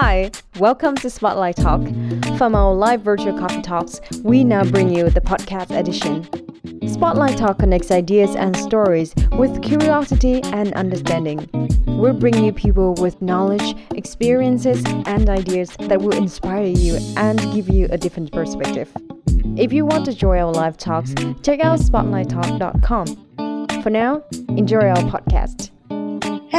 Hi, 0.00 0.30
welcome 0.60 0.94
to 0.98 1.10
Spotlight 1.10 1.56
Talk. 1.56 1.80
From 2.38 2.54
our 2.54 2.72
live 2.72 3.00
virtual 3.00 3.36
coffee 3.36 3.62
talks, 3.62 4.00
we 4.22 4.44
now 4.44 4.62
bring 4.62 4.94
you 4.94 5.10
the 5.10 5.20
podcast 5.20 5.76
edition. 5.76 6.22
Spotlight 6.88 7.36
Talk 7.36 7.58
connects 7.58 7.90
ideas 7.90 8.36
and 8.36 8.56
stories 8.56 9.12
with 9.32 9.60
curiosity 9.60 10.40
and 10.44 10.72
understanding. 10.74 11.50
We'll 11.84 12.14
bring 12.14 12.44
you 12.44 12.52
people 12.52 12.94
with 12.94 13.20
knowledge, 13.20 13.74
experiences, 13.92 14.84
and 14.86 15.28
ideas 15.28 15.70
that 15.80 16.00
will 16.00 16.16
inspire 16.16 16.66
you 16.66 17.00
and 17.16 17.40
give 17.52 17.68
you 17.68 17.88
a 17.90 17.98
different 17.98 18.30
perspective. 18.30 18.92
If 19.56 19.72
you 19.72 19.84
want 19.84 20.04
to 20.04 20.14
join 20.14 20.38
our 20.38 20.52
live 20.52 20.76
talks, 20.76 21.12
check 21.42 21.58
out 21.58 21.80
spotlighttalk.com. 21.80 23.82
For 23.82 23.90
now, 23.90 24.22
enjoy 24.50 24.90
our 24.90 25.10
podcast. 25.10 25.72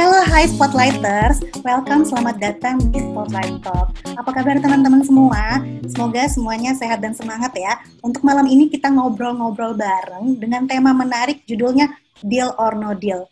Halo, 0.00 0.24
hai 0.32 0.48
Spotlighters. 0.48 1.44
Welcome, 1.60 2.08
selamat 2.08 2.40
datang 2.40 2.80
di 2.88 3.04
Spotlight 3.04 3.60
Talk. 3.60 3.92
Apa 4.16 4.32
kabar 4.32 4.56
teman-teman 4.56 5.04
semua? 5.04 5.60
Semoga 5.92 6.24
semuanya 6.24 6.72
sehat 6.72 7.04
dan 7.04 7.12
semangat 7.12 7.52
ya. 7.52 7.76
Untuk 8.00 8.24
malam 8.24 8.48
ini 8.48 8.72
kita 8.72 8.88
ngobrol-ngobrol 8.88 9.76
bareng 9.76 10.40
dengan 10.40 10.64
tema 10.64 10.96
menarik 10.96 11.44
judulnya 11.44 11.92
Deal 12.24 12.48
or 12.56 12.80
No 12.80 12.96
Deal. 12.96 13.28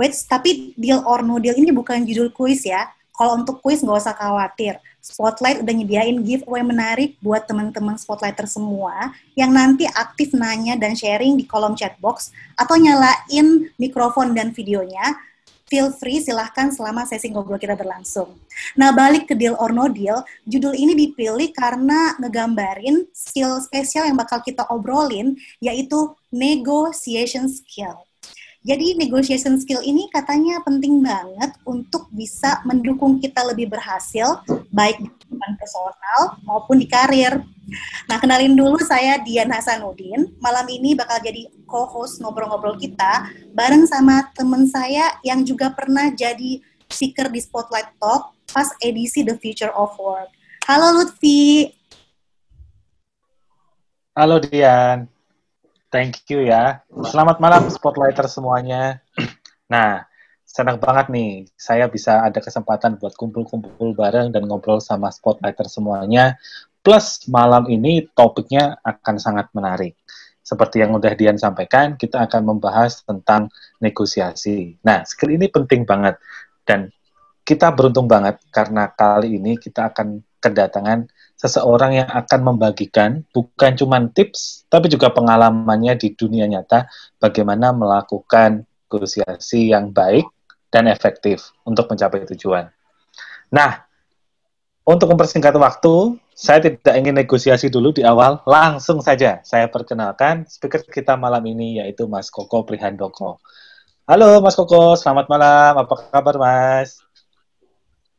Wait, 0.00 0.16
tapi 0.24 0.72
Deal 0.80 1.04
or 1.04 1.20
No 1.20 1.36
Deal 1.36 1.52
ini 1.52 1.68
bukan 1.68 2.08
judul 2.08 2.32
kuis 2.32 2.64
ya. 2.64 2.88
Kalau 3.12 3.36
untuk 3.36 3.60
kuis 3.60 3.84
nggak 3.84 4.00
usah 4.00 4.16
khawatir. 4.16 4.80
Spotlight 5.04 5.60
udah 5.60 5.74
nyediain 5.76 6.24
giveaway 6.24 6.64
menarik 6.64 7.20
buat 7.20 7.44
teman-teman 7.44 8.00
Spotlighter 8.00 8.48
semua 8.48 9.12
yang 9.36 9.52
nanti 9.52 9.84
aktif 9.84 10.32
nanya 10.32 10.80
dan 10.80 10.96
sharing 10.96 11.36
di 11.36 11.44
kolom 11.44 11.76
chat 11.76 11.92
box 12.00 12.32
atau 12.56 12.80
nyalain 12.80 13.68
mikrofon 13.76 14.32
dan 14.32 14.56
videonya 14.56 15.12
feel 15.66 15.90
free 15.90 16.22
silahkan 16.22 16.70
selama 16.70 17.02
sesi 17.02 17.26
ngobrol 17.30 17.58
kita 17.58 17.74
berlangsung. 17.74 18.38
Nah 18.78 18.94
balik 18.94 19.26
ke 19.26 19.34
deal 19.34 19.58
or 19.58 19.74
no 19.74 19.90
deal, 19.90 20.22
judul 20.46 20.72
ini 20.78 20.94
dipilih 20.94 21.50
karena 21.50 22.14
ngegambarin 22.22 23.02
skill 23.10 23.58
spesial 23.58 24.06
yang 24.06 24.14
bakal 24.14 24.38
kita 24.40 24.62
obrolin 24.70 25.34
yaitu 25.58 26.14
negotiation 26.30 27.50
skill. 27.50 28.05
Jadi 28.66 28.98
negotiation 28.98 29.62
skill 29.62 29.78
ini 29.86 30.10
katanya 30.10 30.58
penting 30.66 30.98
banget 30.98 31.54
untuk 31.62 32.10
bisa 32.10 32.58
mendukung 32.66 33.22
kita 33.22 33.46
lebih 33.46 33.70
berhasil 33.70 34.42
baik 34.74 34.98
di 34.98 35.06
kehidupan 35.06 35.54
personal 35.54 36.20
maupun 36.42 36.82
di 36.82 36.90
karir. 36.90 37.46
Nah, 38.10 38.18
kenalin 38.18 38.58
dulu 38.58 38.82
saya 38.82 39.22
Dian 39.22 39.54
Hasanuddin. 39.54 40.34
Malam 40.42 40.66
ini 40.66 40.98
bakal 40.98 41.22
jadi 41.22 41.46
co-host 41.70 42.18
ngobrol-ngobrol 42.18 42.74
kita 42.74 43.30
bareng 43.54 43.86
sama 43.86 44.34
temen 44.34 44.66
saya 44.66 45.14
yang 45.22 45.46
juga 45.46 45.70
pernah 45.70 46.10
jadi 46.10 46.58
speaker 46.90 47.30
di 47.30 47.38
Spotlight 47.38 47.94
Talk 48.02 48.34
pas 48.50 48.74
edisi 48.82 49.22
The 49.22 49.38
Future 49.38 49.70
of 49.78 49.94
Work. 49.94 50.34
Halo 50.66 50.90
Lutfi. 50.90 51.70
Halo 54.18 54.42
Dian. 54.42 55.15
Thank 55.86 56.26
you 56.34 56.42
ya. 56.42 56.82
Selamat 57.06 57.38
malam 57.38 57.70
Spotlighter 57.70 58.26
semuanya. 58.26 58.98
Nah, 59.70 60.02
senang 60.42 60.82
banget 60.82 61.06
nih 61.14 61.46
saya 61.54 61.86
bisa 61.86 62.26
ada 62.26 62.42
kesempatan 62.42 62.98
buat 62.98 63.14
kumpul-kumpul 63.14 63.94
bareng 63.94 64.34
dan 64.34 64.50
ngobrol 64.50 64.82
sama 64.82 65.14
Spotlighter 65.14 65.70
semuanya. 65.70 66.34
Plus 66.82 67.30
malam 67.30 67.70
ini 67.70 68.02
topiknya 68.18 68.82
akan 68.82 69.14
sangat 69.22 69.46
menarik. 69.54 69.94
Seperti 70.42 70.82
yang 70.82 70.94
udah 70.94 71.14
Dian 71.14 71.38
sampaikan, 71.38 71.94
kita 71.94 72.22
akan 72.26 72.42
membahas 72.54 73.06
tentang 73.06 73.50
negosiasi. 73.78 74.78
Nah, 74.82 75.06
skill 75.06 75.38
ini 75.38 75.46
penting 75.50 75.86
banget 75.86 76.18
dan 76.66 76.90
kita 77.46 77.70
beruntung 77.70 78.10
banget 78.10 78.42
karena 78.50 78.90
kali 78.90 79.38
ini 79.38 79.54
kita 79.54 79.94
akan 79.94 80.18
kedatangan 80.42 81.06
seseorang 81.36 82.02
yang 82.02 82.10
akan 82.10 82.40
membagikan 82.52 83.22
bukan 83.30 83.76
cuma 83.76 84.00
tips, 84.10 84.64
tapi 84.72 84.88
juga 84.88 85.12
pengalamannya 85.12 85.94
di 86.00 86.16
dunia 86.16 86.48
nyata 86.48 86.88
bagaimana 87.20 87.76
melakukan 87.76 88.64
negosiasi 88.88 89.70
yang 89.70 89.92
baik 89.92 90.24
dan 90.72 90.88
efektif 90.88 91.52
untuk 91.68 91.86
mencapai 91.92 92.24
tujuan. 92.32 92.72
Nah, 93.52 93.86
untuk 94.86 95.12
mempersingkat 95.12 95.54
waktu, 95.58 96.16
saya 96.36 96.62
tidak 96.62 96.94
ingin 96.94 97.16
negosiasi 97.16 97.72
dulu 97.72 97.92
di 97.92 98.04
awal, 98.04 98.44
langsung 98.44 99.00
saja 99.00 99.40
saya 99.42 99.66
perkenalkan 99.72 100.44
speaker 100.46 100.84
kita 100.84 101.16
malam 101.16 101.42
ini 101.48 101.80
yaitu 101.80 102.04
Mas 102.06 102.28
Koko 102.32 102.62
Prihandoko. 102.62 103.40
Halo 104.06 104.38
Mas 104.38 104.54
Koko, 104.54 104.94
selamat 104.94 105.26
malam. 105.26 105.72
Apa 105.82 105.94
kabar 106.12 106.36
Mas? 106.38 107.05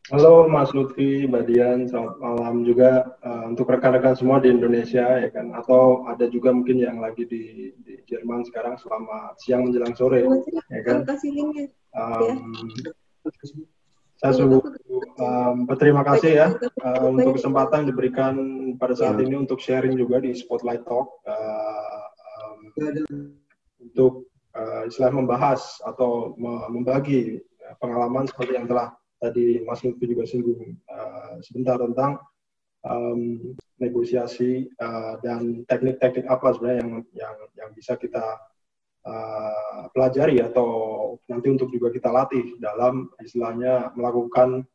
Halo 0.08 0.48
Mas 0.48 0.72
Lutfi, 0.72 1.28
Mbak 1.28 1.44
Dian, 1.52 1.84
selamat 1.84 2.16
malam 2.24 2.64
juga 2.64 3.20
uh, 3.28 3.52
untuk 3.52 3.68
rekan-rekan 3.68 4.16
semua 4.16 4.40
di 4.40 4.48
Indonesia 4.48 5.04
ya 5.04 5.28
kan, 5.28 5.52
atau 5.52 6.08
ada 6.08 6.32
juga 6.32 6.56
mungkin 6.56 6.80
yang 6.80 7.04
lagi 7.04 7.28
di, 7.28 7.76
di 7.84 8.00
Jerman 8.08 8.48
sekarang 8.48 8.80
selama 8.80 9.36
siang 9.36 9.68
menjelang 9.68 9.92
sore 10.00 10.24
ya 10.72 10.82
kan. 10.88 11.04
Um, 11.92 12.56
saya 14.16 14.32
sungguh 14.32 14.64
um, 15.20 15.68
berterima 15.68 16.08
kasih 16.08 16.32
ya 16.40 16.48
uh, 16.56 17.04
untuk 17.12 17.36
kesempatan 17.36 17.84
yang 17.84 17.90
diberikan 17.92 18.34
pada 18.80 18.96
saat 18.96 19.20
ini 19.20 19.36
untuk 19.36 19.60
sharing 19.60 20.00
juga 20.00 20.24
di 20.24 20.32
Spotlight 20.32 20.88
Talk 20.88 21.20
uh, 21.28 22.04
um, 22.48 22.72
untuk 23.84 24.24
uh, 24.56 24.88
istilah 24.88 25.12
membahas 25.12 25.84
atau 25.84 26.32
membagi 26.72 27.44
pengalaman 27.84 28.24
seperti 28.24 28.56
yang 28.56 28.72
telah 28.72 28.96
tadi 29.18 29.62
Mas 29.66 29.82
Lutfi 29.82 30.06
juga 30.06 30.24
singgung 30.26 30.78
uh, 30.90 31.36
sebentar 31.42 31.78
tentang 31.82 32.22
um, 32.86 33.54
negosiasi 33.78 34.66
uh, 34.82 35.22
dan 35.22 35.66
teknik-teknik 35.70 36.26
apa 36.26 36.54
sebenarnya 36.54 36.82
yang 36.82 36.92
yang 37.14 37.36
yang 37.58 37.70
bisa 37.74 37.94
kita 37.98 38.26
uh, 39.06 39.86
pelajari 39.94 40.42
atau 40.42 40.70
nanti 41.30 41.48
untuk 41.54 41.70
juga 41.70 41.94
kita 41.94 42.10
latih 42.10 42.58
dalam 42.58 43.10
istilahnya 43.22 43.94
melakukan 43.94 44.66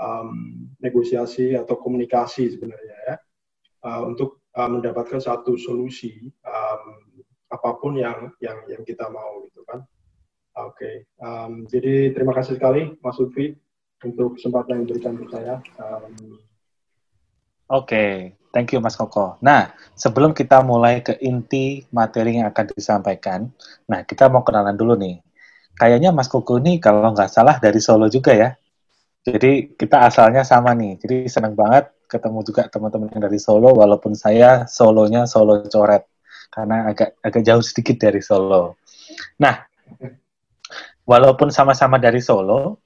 um, 0.00 0.30
negosiasi 0.80 1.56
atau 1.56 1.76
komunikasi 1.76 2.52
sebenarnya 2.56 2.96
ya 3.12 3.16
uh, 3.84 4.02
untuk 4.08 4.44
uh, 4.56 4.68
mendapatkan 4.68 5.20
satu 5.20 5.56
solusi 5.60 6.32
um, 6.44 6.82
apa 7.52 7.70
pun 7.78 7.94
yang 7.94 8.32
yang 8.42 8.58
yang 8.66 8.82
kita 8.82 9.06
mau 9.06 9.44
gitu 9.46 9.62
kan. 9.68 9.84
Oke, 10.56 10.72
okay. 10.72 10.94
um, 11.20 11.68
jadi 11.68 12.16
terima 12.16 12.32
kasih 12.32 12.56
sekali 12.56 12.96
Mas 13.04 13.20
Lutfi 13.20 13.52
untuk 14.04 14.36
kesempatan 14.36 14.82
yang 14.82 14.86
diberikan 14.88 15.14
ke 15.16 15.24
saya. 15.32 15.54
Um, 15.80 16.36
Oke, 17.66 17.90
okay. 17.90 18.12
thank 18.54 18.70
you 18.70 18.78
Mas 18.78 18.94
Koko. 18.94 19.40
Nah, 19.42 19.74
sebelum 19.98 20.30
kita 20.30 20.62
mulai 20.62 21.02
ke 21.02 21.18
inti 21.18 21.82
materi 21.90 22.38
yang 22.38 22.46
akan 22.52 22.64
disampaikan, 22.76 23.50
nah 23.90 24.06
kita 24.06 24.30
mau 24.30 24.46
kenalan 24.46 24.78
dulu 24.78 24.94
nih. 24.94 25.18
Kayaknya 25.74 26.14
Mas 26.14 26.30
Koko 26.30 26.62
ini 26.62 26.78
kalau 26.78 27.10
nggak 27.10 27.26
salah 27.26 27.58
dari 27.58 27.82
Solo 27.82 28.06
juga 28.06 28.32
ya. 28.32 28.54
Jadi 29.26 29.74
kita 29.74 30.06
asalnya 30.06 30.46
sama 30.46 30.70
nih. 30.78 30.94
Jadi 31.02 31.16
senang 31.26 31.58
banget 31.58 31.90
ketemu 32.06 32.38
juga 32.46 32.70
teman-teman 32.70 33.10
yang 33.10 33.26
dari 33.26 33.42
Solo, 33.42 33.74
walaupun 33.74 34.14
saya 34.14 34.70
Solonya 34.70 35.26
Solo 35.26 35.66
coret 35.66 36.06
karena 36.54 36.86
agak 36.88 37.18
agak 37.20 37.42
jauh 37.42 37.64
sedikit 37.66 37.98
dari 37.98 38.22
Solo. 38.22 38.78
Nah, 39.42 39.66
walaupun 41.02 41.50
sama-sama 41.50 41.98
dari 41.98 42.22
Solo, 42.22 42.85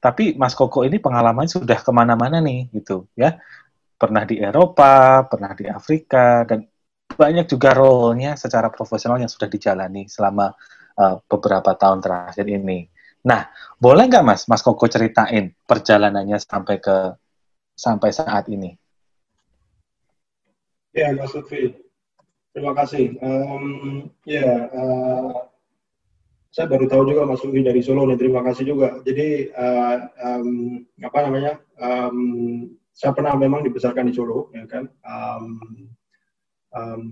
tapi 0.00 0.34
Mas 0.34 0.56
Koko 0.56 0.82
ini 0.82 0.96
pengalaman 0.96 1.46
sudah 1.46 1.78
ke 1.78 1.90
mana-mana 1.92 2.40
nih 2.40 2.72
gitu 2.72 3.06
ya 3.14 3.36
pernah 4.00 4.24
di 4.24 4.40
Eropa 4.40 5.28
pernah 5.28 5.52
di 5.52 5.68
Afrika 5.68 6.42
dan 6.48 6.64
banyak 7.14 7.46
juga 7.50 7.74
role-nya 7.74 8.38
secara 8.38 8.70
profesional 8.70 9.18
yang 9.18 9.30
sudah 9.30 9.50
dijalani 9.50 10.06
selama 10.06 10.54
uh, 10.96 11.18
beberapa 11.26 11.74
tahun 11.74 11.98
terakhir 12.00 12.46
ini. 12.46 12.86
Nah, 13.26 13.50
boleh 13.76 14.08
nggak 14.08 14.24
Mas, 14.24 14.42
Mas 14.48 14.64
Koko 14.64 14.88
ceritain 14.88 15.52
perjalanannya 15.68 16.38
sampai 16.40 16.80
ke 16.80 16.96
sampai 17.76 18.10
saat 18.14 18.48
ini? 18.48 18.72
Ya, 20.96 21.12
Mas 21.12 21.36
Lutfi. 21.36 21.76
Terima 22.50 22.74
kasih. 22.74 23.14
Um, 23.22 24.10
ya, 24.26 24.66
uh, 24.74 25.49
saya 26.50 26.66
baru 26.66 26.90
tahu 26.90 27.14
juga 27.14 27.30
Mas 27.30 27.42
Lufi 27.46 27.62
dari 27.62 27.78
Solo 27.78 28.10
nih 28.10 28.18
terima 28.18 28.42
kasih 28.42 28.74
juga. 28.74 28.98
Jadi 29.06 29.54
uh, 29.54 29.96
um, 30.18 30.82
apa 30.98 31.18
namanya 31.22 31.52
um, 31.78 32.18
saya 32.90 33.14
pernah 33.14 33.38
memang 33.38 33.62
dibesarkan 33.62 34.10
di 34.10 34.14
Solo 34.14 34.50
ya 34.50 34.66
kan? 34.66 34.90
Um, 35.06 35.44
um, 36.74 37.02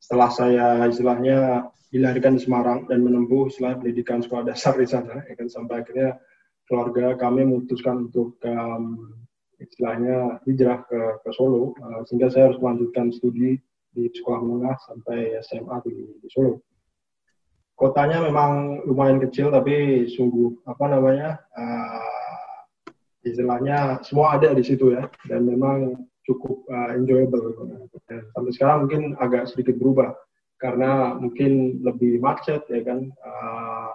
setelah 0.00 0.32
saya 0.32 0.66
istilahnya 0.88 1.68
dilahirkan 1.92 2.40
di 2.40 2.42
Semarang 2.42 2.88
dan 2.88 3.04
menempuh 3.04 3.52
istilah 3.52 3.76
pendidikan 3.76 4.24
sekolah 4.24 4.48
dasar 4.48 4.80
di 4.80 4.88
sana 4.88 5.20
ya 5.28 5.36
kan? 5.36 5.44
Sampai 5.52 5.84
akhirnya 5.84 6.16
keluarga 6.64 7.20
kami 7.20 7.44
memutuskan 7.44 8.08
untuk 8.08 8.40
um, 8.48 9.12
istilahnya 9.60 10.40
hijrah 10.48 10.88
ke, 10.88 11.20
ke 11.20 11.30
Solo 11.36 11.76
uh, 11.84 12.00
sehingga 12.08 12.32
saya 12.32 12.48
harus 12.48 12.56
melanjutkan 12.64 13.12
studi 13.12 13.60
di 13.92 14.08
sekolah 14.08 14.40
menengah 14.40 14.76
sampai 14.88 15.36
SMA 15.44 15.84
di, 15.84 15.94
di 16.24 16.28
Solo 16.32 16.64
kotanya 17.74 18.22
memang 18.22 18.82
lumayan 18.86 19.18
kecil 19.18 19.50
tapi 19.50 20.06
sungguh 20.10 20.62
apa 20.66 20.84
namanya 20.86 21.42
uh, 21.58 22.40
istilahnya 23.26 23.98
semua 24.06 24.38
ada 24.38 24.54
di 24.54 24.62
situ 24.62 24.94
ya 24.94 25.08
dan 25.26 25.48
memang 25.48 26.06
cukup 26.24 26.64
uh, 26.70 26.94
enjoyable. 26.96 27.52
Dan 28.08 28.24
sampai 28.32 28.52
sekarang 28.52 28.78
mungkin 28.86 29.02
agak 29.20 29.48
sedikit 29.52 29.76
berubah 29.80 30.12
karena 30.60 31.18
mungkin 31.18 31.82
lebih 31.84 32.20
macet 32.24 32.64
ya 32.72 32.80
kan 32.84 33.12
uh, 33.20 33.90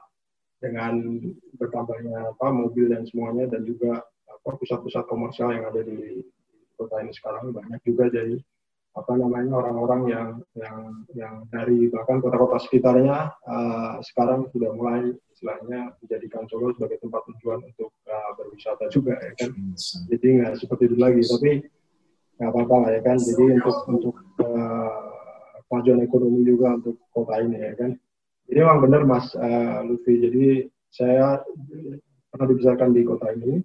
dengan 0.59 1.23
bertambahnya 1.55 2.35
apa 2.35 2.47
mobil 2.51 2.91
dan 2.91 3.07
semuanya 3.07 3.47
dan 3.47 3.63
juga 3.63 4.03
pusat-pusat 4.43 5.07
komersial 5.07 5.55
yang 5.55 5.65
ada 5.71 5.81
di 5.85 6.23
kota 6.75 6.99
ini 7.03 7.11
sekarang 7.15 7.51
banyak 7.51 7.79
juga 7.83 8.11
jadi 8.11 8.39
apa 8.97 9.13
namanya 9.15 9.53
orang-orang 9.53 10.01
yang 10.09 10.29
yang 10.57 10.77
yang 11.13 11.35
dari 11.53 11.87
bahkan 11.93 12.19
kota-kota 12.19 12.57
sekitarnya 12.65 13.31
uh, 13.45 14.01
sekarang 14.01 14.49
sudah 14.49 14.73
mulai 14.73 15.13
istilahnya 15.33 15.93
menjadikan 16.01 16.43
Solo 16.49 16.73
sebagai 16.73 16.97
tempat 16.99 17.21
tujuan 17.29 17.63
untuk 17.63 17.93
uh, 18.09 18.31
berwisata 18.35 18.89
juga 18.89 19.15
ya 19.21 19.33
kan 19.37 19.51
jadi 20.09 20.27
nggak 20.41 20.53
seperti 20.57 20.83
itu 20.89 20.97
lagi 20.97 21.21
tapi 21.21 21.51
nggak 22.41 22.49
apa-apa 22.49 22.75
lah 22.81 22.89
ya 22.97 23.01
kan 23.05 23.17
jadi 23.21 23.43
untuk 23.61 23.77
untuk 23.87 24.15
uh, 24.41 26.01
ekonomi 26.01 26.41
juga 26.43 26.81
untuk 26.81 26.97
kota 27.13 27.39
ini 27.45 27.61
ya 27.61 27.73
kan 27.77 27.93
ini 28.49 28.65
memang 28.65 28.81
benar 28.81 29.01
Mas 29.05 29.29
uh, 29.37 29.85
Luffy. 29.85 30.17
Jadi 30.17 30.45
saya 30.89 31.37
pernah 32.33 32.47
dibesarkan 32.49 32.89
di 32.97 33.01
kota 33.05 33.29
ini. 33.37 33.61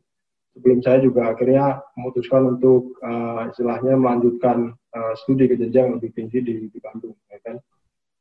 Sebelum 0.54 0.78
saya 0.86 1.02
juga 1.02 1.34
akhirnya 1.34 1.82
memutuskan 1.98 2.46
untuk 2.46 2.94
uh, 3.02 3.50
istilahnya 3.50 3.98
melanjutkan 3.98 4.70
uh, 4.70 5.12
studi 5.18 5.50
ke 5.50 5.58
jenjang 5.58 5.98
lebih 5.98 6.14
tinggi 6.14 6.38
di, 6.46 6.70
di 6.70 6.78
Bandung, 6.78 7.18
ya 7.26 7.42
kan. 7.42 7.58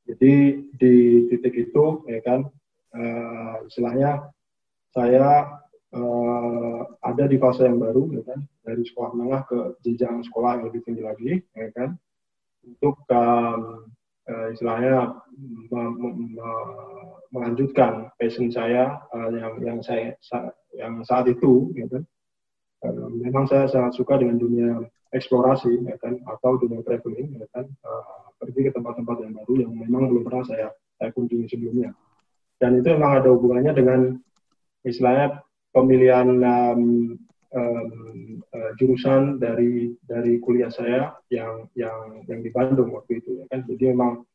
Jadi 0.09 0.65
di 0.74 0.94
titik 1.30 1.53
itu, 1.53 2.01
ya 2.09 2.19
kan, 2.25 2.50
uh, 2.97 3.56
istilahnya 3.69 4.33
saya 4.97 5.45
uh, 5.94 6.81
ada 7.06 7.30
di 7.30 7.38
fase 7.38 7.69
yang 7.69 7.77
baru, 7.77 8.09
ya 8.18 8.25
kan, 8.25 8.41
dari 8.65 8.81
sekolah 8.81 9.13
menengah 9.13 9.41
ke 9.45 9.59
jenjang 9.86 10.25
sekolah 10.25 10.57
yang 10.57 10.63
lebih 10.74 10.81
tinggi 10.89 11.03
lagi, 11.06 11.31
ya 11.53 11.69
kan, 11.69 11.94
untuk 12.65 12.97
um, 13.13 13.94
uh, 14.25 14.47
istilahnya 14.50 15.21
melanjutkan 17.29 18.09
passion 18.18 18.50
saya 18.50 18.97
uh, 19.13 19.29
yang 19.33 19.53
yang 19.62 19.79
saya 19.86 20.18
sa 20.21 20.50
yang 20.74 21.06
saat 21.06 21.29
itu 21.29 21.69
gitu 21.77 22.01
memang 22.91 23.47
saya 23.47 23.71
sangat 23.71 23.95
suka 23.95 24.19
dengan 24.19 24.35
dunia 24.35 24.83
eksplorasi 25.13 25.85
ya 25.88 25.95
kan 26.01 26.19
atau 26.25 26.59
dunia 26.59 26.83
traveling 26.83 27.39
ya 27.39 27.47
kan. 27.53 27.69
Uh, 27.85 28.24
pergi 28.44 28.68
ke 28.68 28.71
tempat-tempat 28.75 29.24
yang 29.24 29.33
baru 29.39 29.53
yang 29.63 29.71
memang 29.71 30.12
belum 30.12 30.24
pernah 30.27 30.44
saya 30.44 30.68
saya 31.00 31.09
kunjungi 31.15 31.47
sebelumnya. 31.47 31.95
Dan 32.59 32.83
itu 32.83 32.91
memang 32.91 33.24
ada 33.24 33.31
hubungannya 33.31 33.71
dengan 33.71 34.00
istilahnya 34.83 35.39
pemilihan 35.71 36.27
um, 36.44 36.83
um, 37.56 37.89
uh, 38.51 38.71
jurusan 38.75 39.39
dari 39.39 39.95
dari 40.03 40.44
kuliah 40.44 40.68
saya 40.68 41.15
yang 41.31 41.71
yang 41.79 42.27
yang 42.27 42.39
di 42.44 42.51
Bandung 42.51 42.91
waktu 42.91 43.24
itu 43.24 43.39
ya 43.39 43.45
kan. 43.47 43.63
Jadi 43.63 43.95
memang 43.95 44.27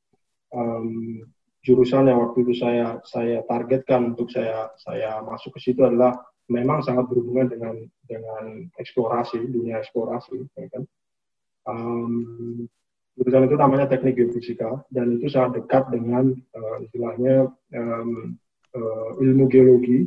um, 0.56 1.20
jurusan 1.60 2.08
yang 2.08 2.24
waktu 2.24 2.48
itu 2.48 2.54
saya 2.56 2.96
saya 3.04 3.44
targetkan 3.44 4.16
untuk 4.16 4.32
saya 4.32 4.72
saya 4.80 5.20
masuk 5.20 5.60
ke 5.60 5.68
situ 5.68 5.84
adalah 5.84 6.16
memang 6.48 6.80
sangat 6.80 7.06
berhubungan 7.12 7.52
dengan 7.52 7.74
dengan 8.08 8.68
eksplorasi 8.80 9.44
dunia 9.48 9.84
eksplorasi 9.84 10.48
ya 10.56 10.66
kan? 10.72 10.82
Um, 11.68 12.64
itu 13.18 13.56
namanya 13.58 13.90
teknik 13.90 14.16
geofisika 14.16 14.80
dan 14.94 15.18
itu 15.18 15.28
sangat 15.28 15.60
dekat 15.62 15.90
dengan 15.90 16.32
uh, 16.54 16.76
istilahnya 16.86 17.50
um, 17.74 18.38
uh, 18.72 19.10
ilmu 19.18 19.50
geologi 19.50 20.06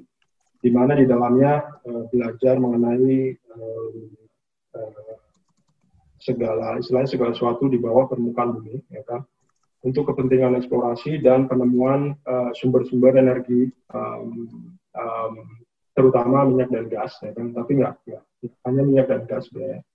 di 0.61 0.69
mana 0.71 0.95
di 0.95 1.05
dalamnya 1.05 1.61
uh, 1.85 2.07
belajar 2.09 2.55
mengenai 2.57 3.35
uh, 3.51 3.89
uh, 4.79 5.15
segala 6.21 6.79
istilahnya 6.79 7.09
segala 7.09 7.31
sesuatu 7.35 7.67
di 7.67 7.77
bawah 7.77 8.07
permukaan 8.09 8.57
bumi 8.57 8.81
ya 8.89 9.03
kan? 9.05 9.21
Untuk 9.81 10.13
kepentingan 10.13 10.61
eksplorasi 10.61 11.25
dan 11.25 11.49
penemuan 11.49 12.13
sumber-sumber 12.53 13.17
uh, 13.17 13.21
energi 13.25 13.73
um, 13.89 14.45
um, 14.93 15.60
terutama 16.01 16.49
minyak 16.49 16.73
dan 16.73 16.89
gas 16.89 17.13
ya 17.21 17.29
kan? 17.37 17.53
Tapi 17.53 17.71
nggak 17.77 17.93
hanya 18.65 18.81
minyak 18.81 19.07
dan 19.07 19.29
gas 19.29 19.45
sebenarnya 19.45 19.85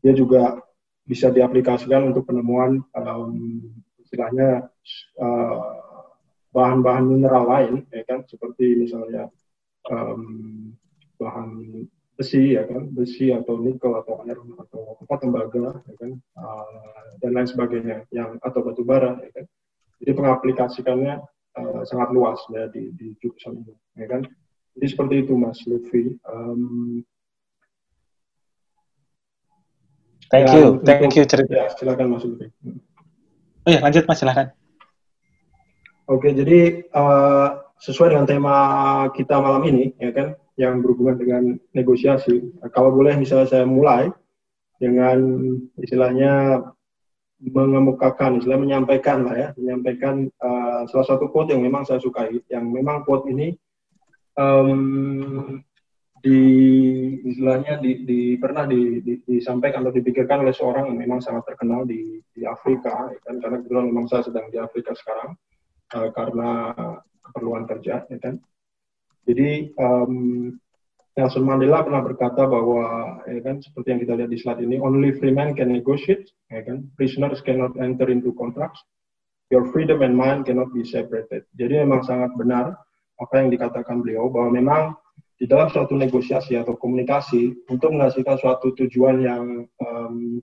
dia 0.00 0.12
juga 0.16 0.60
bisa 1.04 1.28
diaplikasikan 1.28 2.12
untuk 2.14 2.28
penemuan 2.30 2.80
um, 2.94 3.60
istilahnya 3.98 4.70
bahan-bahan 6.54 7.04
uh, 7.04 7.10
mineral 7.10 7.44
lain 7.50 7.74
ya 7.90 8.06
kan? 8.06 8.22
Seperti 8.30 8.78
misalnya 8.78 9.26
um, 9.90 10.72
bahan 11.18 11.82
besi 12.14 12.54
ya 12.54 12.64
kan? 12.64 12.88
Besi 12.94 13.34
atau 13.34 13.58
nikel 13.58 13.90
atau 13.90 14.22
iron 14.22 14.54
atau 14.56 15.02
apa 15.02 15.14
tembaga 15.18 15.82
ya 15.84 15.94
kan? 15.98 16.12
Uh, 16.38 17.18
dan 17.20 17.30
lain 17.34 17.48
sebagainya 17.48 18.06
yang 18.14 18.38
atau 18.40 18.62
batu 18.62 18.86
bara 18.86 19.18
ya 19.20 19.30
kan? 19.34 19.46
Jadi 20.00 20.12
pengaplikasikannya 20.16 21.14
uh, 21.58 21.82
sangat 21.84 22.08
luas 22.14 22.40
ya 22.54 22.70
di, 22.70 22.94
di 22.96 23.12
jurusan 23.20 23.60
ini 23.66 23.74
ya 23.98 24.06
kan 24.06 24.22
jadi 24.76 24.86
seperti 24.90 25.14
itu 25.26 25.32
mas 25.38 25.58
Lutfi 25.66 26.18
um, 26.28 27.02
thank 30.30 30.50
ya, 30.50 30.54
you 30.58 30.66
thank 30.86 31.02
untuk, 31.06 31.16
you 31.16 31.24
cerita 31.26 31.52
ya, 31.54 31.66
silakan 31.74 32.06
mas 32.14 32.22
Lutfi 32.26 32.46
oh 33.66 33.70
ya 33.70 33.80
lanjut 33.80 34.04
mas 34.06 34.18
silakan. 34.20 34.50
Oke 36.10 36.34
jadi 36.34 36.90
uh, 36.90 37.70
sesuai 37.80 38.12
dengan 38.12 38.28
tema 38.28 38.56
kita 39.16 39.40
malam 39.40 39.64
ini, 39.64 39.96
ya 39.96 40.12
kan, 40.12 40.36
yang 40.60 40.84
berhubungan 40.84 41.16
dengan 41.16 41.42
negosiasi. 41.72 42.52
Kalau 42.76 42.92
boleh 42.92 43.16
misalnya 43.16 43.48
saya 43.48 43.64
mulai 43.64 44.12
dengan 44.76 45.16
istilahnya 45.80 46.60
mengemukakan, 47.40 48.36
istilah 48.36 48.60
menyampaikan 48.60 49.24
lah 49.24 49.34
ya, 49.38 49.48
menyampaikan 49.56 50.28
uh, 50.44 50.84
salah 50.92 51.06
satu 51.08 51.32
quote 51.32 51.56
yang 51.56 51.64
memang 51.64 51.88
saya 51.88 52.02
sukai, 52.04 52.36
yang 52.52 52.68
memang 52.68 53.00
quote 53.08 53.32
ini 53.32 53.56
um, 54.36 55.62
di 56.20 56.40
istilahnya 57.24 57.80
di, 57.80 58.04
di 58.04 58.20
pernah 58.36 58.68
di, 58.68 59.00
di, 59.00 59.24
disampaikan 59.24 59.88
atau 59.88 59.96
dipikirkan 59.96 60.44
oleh 60.44 60.52
seorang 60.52 60.92
yang 60.92 61.00
memang 61.00 61.20
sangat 61.24 61.48
terkenal 61.48 61.88
di, 61.88 62.20
di 62.28 62.44
Afrika, 62.44 63.08
ya 63.08 63.20
kan, 63.24 63.40
karena 63.40 63.56
kebetulan 63.64 63.86
memang 63.88 64.06
saya 64.06 64.22
sedang 64.28 64.52
di 64.52 64.60
Afrika 64.60 64.92
sekarang, 64.92 65.32
uh, 65.96 66.08
karena 66.12 66.50
keperluan 67.24 67.64
kerja, 67.64 68.04
ya 68.06 68.18
kan. 68.20 68.36
Jadi 69.24 69.72
um, 69.80 70.14
Nelson 71.16 71.44
Mandela 71.44 71.84
pernah 71.84 72.04
berkata 72.04 72.44
bahwa, 72.44 73.18
ya 73.24 73.40
kan, 73.40 73.64
seperti 73.64 73.86
yang 73.92 74.00
kita 74.04 74.12
lihat 74.20 74.30
di 74.30 74.38
slide 74.38 74.60
ini, 74.60 74.76
only 74.76 75.16
free 75.16 75.32
men 75.32 75.56
can 75.56 75.72
negotiate, 75.72 76.28
ya 76.52 76.60
kan. 76.62 76.84
Prisoners 77.00 77.40
cannot 77.40 77.74
enter 77.80 78.12
into 78.12 78.36
contracts. 78.36 78.80
Your 79.50 79.66
freedom 79.74 80.06
and 80.06 80.14
mind 80.14 80.46
cannot 80.46 80.70
be 80.70 80.86
separated. 80.86 81.42
Jadi 81.58 81.82
memang 81.82 82.06
sangat 82.06 82.30
benar 82.38 82.78
apa 83.20 83.34
yang 83.44 83.52
dikatakan 83.52 84.00
beliau 84.00 84.32
bahwa 84.32 84.50
memang 84.56 84.82
di 85.36 85.48
dalam 85.48 85.68
suatu 85.72 85.96
negosiasi 85.96 86.56
atau 86.56 86.76
komunikasi 86.76 87.68
untuk 87.72 87.92
menghasilkan 87.96 88.36
suatu 88.36 88.76
tujuan 88.76 89.24
yang 89.24 89.44
um, 89.80 90.40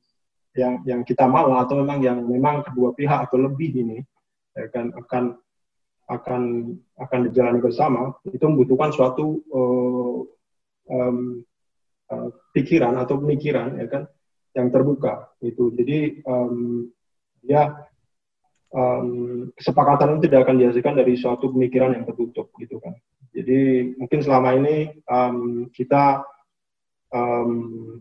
yang 0.58 0.82
yang 0.90 1.02
kita 1.06 1.30
mau 1.30 1.54
atau 1.58 1.78
memang 1.82 2.02
yang 2.02 2.18
memang 2.26 2.66
kedua 2.66 2.94
pihak 2.98 3.30
atau 3.30 3.38
lebih 3.38 3.78
ini 3.78 4.02
ya 4.58 4.66
kan 4.74 4.90
akan 4.98 5.38
akan 6.10 6.42
akan 6.98 7.20
dijalani 7.30 7.62
bersama 7.62 8.10
itu 8.26 8.42
membutuhkan 8.42 8.90
suatu 8.90 9.46
uh, 9.54 10.18
um, 10.90 11.46
uh, 12.10 12.30
pikiran 12.58 12.98
atau 12.98 13.22
pemikiran 13.22 13.78
ya 13.78 13.86
kan 13.86 14.10
yang 14.58 14.74
terbuka 14.74 15.30
itu 15.46 15.70
jadi 15.78 16.26
um, 16.26 16.90
ya 17.46 17.86
um, 18.74 19.08
kesepakatan 19.56 20.18
itu 20.18 20.30
tidak 20.32 20.48
akan 20.48 20.56
dihasilkan 20.60 20.96
dari 20.98 21.14
suatu 21.20 21.52
pemikiran 21.54 21.94
yang 21.96 22.04
tertutup 22.08 22.52
gitu 22.58 22.82
kan. 22.82 22.96
Jadi 23.36 23.94
mungkin 24.00 24.20
selama 24.24 24.50
ini 24.58 24.98
um, 25.08 25.70
kita 25.70 26.26
um, 27.14 27.52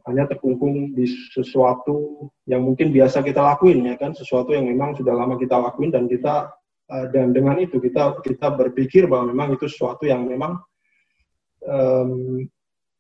hanya 0.09 0.31
terkungkung 0.31 0.97
di 0.97 1.05
sesuatu 1.35 2.29
yang 2.49 2.65
mungkin 2.65 2.95
biasa 2.95 3.21
kita 3.21 3.45
lakuin 3.45 3.85
ya 3.91 4.01
kan. 4.01 4.17
Sesuatu 4.17 4.57
yang 4.57 4.67
memang 4.71 4.97
sudah 4.97 5.13
lama 5.13 5.37
kita 5.37 5.61
lakuin 5.61 5.93
dan 5.93 6.09
kita 6.09 6.57
Eh, 6.87 7.07
dan 7.11 7.35
dengan 7.35 7.59
itu 7.59 7.83
kita 7.83 8.23
kita 8.23 8.55
berpikir 8.55 9.11
bahwa 9.11 9.35
memang 9.35 9.59
itu 9.59 9.67
sesuatu 9.67 10.07
yang 10.07 10.23
memang 10.23 10.63
um, 11.67 12.47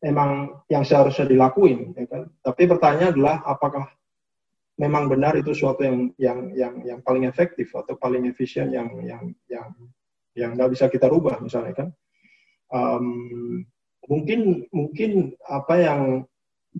memang 0.02 0.58
yang 0.66 0.82
seharusnya 0.82 1.30
dilakuin 1.30 1.94
ya 1.94 2.02
kan. 2.10 2.26
Tapi 2.42 2.66
pertanyaan 2.66 3.14
adalah 3.14 3.46
apakah 3.46 3.86
memang 4.76 5.08
benar 5.08 5.32
itu 5.40 5.56
sesuatu 5.56 5.80
yang 5.84 6.12
yang 6.20 6.38
yang 6.52 6.74
yang 6.84 6.98
paling 7.00 7.24
efektif 7.24 7.72
atau 7.72 7.96
paling 7.96 8.28
efisien 8.28 8.68
yang 8.68 8.92
yang 9.00 9.32
yang 9.48 9.68
yang 10.36 10.50
nggak 10.52 10.76
bisa 10.76 10.92
kita 10.92 11.08
rubah 11.08 11.40
misalnya 11.40 11.72
kan. 11.72 11.88
Um, 12.68 13.64
mungkin 14.04 14.68
mungkin 14.68 15.32
apa 15.48 15.74
yang 15.80 16.00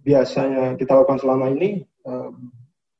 biasanya 0.04 0.76
kita 0.76 0.92
lakukan 0.92 1.24
selama 1.24 1.48
ini 1.56 1.88
um, 2.04 2.52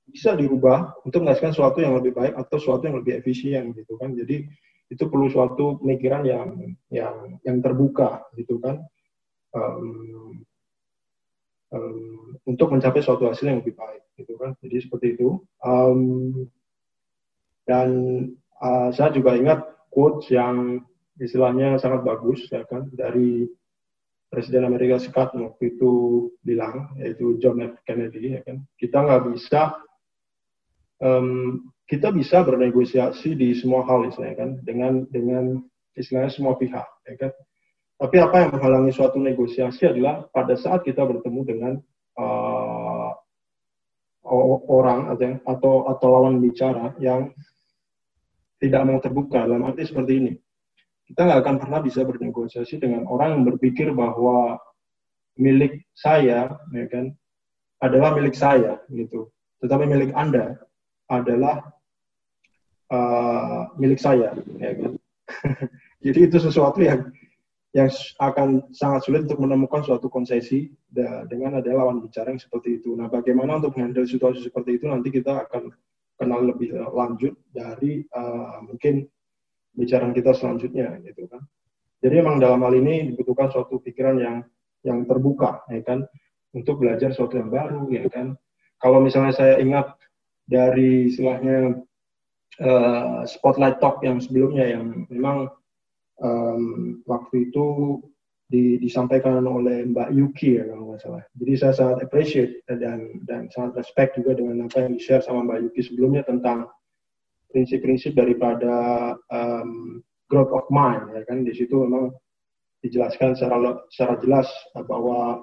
bisa 0.09 0.33
dirubah 0.33 0.97
untuk 1.05 1.21
menghasilkan 1.21 1.53
sesuatu 1.53 1.85
yang 1.85 1.93
lebih 2.01 2.17
baik 2.17 2.33
atau 2.33 2.57
sesuatu 2.57 2.89
yang 2.89 2.97
lebih 2.97 3.21
efisien 3.21 3.77
gitu 3.77 4.01
kan. 4.01 4.17
Jadi 4.17 4.49
itu 4.89 5.05
perlu 5.13 5.29
suatu 5.29 5.77
pemikiran 5.85 6.25
yang 6.25 6.49
yang 6.89 7.37
yang 7.45 7.61
terbuka 7.61 8.25
gitu 8.41 8.57
kan. 8.65 8.81
Um, 9.53 10.41
um, 11.69 12.41
untuk 12.49 12.73
mencapai 12.73 13.05
suatu 13.05 13.29
hasil 13.29 13.45
yang 13.45 13.61
lebih 13.61 13.77
baik 13.77 14.06
gitu 14.19 14.35
kan. 14.41 14.57
Jadi 14.65 14.77
seperti 14.83 15.07
itu. 15.17 15.41
Um, 15.63 16.49
dan 17.67 17.91
uh, 18.63 18.91
saya 18.95 19.13
juga 19.13 19.35
ingat 19.37 19.65
quotes 19.91 20.31
yang 20.33 20.81
istilahnya 21.17 21.81
sangat 21.81 22.05
bagus 22.05 22.45
ya 22.53 22.63
kan 22.69 22.89
dari 22.93 23.49
Presiden 24.27 24.67
Amerika 24.67 24.99
Serikat 24.99 25.33
waktu 25.39 25.79
itu 25.79 25.93
bilang 26.43 26.93
yaitu 26.99 27.39
John 27.39 27.63
F. 27.63 27.79
Kennedy 27.87 28.37
ya 28.37 28.43
kan. 28.43 28.63
Kita 28.75 29.07
nggak 29.07 29.23
bisa 29.33 29.79
um, 31.01 31.63
kita 31.87 32.11
bisa 32.11 32.43
bernegosiasi 32.43 33.39
di 33.39 33.55
semua 33.55 33.87
hal 33.87 34.11
istilahnya 34.11 34.37
kan 34.37 34.51
dengan 34.67 35.07
dengan 35.15 35.63
istilahnya 35.95 36.33
semua 36.35 36.59
pihak 36.59 36.87
ya 37.07 37.15
kan. 37.17 37.33
Tapi 37.97 38.17
apa 38.21 38.37
yang 38.45 38.51
menghalangi 38.53 38.93
suatu 38.93 39.17
negosiasi 39.17 39.89
adalah 39.89 40.29
pada 40.29 40.53
saat 40.53 40.85
kita 40.85 41.01
bertemu 41.01 41.41
dengan 41.49 41.73
uh, 42.21 42.56
orang 44.71 45.15
atau 45.15 45.29
atau 45.45 45.75
atau 45.91 46.09
lawan 46.11 46.41
bicara 46.43 46.93
yang 47.01 47.33
tidak 48.57 48.83
mau 48.89 48.99
terbuka 49.01 49.45
dalam 49.45 49.69
arti 49.69 49.85
seperti 49.85 50.13
ini 50.17 50.33
kita 51.07 51.23
nggak 51.23 51.41
akan 51.47 51.57
pernah 51.63 51.79
bisa 51.79 52.03
bernegosiasi 52.03 52.83
dengan 52.83 53.07
orang 53.07 53.39
yang 53.39 53.43
berpikir 53.47 53.95
bahwa 53.95 54.59
milik 55.39 55.87
saya, 55.95 56.51
ya 56.75 56.87
kan, 56.91 57.15
adalah 57.79 58.11
milik 58.19 58.35
saya, 58.35 58.83
gitu. 58.91 59.31
Tetapi 59.63 59.87
milik 59.87 60.11
Anda 60.19 60.59
adalah 61.07 61.63
uh, 62.91 63.71
milik 63.79 64.03
saya, 64.03 64.35
ya 64.59 64.73
kan. 64.75 64.93
Jadi 66.05 66.19
itu 66.27 66.37
sesuatu 66.43 66.83
yang 66.83 67.07
yang 67.71 67.93
akan 68.19 68.73
sangat 68.73 69.05
sulit 69.05 69.29
untuk 69.29 69.45
menemukan 69.45 69.85
suatu 69.85 70.09
konsesi 70.09 70.73
dengan 71.29 71.61
ada 71.61 71.71
lawan 71.73 72.01
bicara 72.01 72.33
yang 72.33 72.41
seperti 72.41 72.81
itu. 72.81 72.97
Nah, 72.97 73.13
bagaimana 73.13 73.61
untuk 73.61 73.77
menghadapi 73.77 74.09
situasi 74.09 74.41
seperti 74.41 74.81
itu 74.81 74.89
nanti 74.89 75.13
kita 75.13 75.45
akan 75.49 75.69
kenal 76.17 76.41
lebih 76.49 76.73
lanjut 76.97 77.37
dari 77.53 78.01
uh, 78.17 78.65
mungkin 78.65 79.05
bicara 79.77 80.09
kita 80.17 80.33
selanjutnya 80.33 80.97
gitu 81.05 81.29
kan. 81.29 81.45
Jadi 82.01 82.15
memang 82.25 82.41
dalam 82.41 82.65
hal 82.65 82.73
ini 82.77 83.13
dibutuhkan 83.13 83.53
suatu 83.53 83.81
pikiran 83.81 84.17
yang 84.17 84.37
yang 84.85 85.05
terbuka 85.05 85.67
ya 85.69 85.83
kan 85.85 86.09
untuk 86.57 86.81
belajar 86.81 87.13
sesuatu 87.13 87.37
yang 87.37 87.53
baru 87.53 87.85
ya 87.93 88.09
kan. 88.09 88.37
Kalau 88.81 89.01
misalnya 89.05 89.33
saya 89.37 89.55
ingat 89.61 89.97
dari 90.49 91.13
istilahnya 91.13 91.81
uh, 92.65 93.21
spotlight 93.29 93.81
talk 93.81 94.01
yang 94.01 94.21
sebelumnya 94.21 94.65
yang 94.77 95.05
memang 95.13 95.53
um, 96.21 97.01
waktu 97.05 97.51
itu 97.51 97.99
di, 98.47 98.79
disampaikan 98.79 99.43
oleh 99.43 99.83
Mbak 99.91 100.11
Yuki 100.15 100.63
ya 100.63 100.65
kalau 100.71 100.95
nggak 100.95 101.03
salah. 101.03 101.25
Jadi 101.35 101.53
saya 101.59 101.75
sangat 101.75 101.99
appreciate 102.07 102.63
dan 102.71 103.19
dan 103.27 103.51
sangat 103.51 103.83
respect 103.83 104.15
juga 104.15 104.39
dengan 104.39 104.71
apa 104.71 104.87
yang 104.87 104.95
di 104.95 105.03
share 105.03 105.23
sama 105.23 105.43
Mbak 105.43 105.59
Yuki 105.71 105.81
sebelumnya 105.83 106.23
tentang 106.23 106.71
prinsip-prinsip 107.51 108.15
daripada 108.15 108.75
um, 109.31 110.03
growth 110.31 110.53
of 110.55 110.67
mind 110.71 111.11
ya 111.15 111.23
kan 111.27 111.47
di 111.47 111.55
situ 111.55 111.75
memang 111.75 112.15
dijelaskan 112.83 113.35
secara 113.35 113.83
secara 113.91 114.15
jelas 114.23 114.49
bahwa 114.75 115.43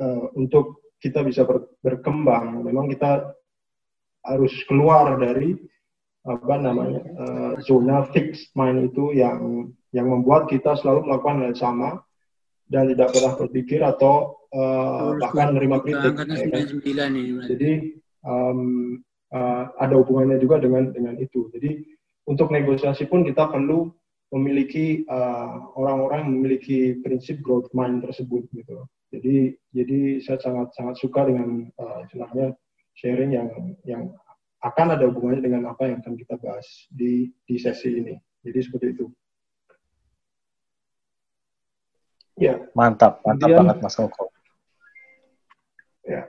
uh, 0.00 0.24
untuk 0.36 0.80
kita 1.00 1.24
bisa 1.24 1.44
ber, 1.44 1.68
berkembang 1.84 2.64
memang 2.64 2.88
kita 2.88 3.32
harus 4.26 4.52
keluar 4.66 5.16
dari 5.20 5.54
apa 6.26 6.58
namanya 6.58 7.02
uh, 7.22 7.52
zona 7.62 8.02
fixed 8.10 8.50
mind 8.58 8.90
itu 8.90 9.14
yang 9.14 9.70
yang 9.94 10.10
membuat 10.10 10.50
kita 10.50 10.74
selalu 10.74 11.06
melakukan 11.06 11.38
hal 11.38 11.46
yang 11.54 11.60
sama 11.60 11.88
dan 12.66 12.90
tidak 12.90 13.14
pernah 13.14 13.32
berpikir 13.38 13.80
atau 13.82 14.36
uh, 14.50 15.14
bahkan 15.22 15.54
menerima 15.54 15.76
kritik. 15.86 16.12
Ya 16.18 16.48
kan? 16.50 16.64
Jadi 17.46 17.70
um, 18.26 18.60
uh, 19.30 19.70
ada 19.78 19.94
hubungannya 20.02 20.38
juga 20.42 20.58
dengan 20.58 20.90
dengan 20.90 21.14
itu. 21.18 21.50
Jadi 21.54 21.86
untuk 22.26 22.50
negosiasi 22.50 23.06
pun 23.06 23.22
kita 23.22 23.46
perlu 23.46 23.94
memiliki 24.34 25.06
uh, 25.06 25.70
orang-orang 25.78 26.26
uh, 26.26 26.30
memiliki 26.30 26.98
prinsip 27.06 27.38
growth 27.40 27.70
mind 27.70 28.02
tersebut 28.02 28.42
gitu. 28.50 28.82
Jadi 29.14 29.54
jadi 29.70 30.18
saya 30.18 30.42
sangat 30.42 30.74
sangat 30.74 30.98
suka 30.98 31.30
dengan 31.30 31.70
uh, 31.78 32.02
istilahnya 32.02 32.58
sharing 32.98 33.30
yang 33.38 33.48
yang 33.86 34.02
akan 34.66 34.98
ada 34.98 35.06
hubungannya 35.06 35.46
dengan 35.46 35.70
apa 35.70 35.86
yang 35.86 36.02
akan 36.02 36.18
kita 36.18 36.34
bahas 36.42 36.66
di 36.90 37.30
di 37.46 37.56
sesi 37.62 38.02
ini. 38.02 38.14
Jadi 38.42 38.58
seperti 38.58 38.86
itu. 38.98 39.06
Ya. 42.36 42.60
Mantap, 42.76 43.24
mantap 43.24 43.48
Kemudian, 43.48 43.58
banget 43.64 43.76
Mas 43.80 43.96
Koko. 43.96 44.28
Ya. 46.04 46.28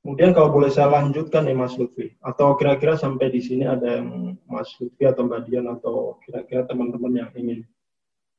Kemudian 0.00 0.32
kalau 0.32 0.48
boleh 0.48 0.72
saya 0.72 0.88
lanjutkan 0.88 1.44
nih 1.44 1.56
Mas 1.56 1.76
Lutfi, 1.76 2.16
atau 2.24 2.56
kira-kira 2.56 2.96
sampai 2.96 3.28
di 3.28 3.44
sini 3.44 3.68
ada 3.68 4.00
yang 4.00 4.32
Mas 4.48 4.72
Lutfi 4.80 5.04
atau 5.04 5.28
Mbak 5.28 5.40
Dian 5.44 5.68
atau 5.68 6.16
kira-kira 6.24 6.64
teman-teman 6.64 7.12
yang 7.20 7.30
ingin 7.36 7.68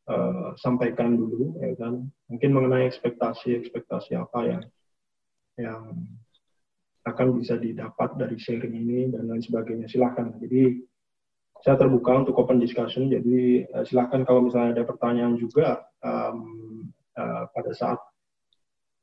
uh, 0.10 0.58
sampaikan 0.58 1.14
dulu, 1.14 1.54
ya 1.62 1.78
kan? 1.78 2.10
Mungkin 2.34 2.50
mengenai 2.50 2.90
ekspektasi-ekspektasi 2.90 4.18
apa 4.18 4.40
yang 4.50 4.64
yang 5.62 5.82
akan 7.06 7.38
bisa 7.38 7.58
didapat 7.62 8.18
dari 8.18 8.42
sharing 8.42 8.74
ini 8.82 9.14
dan 9.14 9.30
lain 9.30 9.46
sebagainya. 9.46 9.86
Silahkan. 9.86 10.34
Jadi 10.42 10.82
saya 11.62 11.78
terbuka 11.78 12.26
untuk 12.26 12.42
open 12.42 12.58
discussion. 12.58 13.06
Jadi 13.06 13.70
uh, 13.70 13.86
silahkan 13.86 14.26
kalau 14.26 14.50
misalnya 14.50 14.82
ada 14.82 14.84
pertanyaan 14.90 15.38
juga 15.38 15.86
um, 16.02 16.81
uh, 17.18 17.44
pada 17.52 17.72
saat 17.74 18.00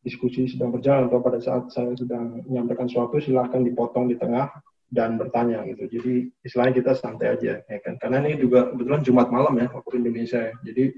diskusi 0.06 0.46
sedang 0.46 0.70
berjalan 0.70 1.10
atau 1.10 1.20
pada 1.20 1.42
saat 1.42 1.68
saya 1.74 1.92
sedang 1.98 2.40
menyampaikan 2.46 2.86
sesuatu 2.86 3.18
silahkan 3.18 3.60
dipotong 3.66 4.08
di 4.08 4.16
tengah 4.16 4.48
dan 4.88 5.20
bertanya 5.20 5.66
gitu. 5.68 5.84
Jadi 5.98 6.32
istilahnya 6.40 6.74
kita 6.80 6.92
santai 6.96 7.36
aja 7.36 7.60
ya 7.60 7.78
kan. 7.84 8.00
Karena 8.00 8.24
ini 8.24 8.40
juga 8.40 8.72
kebetulan 8.72 9.02
Jumat 9.04 9.28
malam 9.28 9.54
ya 9.60 9.66
waktu 9.68 10.00
Indonesia 10.00 10.40
ya. 10.48 10.54
Jadi 10.64 10.96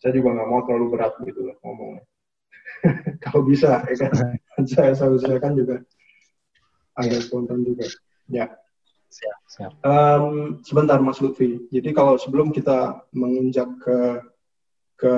saya 0.00 0.12
juga 0.16 0.28
nggak 0.38 0.48
mau 0.48 0.60
terlalu 0.64 0.86
berat 0.96 1.14
gitu 1.22 1.40
loh 1.50 1.56
ngomongnya. 1.60 2.04
Kalau 3.24 3.42
bisa 3.44 3.84
ya 3.84 3.96
kan. 4.00 4.12
saya 4.72 4.92
saya 4.96 5.38
kan 5.42 5.52
juga 5.58 5.82
agak 6.96 7.20
spontan 7.26 7.66
juga. 7.66 7.84
Ya. 8.32 8.48
Siap, 9.12 9.38
siap. 9.44 9.72
Um, 9.84 10.56
sebentar 10.64 10.96
Mas 10.96 11.20
Lutfi. 11.20 11.68
Jadi 11.68 11.92
kalau 11.92 12.16
sebelum 12.16 12.48
kita 12.48 13.04
menginjak 13.12 13.68
ke 13.84 14.24
ke 14.96 15.14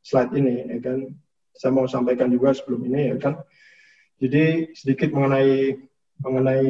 slide 0.00 0.32
ini 0.36 0.66
ya 0.66 0.78
kan 0.80 0.98
saya 1.54 1.70
mau 1.76 1.84
sampaikan 1.84 2.32
juga 2.32 2.56
sebelum 2.56 2.88
ini 2.88 3.14
ya 3.14 3.16
kan. 3.20 3.34
Jadi 4.20 4.72
sedikit 4.76 5.12
mengenai 5.16 5.76
mengenai 6.20 6.68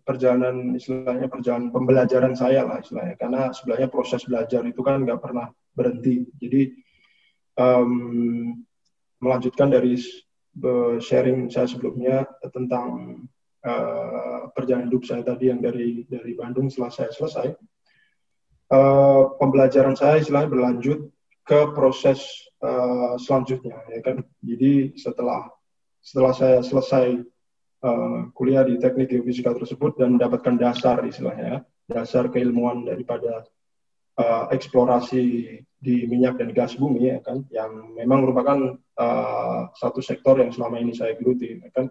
perjalanan 0.00 0.72
istilahnya 0.72 1.28
perjalanan 1.28 1.68
pembelajaran 1.68 2.32
saya 2.32 2.64
lah 2.64 2.80
istilahnya 2.80 3.20
karena 3.20 3.52
sebenarnya 3.52 3.92
proses 3.92 4.24
belajar 4.24 4.64
itu 4.64 4.80
kan 4.80 5.04
nggak 5.04 5.20
pernah 5.20 5.52
berhenti. 5.76 6.24
Jadi 6.40 6.62
um, 7.60 8.56
melanjutkan 9.20 9.68
dari 9.68 10.00
sharing 11.00 11.52
saya 11.52 11.68
sebelumnya 11.68 12.24
tentang 12.48 13.20
uh, 13.64 14.48
perjalanan 14.56 14.88
hidup 14.88 15.04
saya 15.04 15.22
tadi 15.22 15.52
yang 15.52 15.60
dari 15.60 16.08
dari 16.08 16.32
Bandung 16.32 16.72
setelah 16.72 16.92
saya 16.92 17.10
selesai. 17.12 17.48
Uh, 18.70 19.34
pembelajaran 19.36 19.98
saya 19.98 20.22
istilahnya 20.22 20.48
berlanjut 20.48 21.10
ke 21.44 21.60
proses 21.74 22.49
uh, 22.64 23.14
selanjutnya 23.20 23.76
ya 23.90 24.00
kan? 24.04 24.24
Jadi 24.44 24.96
setelah 24.96 25.48
setelah 26.00 26.32
saya 26.32 26.58
selesai 26.64 27.20
uh, 27.84 28.32
kuliah 28.32 28.64
di 28.64 28.80
teknik 28.80 29.12
geofisika 29.12 29.52
tersebut 29.52 30.00
dan 30.00 30.16
mendapatkan 30.16 30.56
dasar 30.56 31.04
istilahnya 31.04 31.64
dasar 31.90 32.30
keilmuan 32.30 32.86
daripada 32.86 33.44
uh, 34.16 34.44
eksplorasi 34.54 35.22
di 35.80 36.04
minyak 36.06 36.36
dan 36.36 36.52
gas 36.52 36.76
bumi 36.76 37.10
ya 37.10 37.18
kan? 37.24 37.42
Yang 37.50 37.72
memang 37.96 38.28
merupakan 38.28 38.78
uh, 39.00 39.72
satu 39.74 40.04
sektor 40.04 40.38
yang 40.38 40.52
selama 40.52 40.78
ini 40.78 40.92
saya 40.92 41.16
geluti 41.16 41.58
ya 41.58 41.70
kan? 41.72 41.88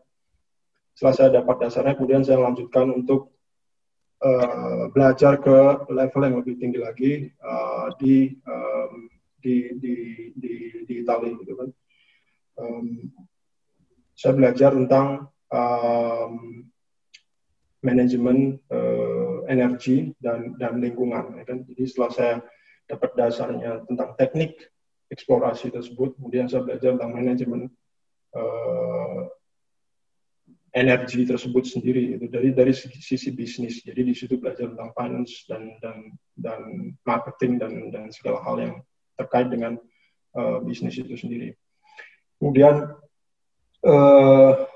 Setelah 0.96 1.16
saya 1.16 1.30
dapat 1.42 1.56
dasarnya 1.68 1.94
kemudian 1.96 2.24
saya 2.24 2.40
lanjutkan 2.44 2.92
untuk 2.92 3.36
uh, 4.24 4.88
belajar 4.92 5.40
ke 5.40 5.58
level 5.92 6.22
yang 6.28 6.36
lebih 6.40 6.56
tinggi 6.60 6.80
lagi 6.80 7.12
uh, 7.44 7.88
di 8.00 8.36
um, 8.48 8.79
di 9.40 9.56
di 9.80 9.94
di, 10.36 10.54
di 10.86 10.94
Italia 11.04 11.34
gitu 11.36 11.54
kan. 11.56 11.70
Um, 12.60 12.88
saya 14.20 14.36
belajar 14.36 14.76
tentang 14.76 15.32
um, 15.48 16.68
manajemen 17.80 18.60
uh, 18.68 19.48
energi 19.48 20.12
dan 20.20 20.60
dan 20.60 20.84
lingkungan 20.84 21.40
ya 21.40 21.44
kan. 21.48 21.64
Jadi 21.64 21.84
setelah 21.88 22.12
saya 22.12 22.36
dapat 22.90 23.12
dasarnya 23.16 23.88
tentang 23.88 24.18
teknik 24.20 24.60
eksplorasi 25.10 25.74
tersebut, 25.74 26.20
kemudian 26.20 26.46
saya 26.46 26.62
belajar 26.62 26.94
tentang 27.00 27.14
manajemen 27.16 27.62
uh, 28.36 29.26
energi 30.74 31.26
tersebut 31.26 31.66
sendiri 31.66 32.18
itu 32.18 32.30
dari 32.30 32.54
dari 32.54 32.74
sisi 32.76 33.34
bisnis. 33.34 33.82
Jadi 33.82 34.06
di 34.06 34.14
situ 34.14 34.38
belajar 34.38 34.70
tentang 34.70 34.94
finance 34.94 35.50
dan 35.50 35.80
dan 35.82 35.98
dan 36.38 36.60
marketing 37.08 37.58
dan 37.58 37.90
dan 37.90 38.14
segala 38.14 38.44
hal 38.46 38.56
yang 38.62 38.76
terkait 39.20 39.52
dengan 39.52 39.76
uh, 40.40 40.64
bisnis 40.64 40.96
itu 40.96 41.20
sendiri. 41.20 41.60
Kemudian 42.40 42.96
Uh, 43.80 44.68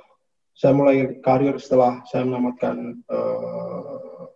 saya 0.56 0.72
mulai 0.72 1.20
karir 1.20 1.60
setelah 1.60 2.08
saya 2.08 2.24
menamatkan 2.24 3.04
uh, 3.12 4.32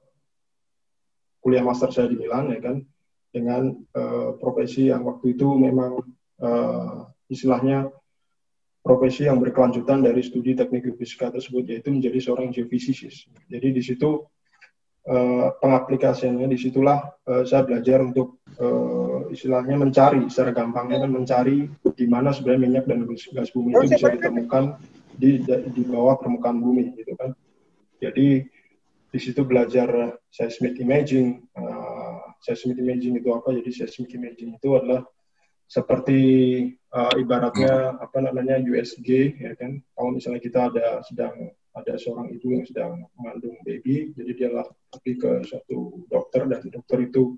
kuliah 1.39 1.63
master 1.63 1.87
saya 1.87 2.11
di 2.11 2.19
Milan 2.19 2.51
ya 2.51 2.59
kan 2.59 2.83
dengan 3.31 3.71
uh, 3.95 4.35
profesi 4.35 4.91
yang 4.91 5.07
waktu 5.07 5.39
itu 5.39 5.47
memang 5.55 6.03
uh, 6.43 7.07
istilahnya 7.31 7.87
profesi 8.83 9.23
yang 9.23 9.39
berkelanjutan 9.39 10.03
dari 10.03 10.19
studi 10.19 10.51
teknik 10.51 10.91
fisika 10.99 11.31
tersebut 11.31 11.63
yaitu 11.71 11.87
menjadi 11.87 12.19
seorang 12.19 12.51
geofisikalis. 12.51 13.31
Jadi 13.47 13.67
di 13.71 13.79
situ 13.79 14.27
uh, 15.07 15.55
pengaplikasiannya 15.63 16.51
di 16.51 16.57
situlah 16.59 17.07
uh, 17.27 17.43
saya 17.47 17.63
belajar 17.63 18.03
untuk 18.03 18.43
uh, 18.59 19.27
istilahnya 19.31 19.79
mencari 19.79 20.27
secara 20.27 20.51
gampangnya 20.51 21.07
kan 21.07 21.11
mencari 21.11 21.67
di 21.95 22.05
mana 22.05 22.35
sebenarnya 22.35 22.61
minyak 22.61 22.85
dan 22.85 23.07
gas 23.07 23.49
bumi 23.55 23.73
itu 23.73 23.95
bisa 23.95 24.07
ditemukan 24.13 24.77
di 25.17 25.41
di 25.47 25.81
bawah 25.87 26.19
permukaan 26.21 26.61
bumi 26.61 26.93
gitu 26.93 27.17
kan. 27.17 27.33
Jadi 27.97 28.45
di 29.07 29.19
situ 29.19 29.41
belajar 29.41 30.19
seismic 30.29 30.77
imaging. 30.77 31.41
Uh, 31.57 32.21
seismic 32.45 32.77
imaging 32.77 33.17
itu 33.17 33.29
apa? 33.33 33.49
Jadi 33.57 33.69
seismic 33.73 34.13
imaging 34.13 34.61
itu 34.61 34.69
adalah 34.77 35.01
seperti 35.67 36.21
uh, 36.95 37.11
ibaratnya 37.19 37.99
apa 37.99 38.23
namanya 38.23 38.55
USG 38.55 39.35
ya 39.35 39.51
kan 39.59 39.83
kalau 39.99 40.15
misalnya 40.15 40.39
kita 40.39 40.71
ada 40.71 41.03
sedang 41.03 41.51
ada 41.77 41.93
seorang 41.95 42.33
ibu 42.33 42.57
yang 42.57 42.65
sedang 42.65 43.05
mengandung 43.13 43.57
baby 43.61 44.11
jadi 44.17 44.31
dia 44.33 44.49
pergi 44.89 45.13
ke 45.15 45.31
suatu 45.45 46.03
dokter 46.09 46.49
dan 46.49 46.65
dokter 46.73 47.05
itu 47.05 47.37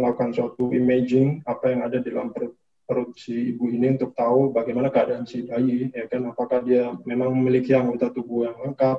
melakukan 0.00 0.32
suatu 0.32 0.72
imaging 0.72 1.44
apa 1.44 1.76
yang 1.76 1.84
ada 1.84 2.00
di 2.00 2.08
dalam 2.08 2.32
perut, 2.32 2.56
perut 2.88 3.12
si 3.20 3.52
ibu 3.52 3.68
ini 3.68 4.00
untuk 4.00 4.16
tahu 4.16 4.50
bagaimana 4.50 4.88
keadaan 4.88 5.28
si 5.28 5.44
bayi 5.44 5.92
ya 5.92 6.08
kan? 6.08 6.24
Apakah 6.32 6.64
dia 6.64 6.90
memang 7.04 7.36
memiliki 7.36 7.76
anggota 7.76 8.08
tubuh 8.08 8.48
yang 8.48 8.56
lengkap 8.58 8.98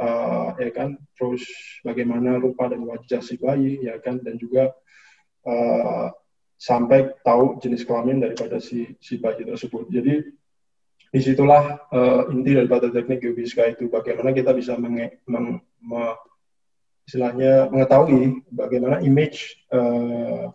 uh, 0.00 0.56
ya 0.56 0.70
kan? 0.72 0.96
Terus 1.14 1.44
bagaimana 1.84 2.40
rupa 2.40 2.72
dan 2.72 2.82
wajah 2.88 3.20
si 3.20 3.36
bayi 3.36 3.84
ya 3.84 4.00
kan? 4.00 4.18
Dan 4.24 4.40
juga 4.40 4.72
uh, 5.44 6.08
sampai 6.56 7.12
tahu 7.20 7.60
jenis 7.60 7.84
kelamin 7.84 8.24
daripada 8.24 8.56
si 8.58 8.96
si 8.98 9.20
bayi 9.20 9.44
tersebut. 9.44 9.92
Jadi 9.92 10.24
di 11.14 11.22
situlah 11.22 11.78
uh, 11.94 12.26
inti 12.34 12.58
daripada 12.58 12.90
teknik 12.90 13.22
geofisika 13.22 13.70
itu 13.70 13.86
bagaimana 13.86 14.34
kita 14.34 14.50
bisa 14.50 14.74
menge, 14.74 15.22
meng, 15.30 15.62
me, 15.78 16.02
istilahnya 17.06 17.70
mengetahui 17.70 18.42
bagaimana 18.50 18.98
image 18.98 19.62
uh, 19.70 20.50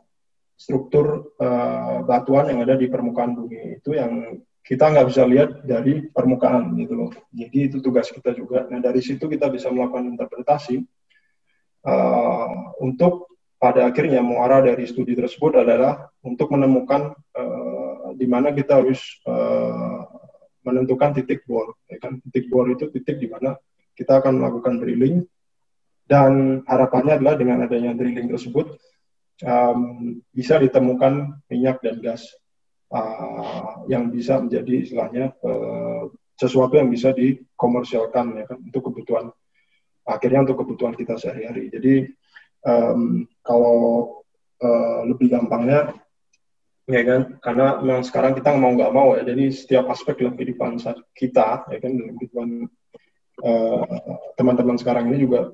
struktur 0.59 1.31
uh, 1.39 2.03
batuan 2.03 2.51
yang 2.51 2.59
ada 2.67 2.75
di 2.75 2.91
permukaan 2.91 3.39
bumi 3.39 3.79
itu 3.79 3.95
yang 3.95 4.43
kita 4.59 4.91
nggak 4.91 5.07
bisa 5.07 5.23
lihat 5.23 5.63
dari 5.63 6.11
permukaan 6.11 6.75
gitu 6.75 6.93
loh. 6.93 7.11
Jadi 7.31 7.71
itu 7.71 7.77
tugas 7.79 8.11
kita 8.11 8.35
juga. 8.35 8.67
Nah 8.67 8.83
dari 8.83 8.99
situ 8.99 9.31
kita 9.31 9.47
bisa 9.47 9.71
melakukan 9.71 10.11
interpretasi 10.11 10.83
uh, 11.87 12.75
untuk 12.83 13.31
pada 13.55 13.87
akhirnya 13.87 14.19
muara 14.19 14.59
dari 14.59 14.83
studi 14.87 15.15
tersebut 15.15 15.63
adalah 15.63 16.11
untuk 16.19 16.51
menemukan 16.51 17.15
uh, 17.15 18.11
di 18.15 18.27
mana 18.27 18.51
kita 18.55 18.83
harus 18.83 18.99
uh, 19.27 19.58
menentukan 20.63 21.15
titik 21.15 21.47
bor. 21.47 21.75
Ya 21.87 21.97
kan? 21.99 22.19
Titik 22.23 22.51
bor 22.51 22.67
itu 22.67 22.87
titik 22.91 23.19
di 23.19 23.27
mana 23.31 23.55
kita 23.95 24.23
akan 24.23 24.39
melakukan 24.39 24.79
drilling 24.79 25.27
dan 26.09 26.63
harapannya 26.65 27.21
adalah 27.21 27.35
dengan 27.37 27.67
adanya 27.67 27.93
drilling 27.93 28.31
tersebut 28.31 28.79
um, 29.45 29.79
bisa 30.33 30.57
ditemukan 30.57 31.43
minyak 31.51 31.83
dan 31.83 31.99
gas 32.01 32.25
uh, 32.89 33.85
yang 33.91 34.09
bisa 34.09 34.39
menjadi 34.39 34.73
istilahnya 34.87 35.35
uh, 35.43 36.09
sesuatu 36.39 36.79
yang 36.79 36.87
bisa 36.87 37.11
dikomersialkan 37.11 38.39
ya 38.39 38.45
kan 38.47 38.57
untuk 38.63 38.89
kebutuhan 38.89 39.29
akhirnya 40.07 40.47
untuk 40.47 40.65
kebutuhan 40.65 40.95
kita 40.97 41.19
sehari-hari. 41.19 41.69
Jadi 41.69 41.93
um, 42.65 43.27
kalau 43.45 43.77
uh, 44.63 45.01
lebih 45.05 45.29
gampangnya 45.29 45.93
ya 46.89 47.01
kan? 47.05 47.21
Karena 47.39 47.77
memang 47.79 48.03
sekarang 48.03 48.33
kita 48.33 48.49
mau 48.57 48.73
nggak 48.73 48.93
mau 48.93 49.13
ya. 49.13 49.23
Jadi 49.23 49.53
setiap 49.53 49.87
aspek 49.93 50.17
dalam 50.19 50.33
kehidupan 50.33 50.81
kita 51.13 51.69
ya 51.69 51.77
kan 51.77 51.91
dalam 51.93 52.15
kehidupan 52.17 52.49
eh, 53.45 54.09
teman-teman 54.35 54.77
sekarang 54.81 55.13
ini 55.13 55.23
juga 55.29 55.53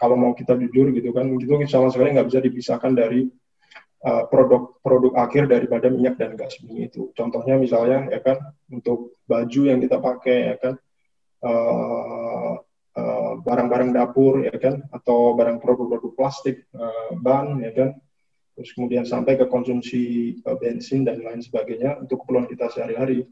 kalau 0.00 0.16
mau 0.18 0.32
kita 0.32 0.58
jujur 0.58 0.90
gitu 0.90 1.14
kan 1.14 1.28
itu 1.28 1.54
sama 1.70 1.92
sekali 1.92 2.16
nggak 2.16 2.26
bisa 2.26 2.42
dipisahkan 2.42 2.92
dari 2.98 3.30
uh, 4.02 4.26
produk 4.26 4.74
produk 4.82 5.14
akhir 5.22 5.46
daripada 5.46 5.86
minyak 5.86 6.18
dan 6.18 6.34
gas 6.34 6.58
bumi 6.60 6.90
itu. 6.90 7.14
Contohnya 7.14 7.54
misalnya 7.56 8.10
ya 8.10 8.18
kan 8.18 8.42
untuk 8.74 9.14
baju 9.30 9.60
yang 9.70 9.78
kita 9.78 10.02
pakai 10.02 10.38
ya 10.50 10.56
kan 10.58 10.74
uh, 11.46 12.58
Eh, 12.94 13.32
barang-barang 13.42 13.90
uh, 13.90 13.94
dapur 13.98 14.46
ya 14.46 14.54
kan 14.54 14.78
atau 14.94 15.34
barang 15.34 15.58
produk-produk 15.58 16.14
plastik 16.14 16.62
uh, 16.78 17.10
ban 17.18 17.58
ya 17.58 17.74
kan 17.74 17.98
terus 18.54 18.70
kemudian 18.74 19.02
sampai 19.02 19.34
ke 19.34 19.46
konsumsi 19.50 20.34
uh, 20.46 20.54
bensin 20.58 21.02
dan 21.02 21.20
lain 21.22 21.42
sebagainya 21.42 22.00
untuk 22.02 22.22
keperluan 22.24 22.46
kita 22.46 22.70
sehari-hari 22.70 23.26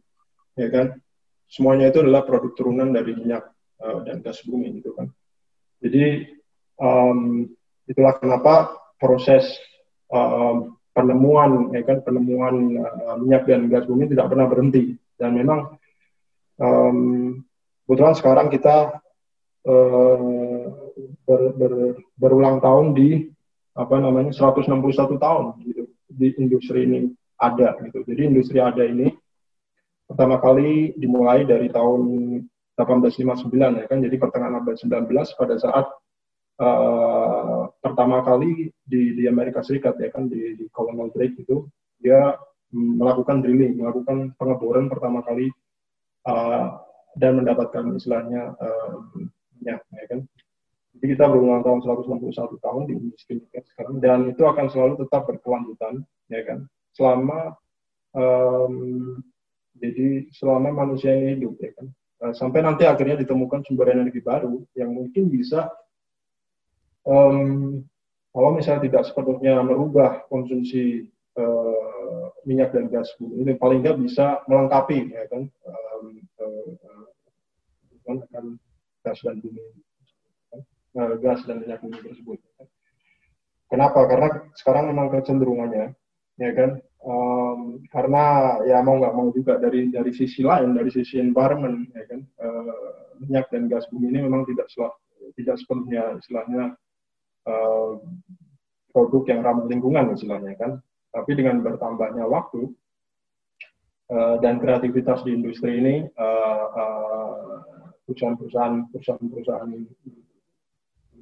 ya 0.58 0.68
kan? 0.68 0.98
Semuanya 1.46 1.92
itu 1.92 2.00
adalah 2.00 2.24
produk 2.24 2.52
turunan 2.56 2.90
dari 2.90 3.12
minyak 3.12 3.44
uh, 3.82 4.02
dan 4.04 4.24
gas 4.24 4.40
bumi 4.44 4.82
gitu 4.82 4.96
kan. 4.96 5.08
Jadi 5.84 6.26
um, 6.80 7.44
itulah 7.86 8.16
kenapa 8.16 8.72
proses 8.96 9.44
um, 10.08 10.80
penemuan 10.96 11.72
ya 11.76 11.84
kan 11.84 12.00
penemuan 12.00 12.80
uh, 12.80 13.16
minyak 13.20 13.44
dan 13.44 13.68
gas 13.68 13.84
bumi 13.84 14.08
tidak 14.08 14.32
pernah 14.32 14.48
berhenti. 14.48 14.96
Dan 15.20 15.38
memang 15.38 15.76
um, 16.58 17.38
kebetulan 17.84 18.16
sekarang 18.16 18.48
kita 18.48 19.02
Eh, 19.62 20.66
ber, 21.22 21.42
ber, 21.54 21.72
berulang 22.18 22.58
tahun 22.58 22.98
di 22.98 23.30
apa 23.72 23.96
namanya 23.96 24.32
161 24.36 25.16
tahun 25.16 25.44
gitu 25.64 25.88
di 26.12 26.28
industri 26.36 26.84
ini 26.84 27.00
ada 27.40 27.74
gitu. 27.82 28.04
Jadi 28.04 28.20
industri 28.28 28.58
ada 28.60 28.84
ini 28.84 29.08
pertama 30.04 30.36
kali 30.38 30.92
dimulai 31.00 31.48
dari 31.48 31.72
tahun 31.72 32.00
1859 32.76 33.80
ya 33.80 33.86
kan. 33.88 33.98
Jadi 34.04 34.16
pertengahan 34.20 34.60
abad 34.60 34.76
19 34.76 35.08
pada 35.40 35.54
saat 35.56 35.86
uh, 36.60 37.72
pertama 37.80 38.20
kali 38.22 38.68
di, 38.84 39.16
di 39.16 39.24
Amerika 39.26 39.64
Serikat 39.64 39.96
ya 39.98 40.12
kan 40.12 40.28
di, 40.28 40.54
di 40.56 40.68
Colonel 40.68 41.08
Drake 41.10 41.40
itu 41.40 41.64
dia 42.02 42.36
melakukan 42.72 43.44
drilling, 43.44 43.76
melakukan 43.76 44.32
pengeboran 44.40 44.88
pertama 44.88 45.20
kali 45.24 45.52
uh, 46.24 46.80
dan 47.16 47.40
mendapatkan 47.40 47.84
istilahnya 47.92 48.56
uh, 48.56 48.96
ya, 49.60 49.76
ya 49.76 50.04
kan? 50.08 50.20
Jadi 51.02 51.18
kita 51.18 51.26
berulang 51.26 51.66
tahun 51.66 51.82
161 51.82 52.62
tahun 52.62 52.82
di 52.86 52.94
industri 52.94 53.42
sekarang 53.74 53.98
dan 53.98 54.30
itu 54.30 54.46
akan 54.46 54.70
selalu 54.70 55.02
tetap 55.02 55.26
berkelanjutan, 55.26 56.06
ya 56.30 56.46
kan? 56.46 56.62
Selama 56.94 57.58
um, 58.14 59.18
jadi 59.82 60.30
selama 60.30 60.86
manusia 60.86 61.10
ini 61.10 61.42
hidup, 61.42 61.58
ya 61.58 61.74
kan? 61.74 61.90
Uh, 62.22 62.30
sampai 62.38 62.62
nanti 62.62 62.86
akhirnya 62.86 63.18
ditemukan 63.18 63.66
sumber 63.66 63.90
energi 63.90 64.22
baru 64.22 64.62
yang 64.78 64.94
mungkin 64.94 65.26
bisa 65.26 65.74
um, 67.02 67.82
kalau 68.30 68.54
misalnya 68.54 68.86
tidak 68.86 69.02
sepenuhnya 69.10 69.58
merubah 69.58 70.22
konsumsi 70.30 71.10
uh, 71.34 72.30
minyak 72.46 72.70
dan 72.70 72.86
gas 72.94 73.10
bumi 73.18 73.42
ini 73.42 73.52
paling 73.58 73.82
nggak 73.82 73.98
bisa 74.06 74.38
melengkapi 74.46 75.10
ya 75.10 75.26
kan 75.26 75.50
um, 75.66 76.22
uh, 76.38 76.70
uh, 78.06 78.54
gas 79.02 79.18
dan 79.26 79.42
bumi 79.42 79.62
gas 80.94 81.40
dan 81.48 81.64
minyak 81.64 81.80
bumi 81.80 81.98
tersebut. 82.00 82.38
Kenapa? 83.72 84.04
Karena 84.04 84.28
sekarang 84.52 84.92
memang 84.92 85.08
kecenderungannya, 85.08 85.96
ya 86.36 86.50
kan? 86.52 86.70
Um, 87.02 87.82
karena 87.90 88.56
ya 88.68 88.78
mau 88.84 89.00
nggak 89.00 89.16
mau 89.16 89.32
juga 89.34 89.58
dari 89.58 89.88
dari 89.88 90.12
sisi 90.12 90.44
lain, 90.44 90.76
dari 90.76 90.92
sisi 90.92 91.16
environment, 91.16 91.88
ya 91.96 92.04
kan? 92.04 92.20
Uh, 92.36 92.92
minyak 93.24 93.48
dan 93.48 93.72
gas 93.72 93.88
bumi 93.88 94.12
ini 94.12 94.28
memang 94.28 94.44
tidak 94.44 94.68
selah, 94.68 94.92
tidak 95.40 95.56
sepenuhnya 95.56 96.20
istilahnya 96.20 96.76
uh, 97.48 97.96
produk 98.92 99.22
yang 99.32 99.40
ramah 99.40 99.66
lingkungan 99.66 100.12
istilahnya 100.12 100.52
kan. 100.60 100.78
Tapi 101.12 101.32
dengan 101.32 101.64
bertambahnya 101.64 102.28
waktu 102.28 102.68
uh, 104.12 104.36
dan 104.44 104.60
kreativitas 104.60 105.24
di 105.24 105.32
industri 105.32 105.80
ini, 105.80 105.94
uh, 106.20 106.66
uh, 106.76 107.56
perusahaan-perusahaan 108.04 108.92
perusahaan-perusahaan 108.92 109.70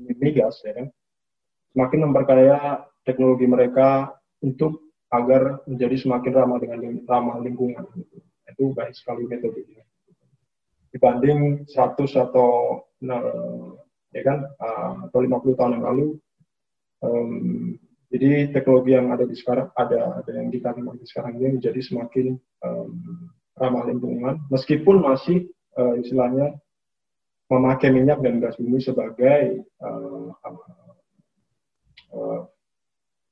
migas 0.00 0.60
ya 0.64 0.72
kan 0.76 0.86
semakin 1.74 2.10
memperkaya 2.10 2.84
teknologi 3.06 3.46
mereka 3.46 4.14
untuk 4.42 4.90
agar 5.10 5.62
menjadi 5.66 5.96
semakin 6.06 6.32
ramah 6.34 6.58
dengan 6.62 7.02
ramah 7.06 7.36
lingkungan. 7.42 7.82
Itu 8.46 8.74
baik 8.74 8.94
sekali 8.94 9.26
metodenya. 9.26 9.82
Dibanding 10.90 11.66
100 11.70 11.98
atau 12.18 12.82
ya 14.10 14.22
kan? 14.26 14.38
Uh, 14.58 15.06
atau 15.06 15.18
50 15.22 15.58
tahun 15.58 15.74
yang 15.78 15.86
lalu 15.86 16.06
um, 17.04 17.74
jadi 18.10 18.50
teknologi 18.50 18.90
yang 18.98 19.14
ada 19.14 19.22
di 19.22 19.38
sekarang 19.38 19.70
ada 19.78 20.18
ada 20.18 20.30
yang 20.34 20.50
kita 20.50 20.74
di 20.74 21.06
sekarang 21.06 21.38
ini 21.38 21.62
menjadi 21.62 21.80
semakin 21.80 22.26
um, 22.66 22.90
ramah 23.54 23.86
lingkungan, 23.86 24.42
meskipun 24.50 24.98
masih 25.04 25.46
uh, 25.78 25.94
istilahnya 25.94 26.58
memakai 27.50 27.90
minyak 27.90 28.22
dan 28.22 28.38
gas 28.38 28.54
bumi 28.56 28.78
sebagai 28.78 29.66
uh, 29.82 30.30
uh, 32.14 32.40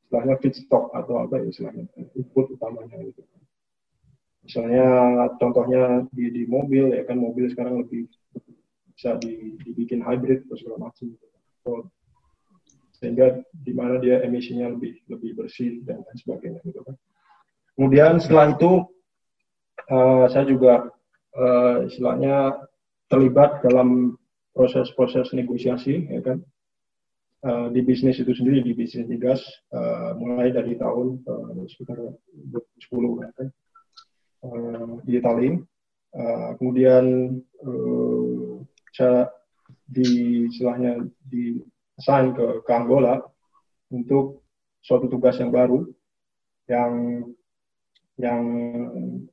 istilahnya 0.03 0.35
feedstock 0.43 0.91
atau 0.91 1.23
apa 1.23 1.39
ya 1.39 1.47
istilahnya 1.47 1.87
input 2.19 2.51
utamanya 2.51 2.99
gitu. 3.07 3.23
Misalnya 4.43 4.87
contohnya 5.37 6.09
di, 6.11 6.33
di 6.33 6.43
mobil 6.49 6.97
ya 6.97 7.05
kan 7.05 7.21
mobil 7.21 7.47
sekarang 7.53 7.85
lebih 7.85 8.09
bisa 8.97 9.15
di, 9.23 9.61
dibikin 9.63 10.03
hybrid 10.03 10.49
atau 10.49 10.57
segala 10.59 10.91
macam 10.91 11.13
gitu. 11.13 11.27
So, 11.63 11.71
sehingga 12.99 13.47
di 13.55 13.71
mana 13.71 14.03
dia 14.03 14.25
emisinya 14.27 14.75
lebih 14.75 14.99
lebih 15.07 15.39
bersih 15.39 15.87
dan 15.87 16.03
lain 16.03 16.19
sebagainya 16.19 16.61
gitu 16.67 16.83
kan. 16.83 16.99
Kemudian 17.79 18.19
setelah 18.19 18.59
itu 18.59 18.91
uh, 19.87 20.27
saya 20.27 20.49
juga 20.51 20.91
uh, 21.39 21.87
istilahnya 21.87 22.59
terlibat 23.09 23.65
dalam 23.65 24.15
proses-proses 24.53 25.33
negosiasi 25.33 26.09
ya 26.09 26.21
kan? 26.23 26.39
Uh, 27.39 27.71
di 27.71 27.87
bisnis 27.87 28.19
itu 28.19 28.35
sendiri 28.35 28.67
di 28.67 28.75
bisnis 28.75 29.07
migas 29.07 29.39
uh, 29.71 30.11
mulai 30.19 30.51
dari 30.51 30.75
tahun 30.75 31.23
uh, 31.23 31.63
sekitar 31.71 31.95
2010 32.51 33.23
ya 33.23 33.31
kan? 33.35 33.49
Uh, 34.43 34.93
di 35.07 35.13
Itali. 35.19 35.51
Uh, 36.09 36.57
kemudian 36.57 37.37
uh, 37.63 38.59
saya 38.97 39.31
di 39.87 40.45
istilahnya 40.51 41.05
di 41.25 41.61
assign 42.01 42.35
ke, 42.35 42.65
ke 42.65 42.71
Angola 42.73 43.21
untuk 43.93 44.45
suatu 44.83 45.09
tugas 45.09 45.37
yang 45.41 45.53
baru 45.53 45.85
yang 46.69 47.25
yang 48.19 48.43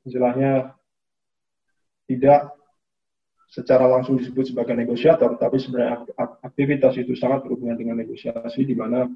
istilahnya 0.06 0.72
tidak 2.06 2.54
secara 3.46 3.86
langsung 3.86 4.18
disebut 4.18 4.50
sebagai 4.50 4.74
negosiator, 4.74 5.38
tapi 5.38 5.62
sebenarnya 5.62 6.02
aktivitas 6.42 6.98
itu 6.98 7.14
sangat 7.14 7.46
berhubungan 7.46 7.78
dengan 7.78 7.96
negosiasi, 8.02 8.66
di 8.66 8.74
mana 8.74 9.06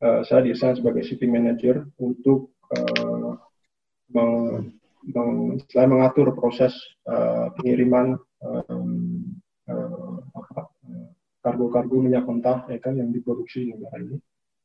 uh, 0.00 0.20
saya 0.24 0.42
desain 0.42 0.74
sebagai 0.74 1.04
shipping 1.04 1.30
manager 1.30 1.84
untuk 2.00 2.56
uh, 2.72 3.36
meng, 4.10 4.32
meng, 5.12 5.60
selain 5.68 5.92
mengatur 5.92 6.32
proses 6.32 6.72
uh, 7.04 7.52
pengiriman 7.60 8.16
kargo-kargo 11.44 11.96
uh, 12.00 12.02
minyak 12.02 12.24
mentah 12.24 12.64
ya 12.72 12.78
kan 12.80 12.96
yang 12.96 13.12
diproduksi 13.12 13.68
di 13.68 13.76
negara 13.76 14.00
ini, 14.00 14.16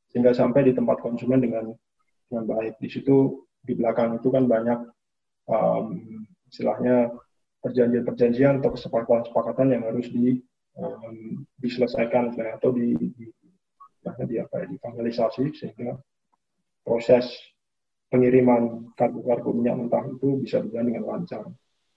sehingga 0.10 0.32
sampai 0.32 0.71
di 0.71 0.74
tempat 0.74 1.04
konsumen 1.04 1.43
dengan 1.43 1.67
dengan 2.32 2.43
baik. 2.47 2.80
Di 2.80 2.88
situ 2.88 3.43
di 3.62 3.76
belakang 3.76 4.17
itu 4.17 4.32
kan 4.32 4.47
banyak 4.47 4.80
um, 5.52 6.00
istilahnya 6.47 7.12
perjanjian-perjanjian 7.62 8.60
atau 8.60 8.74
kesepakatan-kesepakatan 8.74 9.67
yang 9.78 9.84
harus 9.86 10.10
di, 10.10 10.41
um, 10.78 11.45
diselesaikan 11.62 12.34
atau 12.34 12.74
di, 12.74 12.97
di, 12.97 13.08
di 13.13 14.36
apa 14.41 14.56
ya, 14.62 14.65
difinalisasi 14.65 15.54
sehingga 15.54 15.93
proses 16.82 17.30
pengiriman 18.10 18.91
kargo-kargo 18.97 19.56
minyak 19.56 19.78
mentah 19.78 20.04
itu 20.10 20.41
bisa 20.41 20.60
berjalan 20.60 20.88
dengan 20.89 21.04
lancar. 21.08 21.43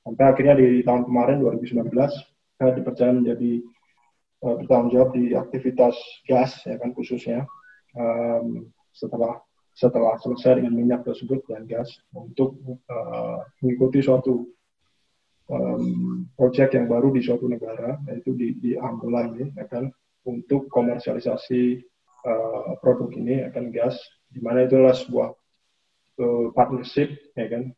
Sampai 0.05 0.25
akhirnya 0.29 0.55
di 0.61 0.85
tahun 0.85 1.09
kemarin 1.09 1.41
2019 1.41 1.91
saya 2.61 2.71
dipercaya 2.77 3.13
menjadi 3.17 3.53
uh, 4.45 4.55
bertanggung 4.63 4.93
jawab 4.93 5.11
di 5.17 5.33
aktivitas 5.33 5.97
gas 6.29 6.61
ya 6.69 6.77
kan 6.77 6.93
khususnya 6.93 7.49
um, 7.97 8.69
setelah 8.95 9.41
setelah 9.75 10.15
selesai 10.23 10.63
dengan 10.63 10.77
minyak 10.79 11.03
tersebut 11.03 11.43
dan 11.51 11.67
gas 11.67 11.91
untuk 12.15 12.55
uh, 12.87 13.43
mengikuti 13.59 13.99
suatu 13.99 14.47
um, 15.51 16.25
proyek 16.37 16.77
yang 16.77 16.87
baru 16.89 17.13
di 17.13 17.21
suatu 17.21 17.49
negara 17.49 18.01
yaitu 18.09 18.33
di, 18.33 18.57
di 18.57 18.71
Angola 18.79 19.29
ini 19.29 19.53
ya 19.53 19.67
kan 19.69 19.93
untuk 20.25 20.73
komersialisasi 20.73 21.85
uh, 22.25 22.77
produk 22.81 23.13
ini 23.13 23.45
akan 23.45 23.69
gas 23.73 23.97
di 24.33 24.41
mana 24.41 24.65
itu 24.65 24.81
adalah 24.81 24.97
sebuah 24.97 25.29
uh, 26.21 26.47
partnership 26.57 27.13
ya 27.37 27.47
kan? 27.49 27.71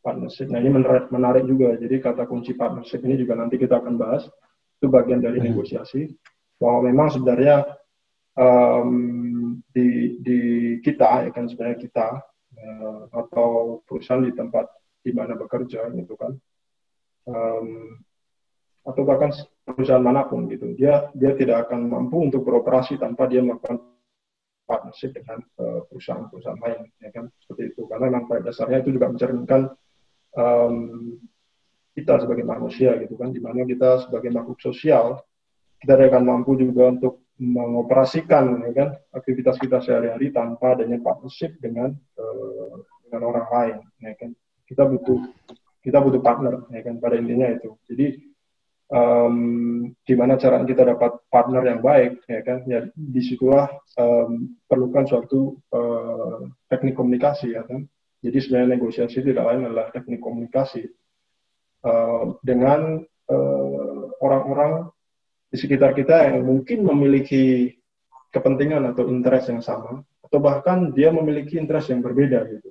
Partnership. 0.00 0.48
Nah 0.48 0.64
ini 0.64 0.72
menarik, 0.72 1.12
menarik 1.12 1.44
juga. 1.44 1.76
Jadi 1.76 2.00
kata 2.00 2.24
kunci 2.24 2.56
partnership 2.56 3.04
ini 3.04 3.20
juga 3.20 3.36
nanti 3.36 3.60
kita 3.60 3.84
akan 3.84 4.00
bahas. 4.00 4.24
Itu 4.80 4.88
bagian 4.88 5.20
dari 5.20 5.44
hmm. 5.44 5.52
negosiasi. 5.52 6.08
Bahwa 6.56 6.88
memang 6.88 7.12
sebenarnya 7.12 7.68
um, 8.32 9.60
di 9.76 10.16
di 10.24 10.40
kita 10.80 11.28
ya 11.28 11.30
kan 11.36 11.44
sebenarnya 11.52 11.78
kita 11.84 12.08
uh, 12.56 13.02
atau 13.12 13.80
perusahaan 13.84 14.24
di 14.24 14.32
tempat 14.32 14.72
di 15.04 15.12
mana 15.12 15.36
bekerja 15.36 15.88
gitu 15.92 16.16
kan 16.16 16.32
um, 17.30 17.68
atau 18.84 19.02
bahkan 19.06 19.30
perusahaan 19.62 20.02
mana 20.02 20.26
pun 20.26 20.50
gitu. 20.50 20.74
Dia 20.74 21.08
dia 21.14 21.36
tidak 21.38 21.68
akan 21.68 21.86
mampu 21.86 22.26
untuk 22.26 22.42
beroperasi 22.42 22.98
tanpa 22.98 23.30
dia 23.30 23.44
melakukan 23.44 23.78
partnership 24.66 25.14
dengan 25.18 25.42
uh, 25.58 25.82
perusahaan-perusahaan 25.90 26.60
lain 26.60 26.80
ya 26.98 27.10
kan? 27.14 27.24
Seperti 27.42 27.74
itu. 27.74 27.86
Karena 27.86 28.10
memang 28.10 28.26
pada 28.26 28.50
dasarnya 28.50 28.82
itu 28.82 28.94
juga 28.94 29.10
mencerminkan 29.10 29.70
um, 30.34 30.76
kita 31.94 32.22
sebagai 32.22 32.46
manusia 32.46 32.96
gitu 32.98 33.14
kan. 33.14 33.30
Di 33.30 33.40
mana 33.42 33.62
kita 33.66 34.06
sebagai 34.08 34.30
makhluk 34.34 34.58
sosial 34.58 35.22
kita 35.80 35.96
akan 35.96 36.24
mampu 36.28 36.60
juga 36.60 36.92
untuk 36.92 37.24
mengoperasikan 37.40 38.68
ya 38.68 38.72
kan 38.76 38.88
aktivitas 39.16 39.56
kita 39.56 39.80
sehari-hari 39.80 40.28
tanpa 40.28 40.76
adanya 40.76 41.00
partnership 41.00 41.56
dengan 41.56 41.96
uh, 42.20 42.84
dengan 43.08 43.20
orang 43.26 43.46
lain 43.48 43.76
ya 44.04 44.12
kan. 44.16 44.30
Kita 44.68 44.86
butuh 44.86 45.18
kita 45.80 45.98
butuh 46.00 46.20
partner 46.20 46.68
ya 46.70 46.80
kan 46.84 47.00
pada 47.00 47.16
intinya 47.16 47.48
itu. 47.48 47.72
Jadi 47.88 48.06
um, 48.92 49.36
gimana 50.04 50.36
cara 50.36 50.60
kita 50.64 50.84
dapat 50.84 51.24
partner 51.32 51.62
yang 51.64 51.80
baik 51.80 52.20
ya 52.28 52.40
kan 52.44 52.58
ya 52.68 52.84
di 52.92 53.20
situlah 53.24 53.68
um, 53.96 54.60
perlukan 54.68 55.04
suatu 55.08 55.56
uh, 55.72 56.44
teknik 56.68 56.94
komunikasi 56.96 57.56
ya 57.56 57.64
kan. 57.64 57.88
Jadi 58.20 58.36
sebenarnya 58.36 58.76
negosiasi 58.76 59.24
tidak 59.24 59.48
lain 59.48 59.64
adalah 59.64 59.88
teknik 59.88 60.20
komunikasi 60.20 60.84
uh, 61.88 62.36
dengan 62.44 63.00
orang-orang 64.18 64.90
uh, 64.90 64.98
di 65.50 65.56
sekitar 65.56 65.94
kita 65.94 66.26
yang 66.26 66.42
mungkin 66.42 66.82
memiliki 66.82 67.70
kepentingan 68.34 68.90
atau 68.90 69.06
interest 69.06 69.54
yang 69.54 69.62
sama 69.62 70.02
atau 70.26 70.38
bahkan 70.38 70.94
dia 70.94 71.14
memiliki 71.14 71.58
interest 71.58 71.94
yang 71.94 72.02
berbeda 72.02 72.42
gitu 72.50 72.70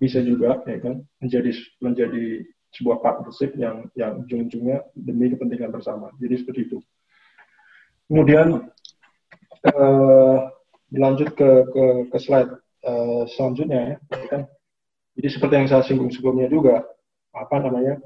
bisa 0.00 0.24
juga 0.24 0.64
ya 0.64 0.80
kan 0.80 1.04
menjadi 1.20 1.52
menjadi 1.84 2.48
sebuah 2.72 3.04
partnership 3.04 3.52
yang 3.60 3.84
yang 3.92 4.24
ujung-ujungnya 4.24 4.88
demi 4.96 5.28
kepentingan 5.28 5.68
bersama. 5.68 6.08
Jadi 6.16 6.34
seperti 6.40 6.60
itu. 6.72 6.78
Kemudian 8.08 8.64
uh, 9.68 10.38
lanjut 10.90 11.36
ke 11.36 11.50
ke, 11.68 11.84
ke 12.08 12.18
slide 12.18 12.50
uh, 12.88 13.22
selanjutnya 13.28 13.94
ya, 13.94 13.96
ya 14.16 14.26
kan. 14.30 14.42
Jadi 15.20 15.28
seperti 15.28 15.54
yang 15.60 15.68
saya 15.68 15.84
singgung 15.84 16.08
sebelumnya 16.08 16.48
juga 16.48 16.86
apa 17.36 17.56
namanya 17.60 18.00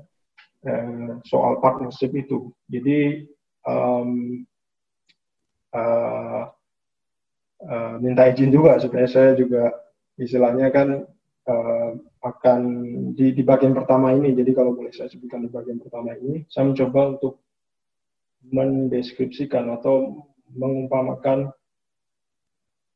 uh, 0.66 1.22
soal 1.28 1.62
partnership 1.62 2.10
itu. 2.16 2.50
Jadi 2.66 3.28
um, 3.68 4.42
uh, 5.70 6.50
uh, 7.68 7.94
minta 8.00 8.28
izin 8.32 8.50
juga 8.50 8.80
sebenarnya 8.80 9.12
saya 9.12 9.30
juga 9.36 9.72
istilahnya 10.16 10.72
kan 10.72 11.04
uh, 11.48 11.90
akan 12.24 12.60
di, 13.12 13.36
di 13.36 13.42
bagian 13.44 13.76
pertama 13.76 14.12
ini, 14.16 14.32
jadi 14.32 14.50
kalau 14.56 14.72
boleh 14.72 14.92
saya 14.92 15.08
sebutkan 15.12 15.44
di 15.44 15.50
bagian 15.52 15.80
pertama 15.80 16.16
ini, 16.16 16.44
saya 16.48 16.68
mencoba 16.68 17.18
untuk 17.18 17.44
mendeskripsikan 18.44 19.72
atau 19.72 20.28
mengumpamakan 20.52 21.48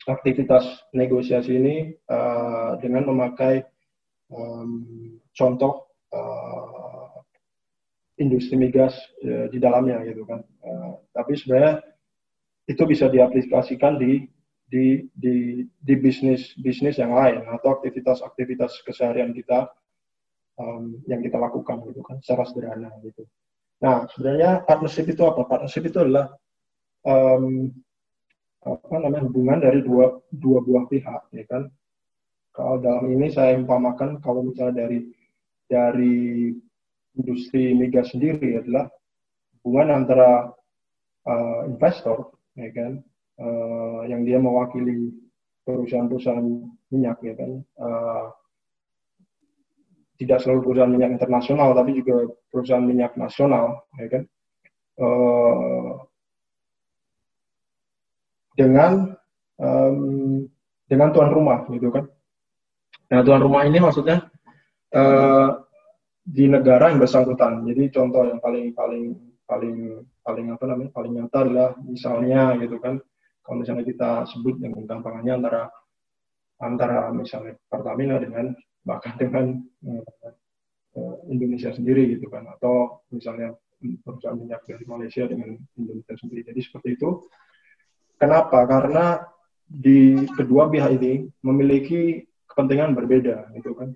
aktivitas 0.09 0.65
negosiasi 0.97 1.53
ini 1.57 1.77
uh, 2.09 2.81
dengan 2.81 3.13
memakai 3.13 3.65
um, 4.33 5.21
contoh 5.37 5.89
uh, 6.13 7.21
industri 8.17 8.57
migas 8.57 8.97
uh, 9.25 9.49
di 9.53 9.61
dalamnya 9.61 10.01
gitu 10.09 10.25
kan. 10.25 10.41
Uh, 10.65 11.01
tapi 11.13 11.37
sebenarnya 11.37 11.85
itu 12.69 12.83
bisa 12.85 13.09
diaplikasikan 13.09 13.97
di 13.97 14.29
di 14.69 15.09
di 15.17 15.65
di 15.81 15.95
bisnis 15.97 16.53
bisnis 16.61 17.01
yang 17.01 17.17
lain 17.17 17.41
atau 17.49 17.81
aktivitas-aktivitas 17.81 18.85
keseharian 18.85 19.33
kita 19.33 19.73
um, 20.61 21.01
yang 21.09 21.25
kita 21.25 21.41
lakukan 21.41 21.81
gitu 21.89 22.05
kan 22.05 22.21
secara 22.21 22.45
sederhana 22.45 22.93
gitu. 23.01 23.25
Nah 23.81 24.05
sebenarnya 24.13 24.69
partnership 24.69 25.09
itu 25.09 25.25
apa? 25.25 25.49
Partnership 25.49 25.89
itu 25.89 26.05
adalah 26.05 26.37
um, 27.09 27.73
apa 28.61 28.95
namanya 29.01 29.25
hubungan 29.25 29.59
dari 29.65 29.81
dua 29.81 30.21
dua 30.29 30.61
buah 30.61 30.85
pihak 30.93 31.23
ya 31.33 31.45
kan. 31.49 31.73
Kalau 32.53 32.77
dalam 32.83 33.09
ini 33.09 33.33
saya 33.33 33.57
umpamakan 33.57 34.21
kalau 34.21 34.53
misalnya 34.53 34.85
dari 34.85 35.09
dari 35.65 36.53
industri 37.17 37.73
migas 37.73 38.13
sendiri 38.13 38.61
adalah 38.61 38.85
hubungan 39.65 40.05
antara 40.05 40.53
uh, 41.25 41.61
investor 41.65 42.37
ya 42.59 42.69
kan 42.75 43.01
uh, 43.39 44.03
yang 44.07 44.23
dia 44.27 44.39
mewakili 44.39 45.15
perusahaan-perusahaan 45.63 46.47
minyak 46.91 47.19
ya 47.23 47.35
kan? 47.39 47.51
Uh, 47.79 48.27
tidak 50.19 50.43
selalu 50.43 50.67
perusahaan 50.67 50.91
minyak 50.91 51.15
internasional 51.15 51.73
tapi 51.79 51.95
juga 51.95 52.27
perusahaan 52.51 52.83
minyak 52.83 53.15
nasional 53.15 53.87
ya 53.99 54.09
kan? 54.11 54.23
Uh, 54.99 55.95
dengan 58.59 59.15
um, 59.63 60.43
dengan 60.91 61.09
tuan 61.15 61.31
rumah 61.31 61.63
gitu 61.71 61.95
kan? 61.95 62.11
Nah 63.15 63.23
tuan 63.23 63.41
rumah 63.41 63.63
ini 63.63 63.79
maksudnya 63.79 64.27
uh, 64.93 65.63
di 66.27 66.51
negara 66.51 66.91
yang 66.91 66.99
bersangkutan. 66.99 67.63
Jadi 67.63 67.95
contoh 67.95 68.27
yang 68.27 68.43
paling 68.43 68.75
paling 68.75 69.15
paling 69.49 70.05
paling 70.21 70.47
apa 70.53 70.65
namanya 70.69 70.91
paling 70.93 71.13
nyata 71.17 71.39
adalah 71.41 71.71
misalnya 71.81 72.53
gitu 72.61 72.77
kan 72.83 73.01
kalau 73.49 73.65
misalnya 73.65 73.85
kita 73.89 74.29
sebut 74.29 74.61
yang 74.61 74.77
gampangannya 74.85 75.41
antara 75.41 75.63
antara 76.61 77.09
misalnya 77.17 77.57
Pertamina 77.65 78.21
dengan 78.21 78.53
bahkan 78.85 79.17
dengan 79.17 79.57
uh, 79.89 81.17
Indonesia 81.33 81.73
sendiri 81.73 82.13
gitu 82.13 82.29
kan 82.29 82.45
atau 82.45 83.01
misalnya 83.09 83.57
perusahaan 84.05 84.37
minyak 84.37 84.69
dari 84.69 84.85
Malaysia 84.85 85.25
dengan 85.25 85.57
Indonesia 85.81 86.13
sendiri. 86.21 86.45
Jadi 86.45 86.61
seperti 86.61 86.89
itu. 87.01 87.25
Kenapa? 88.21 88.69
Karena 88.69 89.23
di 89.65 90.29
kedua 90.35 90.69
pihak 90.69 90.99
ini 91.01 91.25
memiliki 91.41 92.27
kepentingan 92.51 92.93
berbeda 92.93 93.49
gitu 93.57 93.73
kan. 93.79 93.95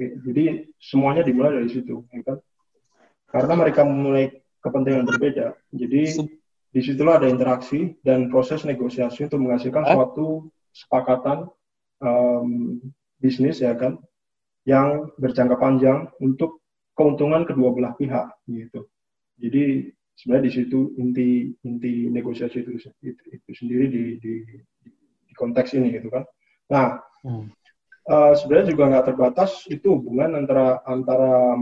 Jadi 0.00 0.72
semuanya 0.80 1.20
dimulai 1.26 1.58
dari 1.60 1.68
situ, 1.72 2.04
ya 2.12 2.22
kan? 2.22 2.38
Karena 3.26 3.52
mereka 3.58 3.82
memulai 3.82 4.30
kepentingan 4.60 5.08
berbeda, 5.08 5.56
jadi 5.72 6.02
di 6.76 6.84
situlah 6.84 7.16
ada 7.16 7.32
interaksi 7.32 7.96
dan 8.04 8.28
proses 8.28 8.60
negosiasi 8.68 9.24
untuk 9.24 9.40
menghasilkan 9.40 9.80
suatu 9.88 10.52
sepakatan 10.76 11.48
um, 12.04 12.76
bisnis 13.16 13.64
ya 13.64 13.72
kan 13.72 13.96
yang 14.68 15.08
berjangka 15.16 15.56
panjang 15.56 16.12
untuk 16.20 16.60
keuntungan 16.92 17.48
kedua 17.48 17.72
belah 17.72 17.96
pihak 17.96 18.28
gitu. 18.44 18.84
Jadi 19.40 19.88
sebenarnya 20.20 20.44
di 20.44 20.52
situ 20.52 20.92
inti 21.00 21.28
inti 21.64 22.12
negosiasi 22.12 22.60
itu 22.60 22.76
itu, 23.00 23.22
itu 23.24 23.50
sendiri 23.56 23.88
di, 23.88 24.04
di 24.20 24.34
di 25.24 25.32
konteks 25.32 25.72
ini 25.80 25.96
gitu 25.96 26.12
kan. 26.12 26.28
Nah 26.68 27.00
hmm. 27.24 27.56
uh, 28.04 28.36
sebenarnya 28.36 28.76
juga 28.76 28.84
nggak 28.92 29.16
terbatas 29.16 29.64
itu 29.72 29.96
hubungan 29.96 30.44
antara 30.44 30.84
antara 30.84 31.56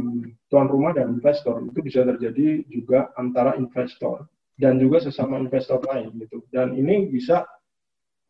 tuan 0.51 0.67
rumah 0.67 0.91
dan 0.91 1.15
investor 1.15 1.63
itu 1.71 1.79
bisa 1.87 2.03
terjadi 2.03 2.67
juga 2.67 3.15
antara 3.15 3.55
investor 3.55 4.27
dan 4.55 4.79
juga 4.79 5.03
sesama 5.03 5.39
investor 5.43 5.83
lain 5.87 6.15
gitu. 6.19 6.43
Dan 6.51 6.79
ini 6.79 7.11
bisa 7.11 7.43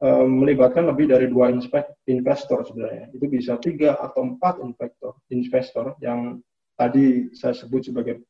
um, 0.01 0.45
melibatkan 0.45 0.89
lebih 0.89 1.13
dari 1.13 1.29
dua 1.29 1.53
investor 2.09 2.65
sebenarnya. 2.65 3.13
Itu 3.13 3.29
bisa 3.29 3.61
tiga 3.61 4.01
atau 4.01 4.25
empat 4.35 4.61
investor, 4.65 5.21
investor 5.31 5.95
yang 6.01 6.41
tadi 6.75 7.31
saya 7.37 7.55
sebut 7.55 7.93
sebagai 7.93 8.25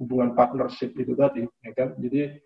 hubungan 0.00 0.32
partnership 0.32 0.96
itu 0.96 1.12
tadi, 1.14 1.44
ya 1.62 1.72
kan? 1.76 1.94
Jadi 2.00 2.40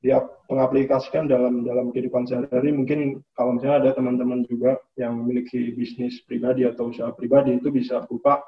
dia 0.00 0.16
pengaplikasikan 0.48 1.28
dalam 1.28 1.60
dalam 1.60 1.92
kehidupan 1.92 2.24
sehari-hari 2.24 2.72
mungkin 2.72 3.20
kalau 3.36 3.60
misalnya 3.60 3.84
ada 3.84 3.90
teman-teman 4.00 4.48
juga 4.48 4.80
yang 4.96 5.12
memiliki 5.20 5.76
bisnis 5.76 6.24
pribadi 6.24 6.64
atau 6.64 6.88
usaha 6.88 7.12
pribadi 7.12 7.60
itu 7.60 7.68
bisa 7.68 8.00
berupa 8.08 8.40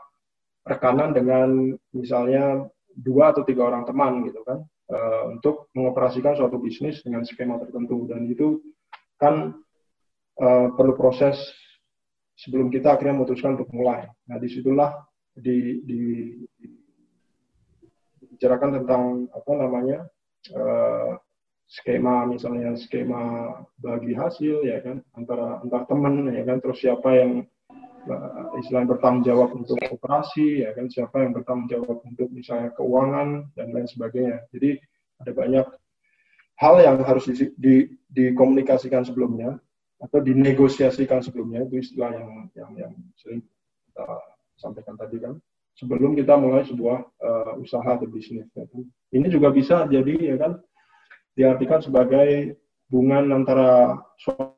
rekanan 0.64 1.12
dengan 1.12 1.76
misalnya 1.92 2.64
dua 2.96 3.36
atau 3.36 3.44
tiga 3.44 3.68
orang 3.68 3.84
teman 3.84 4.24
gitu 4.24 4.40
kan 4.48 4.64
uh, 4.92 5.32
untuk 5.32 5.72
mengoperasikan 5.72 6.36
suatu 6.36 6.60
bisnis 6.60 7.00
dengan 7.00 7.24
skema 7.24 7.56
tertentu 7.58 8.04
dan 8.06 8.28
itu 8.28 8.60
kan 9.16 9.56
uh, 10.38 10.68
perlu 10.76 10.94
proses 10.94 11.40
sebelum 12.36 12.68
kita 12.68 12.92
akhirnya 12.92 13.16
memutuskan 13.16 13.56
untuk 13.56 13.72
mulai. 13.72 14.08
Nah, 14.28 14.36
di 14.36 14.48
situlah 14.52 14.92
di, 15.32 15.80
di, 15.86 16.00
dibicarakan 18.20 18.82
tentang 18.82 19.02
apa 19.32 19.52
namanya 19.56 19.98
uh, 20.52 21.16
skema 21.72 22.28
misalnya 22.28 22.76
skema 22.76 23.54
bagi 23.80 24.12
hasil 24.12 24.60
ya 24.66 24.84
kan 24.84 25.00
antara 25.16 25.64
antar 25.64 25.88
teman 25.88 26.28
ya 26.28 26.44
kan 26.44 26.60
terus 26.60 26.84
siapa 26.84 27.16
yang 27.16 27.48
istilahnya 28.58 28.98
bertanggung 28.98 29.24
jawab 29.24 29.50
untuk 29.54 29.78
operasi 29.78 30.66
ya 30.66 30.74
kan 30.74 30.90
siapa 30.90 31.22
yang 31.22 31.32
bertanggung 31.34 31.70
jawab 31.70 32.02
untuk 32.02 32.28
misalnya 32.34 32.74
keuangan 32.74 33.46
dan 33.54 33.70
lain 33.70 33.88
sebagainya. 33.88 34.42
Jadi 34.50 34.78
ada 35.22 35.32
banyak 35.32 35.66
hal 36.58 36.74
yang 36.82 36.96
harus 37.02 37.30
di, 37.30 37.50
di, 37.54 37.74
dikomunikasikan 38.10 39.06
sebelumnya 39.06 39.58
atau 40.02 40.18
dinegosiasikan 40.18 41.22
sebelumnya 41.22 41.62
itu 41.62 41.78
istilah 41.78 42.10
yang 42.10 42.30
yang 42.58 42.70
yang 42.74 42.92
sering 43.14 43.40
kita 43.86 44.06
sampaikan 44.58 44.98
tadi 44.98 45.22
kan. 45.22 45.34
Sebelum 45.72 46.12
kita 46.12 46.36
mulai 46.36 46.68
sebuah 46.68 46.98
uh, 47.00 47.52
usaha 47.56 47.86
atau 47.86 48.04
bisnis 48.04 48.44
ya 48.52 48.68
kan. 48.68 48.84
ini 49.14 49.26
juga 49.32 49.48
bisa 49.48 49.88
jadi 49.88 50.14
ya 50.20 50.36
kan 50.36 50.52
diartikan 51.32 51.80
sebagai 51.80 52.60
hubungan 52.92 53.32
antara 53.32 53.96
suami 54.20 54.52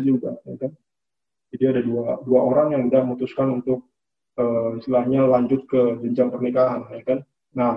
juga 0.00 0.32
ya 0.48 0.56
kan 0.56 0.72
jadi 1.50 1.76
ada 1.76 1.80
dua 1.82 2.22
dua 2.22 2.40
orang 2.46 2.78
yang 2.78 2.82
sudah 2.88 3.02
memutuskan 3.06 3.48
untuk 3.62 3.90
uh, 4.38 4.78
istilahnya 4.78 5.26
lanjut 5.26 5.66
ke 5.66 6.00
jenjang 6.06 6.30
pernikahan 6.30 6.86
ya 6.94 7.02
kan 7.04 7.18
nah 7.50 7.72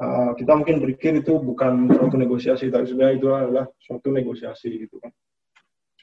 uh, 0.00 0.32
kita 0.34 0.52
mungkin 0.56 0.80
berpikir 0.80 1.20
itu 1.20 1.36
bukan 1.38 1.92
suatu 1.92 2.16
negosiasi, 2.16 2.72
tapi 2.72 2.88
sebenarnya 2.88 3.14
itu 3.20 3.28
adalah 3.28 3.64
suatu 3.78 4.08
negosiasi 4.08 4.88
gitu 4.88 4.96
kan. 4.98 5.12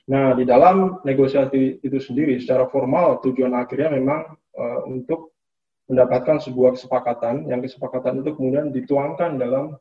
Nah, 0.07 0.31
di 0.39 0.47
dalam 0.47 1.03
negosiasi 1.03 1.83
itu 1.83 1.97
sendiri, 1.99 2.39
secara 2.39 2.69
formal 2.71 3.19
tujuan 3.27 3.51
akhirnya 3.51 3.91
memang 3.99 4.39
uh, 4.55 4.79
untuk 4.87 5.35
mendapatkan 5.91 6.39
sebuah 6.39 6.79
kesepakatan, 6.79 7.51
yang 7.51 7.59
kesepakatan 7.59 8.23
itu 8.23 8.31
kemudian 8.35 8.71
dituangkan 8.71 9.35
dalam 9.35 9.75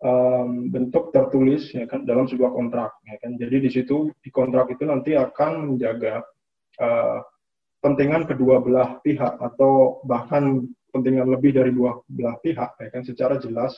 um, 0.00 0.72
bentuk 0.72 1.12
tertulis, 1.12 1.72
ya 1.72 1.84
kan, 1.88 2.04
dalam 2.04 2.28
sebuah 2.28 2.52
kontrak, 2.52 2.92
ya 3.06 3.16
kan. 3.20 3.36
Jadi 3.36 3.56
di 3.64 3.70
situ 3.72 4.12
di 4.20 4.30
kontrak 4.32 4.72
itu 4.72 4.84
nanti 4.84 5.16
akan 5.16 5.74
menjaga 5.74 6.24
uh, 6.80 7.20
pentingan 7.80 8.28
kedua 8.28 8.60
belah 8.60 9.00
pihak 9.00 9.40
atau 9.40 10.04
bahkan 10.04 10.68
kepentingan 10.90 11.30
lebih 11.30 11.56
dari 11.56 11.72
dua 11.72 12.02
belah 12.10 12.36
pihak 12.44 12.76
ya 12.76 12.88
kan 12.92 13.02
secara 13.06 13.40
jelas 13.40 13.72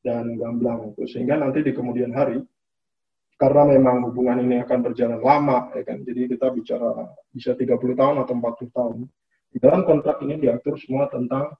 dan 0.00 0.38
gamblang 0.40 0.94
itu 0.94 1.04
sehingga 1.10 1.36
nanti 1.36 1.60
di 1.60 1.74
kemudian 1.74 2.14
hari 2.16 2.40
karena 3.36 3.68
memang 3.68 4.08
hubungan 4.08 4.40
ini 4.40 4.64
akan 4.64 4.78
berjalan 4.86 5.20
lama 5.20 5.68
ya 5.76 5.82
kan 5.84 6.00
jadi 6.06 6.30
kita 6.30 6.54
bicara 6.54 7.12
bisa 7.34 7.52
30 7.52 7.76
tahun 7.76 8.16
atau 8.24 8.34
40 8.38 8.70
tahun 8.72 8.96
di 9.52 9.58
dalam 9.60 9.82
kontrak 9.84 10.22
ini 10.24 10.40
diatur 10.40 10.80
semua 10.80 11.10
tentang 11.12 11.52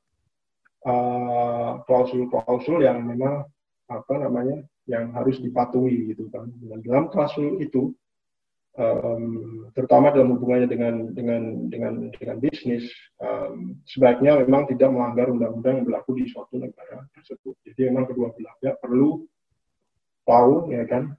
uh, 0.87 1.83
klausul-klausul 1.85 2.81
uh, 2.81 2.85
yang 2.87 3.05
memang 3.05 3.45
apa 3.87 4.15
namanya 4.19 4.67
yang 4.91 5.15
harus 5.15 5.39
dipatuhi 5.39 6.15
gitu 6.15 6.27
kan 6.31 6.51
dan 6.67 6.79
dalam 6.83 7.07
klausul 7.11 7.59
itu 7.63 7.95
um, 8.77 9.67
terutama 9.73 10.13
dalam 10.13 10.37
hubungannya 10.37 10.69
dengan 10.69 10.95
dengan 11.17 11.43
dengan 11.73 11.93
dengan 12.13 12.37
bisnis 12.39 12.87
um, 13.19 13.81
sebaiknya 13.89 14.39
memang 14.45 14.69
tidak 14.71 14.93
melanggar 14.93 15.33
undang-undang 15.33 15.83
yang 15.83 15.87
berlaku 15.89 16.19
di 16.21 16.25
suatu 16.31 16.61
negara 16.61 17.03
tersebut. 17.17 17.57
Jadi 17.67 17.81
memang 17.91 18.07
kedua 18.07 18.31
belah 18.37 18.55
pihak 18.61 18.77
perlu 18.79 19.25
tahu 20.27 20.71
ya 20.71 20.85
kan 20.87 21.17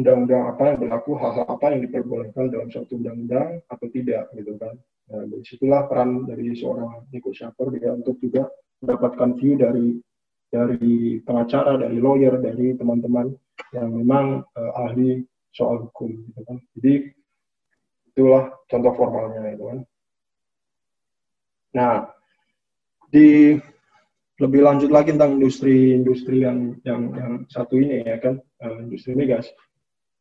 undang-undang 0.00 0.48
uh, 0.48 0.50
apa 0.56 0.62
yang 0.72 0.78
berlaku, 0.80 1.12
hal-hal 1.20 1.44
apa 1.44 1.76
yang 1.76 1.80
diperbolehkan 1.84 2.48
dalam 2.48 2.72
suatu 2.72 2.96
undang-undang 2.96 3.60
atau 3.68 3.86
tidak 3.92 4.32
gitu 4.32 4.56
kan. 4.56 4.74
Nah, 5.04 5.28
dari 5.28 5.44
situlah 5.44 5.84
peran 5.84 6.24
dari 6.24 6.56
seorang 6.56 7.12
negosiator 7.12 7.68
juga 7.68 7.90
untuk 7.92 8.16
juga 8.24 8.48
mendapatkan 8.80 9.30
view 9.36 9.60
dari 9.60 10.00
dari 10.54 11.18
pengacara, 11.26 11.74
dari 11.74 11.98
lawyer, 11.98 12.38
dari 12.38 12.78
teman-teman 12.78 13.34
yang 13.74 13.90
memang 13.90 14.46
uh, 14.54 14.72
ahli 14.86 15.26
soal 15.50 15.90
hukum 15.90 16.14
gitu 16.30 16.40
kan. 16.46 16.62
Jadi 16.78 17.10
itulah 18.14 18.54
contoh 18.70 18.92
formalnya 18.94 19.50
itu 19.50 19.64
kan. 19.66 19.78
Nah, 21.74 21.94
di 23.10 23.58
lebih 24.38 24.60
lanjut 24.62 24.90
lagi 24.94 25.14
tentang 25.14 25.42
industri-industri 25.42 26.46
yang 26.46 26.78
yang 26.86 27.02
yang 27.18 27.32
satu 27.50 27.74
ini 27.74 28.06
ya 28.06 28.22
kan, 28.22 28.38
uh, 28.62 28.78
industri 28.78 29.18
migas. 29.18 29.50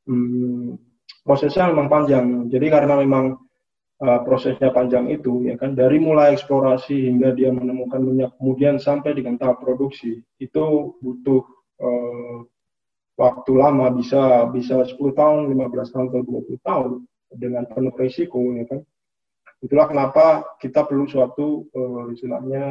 Hmm, 0.09 0.81
prosesnya 1.21 1.69
memang 1.69 1.93
panjang. 1.93 2.49
Jadi 2.49 2.73
karena 2.73 2.97
memang 2.97 3.37
uh, 4.03 4.19
prosesnya 4.27 4.69
panjang 4.75 5.07
itu 5.07 5.47
ya 5.47 5.55
kan 5.55 5.73
dari 5.73 5.97
mulai 5.97 6.35
eksplorasi 6.35 7.07
hingga 7.07 7.31
dia 7.31 7.49
menemukan 7.55 8.03
minyak 8.03 8.35
kemudian 8.35 8.75
sampai 8.77 9.15
dengan 9.15 9.39
tahap 9.39 9.63
produksi 9.63 10.19
itu 10.43 10.65
butuh 10.99 11.41
uh, 11.79 12.43
waktu 13.17 13.51
lama 13.53 13.93
bisa 13.93 14.49
bisa 14.49 14.81
10 14.81 14.97
tahun, 15.13 15.41
15 15.53 15.93
tahun 15.93 16.05
atau 16.09 16.21
20 16.25 16.59
tahun 16.65 16.91
dengan 17.33 17.63
penuh 17.69 17.93
risiko 17.97 18.39
ya 18.57 18.65
kan. 18.67 18.81
Itulah 19.63 19.87
kenapa 19.87 20.43
kita 20.59 20.83
perlu 20.83 21.07
suatu 21.07 21.71
uh, 21.71 22.11
istilahnya 22.11 22.63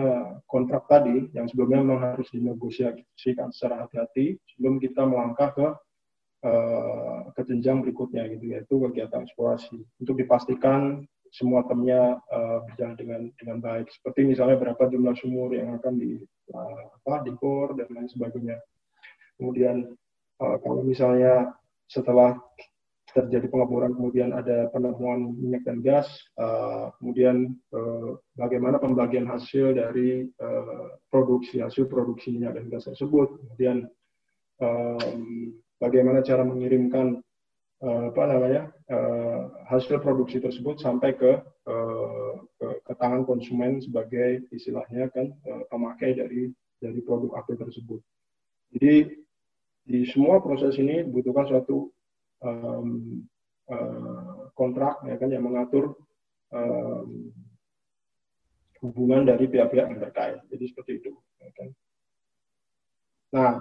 kontrak 0.45 0.85
tadi 0.85 1.25
yang 1.33 1.49
sebelumnya 1.49 1.81
memang 1.81 2.01
harus 2.05 2.29
dinegosiasikan 2.29 3.49
secara 3.49 3.89
hati-hati 3.89 4.37
sebelum 4.53 4.77
kita 4.77 5.01
melangkah 5.09 5.57
ke 5.57 5.67
uh, 6.45 7.33
ke 7.33 7.41
jenjang 7.49 7.81
berikutnya 7.81 8.29
gitu 8.37 8.45
yaitu 8.45 8.75
kegiatan 8.77 9.25
eksplorasi 9.25 9.81
untuk 10.05 10.21
dipastikan 10.21 11.09
semua 11.33 11.65
temnya 11.65 12.21
uh, 12.29 12.61
berjalan 12.69 12.97
dengan 13.01 13.21
dengan 13.41 13.59
baik. 13.65 13.89
Seperti 13.89 14.29
misalnya 14.29 14.61
berapa 14.61 14.85
jumlah 14.85 15.17
sumur 15.17 15.57
yang 15.57 15.81
akan 15.81 15.97
di 15.97 16.21
uh, 16.53 16.83
apa 17.01 17.25
dibor 17.25 17.73
dan 17.73 17.89
lain 17.89 18.09
sebagainya. 18.13 18.61
Kemudian 19.41 19.89
uh, 20.45 20.57
kalau 20.61 20.85
misalnya 20.85 21.57
setelah 21.89 22.37
terjadi 23.13 23.45
pengeboran 23.49 23.93
kemudian 23.93 24.33
ada 24.33 24.73
penemuan 24.73 25.37
minyak 25.37 25.65
dan 25.69 25.85
gas, 25.85 26.09
uh, 26.41 26.93
kemudian 27.01 27.57
uh, 27.73 28.17
bagaimana 28.37 28.81
pembagian 28.81 29.29
hasil 29.29 29.77
dari 29.77 30.29
uh, 30.41 30.97
produksi 31.13 31.61
hasil 31.61 31.89
produksi 31.89 32.33
minyak 32.33 32.57
dan 32.57 32.73
gas 32.73 32.89
tersebut, 32.89 33.37
kemudian 33.41 33.89
um, 34.61 35.53
bagaimana 35.77 36.25
cara 36.25 36.45
mengirimkan 36.45 37.21
apa 37.83 38.23
namanya 38.31 38.71
uh, 38.95 39.51
hasil 39.67 39.99
produksi 39.99 40.39
tersebut 40.39 40.79
sampai 40.79 41.19
ke, 41.19 41.43
uh, 41.67 42.35
ke 42.55 42.67
ke 42.87 42.93
tangan 42.95 43.27
konsumen 43.27 43.83
sebagai 43.83 44.47
istilahnya 44.55 45.11
kan 45.11 45.35
pemakai 45.67 46.15
dari 46.15 46.55
dari 46.79 47.03
produk 47.03 47.35
aktif 47.43 47.59
tersebut. 47.59 47.99
Jadi 48.75 49.19
di 49.83 50.01
semua 50.15 50.39
proses 50.39 50.79
ini 50.79 51.03
dibutuhkan 51.03 51.51
suatu 51.51 51.91
um, 52.43 53.23
uh, 53.67 54.47
kontrak 54.55 55.03
ya 55.07 55.19
kan 55.19 55.31
yang 55.35 55.43
mengatur 55.43 55.99
um, 56.55 57.35
hubungan 58.83 59.27
dari 59.27 59.47
pihak-pihak 59.47 59.91
yang 59.91 60.03
terkait. 60.03 60.39
Jadi 60.51 60.65
seperti 60.71 60.93
itu. 61.03 61.13
Ya 61.39 61.51
kan. 61.55 61.69
Nah, 63.33 63.53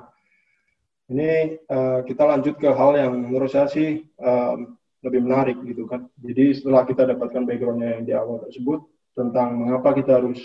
ini 1.12 1.60
uh, 1.68 2.08
kita 2.08 2.24
lanjut 2.24 2.56
ke 2.56 2.72
hal 2.72 2.96
yang 2.96 3.12
menurut 3.20 3.52
saya 3.52 3.68
sih 3.68 4.08
um, 4.16 4.80
lebih 5.04 5.28
menarik 5.28 5.60
gitu 5.68 5.84
kan. 5.84 6.08
Jadi 6.24 6.56
setelah 6.56 6.88
kita 6.88 7.04
dapatkan 7.04 7.44
backgroundnya 7.44 8.00
yang 8.00 8.04
di 8.08 8.14
awal 8.16 8.40
tersebut 8.48 8.88
tentang 9.12 9.60
mengapa 9.60 9.92
kita 9.92 10.24
harus 10.24 10.40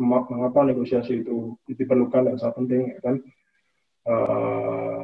mengapa 0.00 0.66
negosiasi 0.66 1.22
itu 1.22 1.54
diperlukan 1.68 2.26
dan 2.26 2.36
sangat 2.42 2.56
penting 2.58 2.82
ya 2.90 2.98
kan. 3.04 3.16
Uh, 4.00 5.00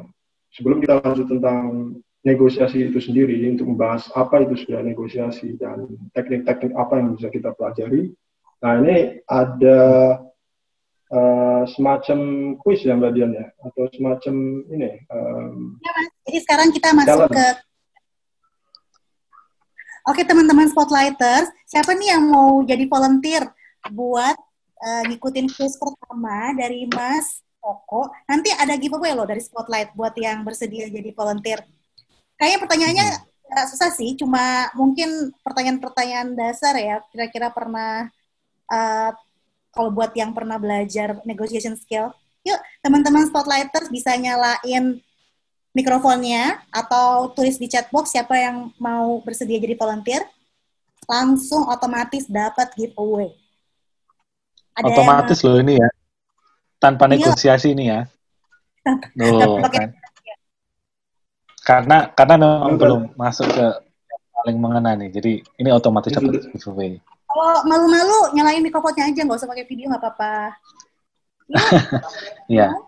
sebelum 0.51 0.83
kita 0.83 0.99
lanjut 0.99 1.27
tentang 1.29 1.95
negosiasi 2.25 2.91
itu 2.91 2.99
sendiri 2.99 3.47
untuk 3.47 3.71
membahas 3.71 4.11
apa 4.11 4.43
itu 4.43 4.59
sudah 4.67 4.83
negosiasi 4.83 5.55
dan 5.55 5.87
teknik-teknik 6.11 6.75
apa 6.75 6.99
yang 6.99 7.15
bisa 7.15 7.31
kita 7.31 7.55
pelajari. 7.55 8.11
Nah 8.59 8.73
ini 8.83 9.21
ada 9.29 9.79
uh, 11.11 11.63
semacam 11.71 12.19
kuis 12.59 12.83
ya 12.83 12.95
Mbak 12.95 13.11
Dian 13.15 13.31
ya 13.35 13.45
atau 13.63 13.83
semacam 13.91 14.35
ini. 14.71 14.91
Um, 15.11 15.79
ya 15.79 15.91
Mas. 15.95 16.07
Jadi 16.27 16.39
sekarang 16.43 16.69
kita 16.75 16.89
masuk 16.95 17.29
challenge. 17.29 17.35
ke 17.35 17.47
Oke 20.07 20.23
teman-teman 20.23 20.71
spotlighters, 20.71 21.51
siapa 21.67 21.91
nih 21.91 22.15
yang 22.15 22.31
mau 22.31 22.63
jadi 22.63 22.87
volunteer 22.87 23.43
buat 23.91 24.39
uh, 24.79 25.03
ngikutin 25.03 25.51
kuis 25.51 25.75
pertama 25.75 26.55
dari 26.55 26.87
Mas 26.87 27.43
Koko? 27.59 28.07
Nanti 28.23 28.47
ada 28.55 28.79
giveaway 28.79 29.11
loh 29.11 29.27
dari 29.27 29.43
Spotlight 29.43 29.91
buat 29.91 30.15
yang 30.15 30.47
bersedia 30.47 30.87
jadi 30.87 31.11
volunteer. 31.11 31.59
Kayaknya 32.39 32.59
pertanyaannya 32.63 33.07
hmm. 33.19 33.67
susah 33.67 33.91
sih, 33.91 34.15
cuma 34.15 34.71
mungkin 34.79 35.35
pertanyaan-pertanyaan 35.43 36.39
dasar 36.39 36.79
ya. 36.79 37.03
Kira-kira 37.11 37.51
pernah 37.51 38.07
uh, 38.71 39.11
kalau 39.77 39.93
buat 39.93 40.09
yang 40.17 40.33
pernah 40.33 40.57
belajar 40.57 41.21
negotiation 41.21 41.77
skill, 41.77 42.09
yuk 42.41 42.57
teman-teman 42.81 43.29
spotlighters 43.29 43.93
bisa 43.93 44.17
nyalain 44.17 44.97
mikrofonnya 45.77 46.57
atau 46.73 47.29
tulis 47.37 47.61
di 47.61 47.69
chat 47.69 47.85
box 47.93 48.17
siapa 48.17 48.33
yang 48.33 48.73
mau 48.81 49.21
bersedia 49.21 49.61
jadi 49.61 49.77
volunteer, 49.77 50.25
langsung 51.05 51.69
otomatis 51.69 52.25
dapat 52.25 52.73
giveaway. 52.73 53.29
Ada 54.73 54.89
otomatis 54.89 55.37
yang, 55.45 55.53
loh 55.53 55.57
ini 55.61 55.73
ya, 55.77 55.89
tanpa 56.81 57.05
iya. 57.05 57.11
negosiasi 57.13 57.77
ini 57.77 57.85
ya. 57.93 58.01
Loh, 59.21 59.61
kan 59.69 59.93
karena 61.67 61.97
karena 62.15 62.35
memang 62.39 62.79
belum 62.79 63.01
masuk 63.19 63.43
ke 63.51 63.67
paling 64.31 64.55
mengena 64.55 64.95
nih 64.95 65.11
jadi 65.11 65.31
ini 65.59 65.69
otomatis 65.75 66.15
dapat 66.15 66.47
giveaway 66.55 67.03
kalau 67.37 67.61
malu-malu 67.69 68.33
nyalain 68.33 68.65
mikrofonnya 68.65 69.05
aja 69.05 69.21
nggak 69.21 69.37
usah 69.37 69.49
pakai 69.49 69.69
video 69.69 69.93
nggak 69.93 70.01
apa-apa 70.01 70.57
Iya. 72.51 72.75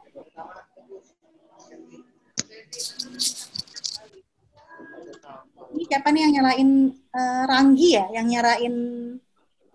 Ini 5.70 5.86
siapa 5.86 6.10
nih 6.10 6.22
yang 6.26 6.34
nyalain 6.42 6.70
uh, 7.14 7.44
Ranggi 7.46 7.94
ya? 7.94 8.10
Yang 8.10 8.26
nyalain 8.36 8.76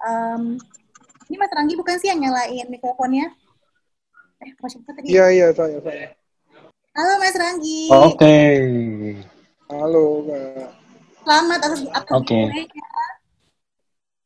um, 0.02 0.42
ini 1.30 1.36
Mas 1.38 1.54
Ranggi 1.54 1.74
bukan 1.78 1.96
sih 2.02 2.10
yang 2.10 2.20
nyalain 2.20 2.66
mikrofonnya? 2.66 3.30
Eh, 4.42 4.52
siapa 4.58 4.90
tadi? 4.90 5.14
Iya, 5.14 5.26
iya, 5.30 5.46
saya, 5.54 5.78
saya. 5.80 6.12
Halo 6.98 7.12
Mas 7.22 7.36
Ranggi. 7.38 7.88
Oke. 7.88 8.10
Okay. 8.18 8.58
Halo 9.70 10.04
Kak. 10.28 10.68
Selamat 11.24 11.58
atas 11.62 11.80
atas 11.88 12.12
Oke. 12.12 12.42
Okay. 12.42 12.66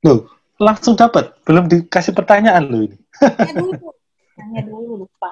Loh, 0.02 0.37
langsung 0.58 0.98
dapat. 0.98 1.32
Belum 1.46 1.70
dikasih 1.70 2.12
pertanyaan 2.12 2.66
loh 2.66 2.82
ini. 2.84 2.98
Tanya 3.14 3.54
dulu. 3.54 3.88
Tanya 4.34 4.60
dulu 4.66 4.92
lupa. 5.06 5.30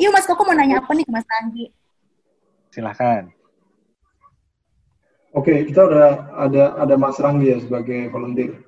Yuk 0.00 0.10
Mas 0.10 0.24
Koko 0.24 0.42
mau 0.48 0.56
nanya 0.56 0.80
apa 0.80 0.90
nih 0.96 1.04
ke 1.04 1.12
Mas 1.12 1.28
Ranggi? 1.28 1.66
Silahkan. 2.72 3.28
Oke, 5.32 5.48
okay, 5.48 5.58
kita 5.68 5.88
udah 5.88 6.08
ada 6.36 6.64
ada 6.76 6.94
Mas 6.96 7.16
Ranggi 7.20 7.52
ya 7.52 7.58
sebagai 7.60 8.08
volunteer. 8.12 8.64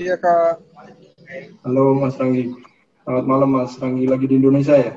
Iya 0.00 0.16
Kak. 0.20 0.60
Halo 1.64 1.96
Mas 1.96 2.16
Ranggi. 2.16 2.52
Selamat 3.04 3.24
malam 3.28 3.48
Mas 3.52 3.76
Ranggi, 3.76 4.08
lagi 4.08 4.24
di 4.24 4.40
Indonesia 4.40 4.80
ya? 4.80 4.92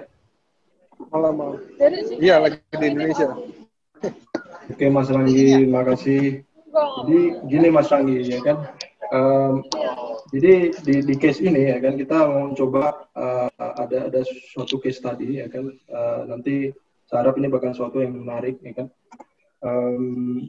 Malam, 1.12 1.34
Mas. 1.36 1.60
Iya, 2.16 2.40
lagi 2.40 2.64
di 2.64 2.88
Indonesia. 2.88 3.36
Oke 4.72 4.86
Mas 4.88 5.12
Ranggi, 5.12 5.68
makasih. 5.68 6.47
Jadi 6.78 7.20
gini 7.50 7.68
Mas 7.74 7.90
Ranggi, 7.90 8.22
ya 8.26 8.40
kan? 8.46 8.58
Um, 9.08 9.64
jadi 10.36 10.76
di, 10.84 10.96
di 11.00 11.16
case 11.16 11.40
ini 11.40 11.72
ya 11.72 11.80
kan 11.80 11.96
kita 11.96 12.28
mau 12.28 12.52
coba 12.52 13.08
uh, 13.16 13.48
ada 13.80 14.12
ada 14.12 14.22
suatu 14.52 14.84
case 14.84 15.00
tadi 15.00 15.40
ya 15.40 15.48
kan 15.48 15.72
uh, 15.72 16.28
nanti 16.28 16.76
saya 17.08 17.24
harap 17.24 17.40
ini 17.40 17.48
bakal 17.48 17.72
suatu 17.72 18.04
yang 18.04 18.20
menarik 18.20 18.60
ya 18.60 18.84
kan. 18.84 18.88
Um, 19.64 20.44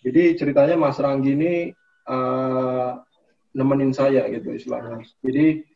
jadi 0.00 0.40
ceritanya 0.40 0.80
Mas 0.80 0.96
Ranggi 0.96 1.36
ini 1.36 1.54
uh, 2.08 2.96
nemenin 3.52 3.92
saya 3.92 4.24
gitu 4.32 4.56
istilahnya. 4.56 5.04
Jadi 5.20 5.68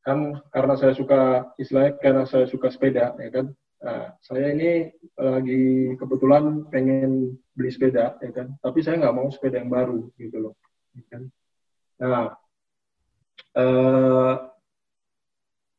kan 0.00 0.40
karena 0.48 0.74
saya 0.80 0.96
suka 0.96 1.52
istilahnya 1.60 1.92
karena 2.00 2.24
saya 2.24 2.48
suka 2.48 2.72
sepeda 2.72 3.12
ya 3.20 3.28
kan 3.28 3.52
nah, 3.82 4.14
saya 4.24 4.52
ini 4.52 4.90
lagi 5.16 5.94
kebetulan 5.96 6.68
pengen 6.72 7.36
beli 7.56 7.70
sepeda 7.72 8.16
ya 8.20 8.30
kan? 8.32 8.56
Tapi 8.60 8.78
saya 8.84 9.00
nggak 9.00 9.16
mau 9.16 9.28
sepeda 9.32 9.60
yang 9.60 9.72
baru 9.72 10.08
gitu 10.20 10.36
loh 10.50 10.54
ya 10.96 11.04
kan? 11.08 11.22
Nah 12.00 12.26
eh, 13.56 14.34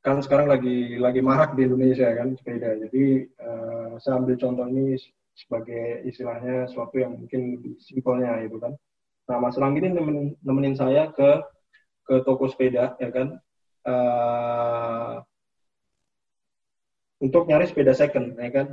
kan 0.02 0.18
sekarang 0.24 0.48
lagi 0.48 0.96
lagi 0.98 1.22
marak 1.22 1.54
di 1.54 1.68
Indonesia 1.68 2.10
kan 2.18 2.34
sepeda. 2.34 2.78
Jadi 2.88 3.28
eh, 3.28 3.92
saya 4.02 4.22
ambil 4.22 4.36
contoh 4.38 4.66
ini 4.70 4.98
sebagai 5.38 6.02
istilahnya 6.10 6.66
sesuatu 6.66 6.98
yang 6.98 7.14
mungkin 7.14 7.62
simpelnya 7.78 8.42
itu 8.42 8.58
kan? 8.58 8.74
Nah 9.30 9.38
Mas 9.38 9.60
Ranggi 9.60 9.86
ini 9.86 9.94
nemenin, 9.94 10.28
nemenin 10.42 10.74
saya 10.74 11.14
ke 11.14 11.46
ke 12.08 12.26
toko 12.26 12.50
sepeda 12.50 12.98
ya 12.98 13.10
kan? 13.14 13.38
Uh, 13.88 15.24
untuk 17.18 17.50
nyari 17.50 17.66
sepeda 17.66 17.94
second, 17.98 18.38
ya 18.38 18.50
kan? 18.54 18.68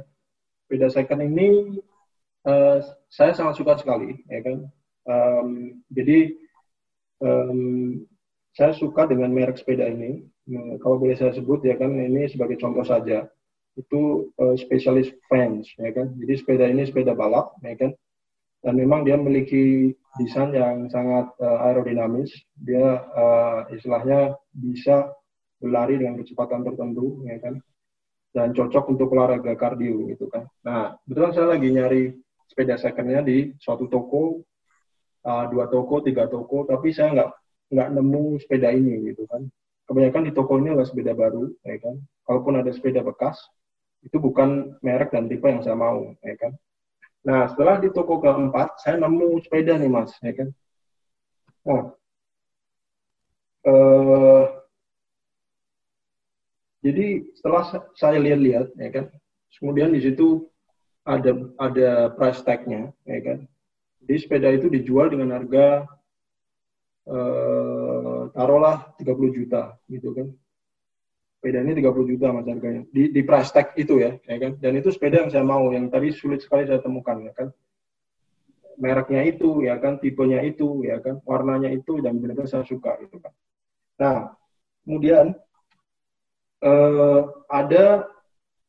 Sepeda 0.64 0.88
second 0.92 1.20
ini 1.24 1.80
uh, 2.44 2.78
saya 3.08 3.32
sangat 3.32 3.60
suka 3.60 3.80
sekali, 3.80 4.20
ya 4.28 4.40
kan? 4.44 4.58
Um, 5.04 5.80
jadi 5.92 6.32
um, 7.20 8.04
saya 8.56 8.72
suka 8.76 9.08
dengan 9.08 9.32
merek 9.32 9.60
sepeda 9.60 9.88
ini. 9.88 10.24
Nah, 10.44 10.76
kalau 10.80 11.00
boleh 11.00 11.16
saya 11.16 11.32
sebut 11.32 11.64
ya 11.64 11.76
kan, 11.80 11.96
ini 11.96 12.28
sebagai 12.28 12.60
contoh 12.60 12.84
saja. 12.84 13.28
Itu 13.74 14.30
uh, 14.38 14.54
spesialis 14.54 15.10
fans, 15.26 15.66
ya 15.80 15.90
kan? 15.90 16.14
Jadi 16.20 16.32
sepeda 16.38 16.64
ini 16.68 16.86
sepeda 16.86 17.16
balap, 17.16 17.56
ya 17.64 17.74
kan? 17.74 17.90
Dan 18.64 18.80
memang 18.80 19.04
dia 19.04 19.18
memiliki 19.20 19.92
desain 20.16 20.54
yang 20.54 20.88
sangat 20.88 21.32
uh, 21.42 21.64
aerodinamis. 21.68 22.32
Dia 22.56 23.02
uh, 23.02 23.66
istilahnya 23.74 24.38
bisa 24.54 25.10
berlari 25.58 25.98
dengan 25.98 26.20
kecepatan 26.22 26.62
tertentu, 26.62 27.24
ya 27.26 27.40
kan? 27.40 27.58
Dan 28.34 28.50
cocok 28.50 28.90
untuk 28.90 29.14
olahraga 29.14 29.54
kardio, 29.54 30.10
gitu 30.10 30.26
kan. 30.26 30.50
Nah, 30.66 30.98
betulan 31.06 31.30
saya 31.30 31.54
lagi 31.54 31.70
nyari 31.70 32.10
sepeda 32.50 32.74
secondnya 32.74 33.22
di 33.22 33.54
suatu 33.62 33.86
toko, 33.86 34.42
uh, 35.22 35.44
dua 35.46 35.70
toko, 35.70 36.02
tiga 36.02 36.26
toko, 36.26 36.66
tapi 36.66 36.90
saya 36.90 37.14
nggak 37.14 37.30
nggak 37.70 37.88
nemu 37.94 38.24
sepeda 38.42 38.74
ini, 38.74 39.14
gitu 39.14 39.22
kan. 39.30 39.46
Kebanyakan 39.86 40.26
di 40.26 40.32
toko 40.34 40.58
ini 40.58 40.74
adalah 40.74 40.88
sepeda 40.90 41.14
baru, 41.14 41.46
ya 41.62 41.78
kan. 41.78 41.94
Kalaupun 42.26 42.58
ada 42.58 42.74
sepeda 42.74 43.06
bekas, 43.06 43.38
itu 44.02 44.18
bukan 44.18 44.82
merek 44.82 45.14
dan 45.14 45.30
tipe 45.30 45.46
yang 45.46 45.62
saya 45.62 45.78
mau, 45.78 46.10
ya 46.18 46.34
kan. 46.34 46.52
Nah, 47.22 47.48
setelah 47.54 47.78
di 47.78 47.88
toko 47.94 48.18
keempat, 48.18 48.82
saya 48.82 48.98
nemu 48.98 49.40
sepeda 49.46 49.78
nih, 49.78 49.88
Mas, 49.88 50.10
ya 50.20 50.34
kan. 50.34 50.48
Nah, 51.64 51.82
eh, 53.64 54.44
jadi 56.84 57.24
setelah 57.32 57.64
saya 57.96 58.20
lihat-lihat, 58.20 58.76
ya 58.76 58.90
kan, 58.92 59.04
kemudian 59.56 59.88
di 59.96 60.04
situ 60.04 60.52
ada 61.08 61.32
ada 61.56 62.12
price 62.12 62.44
tag-nya, 62.44 62.92
ya 63.08 63.18
kan. 63.24 63.38
Jadi 64.04 64.14
sepeda 64.20 64.52
itu 64.52 64.68
dijual 64.68 65.08
dengan 65.08 65.32
harga 65.32 65.88
eh, 67.08 68.22
taruhlah 68.36 68.92
30 69.00 69.32
juta, 69.32 69.80
gitu 69.88 70.12
kan. 70.12 70.28
Sepeda 71.40 71.64
ini 71.64 71.72
30 71.72 72.12
juta 72.12 72.26
mas 72.36 72.44
harganya 72.44 72.84
di, 72.92 73.08
di 73.08 73.20
price 73.24 73.48
tag 73.48 73.72
itu 73.80 74.04
ya, 74.04 74.20
ya 74.28 74.36
kan. 74.36 74.60
Dan 74.60 74.76
itu 74.76 74.92
sepeda 74.92 75.24
yang 75.24 75.32
saya 75.32 75.44
mau 75.44 75.72
yang 75.72 75.88
tadi 75.88 76.12
sulit 76.12 76.44
sekali 76.44 76.68
saya 76.68 76.84
temukan 76.84 77.16
ya 77.24 77.32
kan. 77.32 77.48
Mereknya 78.76 79.24
itu 79.24 79.64
ya 79.64 79.80
kan 79.80 79.96
tipenya 80.04 80.44
itu 80.44 80.84
ya 80.84 81.00
kan 81.00 81.16
warnanya 81.24 81.72
itu 81.72 82.02
dan 82.04 82.20
benar-benar 82.20 82.50
saya 82.50 82.64
suka 82.68 83.00
gitu 83.00 83.22
kan. 83.24 83.32
Nah 84.02 84.18
kemudian 84.82 85.32
eh, 86.64 87.20
ada 87.52 88.08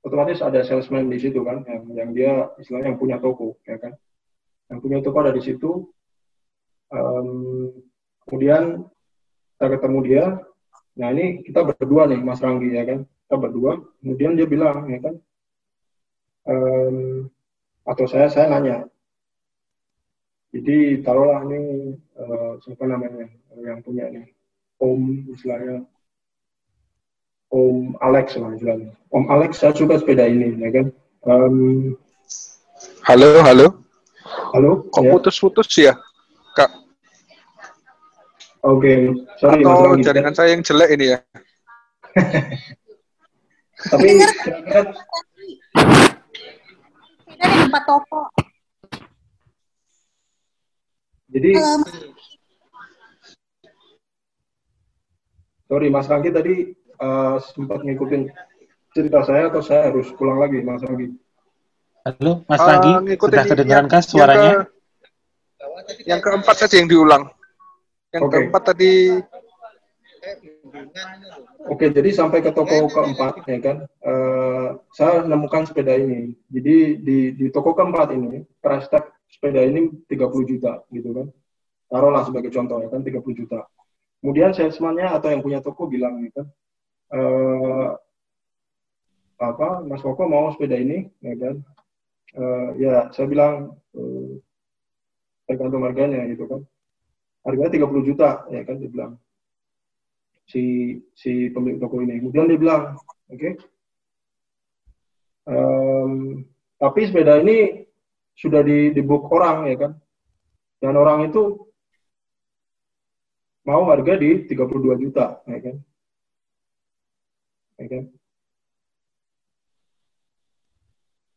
otomatis 0.06 0.44
ada 0.46 0.62
salesman 0.62 1.10
di 1.10 1.18
situ 1.18 1.42
kan 1.42 1.66
yang 1.66 1.84
yang 1.98 2.10
dia 2.14 2.32
istilahnya 2.62 2.94
yang 2.94 3.00
punya 3.02 3.18
toko 3.18 3.58
ya 3.66 3.82
kan? 3.82 3.98
Yang 4.70 4.80
punya 4.86 4.98
toko 5.02 5.18
ada 5.24 5.34
di 5.34 5.42
situ. 5.42 5.90
Um, 6.94 7.74
kemudian 8.30 8.86
saya 9.58 9.70
ketemu 9.74 10.00
dia. 10.06 10.26
Nah 10.96 11.08
ini 11.12 11.42
kita 11.42 11.66
berdua 11.66 12.08
nih 12.08 12.22
Mas 12.22 12.40
Ranggi 12.40 12.72
ya 12.72 12.86
kan, 12.86 13.04
kita 13.04 13.36
berdua. 13.36 13.82
Kemudian 14.00 14.38
dia 14.38 14.48
bilang 14.48 14.86
ya 14.88 15.00
kan, 15.02 15.16
um, 16.48 17.28
atau 17.86 18.06
saya 18.06 18.30
saya 18.30 18.54
nanya. 18.54 18.86
Jadi 20.56 21.04
taruhlah 21.04 21.44
ini 21.50 21.94
uh, 22.16 22.56
siapa 22.64 22.88
namanya 22.88 23.28
yang 23.60 23.84
punya 23.84 24.08
nih? 24.08 24.32
Om 24.80 25.34
istilahnya 25.36 25.84
Om 27.54 27.98
Alex 28.02 28.36
lah. 28.42 28.54
Om 29.14 29.26
Alex 29.30 29.62
saya 29.62 29.74
suka 29.78 30.02
sepeda 30.02 30.26
ini 30.26 30.58
ya 30.58 30.70
kan. 30.74 30.88
Um, 31.26 31.98
halo 33.06 33.42
halo. 33.46 33.86
Halo. 34.26 34.88
Kok 34.90 35.04
putus-putus 35.20 35.70
ya, 35.78 35.94
Kak? 36.58 36.72
Oke, 38.66 38.82
okay. 38.82 39.00
sorry 39.38 39.62
Atau 39.62 39.94
Mas 39.94 40.02
jaringan 40.02 40.34
saya 40.34 40.58
yang 40.58 40.66
jelek 40.66 40.90
ini 40.98 41.14
ya. 41.14 41.20
Tapi 43.92 44.08
kita 44.18 44.80
di 47.36 47.46
tempat 47.62 47.84
toko. 47.86 48.22
Jadi 51.30 51.52
um, 51.60 51.82
sorry 55.68 55.88
Mas 55.92 56.08
Ranggi 56.08 56.32
tadi 56.32 56.56
uh, 57.00 57.38
sempat 57.42 57.84
ngikutin 57.84 58.32
cerita 58.96 59.20
saya 59.28 59.52
atau 59.52 59.60
saya 59.60 59.92
harus 59.92 60.08
pulang 60.16 60.40
lagi 60.40 60.64
Mas 60.64 60.84
Ranggi? 60.84 61.12
Halo 62.06 62.46
Mas 62.48 62.62
Ranggi, 62.62 62.92
uh, 62.96 63.18
sudah 63.20 63.44
kedengaran 63.44 63.88
kan 63.92 64.02
suaranya? 64.04 64.54
Yang, 65.60 65.72
ke, 65.84 65.94
yang 66.08 66.22
keempat 66.24 66.56
saja 66.56 66.76
yang 66.80 66.88
diulang. 66.88 67.24
Yang 68.16 68.24
okay. 68.24 68.34
keempat 68.40 68.62
tadi 68.72 68.92
Oke, 71.66 71.90
jadi 71.90 72.10
sampai 72.14 72.46
ke 72.46 72.54
toko 72.54 72.90
keempat, 72.90 73.42
ya 73.50 73.58
kan, 73.62 73.78
uh, 74.06 74.78
saya 74.94 75.26
menemukan 75.26 75.66
sepeda 75.66 75.98
ini. 75.98 76.38
Jadi 76.50 77.02
di, 77.02 77.18
di 77.34 77.46
toko 77.50 77.74
keempat 77.74 78.14
ini, 78.14 78.46
price 78.62 78.86
tag 78.90 79.10
sepeda 79.30 79.66
ini 79.66 79.90
30 80.06 80.46
juta, 80.46 80.86
gitu 80.94 81.10
kan. 81.14 81.28
Taruhlah 81.90 82.26
sebagai 82.26 82.54
contoh, 82.54 82.82
ya 82.86 82.90
kan, 82.90 83.02
30 83.02 83.22
juta. 83.34 83.66
Kemudian 84.22 84.54
salesman-nya 84.54 85.14
atau 85.18 85.34
yang 85.34 85.42
punya 85.42 85.62
toko 85.62 85.90
bilang, 85.90 86.22
gitu, 86.22 86.46
uh, 87.16 87.96
apa, 89.40 89.84
Mas 89.88 90.04
Koko 90.04 90.28
mau 90.28 90.52
sepeda 90.52 90.76
ini, 90.76 91.08
ya 91.24 91.36
kan. 91.40 91.56
Uh, 92.36 92.70
ya, 92.76 92.96
saya 93.16 93.28
bilang, 93.32 93.80
uh, 93.96 94.32
tergantung 95.48 95.88
harganya, 95.88 96.28
gitu 96.28 96.44
kan. 96.52 96.62
Harganya 97.46 97.78
30 97.78 98.10
juta 98.10 98.30
ya 98.50 98.66
kan 98.66 98.82
dia 98.82 98.90
bilang. 98.90 99.22
Si 100.50 100.98
si 101.14 101.54
pemilik 101.54 101.78
toko 101.78 102.02
ini. 102.02 102.18
Kemudian 102.18 102.50
dia 102.50 102.58
bilang 102.58 102.98
oke. 103.30 103.38
Okay, 103.38 103.54
um, 105.46 106.42
tapi 106.82 107.06
sepeda 107.06 107.38
ini 107.46 107.86
sudah 108.34 108.66
di, 108.66 108.90
di 108.98 109.02
book 109.06 109.30
orang 109.30 109.70
ya 109.70 109.78
kan? 109.78 109.94
Dan 110.82 110.98
orang 110.98 111.30
itu 111.30 111.70
mau 113.66 113.86
harga 113.90 114.18
di 114.18 114.46
32 114.50 115.02
juta 115.06 115.42
ya 115.50 115.58
kan 115.58 115.76
ya 117.82 117.86
kan 117.92 118.04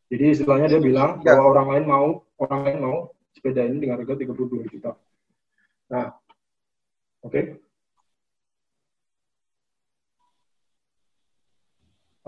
jadi 0.08 0.24
istilahnya 0.32 0.66
dia 0.72 0.80
bilang 0.80 1.20
ya. 1.20 1.36
bahwa 1.36 1.44
orang 1.52 1.66
lain 1.72 1.84
mau 1.84 2.06
orang 2.40 2.60
lain 2.64 2.78
mau 2.80 2.96
sepeda 3.34 3.66
ini 3.66 3.82
dengan 3.82 4.00
harga 4.00 4.16
32 4.16 4.72
juta 4.72 4.96
Nah, 5.88 6.12
oke. 7.24 7.32
Okay. 7.32 7.44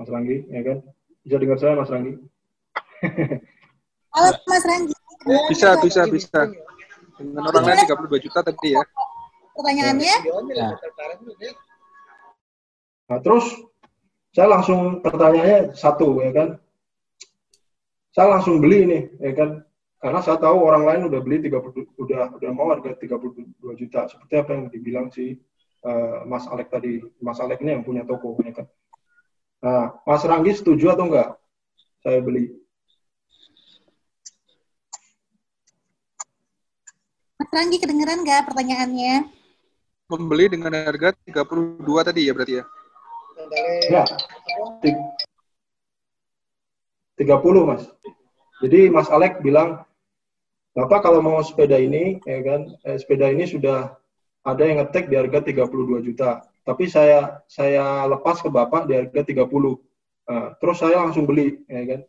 Mas 0.00 0.08
Ranggi, 0.08 0.48
ya 0.48 0.60
kan? 0.64 0.78
Bisa 1.20 1.36
dengar 1.36 1.58
saya, 1.60 1.76
Mas 1.76 1.92
Ranggi? 1.92 2.16
Halo, 4.16 4.30
Mas 4.48 4.64
Ranggi. 4.64 4.96
Bisa, 5.52 5.76
bisa, 5.84 6.08
bisa. 6.08 6.48
Dengan 7.20 7.52
orang 7.52 7.64
lain 7.68 7.84
32 7.84 8.24
juta 8.24 8.40
tadi 8.40 8.72
ya. 8.72 8.80
Pertanyaannya? 9.52 10.16
Ya. 10.56 11.52
Nah, 13.12 13.20
terus 13.20 13.44
saya 14.30 14.46
langsung 14.46 15.02
pertanyaannya 15.02 15.74
satu, 15.74 16.22
ya 16.22 16.30
kan? 16.30 16.48
Saya 18.14 18.26
langsung 18.38 18.62
beli 18.62 18.86
nih, 18.86 19.02
ya 19.18 19.32
kan? 19.34 19.50
Karena 20.00 20.20
saya 20.24 20.40
tahu 20.40 20.64
orang 20.64 20.88
lain 20.88 21.02
udah 21.12 21.20
beli 21.20 21.44
30 21.44 22.00
udah 22.00 22.32
udah 22.40 22.50
mau 22.56 22.72
harga 22.72 22.96
32 22.96 23.52
juta. 23.76 24.08
Seperti 24.08 24.34
apa 24.40 24.50
yang 24.56 24.64
dibilang 24.72 25.06
si 25.12 25.36
uh, 25.84 26.24
Mas 26.24 26.48
Alek 26.48 26.72
tadi. 26.72 27.04
Mas 27.20 27.36
Alek 27.36 27.60
ini 27.60 27.76
yang 27.76 27.84
punya 27.84 28.08
toko 28.08 28.32
ya 28.40 28.54
kan. 28.56 28.66
Nah, 29.60 29.92
Mas 30.08 30.24
Ranggi 30.24 30.56
setuju 30.56 30.96
atau 30.96 31.04
enggak 31.04 31.36
saya 32.00 32.24
beli? 32.24 32.48
Mas 37.36 37.50
Ranggi 37.52 37.76
kedengeran 37.76 38.24
nggak 38.24 38.48
pertanyaannya? 38.48 39.28
Membeli 40.08 40.48
dengan 40.48 40.72
harga 40.80 41.12
32 41.28 41.84
tadi 42.08 42.24
ya 42.24 42.32
berarti 42.32 42.54
ya? 42.56 42.64
Ya. 43.90 44.04
30 47.18 47.68
Mas. 47.68 47.84
Jadi 48.60 48.88
Mas 48.88 49.08
Alek 49.12 49.44
bilang 49.44 49.84
Bapak 50.70 51.02
kalau 51.02 51.18
mau 51.18 51.42
sepeda 51.42 51.74
ini, 51.74 52.22
ya 52.22 52.40
kan, 52.46 52.70
eh, 52.86 52.94
sepeda 52.94 53.26
ini 53.26 53.42
sudah 53.42 53.90
ada 54.46 54.62
yang 54.62 54.78
ngetek 54.80 55.10
di 55.10 55.18
harga 55.18 55.42
32 55.42 55.98
juta. 55.98 56.46
Tapi 56.62 56.86
saya 56.86 57.42
saya 57.50 58.06
lepas 58.06 58.38
ke 58.38 58.46
Bapak 58.46 58.86
di 58.86 58.94
harga 58.94 59.26
30. 59.26 59.82
Nah, 60.30 60.54
terus 60.62 60.78
saya 60.78 61.02
langsung 61.02 61.26
beli, 61.26 61.58
ya 61.66 61.82
kan. 61.90 62.00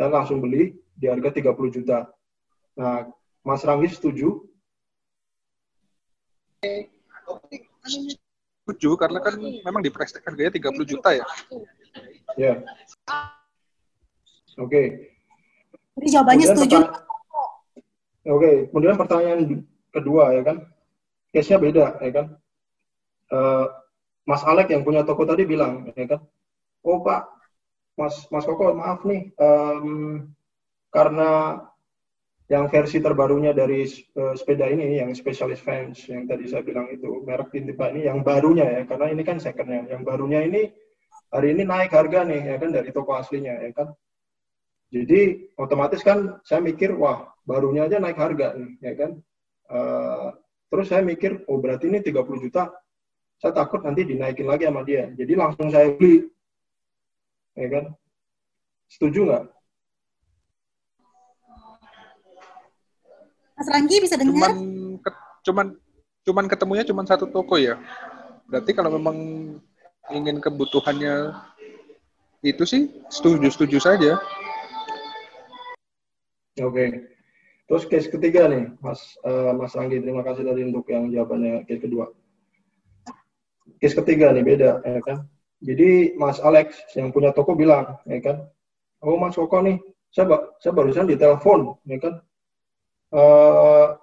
Saya 0.00 0.08
langsung 0.08 0.40
beli 0.40 0.72
di 0.96 1.06
harga 1.12 1.28
30 1.28 1.68
juta. 1.68 2.08
Nah, 2.72 3.12
Mas 3.44 3.60
Ranggi 3.68 3.92
setuju? 3.92 4.48
Setuju, 8.72 8.96
karena 8.96 9.20
kan 9.20 9.36
memang 9.36 9.84
di 9.84 9.92
price 9.92 10.16
harganya 10.24 10.56
30 10.56 10.88
juta 10.88 11.12
ya. 11.12 11.24
Ya. 12.40 12.52
Oke. 14.56 14.64
Okay. 14.64 14.86
Jadi 16.00 16.06
jawabannya 16.08 16.46
Kemudian 16.48 16.56
setuju. 16.56 16.78
Oke, 18.22 18.70
kemudian 18.72 18.96
pertanyaan 18.96 19.40
kedua 19.92 20.32
ya 20.32 20.42
kan, 20.46 20.56
case-nya 21.36 21.58
beda 21.60 21.86
ya 22.00 22.12
kan. 22.16 22.26
Uh, 23.28 23.66
Mas 24.24 24.46
Alek 24.46 24.70
yang 24.70 24.86
punya 24.86 25.04
toko 25.04 25.28
tadi 25.28 25.44
bilang 25.44 25.90
ya 25.92 26.06
kan, 26.06 26.20
oh 26.86 27.02
Pak, 27.04 27.28
Mas 27.98 28.24
Mas 28.32 28.46
Koko 28.46 28.72
maaf 28.72 29.02
nih, 29.04 29.34
um, 29.36 30.30
karena 30.94 31.60
yang 32.52 32.68
versi 32.68 33.00
terbarunya 33.00 33.56
dari 33.56 33.88
uh, 34.20 34.36
sepeda 34.36 34.68
ini 34.68 35.00
yang 35.00 35.16
specialist 35.16 35.64
fans 35.64 36.04
yang 36.04 36.28
tadi 36.28 36.44
saya 36.44 36.60
bilang 36.60 36.92
itu 36.92 37.24
merek 37.24 37.48
Tintipa 37.48 37.88
ini 37.88 38.04
yang 38.04 38.20
barunya 38.20 38.68
ya 38.68 38.82
karena 38.84 39.08
ini 39.08 39.24
kan 39.24 39.40
secondnya 39.40 39.88
yang 39.88 40.04
barunya 40.04 40.44
ini 40.44 40.68
hari 41.32 41.56
ini 41.56 41.64
naik 41.64 41.96
harga 41.96 42.28
nih 42.28 42.52
ya 42.52 42.56
kan 42.60 42.70
dari 42.76 42.92
toko 42.92 43.16
aslinya 43.16 43.56
ya 43.56 43.72
kan 43.72 43.96
jadi 44.92 45.48
otomatis 45.56 46.04
kan 46.04 46.36
saya 46.44 46.60
mikir 46.60 46.92
wah 46.92 47.32
barunya 47.48 47.88
aja 47.88 47.98
naik 47.98 48.18
harga 48.18 48.54
nih, 48.54 48.70
ya 48.84 48.92
kan. 48.94 49.10
Uh, 49.72 50.28
terus 50.68 50.92
saya 50.92 51.00
mikir, 51.00 51.48
oh 51.48 51.58
berarti 51.58 51.88
ini 51.88 52.04
30 52.04 52.44
juta, 52.44 52.68
saya 53.40 53.52
takut 53.56 53.80
nanti 53.82 54.04
dinaikin 54.04 54.44
lagi 54.44 54.68
sama 54.68 54.84
dia. 54.84 55.10
Jadi 55.16 55.32
langsung 55.32 55.72
saya 55.72 55.96
beli, 55.96 56.28
ya 57.56 57.68
kan. 57.72 57.84
Setuju 58.92 59.20
nggak? 59.32 59.44
Mas 63.62 63.70
Ranggi 63.70 64.02
bisa 64.02 64.18
dengar? 64.18 64.34
Cuman, 64.34 64.54
ke, 64.98 65.10
cuman, 65.46 65.66
cuman 66.26 66.44
ketemunya 66.50 66.82
cuman 66.82 67.06
satu 67.06 67.30
toko 67.30 67.54
ya. 67.54 67.78
Berarti 68.50 68.74
kalau 68.74 68.98
memang 68.98 69.16
ingin 70.10 70.42
kebutuhannya 70.42 71.30
itu 72.42 72.66
sih 72.66 72.90
setuju-setuju 73.06 73.78
saja. 73.78 74.18
Oke. 76.58 77.06
Terus 77.70 77.86
case 77.86 78.10
ketiga 78.10 78.50
nih, 78.50 78.66
Mas 78.82 78.98
uh, 79.22 79.54
Mas 79.54 79.78
Ranggi, 79.78 80.02
terima 80.02 80.26
kasih 80.26 80.42
tadi 80.42 80.66
untuk 80.66 80.82
yang 80.90 81.06
jawabannya 81.14 81.62
case 81.62 81.86
kedua. 81.86 82.10
Case 83.78 83.94
ketiga 83.94 84.34
nih 84.34 84.42
beda, 84.42 84.82
ya 84.82 84.98
kan? 85.06 85.22
Jadi 85.62 86.18
Mas 86.18 86.42
Alex 86.42 86.82
yang 86.98 87.14
punya 87.14 87.30
toko 87.30 87.54
bilang, 87.54 87.94
ya 88.10 88.18
kan, 88.18 88.42
oh 89.06 89.14
Mas 89.14 89.38
Koko 89.38 89.62
nih, 89.62 89.78
saya, 90.10 90.50
saya 90.58 90.74
barusan 90.74 91.06
ditelepon, 91.06 91.78
ya 91.86 92.02
kan, 92.02 92.18
uh, 93.12 93.96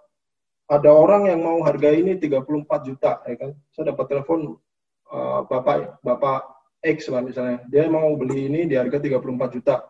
ada 0.70 0.90
orang 0.94 1.26
yang 1.34 1.42
mau 1.42 1.66
harga 1.66 1.90
ini 1.90 2.16
34 2.22 2.88
juta, 2.88 3.26
ya 3.26 3.36
kan, 3.36 3.52
saya 3.74 3.90
dapat 3.92 4.06
telepon 4.06 4.62
uh, 5.10 5.42
bapak 5.50 5.98
bapak 6.06 6.46
X 6.86 7.10
lah 7.10 7.26
misalnya, 7.26 7.66
dia 7.68 7.90
mau 7.90 8.14
beli 8.16 8.48
ini 8.48 8.70
di 8.70 8.78
harga 8.78 9.02
34 9.02 9.56
juta. 9.58 9.84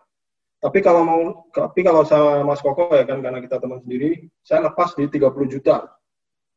Tapi 0.60 0.80
kalau 0.84 1.04
mau, 1.08 1.22
tapi 1.56 1.84
kalau 1.84 2.04
sama 2.04 2.44
Mas 2.44 2.60
Koko 2.60 2.92
ya 2.92 3.08
kan, 3.08 3.24
karena 3.24 3.40
kita 3.40 3.60
teman 3.64 3.80
sendiri, 3.80 4.28
saya 4.44 4.68
lepas 4.68 4.92
di 4.96 5.08
30 5.08 5.48
juta. 5.48 5.88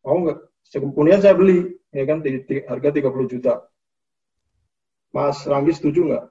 Mau 0.02 0.26
nggak? 0.26 0.38
Kemudian 0.72 1.22
saya 1.22 1.38
beli, 1.38 1.70
ya 1.94 2.02
kan, 2.06 2.18
di, 2.18 2.42
di 2.42 2.62
harga 2.66 2.90
30 2.90 3.30
juta 3.30 3.62
Mas 5.12 5.44
Ranggi 5.44 5.76
setuju 5.76 6.08
nggak? 6.08 6.24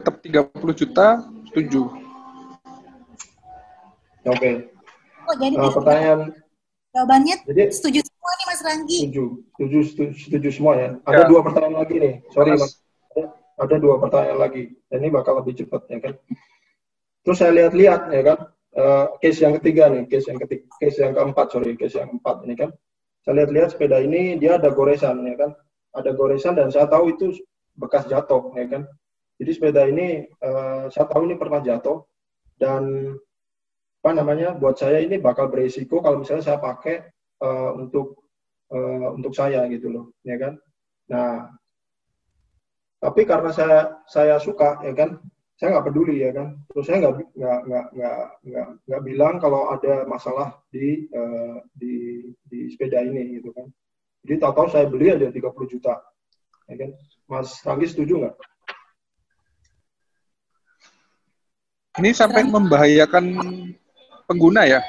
Tetap 0.00 0.14
30 0.24 0.72
juta, 0.72 1.06
setuju. 1.52 1.82
Oke. 4.24 4.40
Okay. 4.40 4.75
Oh, 5.26 5.36
jadi 5.36 5.54
uh, 5.58 5.72
pertanyaan 5.74 6.20
jawabannya 6.94 7.36
jadi, 7.44 7.62
setuju 7.68 8.00
semua 8.00 8.30
nih 8.32 8.46
Mas 8.48 8.60
Ranggi. 8.64 8.98
Setuju, 9.04 9.24
setuju, 9.52 9.78
setuju, 9.84 10.12
setuju 10.16 10.48
semua 10.54 10.72
ya. 10.78 10.88
Ada 11.04 11.22
ya. 11.22 11.28
dua 11.28 11.40
pertanyaan 11.44 11.76
lagi 11.82 11.96
nih. 12.00 12.14
Sorry 12.32 12.50
Mas. 12.56 12.72
Ada 13.56 13.76
dua 13.80 13.94
pertanyaan 14.00 14.38
lagi. 14.40 14.64
Dan 14.88 14.98
ini 15.04 15.10
bakal 15.12 15.40
lebih 15.40 15.54
cepat 15.60 15.82
ya 15.92 15.98
kan. 16.00 16.14
Terus 17.26 17.36
saya 17.36 17.52
lihat-lihat 17.52 18.02
ya 18.12 18.22
kan. 18.24 18.38
Uh, 18.76 19.08
case 19.24 19.40
yang 19.40 19.56
ketiga 19.56 19.88
nih, 19.88 20.04
case 20.04 20.28
yang 20.28 20.36
ketiga, 20.36 20.68
case 20.76 21.00
yang 21.00 21.16
keempat, 21.16 21.48
sorry, 21.48 21.72
case 21.80 21.96
yang 21.96 22.12
keempat 22.12 22.44
ini 22.44 22.54
kan. 22.60 22.70
Saya 23.24 23.40
lihat-lihat 23.40 23.72
sepeda 23.72 24.04
ini 24.04 24.36
dia 24.36 24.60
ada 24.60 24.68
goresan 24.68 25.24
ya 25.24 25.34
kan 25.34 25.56
ada 25.96 26.12
goresan 26.12 26.54
dan 26.54 26.68
saya 26.68 26.84
tahu 26.86 27.16
itu 27.16 27.32
bekas 27.80 28.04
jatuh 28.06 28.52
ya 28.52 28.68
kan 28.68 28.84
jadi 29.40 29.50
sepeda 29.50 29.88
ini 29.88 30.28
uh, 30.44 30.92
saya 30.92 31.08
tahu 31.08 31.24
ini 31.24 31.40
pernah 31.40 31.64
jatuh 31.64 32.04
dan 32.60 33.16
apa 34.06 34.14
namanya 34.14 34.54
buat 34.54 34.78
saya 34.78 35.02
ini 35.02 35.18
bakal 35.18 35.50
berisiko 35.50 35.98
kalau 35.98 36.22
misalnya 36.22 36.46
saya 36.46 36.58
pakai 36.62 37.10
uh, 37.42 37.74
untuk 37.74 38.22
uh, 38.70 39.10
untuk 39.18 39.34
saya 39.34 39.66
gitu 39.66 39.90
loh 39.90 40.14
ya 40.22 40.38
kan 40.38 40.54
nah 41.10 41.50
tapi 43.02 43.26
karena 43.26 43.50
saya 43.50 43.98
saya 44.06 44.38
suka 44.38 44.78
ya 44.86 44.94
kan 44.94 45.18
saya 45.58 45.74
nggak 45.74 45.90
peduli 45.90 46.22
ya 46.22 46.30
kan 46.30 46.54
terus 46.70 46.86
saya 46.86 47.02
nggak 47.02 47.34
nggak 47.34 47.58
nggak 47.66 47.86
nggak 47.98 48.22
nggak 48.46 48.68
nggak 48.86 49.02
bilang 49.02 49.34
kalau 49.42 49.74
ada 49.74 50.06
masalah 50.06 50.54
di 50.70 51.10
uh, 51.10 51.58
di 51.74 52.30
di 52.46 52.70
sepeda 52.70 53.02
ini 53.02 53.42
gitu 53.42 53.50
kan 53.50 53.66
jadi 54.26 54.42
tahu-tahu 54.42 54.68
saya 54.74 54.90
beli 54.90 55.14
aja 55.14 55.30
30 55.30 55.38
juta. 55.70 56.02
Ya 56.66 56.74
kan? 56.74 56.90
Mas 57.30 57.62
Ranggi 57.62 57.86
setuju 57.86 58.26
nggak? 58.26 58.34
Ini 62.02 62.10
sampai 62.10 62.42
membahayakan 62.44 63.24
pengguna 64.26 64.66
ya? 64.68 64.80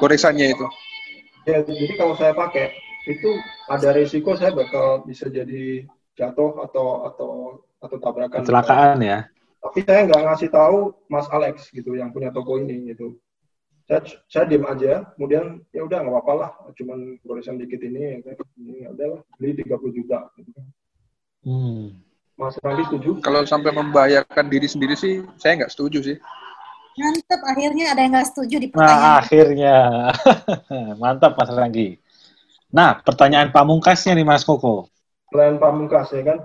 Goresannya 0.00 0.56
itu? 0.56 0.66
Ya, 1.44 1.60
jadi 1.60 1.94
kalau 2.00 2.16
saya 2.16 2.32
pakai, 2.32 2.72
itu 3.04 3.30
ada 3.68 3.92
risiko 3.92 4.34
saya 4.34 4.56
bakal 4.56 5.04
bisa 5.04 5.28
jadi 5.28 5.84
jatuh 6.16 6.64
atau 6.64 7.06
atau 7.08 7.30
atau 7.84 7.96
tabrakan. 8.00 8.42
Kecelakaan 8.42 8.98
ya? 9.04 9.28
Tapi 9.60 9.80
saya 9.84 10.08
nggak 10.08 10.22
ngasih 10.24 10.50
tahu 10.52 10.92
Mas 11.08 11.28
Alex 11.28 11.68
gitu 11.72 11.96
yang 11.96 12.12
punya 12.12 12.32
toko 12.32 12.56
ini 12.60 12.92
gitu 12.92 13.16
saya 13.84 14.00
saya 14.32 14.44
diem 14.48 14.64
aja 14.64 15.04
kemudian 15.16 15.60
ya 15.68 15.84
udah 15.84 16.00
nggak 16.00 16.14
apa-apa 16.16 16.32
lah 16.40 16.50
cuman 16.72 17.20
goresan 17.20 17.60
dikit 17.60 17.84
ini 17.84 18.16
ya 18.16 18.32
ini 18.56 18.74
ya 18.84 18.88
udah 18.96 19.20
beli 19.36 19.60
30 19.60 19.98
juta 20.00 20.18
gitu. 20.40 20.50
hmm. 21.44 22.00
Mas 22.40 22.56
Randi 22.64 22.82
setuju 22.88 23.20
kalau 23.20 23.44
sampai 23.44 23.76
membahayakan 23.76 24.48
diri 24.48 24.64
sendiri 24.64 24.96
sih 24.96 25.20
saya 25.36 25.60
nggak 25.60 25.72
setuju 25.72 26.00
sih 26.00 26.16
mantap 26.94 27.40
akhirnya 27.42 27.84
ada 27.92 28.00
yang 28.00 28.12
nggak 28.14 28.28
setuju 28.30 28.56
di 28.62 28.68
pertanyaan. 28.70 29.02
nah 29.02 29.14
akhirnya. 29.20 29.76
Mantap 31.02 31.32
Mas 31.34 31.50
Ranggi. 31.50 31.88
Nah 32.70 32.98
pertanyaan 33.02 33.50
pamungkasnya 33.50 34.14
nih 34.14 34.26
Mas 34.26 34.46
Koko. 34.46 34.90
Pertanyaan 35.30 35.58
pamungkas 35.58 36.10
ya 36.14 36.22
kan? 36.22 36.38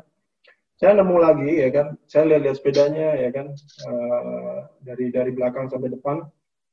Saya 0.80 0.96
nemu 0.96 1.16
lagi 1.20 1.52
ya 1.60 1.70
kan? 1.76 1.88
Saya 2.08 2.24
lihat-lihat 2.34 2.56
sepedanya 2.58 3.08
ya 3.20 3.30
kan? 3.36 3.52
Uh, 3.86 4.64
dari 4.82 5.12
dari 5.12 5.32
belakang 5.36 5.68
sampai 5.68 5.92
depan. 5.92 6.24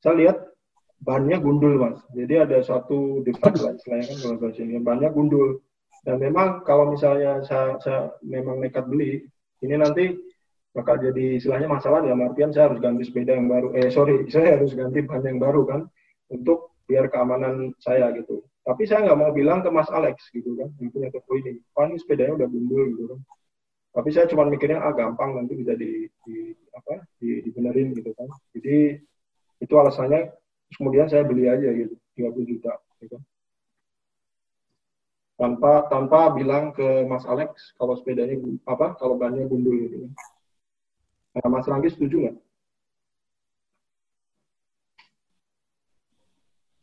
Saya 0.00 0.14
lihat 0.14 0.36
bannya 1.02 1.36
gundul 1.42 1.76
mas. 1.76 1.98
Jadi 2.16 2.34
ada 2.40 2.58
satu 2.64 3.20
defect 3.26 3.60
lah 3.60 3.76
istilahnya 3.76 4.06
kan 4.14 4.18
kalau 4.22 4.36
bahasa 4.40 4.60
ini 4.64 4.80
bannya 4.80 5.10
gundul. 5.12 5.60
Dan 6.06 6.22
memang 6.22 6.62
kalau 6.62 6.94
misalnya 6.94 7.42
saya, 7.42 7.82
saya 7.82 8.14
memang 8.22 8.62
nekat 8.62 8.86
beli, 8.86 9.26
ini 9.58 9.74
nanti 9.74 10.14
bakal 10.76 11.00
jadi 11.00 11.40
istilahnya 11.40 11.72
masalah 11.72 12.04
dalam 12.04 12.20
artian 12.28 12.52
saya 12.52 12.68
harus 12.68 12.84
ganti 12.84 13.08
sepeda 13.08 13.32
yang 13.32 13.48
baru. 13.48 13.72
Eh 13.72 13.88
sorry, 13.88 14.28
saya 14.28 14.60
harus 14.60 14.76
ganti 14.76 15.00
ban 15.08 15.24
yang 15.24 15.40
baru 15.40 15.64
kan 15.64 15.80
untuk 16.28 16.76
biar 16.84 17.08
keamanan 17.08 17.72
saya 17.80 18.12
gitu. 18.12 18.44
Tapi 18.60 18.84
saya 18.84 19.08
nggak 19.08 19.16
mau 19.16 19.32
bilang 19.32 19.64
ke 19.64 19.72
Mas 19.72 19.88
Alex 19.88 20.28
gitu 20.36 20.52
kan 20.60 20.68
yang 20.76 20.92
punya 20.92 21.08
toko 21.08 21.32
ini. 21.40 21.56
Wah 21.72 21.88
sepedanya 21.96 22.44
udah 22.44 22.48
gundul 22.52 22.82
gitu 22.92 23.04
kan. 23.08 23.20
Tapi 23.96 24.08
saya 24.12 24.28
cuma 24.28 24.44
mikirnya 24.44 24.84
ah 24.84 24.92
gampang 24.92 25.40
nanti 25.40 25.56
bisa 25.56 25.72
di, 25.72 26.04
di 26.28 26.52
apa 26.76 27.00
di, 27.16 27.40
dibenerin 27.48 27.96
gitu 27.96 28.12
kan. 28.12 28.28
Jadi 28.52 29.00
itu 29.64 29.72
alasannya 29.72 30.36
kemudian 30.76 31.08
saya 31.08 31.24
beli 31.24 31.48
aja 31.48 31.72
gitu 31.72 31.96
30 32.20 32.50
juta 32.52 32.76
gitu. 33.00 33.16
tanpa 35.36 35.88
tanpa 35.92 36.32
bilang 36.32 36.72
ke 36.72 37.04
Mas 37.08 37.24
Alex 37.28 37.76
kalau 37.76 37.96
sepedanya 37.96 38.40
apa 38.68 38.96
kalau 38.96 39.20
bannya 39.20 39.44
gundul 39.48 39.76
gitu 39.84 39.96
nah, 41.36 41.48
Mas 41.52 41.68
Ranggi 41.68 41.92
setuju 41.92 42.16
nggak 42.24 42.36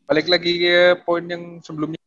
balik 0.03 0.27
lagi 0.29 0.51
ke 0.61 0.77
poin 1.01 1.25
yang 1.25 1.57
sebelumnya 1.65 1.97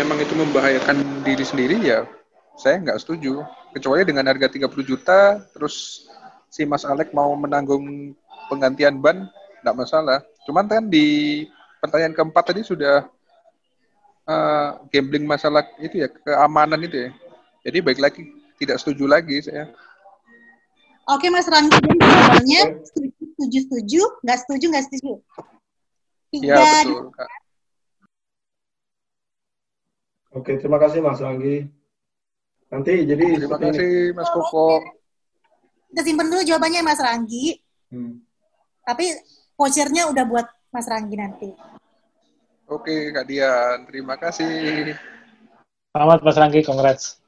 memang 0.00 0.16
itu 0.24 0.32
membahayakan 0.32 1.26
diri 1.26 1.44
sendiri 1.44 1.76
ya 1.84 2.08
saya 2.56 2.80
nggak 2.80 3.00
setuju 3.00 3.44
kecuali 3.76 4.08
dengan 4.08 4.28
harga 4.28 4.48
30 4.48 4.68
juta 4.84 5.40
terus 5.52 6.08
si 6.52 6.68
Mas 6.68 6.84
Alex 6.84 7.12
mau 7.16 7.32
menanggung 7.32 8.12
penggantian 8.52 9.00
ban 9.00 9.24
nggak 9.64 9.78
masalah. 9.78 10.20
Cuman 10.44 10.68
kan 10.68 10.84
di 10.84 11.48
pertanyaan 11.80 12.12
keempat 12.12 12.52
tadi 12.52 12.60
sudah 12.60 13.08
uh, 14.28 14.68
gambling 14.92 15.24
masalah 15.24 15.64
itu 15.80 16.04
ya 16.04 16.08
keamanan 16.12 16.84
itu 16.84 17.08
ya. 17.08 17.10
Jadi 17.64 17.78
baik 17.80 18.00
lagi 18.04 18.22
tidak 18.60 18.76
setuju 18.84 19.08
lagi 19.08 19.40
saya. 19.40 19.72
Oke 21.10 21.26
Mas 21.34 21.50
Rangga, 21.50 21.82
jawabannya 21.82 22.86
setuju 22.86 23.10
setuju 23.34 23.58
setuju, 23.66 24.02
nggak 24.22 24.38
setuju 24.46 24.64
nggak 24.70 24.84
setuju. 24.86 25.12
Iya 26.32 26.56
betul 26.86 27.10
Kak. 27.10 27.30
Oke 30.32 30.52
terima 30.56 30.78
kasih 30.78 31.02
Mas 31.02 31.18
Ranggi. 31.18 31.66
Nanti 32.72 33.04
jadi 33.04 33.24
terima 33.36 33.58
kasih 33.60 34.14
ini. 34.14 34.16
Mas 34.16 34.30
Koko. 34.32 34.80
Kita 35.92 36.00
simpan 36.06 36.32
dulu 36.32 36.40
jawabannya 36.40 36.80
Mas 36.80 37.00
Ranggi. 37.02 37.60
Hmm. 37.92 38.22
Tapi 38.86 39.12
vouchernya 39.58 40.08
udah 40.08 40.24
buat 40.24 40.46
Mas 40.72 40.88
Ranggi 40.88 41.16
nanti. 41.20 41.50
Oke, 42.72 43.12
Kak 43.12 43.28
Dian. 43.28 43.84
Terima 43.84 44.16
kasih. 44.16 44.96
Selamat 45.92 46.24
Mas 46.24 46.38
Ranggi, 46.40 46.64
congrats. 46.64 47.21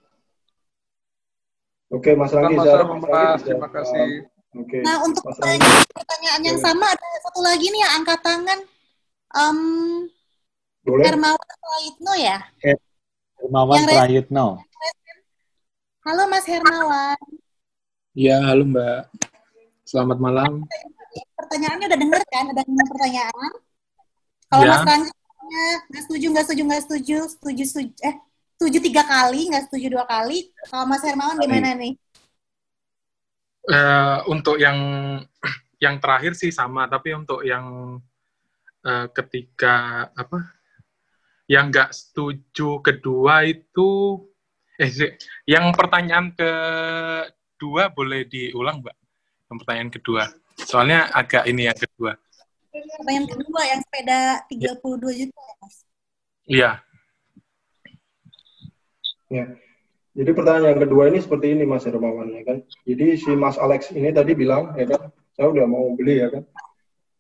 Oke, 1.95 2.11
Mas 2.19 2.35
Ranggi. 2.35 2.59
Mas. 2.59 3.41
Terima 3.47 3.69
kasih. 3.71 4.27
Oke. 4.55 4.83
Nah, 4.83 5.03
untuk 5.07 5.23
pertanyaan, 5.23 6.43
yang 6.43 6.59
sama, 6.59 6.91
ada 6.91 7.07
satu 7.23 7.41
lagi 7.43 7.71
nih 7.71 7.81
yang 7.87 7.93
angkat 8.03 8.19
tangan. 8.23 8.59
Um, 9.35 9.59
Boleh? 10.83 11.07
Hermawan 11.07 11.39
Prayitno 11.39 12.13
ya? 12.19 12.39
Hermawan 13.39 13.79
Prayitno. 13.87 14.47
Halo 16.05 16.23
Mas 16.29 16.45
Hermawan. 16.45 17.19
Ya, 18.15 18.39
halo 18.43 18.67
Mbak. 18.69 19.11
Selamat 19.89 20.19
malam 20.21 20.67
pertanyaannya 21.55 21.87
udah 21.87 22.01
denger 22.01 22.23
kan? 22.33 22.45
Ada 22.51 22.63
lima 22.67 22.85
pertanyaan. 22.91 23.51
Kalau 24.51 24.65
ya. 24.65 24.71
Mas 24.75 24.83
Rangga 24.83 25.13
nggak 25.87 26.03
setuju, 26.09 26.27
nggak 26.33 26.45
setuju, 26.49 26.63
nggak 26.65 26.83
setuju, 26.83 27.17
setuju, 27.31 27.63
setuju, 27.69 27.93
eh, 28.03 28.17
setuju 28.65 28.81
tiga 28.81 29.05
kali, 29.05 29.53
nggak 29.53 29.69
setuju 29.69 29.93
dua 29.93 30.09
kali. 30.09 30.49
Kalau 30.73 30.89
Mas 30.89 31.05
Hermawan 31.05 31.37
gimana 31.37 31.77
nih? 31.77 32.01
Uh, 33.69 34.25
untuk 34.33 34.57
yang 34.57 34.81
yang 35.77 36.01
terakhir 36.01 36.33
sih 36.33 36.49
sama, 36.49 36.89
tapi 36.89 37.13
untuk 37.13 37.45
yang 37.45 38.01
uh, 38.89 39.07
ketika 39.13 40.09
apa? 40.17 40.49
Yang 41.45 41.65
nggak 41.77 41.91
setuju 41.93 42.81
kedua 42.81 43.45
itu 43.45 44.17
eh 44.81 44.89
yang 45.45 45.69
pertanyaan 45.77 46.33
kedua 46.33 47.93
boleh 47.93 48.25
diulang 48.25 48.81
mbak. 48.81 48.97
Yang 49.53 49.57
pertanyaan 49.61 49.93
kedua. 49.93 50.23
Soalnya 50.57 51.13
agak 51.13 51.45
ini 51.45 51.69
yang 51.69 51.77
kedua. 51.77 52.17
Pertanyaan 52.73 53.29
kedua 53.29 53.61
yang 53.69 53.81
sepeda 53.85 54.21
32 54.49 55.21
juta 55.21 55.41
ya 55.45 55.55
mas? 55.61 55.77
Iya 56.49 56.71
ya. 59.31 59.47
Jadi 60.15 60.31
pertanyaan 60.31 60.79
yang 60.79 60.81
kedua 60.87 61.11
ini 61.11 61.19
seperti 61.19 61.59
ini 61.59 61.67
mas 61.67 61.83
Hermawan 61.83 62.31
ya 62.31 62.43
kan? 62.47 62.59
Jadi 62.87 63.19
si 63.19 63.35
mas 63.35 63.59
Alex 63.59 63.91
ini 63.91 64.15
tadi 64.15 64.39
bilang 64.39 64.71
ya 64.79 64.87
kan 64.87 65.11
saya 65.35 65.51
udah 65.51 65.67
mau 65.67 65.91
beli 65.99 66.23
ya 66.23 66.31
kan? 66.31 66.45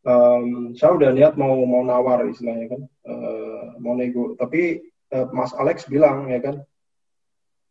Um, 0.04 0.76
saya 0.78 0.94
udah 0.94 1.10
niat 1.10 1.34
mau 1.34 1.58
mau 1.66 1.82
nawar 1.82 2.22
istilahnya 2.30 2.70
kan? 2.70 2.82
Uh, 3.02 3.74
mau 3.82 3.98
nego. 3.98 4.38
Tapi 4.38 4.86
uh, 5.10 5.26
Mas 5.34 5.50
Alex 5.58 5.90
bilang 5.90 6.30
ya 6.30 6.38
kan 6.38 6.62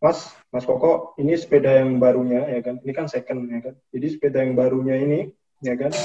Mas 0.03 0.35
Mas 0.51 0.67
Koko 0.67 1.15
ini 1.15 1.39
sepeda 1.39 1.71
yang 1.71 2.03
barunya 2.03 2.43
ya 2.51 2.59
kan? 2.59 2.83
Ini 2.83 2.91
kan 2.91 3.07
second 3.07 3.47
ya 3.47 3.63
kan? 3.63 3.75
Jadi 3.95 4.07
sepeda 4.11 4.43
yang 4.43 4.59
barunya 4.59 4.99
ini 4.99 5.31
ya 5.63 5.79
kan 5.79 5.95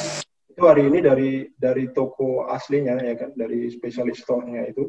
itu 0.46 0.62
hari 0.62 0.86
ini 0.86 1.02
dari 1.02 1.30
dari 1.58 1.90
toko 1.90 2.46
aslinya 2.46 3.02
ya 3.02 3.18
kan? 3.18 3.34
Dari 3.34 3.66
specialist 3.74 4.22
store-nya 4.22 4.70
itu 4.70 4.86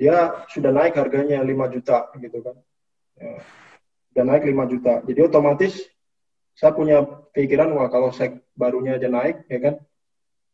dia 0.00 0.48
sudah 0.48 0.72
naik 0.72 0.96
harganya 0.96 1.44
5 1.44 1.74
juta 1.76 2.08
gitu 2.16 2.40
kan 2.40 2.56
ya, 3.20 3.36
sudah 4.10 4.24
naik 4.24 4.42
5 4.48 4.72
juta 4.72 4.92
jadi 5.04 5.20
otomatis 5.28 5.84
saya 6.56 6.72
punya 6.72 7.04
pikiran 7.36 7.76
wah 7.76 7.92
kalau 7.92 8.08
sek 8.08 8.40
barunya 8.56 8.96
aja 8.96 9.12
naik 9.12 9.44
ya 9.52 9.60
kan 9.60 9.74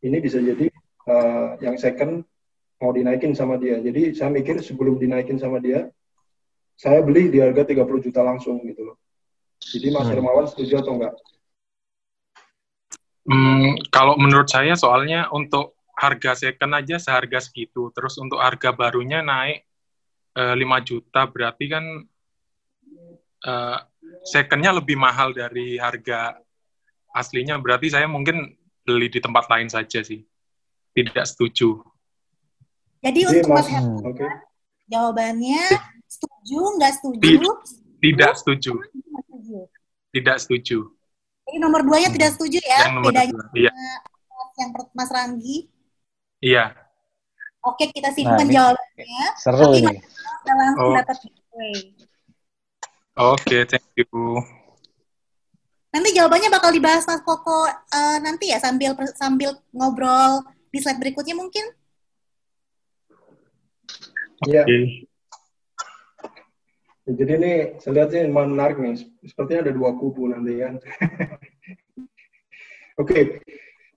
ini 0.02 0.18
bisa 0.18 0.42
jadi 0.42 0.66
uh, 1.06 1.56
yang 1.62 1.78
second 1.78 2.26
mau 2.80 2.92
dinaikin 2.92 3.32
sama 3.32 3.56
dia. 3.56 3.80
Jadi 3.80 4.12
saya 4.12 4.28
mikir 4.32 4.60
sebelum 4.60 5.00
dinaikin 5.00 5.40
sama 5.40 5.60
dia, 5.60 5.88
saya 6.76 7.00
beli 7.00 7.32
di 7.32 7.40
harga 7.40 7.64
30 7.64 8.04
juta 8.04 8.20
langsung 8.20 8.60
gitu 8.68 8.92
loh. 8.92 8.96
Jadi 9.60 9.88
Mas 9.88 10.06
hmm. 10.08 10.12
Hermawan 10.12 10.46
setuju 10.46 10.84
atau 10.84 11.00
enggak? 11.00 11.14
Hmm, 13.26 13.80
kalau 13.88 14.14
menurut 14.20 14.46
saya 14.46 14.76
soalnya 14.76 15.26
untuk 15.32 15.75
harga 15.96 16.36
second 16.36 16.76
aja 16.76 17.00
seharga 17.00 17.40
segitu, 17.40 17.88
terus 17.96 18.20
untuk 18.20 18.36
harga 18.36 18.70
barunya 18.76 19.24
naik 19.24 19.64
uh, 20.36 20.52
eh, 20.52 20.54
5 20.60 20.88
juta, 20.88 21.24
berarti 21.24 21.64
kan 21.72 21.84
uh, 23.48 23.78
secondnya 24.28 24.76
lebih 24.76 25.00
mahal 25.00 25.32
dari 25.32 25.80
harga 25.80 26.36
aslinya, 27.16 27.56
berarti 27.56 27.88
saya 27.88 28.04
mungkin 28.04 28.52
beli 28.84 29.08
di 29.08 29.18
tempat 29.24 29.48
lain 29.48 29.72
saja 29.72 30.04
sih. 30.04 30.20
Tidak 30.92 31.24
setuju. 31.24 31.80
Jadi 33.00 33.20
Jadi 33.24 33.40
untuk 33.40 33.50
Mas 33.52 33.68
Herman, 33.68 34.04
okay. 34.04 34.32
jawabannya 34.88 35.64
setuju, 36.08 36.60
nggak 36.76 36.92
setuju? 37.00 37.50
Tidak 38.00 38.32
setuju. 38.36 38.72
Tidak 40.12 40.36
setuju. 40.40 40.78
Jadi 41.46 41.56
nomor 41.60 41.80
dua 41.84 42.00
nya 42.02 42.10
tidak 42.12 42.36
setuju 42.36 42.58
ya? 42.64 42.88
Yang 42.88 42.94
nomor 43.00 43.12
Bedanya 43.12 43.32
dua, 43.32 43.44
iya. 43.54 43.72
yang 44.56 44.70
Mas 44.96 45.10
Ranggi? 45.12 45.75
Iya. 46.46 46.64
Oke, 47.66 47.90
kita 47.90 48.14
simpan 48.14 48.46
nah, 48.46 48.54
jawabannya. 48.54 49.26
Seru 49.34 49.58
Tapi 49.58 49.82
nih. 49.82 49.98
langsung 50.46 50.86
oh. 50.86 50.94
dapat 50.94 51.16
Oke, 51.18 51.34
okay, 53.18 53.60
thank 53.66 53.88
you. 53.98 54.06
Nanti 55.90 56.14
jawabannya 56.14 56.52
bakal 56.52 56.70
dibahas 56.70 57.08
Mas 57.08 57.24
Koko 57.24 57.66
uh, 57.66 58.18
nanti 58.22 58.52
ya 58.52 58.60
sambil 58.60 58.94
sambil 59.16 59.56
ngobrol 59.72 60.44
di 60.70 60.78
slide 60.78 61.00
berikutnya 61.02 61.34
mungkin. 61.34 61.64
Iya. 64.46 64.62
Okay. 64.62 65.08
Ya, 67.08 67.12
jadi 67.16 67.32
ini 67.40 67.52
saya 67.80 67.92
lihat 67.96 68.08
sih 68.12 68.22
menarik 68.28 68.78
nih. 68.78 69.08
Sepertinya 69.24 69.66
ada 69.66 69.72
dua 69.74 69.96
kubu 69.96 70.30
nanti 70.30 70.60
kan. 70.60 70.76
Oke, 73.00 73.10
okay. 73.10 73.24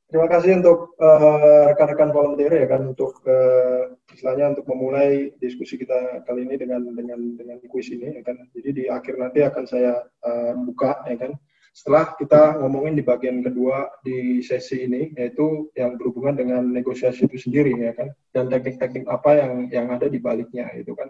Terima 0.09 0.27
kasih 0.27 0.57
untuk 0.57 0.97
uh, 0.97 1.69
rekan-rekan 1.73 2.09
volunteer 2.09 2.51
ya 2.53 2.67
kan 2.67 2.81
untuk 2.91 3.21
uh, 3.29 3.93
istilahnya 4.09 4.57
untuk 4.57 4.65
memulai 4.73 5.31
diskusi 5.37 5.77
kita 5.77 6.25
kali 6.25 6.49
ini 6.49 6.57
dengan 6.57 6.81
dengan 6.89 7.19
dengan 7.37 7.57
kuis 7.69 7.93
ini 7.93 8.17
ya 8.17 8.21
kan. 8.25 8.35
Jadi 8.57 8.69
di 8.73 8.83
akhir 8.89 9.21
nanti 9.21 9.45
akan 9.45 9.63
saya 9.69 10.01
uh, 10.25 10.53
buka 10.65 11.05
ya 11.05 11.17
kan 11.17 11.37
setelah 11.79 12.17
kita 12.17 12.59
ngomongin 12.59 12.97
di 12.97 13.03
bagian 13.05 13.45
kedua 13.45 13.87
di 14.01 14.41
sesi 14.41 14.89
ini 14.89 15.13
yaitu 15.15 15.69
yang 15.77 15.95
berhubungan 15.95 16.35
dengan 16.35 16.63
negosiasi 16.65 17.29
itu 17.29 17.37
sendiri 17.37 17.71
ya 17.77 17.93
kan 17.93 18.09
dan 18.33 18.49
teknik-teknik 18.49 19.05
apa 19.05 19.37
yang 19.37 19.51
yang 19.69 19.87
ada 19.93 20.09
di 20.09 20.17
baliknya 20.17 20.67
itu 20.73 20.91
kan 20.97 21.07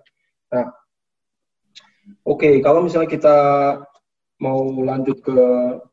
nah 0.52 0.70
oke 2.28 2.44
okay, 2.44 2.54
kalau 2.60 2.84
misalnya 2.84 3.10
kita 3.10 3.38
mau 4.44 4.68
lanjut 4.84 5.20
ke 5.24 5.40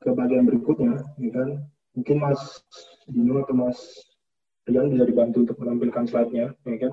ke 0.02 0.08
bagian 0.12 0.44
berikutnya 0.44 0.98
ya 1.22 1.30
kan 1.30 1.48
mungkin 1.94 2.16
Mas 2.20 2.60
Dino 3.06 3.42
atau 3.42 3.54
Mas 3.54 3.78
Rian 4.66 4.90
bisa 4.90 5.06
dibantu 5.06 5.46
untuk 5.46 5.56
menampilkan 5.62 6.10
slide-nya 6.10 6.50
ya 6.66 6.78
kan 6.82 6.92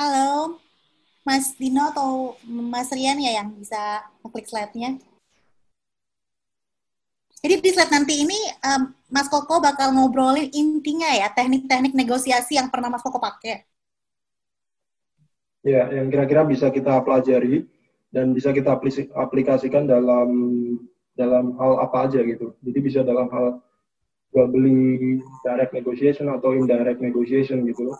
Halo, 0.00 0.56
Mas 1.28 1.52
Dino 1.60 1.92
atau 1.92 2.32
Mas 2.48 2.88
Rian 2.88 3.20
ya 3.20 3.44
yang 3.44 3.52
bisa 3.52 4.00
klik 4.32 4.48
slide-nya. 4.48 4.96
Jadi 7.44 7.54
di 7.60 7.70
slide 7.72 7.92
nanti 7.92 8.24
ini 8.24 8.36
um, 8.64 8.96
Mas 9.12 9.28
Koko 9.28 9.60
bakal 9.60 9.92
ngobrolin 9.92 10.48
intinya 10.56 11.12
ya 11.12 11.28
teknik-teknik 11.28 11.92
negosiasi 11.92 12.56
yang 12.56 12.72
pernah 12.72 12.88
Mas 12.88 13.04
Koko 13.04 13.20
pakai. 13.20 13.60
Ya, 15.60 15.92
yang 15.92 16.08
kira-kira 16.08 16.48
bisa 16.48 16.72
kita 16.72 17.04
pelajari 17.04 17.68
dan 18.10 18.34
bisa 18.34 18.50
kita 18.50 18.74
aplikasikan 19.14 19.86
dalam 19.86 20.28
dalam 21.14 21.54
hal 21.58 21.78
apa 21.82 22.10
aja 22.10 22.20
gitu. 22.26 22.54
Jadi 22.62 22.78
bisa 22.82 23.00
dalam 23.06 23.30
hal 23.30 23.62
jual 24.30 24.46
beli 24.50 25.18
direct 25.42 25.74
negotiation 25.74 26.30
atau 26.30 26.54
indirect 26.54 27.02
negotiation 27.02 27.62
gitu 27.66 27.90
loh. 27.90 27.98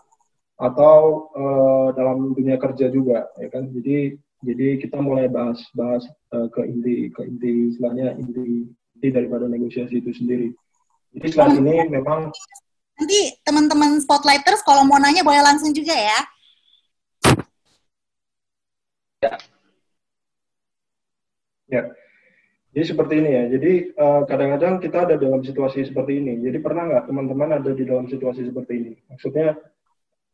Atau 0.61 1.27
uh, 1.33 1.87
dalam 1.95 2.35
dunia 2.35 2.59
kerja 2.59 2.91
juga 2.91 3.31
ya 3.39 3.47
kan. 3.51 3.71
Jadi 3.71 4.19
jadi 4.41 4.81
kita 4.83 4.99
mulai 4.99 5.31
bahas 5.31 5.59
bahas 5.77 6.03
uh, 6.35 6.47
ke 6.51 6.61
inti 6.67 7.07
ke 7.13 7.21
inti 7.23 7.71
istilahnya 7.71 8.19
inti 8.19 8.67
inti 8.99 9.07
daripada 9.09 9.47
negosiasi 9.47 10.03
itu 10.03 10.11
sendiri. 10.11 10.51
Jadi 11.15 11.27
saat 11.31 11.55
ini 11.55 11.87
memang 11.87 12.31
nanti 12.99 13.19
teman-teman 13.47 13.99
spotlighters 14.03 14.63
kalau 14.67 14.83
mau 14.83 14.99
nanya 14.99 15.23
boleh 15.23 15.39
langsung 15.39 15.71
juga 15.71 15.95
ya. 15.95 16.19
Ya 19.21 19.37
ya 21.71 21.89
jadi 22.71 22.85
seperti 22.87 23.13
ini 23.19 23.29
ya. 23.35 23.43
Jadi 23.51 23.71
eh, 23.91 24.21
kadang-kadang 24.31 24.79
uh, 24.79 24.81
kita 24.81 24.97
ada 25.03 25.15
dalam 25.19 25.43
situasi 25.43 25.83
seperti 25.91 26.23
ini. 26.23 26.39
Jadi 26.39 26.57
pernah 26.63 26.87
nggak 26.87 27.11
teman-teman 27.11 27.59
ada 27.59 27.71
di 27.75 27.83
dalam 27.83 28.07
situasi 28.07 28.47
seperti 28.47 28.73
ini? 28.79 28.93
Maksudnya 29.11 29.59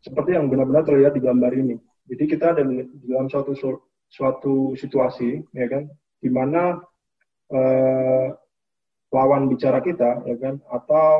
seperti 0.05 0.37
yang 0.37 0.45
benar-benar 0.45 0.85
terlihat 0.85 1.17
di 1.17 1.21
gambar 1.25 1.51
ini. 1.57 1.75
Jadi 2.07 2.23
kita 2.29 2.53
ada 2.53 2.61
di 2.61 2.85
dalam 3.09 3.27
suatu 3.27 3.57
suatu 4.07 4.77
situasi, 4.77 5.43
ya 5.51 5.65
kan, 5.67 5.89
di 6.21 6.29
mana 6.29 6.77
eh, 7.49 8.27
lawan 9.09 9.49
bicara 9.49 9.81
kita, 9.81 10.23
ya 10.29 10.37
kan, 10.37 10.61
atau 10.69 11.17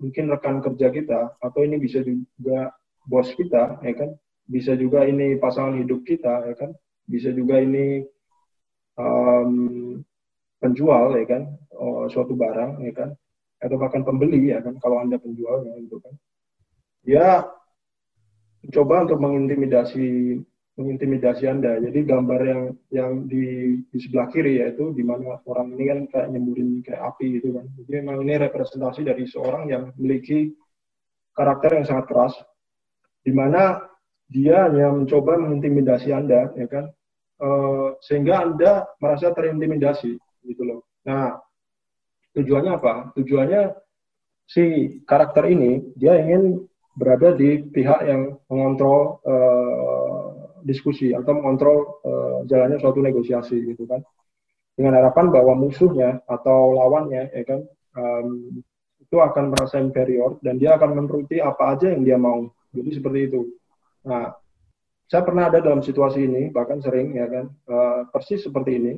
mungkin 0.00 0.32
rekan 0.32 0.64
kerja 0.64 0.88
kita, 0.88 1.36
atau 1.44 1.60
ini 1.60 1.76
bisa 1.76 2.00
juga 2.00 2.72
bos 3.04 3.28
kita, 3.36 3.76
ya 3.84 3.92
kan, 3.92 4.16
bisa 4.48 4.72
juga 4.72 5.04
ini 5.04 5.36
pasangan 5.36 5.76
hidup 5.76 6.00
kita, 6.08 6.48
ya 6.48 6.54
kan, 6.56 6.72
bisa 7.04 7.28
juga 7.36 7.60
ini 7.60 8.08
um, 8.98 9.52
penjual, 10.58 11.14
ya 11.14 11.24
kan, 11.24 11.42
oh, 11.78 12.10
suatu 12.10 12.34
barang, 12.34 12.82
ya 12.82 12.92
kan, 12.92 13.14
atau 13.62 13.76
bahkan 13.78 14.02
pembeli, 14.02 14.50
ya 14.50 14.60
kan, 14.60 14.76
kalau 14.82 14.98
anda 14.98 15.16
penjual, 15.16 15.62
ya, 15.64 15.74
gitu 15.78 16.02
kan, 16.02 16.14
dia 17.06 17.26
coba 18.74 19.06
untuk 19.06 19.22
mengintimidasi 19.22 20.36
mengintimidasi 20.78 21.44
Anda. 21.50 21.82
Jadi 21.82 22.06
gambar 22.06 22.40
yang 22.46 22.62
yang 22.94 23.10
di, 23.26 23.74
di 23.90 23.98
sebelah 23.98 24.30
kiri 24.30 24.62
yaitu 24.62 24.94
di 24.94 25.02
mana 25.02 25.42
orang 25.42 25.74
ini 25.74 25.84
kan 25.90 25.98
kayak 26.06 26.28
nyemburin 26.30 26.78
kayak 26.86 27.02
api 27.02 27.42
gitu 27.42 27.50
kan. 27.58 27.66
Jadi 27.74 27.90
memang 27.98 28.22
ini 28.22 28.38
representasi 28.38 29.02
dari 29.02 29.26
seorang 29.26 29.66
yang 29.66 29.90
memiliki 29.98 30.54
karakter 31.34 31.82
yang 31.82 31.86
sangat 31.86 32.06
keras 32.06 32.34
di 33.26 33.34
mana 33.34 33.82
dia 34.30 34.70
hanya 34.70 34.94
mencoba 34.94 35.34
mengintimidasi 35.34 36.14
Anda 36.14 36.54
ya 36.54 36.70
kan. 36.70 36.94
E, 37.38 37.48
sehingga 38.02 38.42
Anda 38.42 38.86
merasa 38.98 39.30
terintimidasi 39.30 40.18
gitu 40.46 40.62
loh. 40.66 40.80
Nah, 41.06 41.38
tujuannya 42.34 42.72
apa? 42.74 42.94
Tujuannya 43.14 43.78
si 44.48 44.96
karakter 45.04 45.44
ini 45.52 45.92
dia 45.94 46.16
ingin 46.18 46.66
berada 46.98 47.36
di 47.36 47.62
pihak 47.70 48.00
yang 48.10 48.34
mengontrol 48.50 49.22
uh, 49.22 50.50
diskusi 50.66 51.14
atau 51.14 51.30
mengontrol 51.38 52.02
uh, 52.02 52.38
jalannya 52.50 52.82
suatu 52.82 52.98
negosiasi 52.98 53.54
gitu 53.70 53.86
kan. 53.86 54.02
dengan 54.78 54.94
harapan 55.02 55.34
bahwa 55.34 55.58
musuhnya 55.58 56.22
atau 56.30 56.70
lawannya 56.78 57.34
ya 57.34 57.42
kan 57.42 57.66
um, 57.98 58.62
itu 59.02 59.16
akan 59.18 59.50
merasa 59.50 59.82
inferior 59.82 60.38
dan 60.38 60.54
dia 60.54 60.78
akan 60.78 61.02
menuruti 61.02 61.42
apa 61.42 61.74
aja 61.74 61.90
yang 61.90 62.06
dia 62.06 62.14
mau. 62.14 62.46
Jadi 62.70 62.90
seperti 62.94 63.26
itu. 63.26 63.42
Nah, 64.06 64.38
saya 65.08 65.24
pernah 65.24 65.48
ada 65.48 65.64
dalam 65.64 65.80
situasi 65.80 66.28
ini, 66.28 66.52
bahkan 66.52 66.84
sering 66.84 67.16
ya 67.16 67.24
kan, 67.24 67.48
uh, 67.72 68.04
persis 68.12 68.44
seperti 68.44 68.76
ini. 68.76 68.92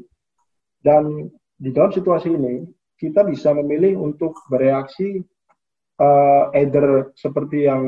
Dan 0.82 1.30
di 1.54 1.70
dalam 1.70 1.94
situasi 1.94 2.34
ini, 2.34 2.66
kita 2.98 3.22
bisa 3.22 3.54
memilih 3.54 3.94
untuk 3.94 4.34
bereaksi 4.50 5.22
uh, 6.02 6.50
either 6.58 7.14
seperti 7.14 7.70
yang 7.70 7.84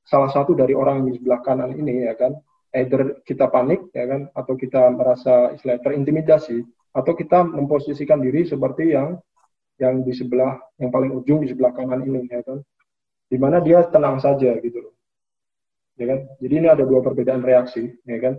salah 0.00 0.32
satu 0.32 0.56
dari 0.56 0.72
orang 0.72 1.04
di 1.04 1.20
sebelah 1.20 1.44
kanan 1.44 1.76
ini 1.76 2.08
ya 2.08 2.16
kan, 2.16 2.32
either 2.72 3.20
kita 3.28 3.52
panik 3.52 3.92
ya 3.92 4.08
kan, 4.08 4.32
atau 4.32 4.56
kita 4.56 4.88
merasa 4.88 5.52
istilah 5.52 5.76
terintimidasi, 5.84 6.64
atau 6.96 7.12
kita 7.12 7.44
memposisikan 7.44 8.24
diri 8.24 8.48
seperti 8.48 8.96
yang 8.96 9.20
yang 9.78 10.02
di 10.02 10.10
sebelah 10.16 10.58
yang 10.80 10.88
paling 10.88 11.12
ujung 11.14 11.44
di 11.44 11.52
sebelah 11.52 11.76
kanan 11.76 12.00
ini 12.00 12.32
ya 12.32 12.40
kan, 12.40 12.64
di 13.28 13.36
mana 13.36 13.60
dia 13.60 13.84
tenang 13.92 14.18
saja 14.24 14.56
gitu 14.56 14.88
loh 14.88 14.97
ya 15.98 16.06
kan? 16.06 16.18
Jadi 16.38 16.54
ini 16.54 16.68
ada 16.70 16.86
dua 16.86 17.02
perbedaan 17.02 17.42
reaksi, 17.42 17.90
ya 18.06 18.18
kan? 18.22 18.38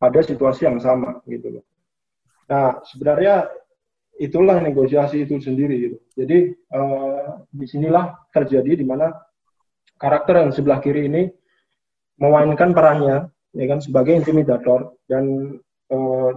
Pada 0.00 0.20
situasi 0.24 0.64
yang 0.64 0.80
sama, 0.80 1.20
gitu 1.28 1.60
loh. 1.60 1.64
Nah, 2.48 2.80
sebenarnya 2.84 3.46
itulah 4.16 4.58
negosiasi 4.64 5.28
itu 5.28 5.36
sendiri, 5.38 5.76
gitu. 5.88 5.96
Jadi 6.16 6.38
uh, 6.72 7.44
di 7.52 7.66
sinilah 7.68 8.16
terjadi 8.32 8.80
di 8.80 8.84
mana 8.84 9.12
karakter 10.00 10.40
yang 10.40 10.52
sebelah 10.52 10.80
kiri 10.80 11.08
ini 11.08 11.28
memainkan 12.16 12.72
perannya, 12.72 13.28
ya 13.52 13.64
kan, 13.68 13.78
sebagai 13.84 14.16
intimidator 14.16 14.96
dan 15.04 15.56
uh, 15.92 16.30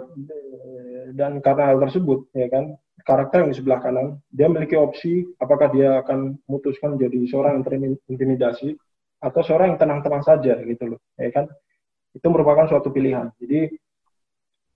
dan 1.16 1.40
karena 1.42 1.74
hal 1.74 1.80
tersebut, 1.82 2.28
ya 2.36 2.48
kan, 2.52 2.76
karakter 3.04 3.42
yang 3.44 3.52
di 3.52 3.58
sebelah 3.58 3.80
kanan, 3.82 4.22
dia 4.30 4.46
memiliki 4.46 4.78
opsi 4.78 5.26
apakah 5.42 5.72
dia 5.74 6.04
akan 6.06 6.38
memutuskan 6.46 6.96
menjadi 6.96 7.18
seorang 7.26 7.60
yang 7.60 7.66
terintimidasi 7.66 8.78
atau 9.20 9.42
seorang 9.44 9.76
yang 9.76 9.80
tenang-tenang 9.80 10.24
saja 10.24 10.58
gitu 10.64 10.96
loh 10.96 11.00
ya 11.20 11.30
kan? 11.32 11.46
Itu 12.16 12.28
merupakan 12.34 12.66
suatu 12.66 12.90
pilihan. 12.90 13.30
Jadi 13.38 13.70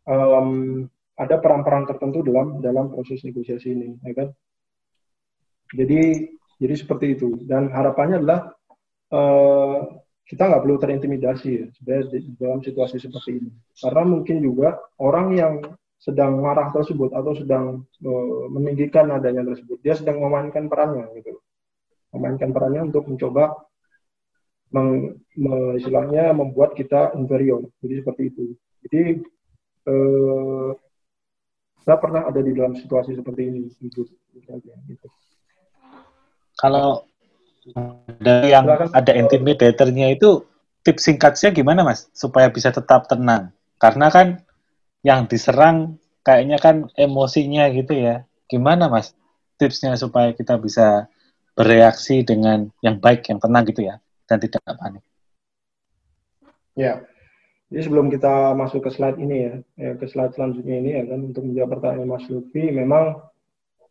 um, 0.07 0.83
ada 1.17 1.35
peran-peran 1.39 1.87
tertentu 1.89 2.21
dalam 2.25 2.59
dalam 2.59 2.91
proses 2.91 3.23
negosiasi 3.23 3.73
ini 3.73 3.89
ya 4.03 4.13
kan? 4.13 4.27
Jadi 5.73 6.29
jadi 6.61 6.75
seperti 6.77 7.17
itu. 7.17 7.41
Dan 7.43 7.73
harapannya 7.73 8.21
adalah 8.21 8.53
uh, 9.11 9.77
kita 10.23 10.47
nggak 10.47 10.63
perlu 10.63 10.77
terintimidasi 10.79 11.49
ya 11.51 11.65
sebenarnya 11.75 12.19
dalam 12.37 12.59
situasi 12.61 13.01
seperti 13.01 13.41
ini. 13.41 13.51
Karena 13.79 14.03
mungkin 14.05 14.37
juga 14.39 14.77
orang 15.01 15.27
yang 15.33 15.53
sedang 16.03 16.43
marah 16.43 16.67
tersebut 16.75 17.15
atau 17.15 17.31
sedang 17.31 17.87
uh, 18.03 18.45
meninggikan 18.51 19.07
adanya 19.07 19.47
tersebut 19.47 19.79
dia 19.79 19.95
sedang 19.95 20.19
memainkan 20.19 20.67
perannya 20.67 21.07
gitu 21.15 21.39
memainkan 22.11 22.51
perannya 22.51 22.91
untuk 22.91 23.07
mencoba 23.07 23.55
meng, 24.73 25.21
me, 25.37 25.77
istilahnya 25.77 26.33
membuat 26.33 26.73
kita 26.73 27.13
inferior. 27.15 27.63
Jadi 27.79 27.93
seperti 28.01 28.21
itu. 28.33 28.43
Jadi 28.83 29.03
eh, 29.87 30.69
saya 31.83 31.97
pernah 32.01 32.25
ada 32.27 32.41
di 32.41 32.51
dalam 32.51 32.73
situasi 32.73 33.13
seperti 33.13 33.41
ini. 33.47 33.69
Gitu. 33.69 34.09
gitu. 34.89 35.07
Kalau 36.57 37.05
dari 38.19 38.51
yang 38.51 38.67
Silakan. 38.67 38.89
ada 38.91 39.11
intimidatornya 39.15 40.07
itu 40.11 40.43
tips 40.83 41.07
singkatnya 41.07 41.55
gimana 41.55 41.87
mas 41.87 42.11
supaya 42.11 42.51
bisa 42.51 42.73
tetap 42.73 43.07
tenang? 43.07 43.55
Karena 43.79 44.11
kan 44.11 44.43
yang 45.03 45.27
diserang 45.27 45.99
kayaknya 46.27 46.59
kan 46.59 46.91
emosinya 46.99 47.71
gitu 47.71 47.95
ya. 47.95 48.27
Gimana 48.51 48.91
mas 48.91 49.15
tipsnya 49.55 49.95
supaya 49.95 50.35
kita 50.35 50.59
bisa 50.59 51.07
bereaksi 51.55 52.25
dengan 52.25 52.67
yang 52.83 52.99
baik, 52.99 53.27
yang 53.31 53.39
tenang 53.39 53.63
gitu 53.69 53.87
ya? 53.87 54.02
Dan 54.27 54.37
tidak 54.39 54.61
panik. 54.65 55.03
Ya, 56.73 57.05
jadi 57.73 57.89
sebelum 57.89 58.09
kita 58.13 58.53
masuk 58.53 58.85
ke 58.85 58.89
slide 58.93 59.17
ini 59.17 59.37
ya, 59.49 59.53
ya 59.77 59.91
ke 59.97 60.05
slide 60.05 60.33
selanjutnya 60.37 60.75
ini 60.77 60.89
ya 60.93 61.03
kan 61.09 61.19
untuk 61.33 61.41
menjawab 61.45 61.69
pertanyaan 61.77 62.09
Mas 62.09 62.25
Lutfi, 62.29 62.69
memang 62.69 63.17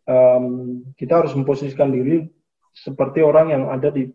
um, 0.06 0.46
kita 0.94 1.22
harus 1.22 1.34
memposisikan 1.34 1.90
diri 1.90 2.26
seperti 2.74 3.20
orang 3.26 3.50
yang 3.50 3.64
ada 3.70 3.90
di 3.90 4.06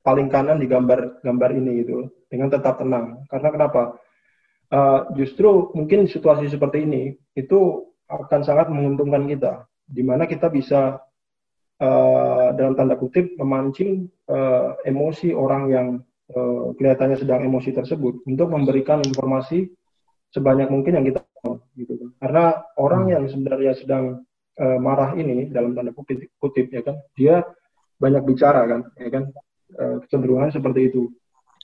paling 0.00 0.32
kanan 0.32 0.56
di 0.56 0.68
gambar 0.68 1.20
gambar 1.20 1.50
ini 1.52 1.84
gitu, 1.84 2.08
dengan 2.32 2.48
tetap 2.48 2.80
tenang. 2.80 3.28
Karena 3.28 3.48
kenapa? 3.52 3.82
Uh, 4.66 5.06
justru 5.14 5.70
mungkin 5.78 6.10
situasi 6.10 6.50
seperti 6.50 6.82
ini 6.82 7.14
itu 7.38 7.86
akan 8.10 8.40
sangat 8.42 8.66
menguntungkan 8.66 9.28
kita, 9.30 9.68
di 9.86 10.02
mana 10.02 10.26
kita 10.26 10.50
bisa 10.50 10.98
uh, 11.80 12.48
dalam 12.56 12.74
tanda 12.76 12.96
kutip 12.96 13.36
memancing 13.36 14.08
uh, 14.28 14.76
emosi 14.84 15.32
orang 15.32 15.62
yang 15.70 15.88
uh, 16.32 16.72
kelihatannya 16.76 17.18
sedang 17.20 17.44
emosi 17.44 17.74
tersebut 17.74 18.24
untuk 18.24 18.48
memberikan 18.50 19.02
informasi 19.04 19.70
sebanyak 20.32 20.68
mungkin 20.68 21.00
yang 21.00 21.06
kita 21.06 21.20
tahu 21.42 21.62
gitu 21.78 21.92
kan. 21.96 22.08
Karena 22.20 22.44
orang 22.76 23.02
hmm. 23.06 23.12
yang 23.12 23.24
sebenarnya 23.28 23.72
sedang 23.78 24.04
uh, 24.60 24.78
marah 24.80 25.14
ini 25.16 25.48
dalam 25.52 25.76
tanda 25.76 25.92
kutip, 25.92 26.28
kutip 26.40 26.72
ya 26.72 26.82
kan, 26.82 26.96
dia 27.16 27.44
banyak 27.96 28.22
bicara 28.28 28.68
kan, 28.68 28.80
ya 29.00 29.08
kan, 29.08 29.24
uh, 29.80 29.96
kecenderungan 30.04 30.52
seperti 30.52 30.92
itu. 30.92 31.08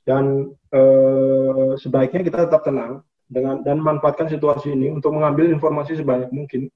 Dan 0.02 0.50
uh, 0.74 1.78
sebaiknya 1.78 2.26
kita 2.26 2.50
tetap 2.50 2.66
tenang 2.66 3.06
dengan 3.30 3.62
dan 3.64 3.78
manfaatkan 3.80 4.28
situasi 4.28 4.74
ini 4.74 4.92
untuk 4.92 5.14
mengambil 5.14 5.48
informasi 5.48 5.96
sebanyak 5.96 6.28
mungkin 6.34 6.68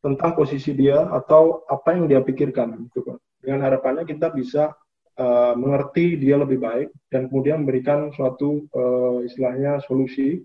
tentang 0.00 0.32
posisi 0.32 0.72
dia 0.72 1.08
atau 1.12 1.64
apa 1.68 1.92
yang 1.96 2.08
dia 2.08 2.20
pikirkan 2.24 2.88
gitu 2.88 3.04
kan. 3.04 3.16
Dengan 3.40 3.68
harapannya 3.68 4.04
kita 4.08 4.32
bisa 4.32 4.72
uh, 5.20 5.54
mengerti 5.56 6.16
dia 6.16 6.40
lebih 6.40 6.60
baik 6.60 6.88
dan 7.12 7.28
kemudian 7.28 7.64
memberikan 7.64 8.12
suatu 8.12 8.64
uh, 8.72 9.20
istilahnya 9.24 9.80
solusi 9.84 10.40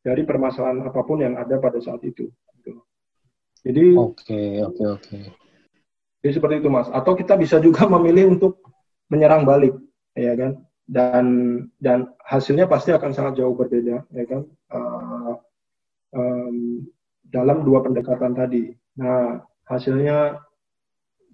dari 0.00 0.24
permasalahan 0.24 0.80
apa 0.88 1.00
pun 1.04 1.20
yang 1.20 1.36
ada 1.36 1.60
pada 1.60 1.76
saat 1.80 2.00
itu. 2.08 2.32
Gitu. 2.60 2.72
Jadi 3.68 3.84
oke 3.96 4.16
okay, 4.24 4.48
oke 4.64 4.76
okay, 4.76 4.86
oke. 4.88 5.04
Okay. 5.04 5.24
Jadi 6.20 6.32
seperti 6.36 6.54
itu 6.60 6.68
mas. 6.72 6.88
Atau 6.92 7.16
kita 7.16 7.36
bisa 7.36 7.60
juga 7.60 7.84
memilih 8.00 8.36
untuk 8.36 8.60
menyerang 9.12 9.44
balik, 9.44 9.76
ya 10.16 10.32
kan? 10.36 10.60
Dan 10.90 11.26
dan 11.78 12.10
hasilnya 12.26 12.66
pasti 12.66 12.90
akan 12.90 13.10
sangat 13.12 13.40
jauh 13.40 13.56
berbeda, 13.56 14.04
ya 14.10 14.24
kan? 14.28 14.40
Uh, 14.70 15.34
um, 16.14 16.86
dalam 17.30 17.62
dua 17.62 17.80
pendekatan 17.86 18.34
tadi. 18.34 18.74
Nah, 18.98 19.38
hasilnya 19.70 20.42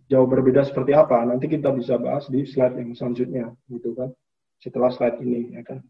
jauh 0.06 0.28
berbeda 0.28 0.62
seperti 0.62 0.92
apa? 0.94 1.24
Nanti 1.26 1.50
kita 1.50 1.72
bisa 1.72 1.98
bahas 1.98 2.28
di 2.30 2.46
slide 2.46 2.78
yang 2.78 2.94
selanjutnya, 2.94 3.50
gitu 3.72 3.96
kan? 3.96 4.12
Setelah 4.60 4.92
slide 4.92 5.18
ini, 5.24 5.56
ya 5.56 5.62
kan? 5.66 5.80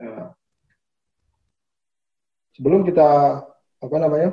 Nah, 0.00 0.32
sebelum 2.56 2.86
kita 2.86 3.42
apa 3.76 3.96
namanya 4.00 4.32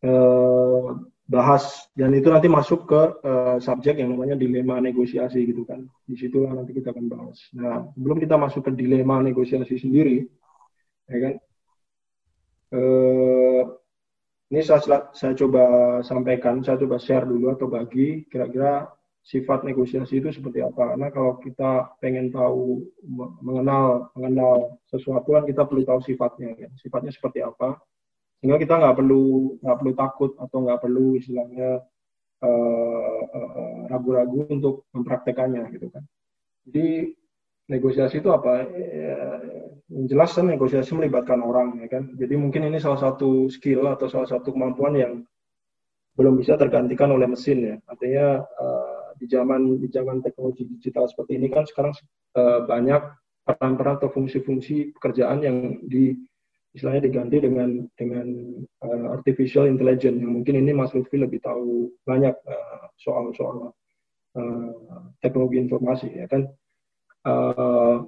eh, 0.00 0.84
bahas 1.28 1.86
dan 1.92 2.16
itu 2.16 2.32
nanti 2.32 2.48
masuk 2.48 2.88
ke 2.88 3.02
eh, 3.24 3.56
subjek 3.60 4.00
yang 4.00 4.16
namanya 4.16 4.38
dilema 4.40 4.80
negosiasi 4.80 5.44
gitu 5.44 5.68
kan? 5.68 5.84
Di 6.08 6.16
situ 6.16 6.48
nanti 6.48 6.72
kita 6.72 6.94
akan 6.96 7.06
bahas. 7.12 7.38
Nah, 7.52 7.92
sebelum 7.92 8.16
kita 8.22 8.40
masuk 8.40 8.62
ke 8.68 8.72
dilema 8.72 9.20
negosiasi 9.20 9.76
sendiri, 9.76 10.24
ya 11.12 11.18
kan? 11.18 11.34
Eh, 12.72 13.62
ini 14.52 14.60
saya, 14.64 15.12
saya 15.12 15.32
coba 15.36 15.64
sampaikan, 16.00 16.64
saya 16.64 16.80
coba 16.80 16.96
share 16.96 17.28
dulu 17.28 17.52
atau 17.52 17.68
bagi 17.68 18.24
kira-kira 18.32 18.88
sifat 19.22 19.62
negosiasi 19.68 20.24
itu 20.24 20.32
seperti 20.32 20.64
apa. 20.64 20.96
Karena 20.96 21.08
kalau 21.12 21.36
kita 21.40 22.00
pengen 22.00 22.32
tahu 22.32 22.80
mengenal 23.44 24.08
mengenal 24.16 24.80
sesuatu 24.88 25.36
kan 25.36 25.44
kita 25.44 25.68
perlu 25.68 25.84
tahu 25.84 26.00
sifatnya, 26.00 26.56
kan. 26.56 26.72
sifatnya 26.80 27.12
seperti 27.12 27.44
apa. 27.44 27.76
Sehingga 28.40 28.56
kita 28.56 28.74
nggak 28.80 28.96
perlu 28.98 29.56
nggak 29.60 29.76
perlu 29.78 29.92
takut 29.94 30.30
atau 30.40 30.58
nggak 30.64 30.80
perlu 30.82 31.06
istilahnya 31.20 31.70
eh, 32.42 33.22
eh, 33.36 33.78
ragu-ragu 33.92 34.38
uh, 34.42 34.48
uh, 34.48 34.54
untuk 34.56 34.74
mempraktekannya 34.96 35.68
gitu 35.76 35.92
kan. 35.92 36.02
Jadi 36.66 37.14
negosiasi 37.68 38.18
itu 38.18 38.32
apa? 38.32 38.64
Ya, 38.74 39.20
jelas 40.08 40.32
kan 40.32 40.48
negosiasi 40.48 40.92
melibatkan 40.96 41.40
orang 41.40 41.80
ya 41.84 41.88
kan. 41.88 42.12
Jadi 42.16 42.34
mungkin 42.36 42.68
ini 42.68 42.78
salah 42.80 43.00
satu 43.00 43.48
skill 43.52 43.88
atau 43.88 44.08
salah 44.08 44.28
satu 44.28 44.52
kemampuan 44.52 44.94
yang 44.96 45.12
belum 46.16 46.36
bisa 46.36 46.56
tergantikan 46.60 47.12
oleh 47.12 47.28
mesin 47.28 47.58
ya. 47.60 47.76
Artinya 47.88 48.44
uh, 48.44 49.16
di 49.16 49.26
zaman 49.28 49.80
di 49.80 49.88
zaman 49.92 50.20
teknologi 50.24 50.68
digital 50.68 51.08
seperti 51.08 51.38
ini 51.40 51.48
kan 51.52 51.64
sekarang 51.68 51.92
uh, 52.36 52.64
banyak 52.64 53.00
peran-peran 53.42 53.98
atau 53.98 54.10
fungsi-fungsi 54.12 54.94
pekerjaan 54.96 55.42
yang 55.42 55.56
di 55.86 56.14
istilahnya 56.72 57.04
diganti 57.04 57.36
dengan 57.42 57.84
dengan 57.98 58.26
uh, 58.80 59.06
artificial 59.12 59.68
intelligence 59.68 60.16
yang 60.16 60.32
mungkin 60.40 60.56
ini 60.56 60.72
Mas 60.72 60.94
Lutfi 60.96 61.20
lebih 61.20 61.42
tahu 61.44 61.92
banyak 62.08 62.32
uh, 62.32 62.86
soal 62.96 63.34
soal 63.36 63.76
uh, 64.38 64.72
teknologi 65.20 65.60
informasi 65.60 66.08
ya 66.16 66.28
kan 66.28 66.48
Uh, 67.22 68.02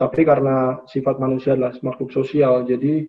tapi 0.00 0.24
karena 0.24 0.80
sifat 0.88 1.20
manusia 1.20 1.52
adalah 1.52 1.76
makhluk 1.84 2.08
sosial, 2.08 2.64
jadi 2.64 3.04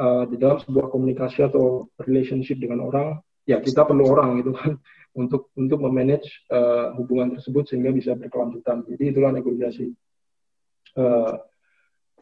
uh, 0.00 0.24
di 0.24 0.40
dalam 0.40 0.56
sebuah 0.56 0.88
komunikasi 0.88 1.44
atau 1.44 1.84
relationship 2.00 2.56
dengan 2.56 2.88
orang, 2.88 3.20
ya 3.44 3.60
kita 3.60 3.84
perlu 3.84 4.08
orang 4.08 4.40
gitu 4.40 4.56
kan 4.56 4.80
untuk 5.20 5.52
untuk 5.52 5.78
memanage 5.84 6.48
uh, 6.48 6.96
hubungan 6.96 7.36
tersebut 7.36 7.68
sehingga 7.68 7.92
bisa 7.92 8.16
berkelanjutan. 8.16 8.88
Jadi 8.88 9.04
itulah 9.12 9.36
negosiasi. 9.36 9.92
Uh, 10.96 11.36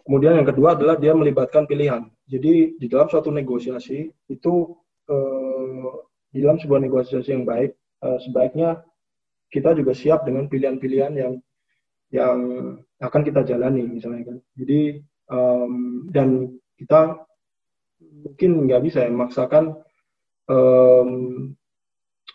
kemudian 0.03 0.43
yang 0.43 0.49
kedua 0.51 0.75
adalah 0.75 0.99
dia 0.99 1.15
melibatkan 1.15 1.71
pilihan. 1.71 2.11
Jadi 2.27 2.75
di 2.75 2.87
dalam 2.91 3.07
suatu 3.07 3.31
negosiasi 3.31 4.11
itu 4.35 4.55
uh, 5.07 5.91
di 6.35 6.43
dalam 6.43 6.59
sebuah 6.59 6.83
negosiasi 6.83 7.39
yang 7.39 7.47
baik 7.47 7.71
uh, 8.03 8.19
sebaiknya 8.19 8.83
kita 9.47 9.79
juga 9.79 9.95
siap 9.95 10.27
dengan 10.27 10.51
pilihan-pilihan 10.51 11.15
yang 11.15 11.39
yang 12.09 12.39
akan 12.99 13.23
kita 13.23 13.45
jalani 13.45 13.85
misalnya 13.85 14.35
kan. 14.35 14.37
Jadi 14.57 15.03
um, 15.29 16.05
dan 16.09 16.57
kita 16.81 17.21
mungkin 18.01 18.67
nggak 18.67 18.83
bisa 18.85 19.05
ya 19.05 19.11
memaksakan 19.13 19.77
um, 20.49 21.11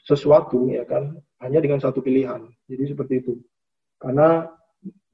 sesuatu 0.04 0.68
ya 0.70 0.84
kan 0.86 1.18
hanya 1.42 1.60
dengan 1.60 1.80
satu 1.82 2.00
pilihan. 2.00 2.48
Jadi 2.70 2.84
seperti 2.94 3.14
itu. 3.24 3.34
Karena 4.00 4.48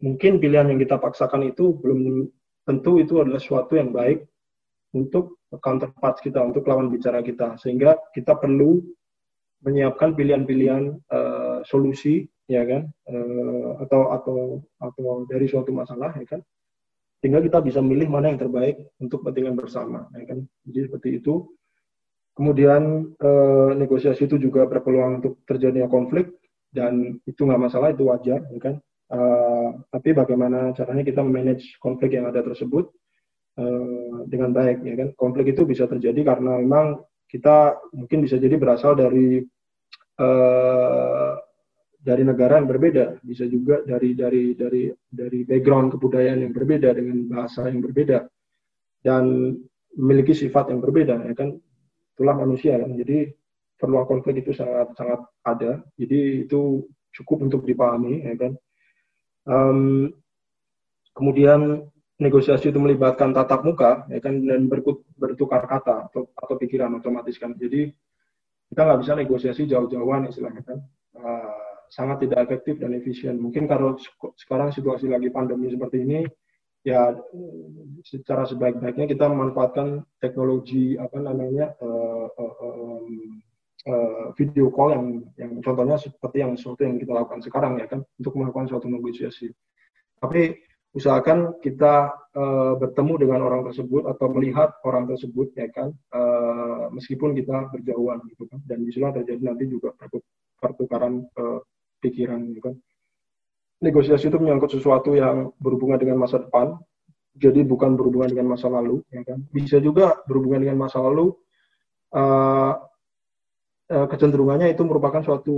mungkin 0.01 0.41
pilihan 0.41 0.69
yang 0.69 0.79
kita 0.81 0.97
paksakan 0.97 1.45
itu 1.49 1.77
belum 1.77 2.29
tentu 2.65 3.01
itu 3.01 3.21
adalah 3.21 3.41
sesuatu 3.41 3.77
yang 3.77 3.93
baik 3.93 4.25
untuk 4.93 5.41
counterpart 5.49 6.21
kita, 6.21 6.41
untuk 6.41 6.65
lawan 6.69 6.89
bicara 6.89 7.21
kita. 7.25 7.57
Sehingga 7.57 7.97
kita 8.13 8.37
perlu 8.37 8.81
menyiapkan 9.65 10.15
pilihan-pilihan 10.15 10.97
uh, 11.11 11.59
solusi 11.67 12.25
ya 12.49 12.65
kan? 12.65 12.89
Uh, 13.05 13.77
atau 13.85 14.01
atau 14.09 14.37
atau 14.81 15.23
dari 15.29 15.45
suatu 15.45 15.69
masalah 15.69 16.17
ya 16.17 16.25
kan? 16.25 16.41
Sehingga 17.21 17.45
kita 17.45 17.61
bisa 17.61 17.79
milih 17.79 18.09
mana 18.09 18.33
yang 18.33 18.41
terbaik 18.41 18.81
untuk 18.97 19.21
kepentingan 19.21 19.53
bersama 19.53 20.09
ya 20.17 20.25
kan? 20.25 20.43
Jadi 20.65 20.79
seperti 20.89 21.09
itu. 21.21 21.45
Kemudian 22.33 23.11
uh, 23.19 23.75
negosiasi 23.75 24.23
itu 24.23 24.39
juga 24.39 24.63
berpeluang 24.63 25.19
untuk 25.19 25.43
terjadinya 25.43 25.91
konflik 25.91 26.31
dan 26.71 27.19
itu 27.27 27.43
nggak 27.43 27.59
masalah 27.59 27.91
itu 27.91 28.07
wajar 28.09 28.41
ya 28.49 28.59
kan? 28.63 28.75
Uh, 29.09 29.83
tapi 29.91 30.15
bagaimana 30.15 30.71
caranya 30.71 31.03
kita 31.03 31.19
manage 31.19 31.77
konflik 31.77 32.17
yang 32.17 32.25
ada 32.25 32.41
tersebut 32.41 32.89
dengan 34.31 34.55
baik 34.55 34.87
ya 34.87 34.95
kan? 34.95 35.11
Konflik 35.19 35.51
itu 35.51 35.67
bisa 35.67 35.83
terjadi 35.83 36.23
karena 36.23 36.63
memang 36.63 37.03
kita 37.27 37.75
mungkin 37.91 38.23
bisa 38.23 38.39
jadi 38.39 38.55
berasal 38.55 38.95
dari 38.95 39.43
dari 41.99 42.23
negara 42.23 42.55
yang 42.55 42.67
berbeda, 42.71 43.19
bisa 43.19 43.43
juga 43.43 43.83
dari 43.83 44.15
dari 44.15 44.55
dari 44.55 44.87
dari 45.11 45.39
background 45.43 45.99
kebudayaan 45.99 46.47
yang 46.47 46.53
berbeda 46.55 46.95
dengan 46.95 47.27
bahasa 47.27 47.67
yang 47.67 47.83
berbeda 47.83 48.23
dan 49.03 49.55
memiliki 49.99 50.31
sifat 50.31 50.71
yang 50.71 50.79
berbeda 50.79 51.27
ya 51.27 51.35
kan? 51.35 51.59
Itulah 52.15 52.35
manusia 52.39 52.79
kan 52.79 52.95
jadi 52.95 53.35
peluang 53.75 54.07
konflik 54.07 54.43
itu 54.43 54.55
sangat 54.55 54.95
sangat 54.95 55.27
ada. 55.43 55.83
Jadi 55.99 56.47
itu 56.47 56.87
cukup 57.15 57.51
untuk 57.51 57.67
dipahami 57.67 58.23
ya 58.23 58.35
kan? 58.35 58.51
Um, 59.43 60.11
kemudian 61.11 61.83
negosiasi 62.19 62.71
itu 62.71 62.79
melibatkan 62.79 63.35
tatap 63.35 63.67
muka 63.67 64.07
ya 64.07 64.23
kan? 64.23 64.39
Dan 64.39 64.71
bertukar 65.15 65.67
kata 65.67 66.11
atau, 66.11 66.31
atau 66.31 66.55
pikiran 66.55 66.95
otomatis 66.95 67.35
kan? 67.35 67.55
Jadi 67.59 67.91
kita 68.71 68.81
nggak 68.87 68.99
bisa 69.03 69.13
negosiasi 69.19 69.67
jauh-jauhan 69.67 70.31
istilahnya 70.31 70.63
kan? 70.63 70.79
Uh, 71.19 71.68
sangat 71.89 72.25
tidak 72.25 72.45
efektif 72.45 72.77
dan 72.77 72.93
efisien. 72.93 73.35
Mungkin 73.41 73.65
kalau 73.65 73.97
sekarang 74.37 74.69
situasi 74.69 75.09
lagi 75.09 75.33
pandemi 75.33 75.69
seperti 75.73 76.05
ini 76.05 76.23
ya 76.85 77.11
secara 78.07 78.47
sebaik-baiknya 78.47 79.03
kita 79.09 79.27
memanfaatkan 79.27 79.99
teknologi 80.23 80.95
apa 80.95 81.19
namanya 81.19 81.75
uh, 81.83 82.27
uh, 82.31 82.55
uh, 82.63 83.03
uh, 83.91 84.25
video 84.39 84.71
call 84.71 84.95
yang 84.95 85.05
yang 85.35 85.51
contohnya 85.59 85.99
seperti 85.99 86.39
yang 86.39 86.55
sesuatu 86.55 86.87
yang 86.87 86.95
kita 86.95 87.11
lakukan 87.11 87.43
sekarang 87.43 87.83
ya 87.83 87.85
kan 87.91 87.99
untuk 88.15 88.33
melakukan 88.39 88.71
suatu 88.71 88.87
negosiasi. 88.87 89.51
Tapi 90.19 90.55
usahakan 90.89 91.61
kita 91.61 92.09
uh, 92.33 92.73
bertemu 92.79 93.13
dengan 93.27 93.45
orang 93.45 93.61
tersebut 93.69 94.09
atau 94.09 94.27
melihat 94.33 94.73
orang 94.87 95.05
tersebut 95.05 95.53
ya 95.53 95.67
kan 95.69 95.93
uh, 96.15 96.89
meskipun 96.95 97.35
kita 97.35 97.69
berjauhan 97.75 98.23
gitu 98.31 98.47
kan. 98.47 98.59
Dan 98.63 98.87
di 98.87 98.91
situlah 98.95 99.13
terjadi 99.19 99.41
nanti 99.43 99.67
juga 99.67 99.93
pertukaran 100.59 101.27
uh, 101.37 101.59
pikiran 101.99 102.39
gitu 102.51 102.71
kan. 102.71 102.75
Negosiasi 103.79 104.27
itu 104.27 104.37
menyangkut 104.39 104.75
sesuatu 104.75 105.15
yang 105.15 105.55
berhubungan 105.59 105.99
dengan 105.99 106.19
masa 106.19 106.43
depan 106.43 106.75
jadi 107.39 107.63
bukan 107.63 107.95
berhubungan 107.95 108.27
dengan 108.35 108.51
masa 108.51 108.67
lalu 108.67 108.99
ya 109.13 109.23
kan. 109.23 109.39
Bisa 109.55 109.79
juga 109.79 110.19
berhubungan 110.27 110.67
dengan 110.67 110.83
masa 110.83 110.99
lalu 110.99 111.31
uh, 112.11 112.73
uh, 113.89 114.07
kecenderungannya 114.11 114.75
itu 114.75 114.83
merupakan 114.83 115.23
suatu 115.23 115.55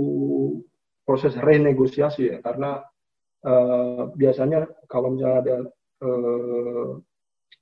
proses 1.02 1.34
renegosiasi 1.34 2.30
ya 2.30 2.38
karena 2.38 2.78
uh, 3.42 4.14
biasanya 4.14 4.70
kalau 4.86 5.18
misalnya 5.18 5.38
ada 5.42 5.56
uh, 6.06 7.02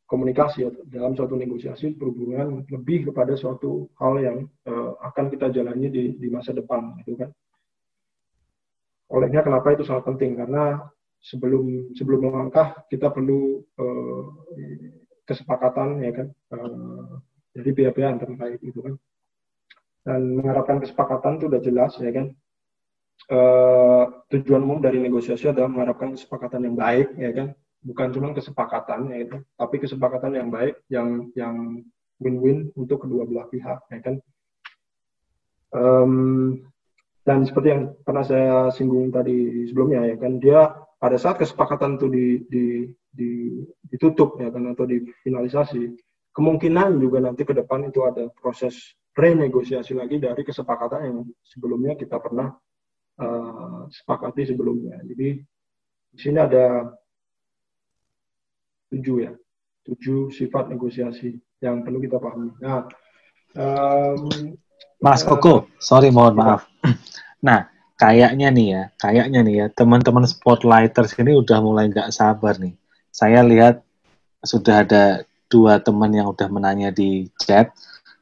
komunikasi 0.05 0.67
ya, 0.67 0.71
dalam 0.91 1.15
suatu 1.15 1.39
negosiasi 1.39 1.95
berhubungan 1.95 2.67
lebih 2.69 3.11
kepada 3.11 3.39
suatu 3.39 3.89
hal 3.97 4.15
yang 4.21 4.39
uh, 4.67 4.99
akan 5.07 5.31
kita 5.31 5.55
jalani 5.55 5.87
di, 5.89 6.05
di 6.19 6.29
masa 6.29 6.51
depan 6.51 6.99
gitu 7.01 7.17
kan 7.17 7.31
olehnya 9.11 9.43
kenapa 9.43 9.75
itu 9.75 9.83
sangat 9.83 10.07
penting? 10.07 10.39
Karena 10.39 10.79
sebelum 11.21 11.93
sebelum 11.93 12.31
melangkah 12.31 12.81
kita 12.89 13.13
perlu 13.13 13.61
uh, 13.77 14.25
kesepakatan 15.27 16.01
ya 16.01 16.13
kan? 16.15 16.27
Uh, 16.55 17.21
dari 17.51 17.71
pihak-pihak 17.75 18.23
terkait 18.23 18.61
itu 18.63 18.79
kan. 18.79 18.95
Dan 20.01 20.41
mengharapkan 20.41 20.81
kesepakatan 20.81 21.37
itu 21.37 21.45
sudah 21.51 21.61
jelas 21.61 21.93
ya 21.99 22.11
kan? 22.15 22.27
Uh, 23.31 24.05
tujuan 24.33 24.65
umum 24.65 24.81
dari 24.81 24.97
negosiasi 24.97 25.53
adalah 25.53 25.69
mengharapkan 25.69 26.17
kesepakatan 26.17 26.71
yang 26.71 26.77
baik 26.79 27.09
ya 27.19 27.31
kan? 27.35 27.49
Bukan 27.81 28.09
cuma 28.13 28.33
kesepakatan 28.33 29.11
ya 29.13 29.19
itu 29.25 29.37
tapi 29.57 29.77
kesepakatan 29.81 30.37
yang 30.37 30.49
baik 30.49 30.77
yang 30.89 31.29
yang 31.37 31.85
win-win 32.21 32.69
untuk 32.77 33.05
kedua 33.05 33.25
belah 33.27 33.49
pihak 33.51 33.81
ya 33.91 34.01
kan? 34.01 34.17
Um, 35.71 36.13
dan 37.31 37.47
seperti 37.47 37.69
yang 37.71 37.95
pernah 38.03 38.27
saya 38.27 38.75
singgung 38.75 39.15
tadi 39.15 39.71
sebelumnya 39.71 40.03
ya 40.03 40.19
kan 40.19 40.43
dia 40.43 40.75
pada 40.99 41.15
saat 41.15 41.39
kesepakatan 41.39 41.95
itu 41.95 42.07
di, 42.11 42.27
di, 42.51 42.65
di, 43.07 43.31
ditutup 43.87 44.35
ya 44.43 44.51
kan 44.51 44.75
atau 44.75 44.83
difinalisasi 44.83 45.95
kemungkinan 46.35 46.99
juga 46.99 47.23
nanti 47.23 47.47
ke 47.47 47.55
depan 47.55 47.87
itu 47.87 48.03
ada 48.03 48.27
proses 48.35 48.99
renegosiasi 49.15 49.95
lagi 49.95 50.19
dari 50.19 50.43
kesepakatan 50.43 51.01
yang 51.07 51.19
sebelumnya 51.47 51.95
kita 51.95 52.19
pernah 52.19 52.51
uh, 53.23 53.87
sepakati 53.91 54.51
sebelumnya. 54.51 54.99
Jadi 55.07 55.39
di 56.11 56.19
sini 56.19 56.39
ada 56.39 56.91
tujuh 58.91 59.17
ya, 59.23 59.33
tujuh 59.87 60.35
sifat 60.35 60.71
negosiasi 60.71 61.39
yang 61.63 61.87
perlu 61.87 62.03
kita 62.03 62.19
pahami. 62.19 62.51
Nah, 62.59 62.87
um, 63.55 64.55
Mas 65.03 65.23
Koko, 65.23 65.71
sorry 65.79 66.11
mohon 66.11 66.35
maaf. 66.39 66.70
Nah, 67.41 67.73
kayaknya 67.97 68.49
nih 68.53 68.67
ya, 68.69 68.83
kayaknya 69.01 69.41
nih 69.45 69.55
ya, 69.65 69.67
teman-teman 69.73 70.25
spotlighters 70.29 71.17
ini 71.17 71.33
udah 71.37 71.59
mulai 71.65 71.89
nggak 71.89 72.13
sabar 72.13 72.57
nih. 72.61 72.77
Saya 73.09 73.41
lihat 73.45 73.81
sudah 74.45 74.85
ada 74.85 75.25
dua 75.49 75.81
teman 75.81 76.13
yang 76.13 76.29
udah 76.31 76.49
menanya 76.53 76.93
di 76.93 77.29
chat, 77.41 77.73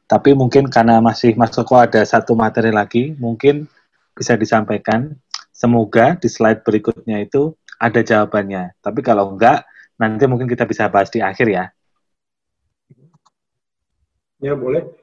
tapi 0.09 0.33
mungkin 0.33 0.71
karena 0.71 1.03
masih 1.03 1.35
Mas 1.35 1.53
Koko 1.53 1.77
ada 1.79 2.01
satu 2.03 2.33
materi 2.33 2.71
lagi, 2.71 3.13
mungkin 3.19 3.67
bisa 4.15 4.35
disampaikan. 4.39 5.15
Semoga 5.51 6.15
di 6.15 6.31
slide 6.31 6.63
berikutnya 6.63 7.19
itu 7.19 7.51
ada 7.75 7.99
jawabannya. 7.99 8.79
Tapi 8.79 9.03
kalau 9.03 9.35
enggak, 9.35 9.67
nanti 9.99 10.23
mungkin 10.27 10.47
kita 10.47 10.63
bisa 10.63 10.87
bahas 10.87 11.11
di 11.11 11.19
akhir 11.19 11.47
ya. 11.51 11.65
Ya, 14.39 14.55
boleh 14.55 14.98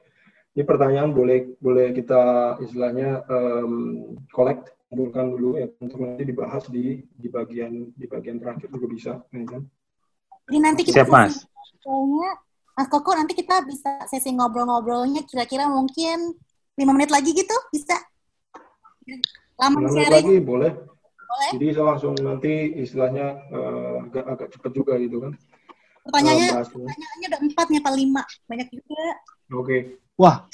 ini 0.57 0.65
pertanyaan 0.65 1.13
boleh 1.13 1.53
boleh 1.61 1.93
kita 1.93 2.57
istilahnya 2.65 3.21
um, 3.29 4.17
collect 4.33 4.73
kumpulkan 4.89 5.37
dulu 5.37 5.61
ya 5.61 5.69
untuk 5.77 6.01
nanti 6.01 6.25
dibahas 6.25 6.65
di 6.73 7.05
di 7.13 7.29
bagian 7.29 7.93
di 7.93 8.09
bagian 8.09 8.41
terakhir 8.41 8.65
juga 8.73 8.87
bisa 8.89 9.11
ya 9.21 9.45
kan? 9.45 9.61
Jadi 10.49 10.57
nanti 10.57 10.81
kita 10.81 11.05
Siap, 11.05 11.13
mas. 11.13 11.45
Mas 12.73 12.87
Koko 12.89 13.13
nanti 13.13 13.37
kita 13.37 13.61
bisa 13.69 14.01
sesi 14.09 14.33
ngobrol-ngobrolnya 14.33 15.29
kira-kira 15.29 15.69
mungkin 15.69 16.33
lima 16.73 16.91
menit 16.97 17.13
lagi 17.13 17.37
gitu 17.37 17.53
bisa? 17.69 17.93
Lama 19.61 19.77
menit 19.77 20.09
lagi 20.09 20.41
boleh. 20.41 20.73
Boleh. 20.73 21.49
Jadi 21.53 21.65
saya 21.69 21.85
langsung 21.85 22.17
nanti 22.17 22.81
istilahnya 22.81 23.45
uh, 23.53 24.09
agak 24.09 24.25
agak 24.25 24.47
cepat 24.57 24.71
juga 24.73 24.97
gitu 24.97 25.21
kan 25.21 25.37
pertanyaannya 26.07 26.49
uh, 26.55 26.63
pertanyaannya 26.63 27.27
ada 27.27 27.39
empat 27.43 27.65
nih 27.69 27.79
apa 27.83 27.91
lima. 27.93 28.23
Banyak 28.47 28.67
juga. 28.71 29.03
Oke. 29.53 29.61
okay. 29.61 29.81
Wah, 30.17 30.49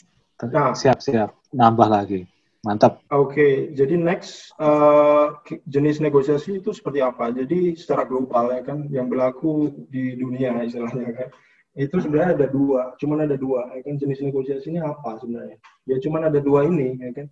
nah, 0.51 0.76
siap 0.76 0.99
siap 0.99 1.32
nambah 1.55 1.88
lagi. 1.88 2.28
Mantap. 2.64 3.03
Oke, 3.11 3.32
okay, 3.32 3.53
jadi 3.76 3.99
next 3.99 4.55
uh, 4.55 5.36
jenis 5.68 5.99
negosiasi 5.99 6.64
itu 6.64 6.72
seperti 6.72 7.03
apa? 7.03 7.28
Jadi 7.36 7.76
secara 7.76 8.07
global 8.07 8.55
ya 8.55 8.64
kan, 8.64 8.88
yang 8.88 9.11
berlaku 9.11 9.72
di 9.91 10.16
dunia 10.16 10.64
istilahnya 10.64 11.11
kan. 11.11 11.30
itu 11.74 11.97
sebenarnya 11.97 12.38
ada 12.38 12.47
dua, 12.53 12.93
cuman 13.01 13.26
ada 13.26 13.34
dua, 13.34 13.66
ya 13.74 13.82
kan 13.82 13.97
jenis 13.97 14.22
negosiasi 14.22 14.70
ini 14.70 14.80
apa 14.80 15.18
sebenarnya? 15.18 15.57
Ya 15.89 15.97
cuman 15.97 16.30
ada 16.30 16.38
dua 16.38 16.70
ini, 16.70 17.01
ya 17.01 17.11
kan. 17.11 17.28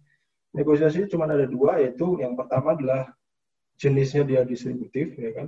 Negosiasi 0.52 1.08
cuma 1.08 1.30
ada 1.30 1.48
dua, 1.48 1.80
yaitu 1.80 2.20
yang 2.20 2.34
pertama 2.34 2.74
adalah 2.74 3.14
jenisnya 3.78 4.26
dia 4.26 4.42
distributif, 4.44 5.14
ya 5.16 5.32
kan. 5.32 5.48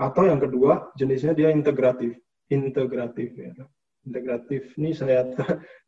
Atau 0.00 0.26
yang 0.26 0.40
kedua 0.40 0.90
jenisnya 0.96 1.36
dia 1.36 1.52
integratif, 1.52 2.16
integratif, 2.48 3.36
ya. 3.36 3.52
Kan? 3.52 3.68
Integratif 4.06 4.72
ini 4.78 4.94
saya 4.94 5.26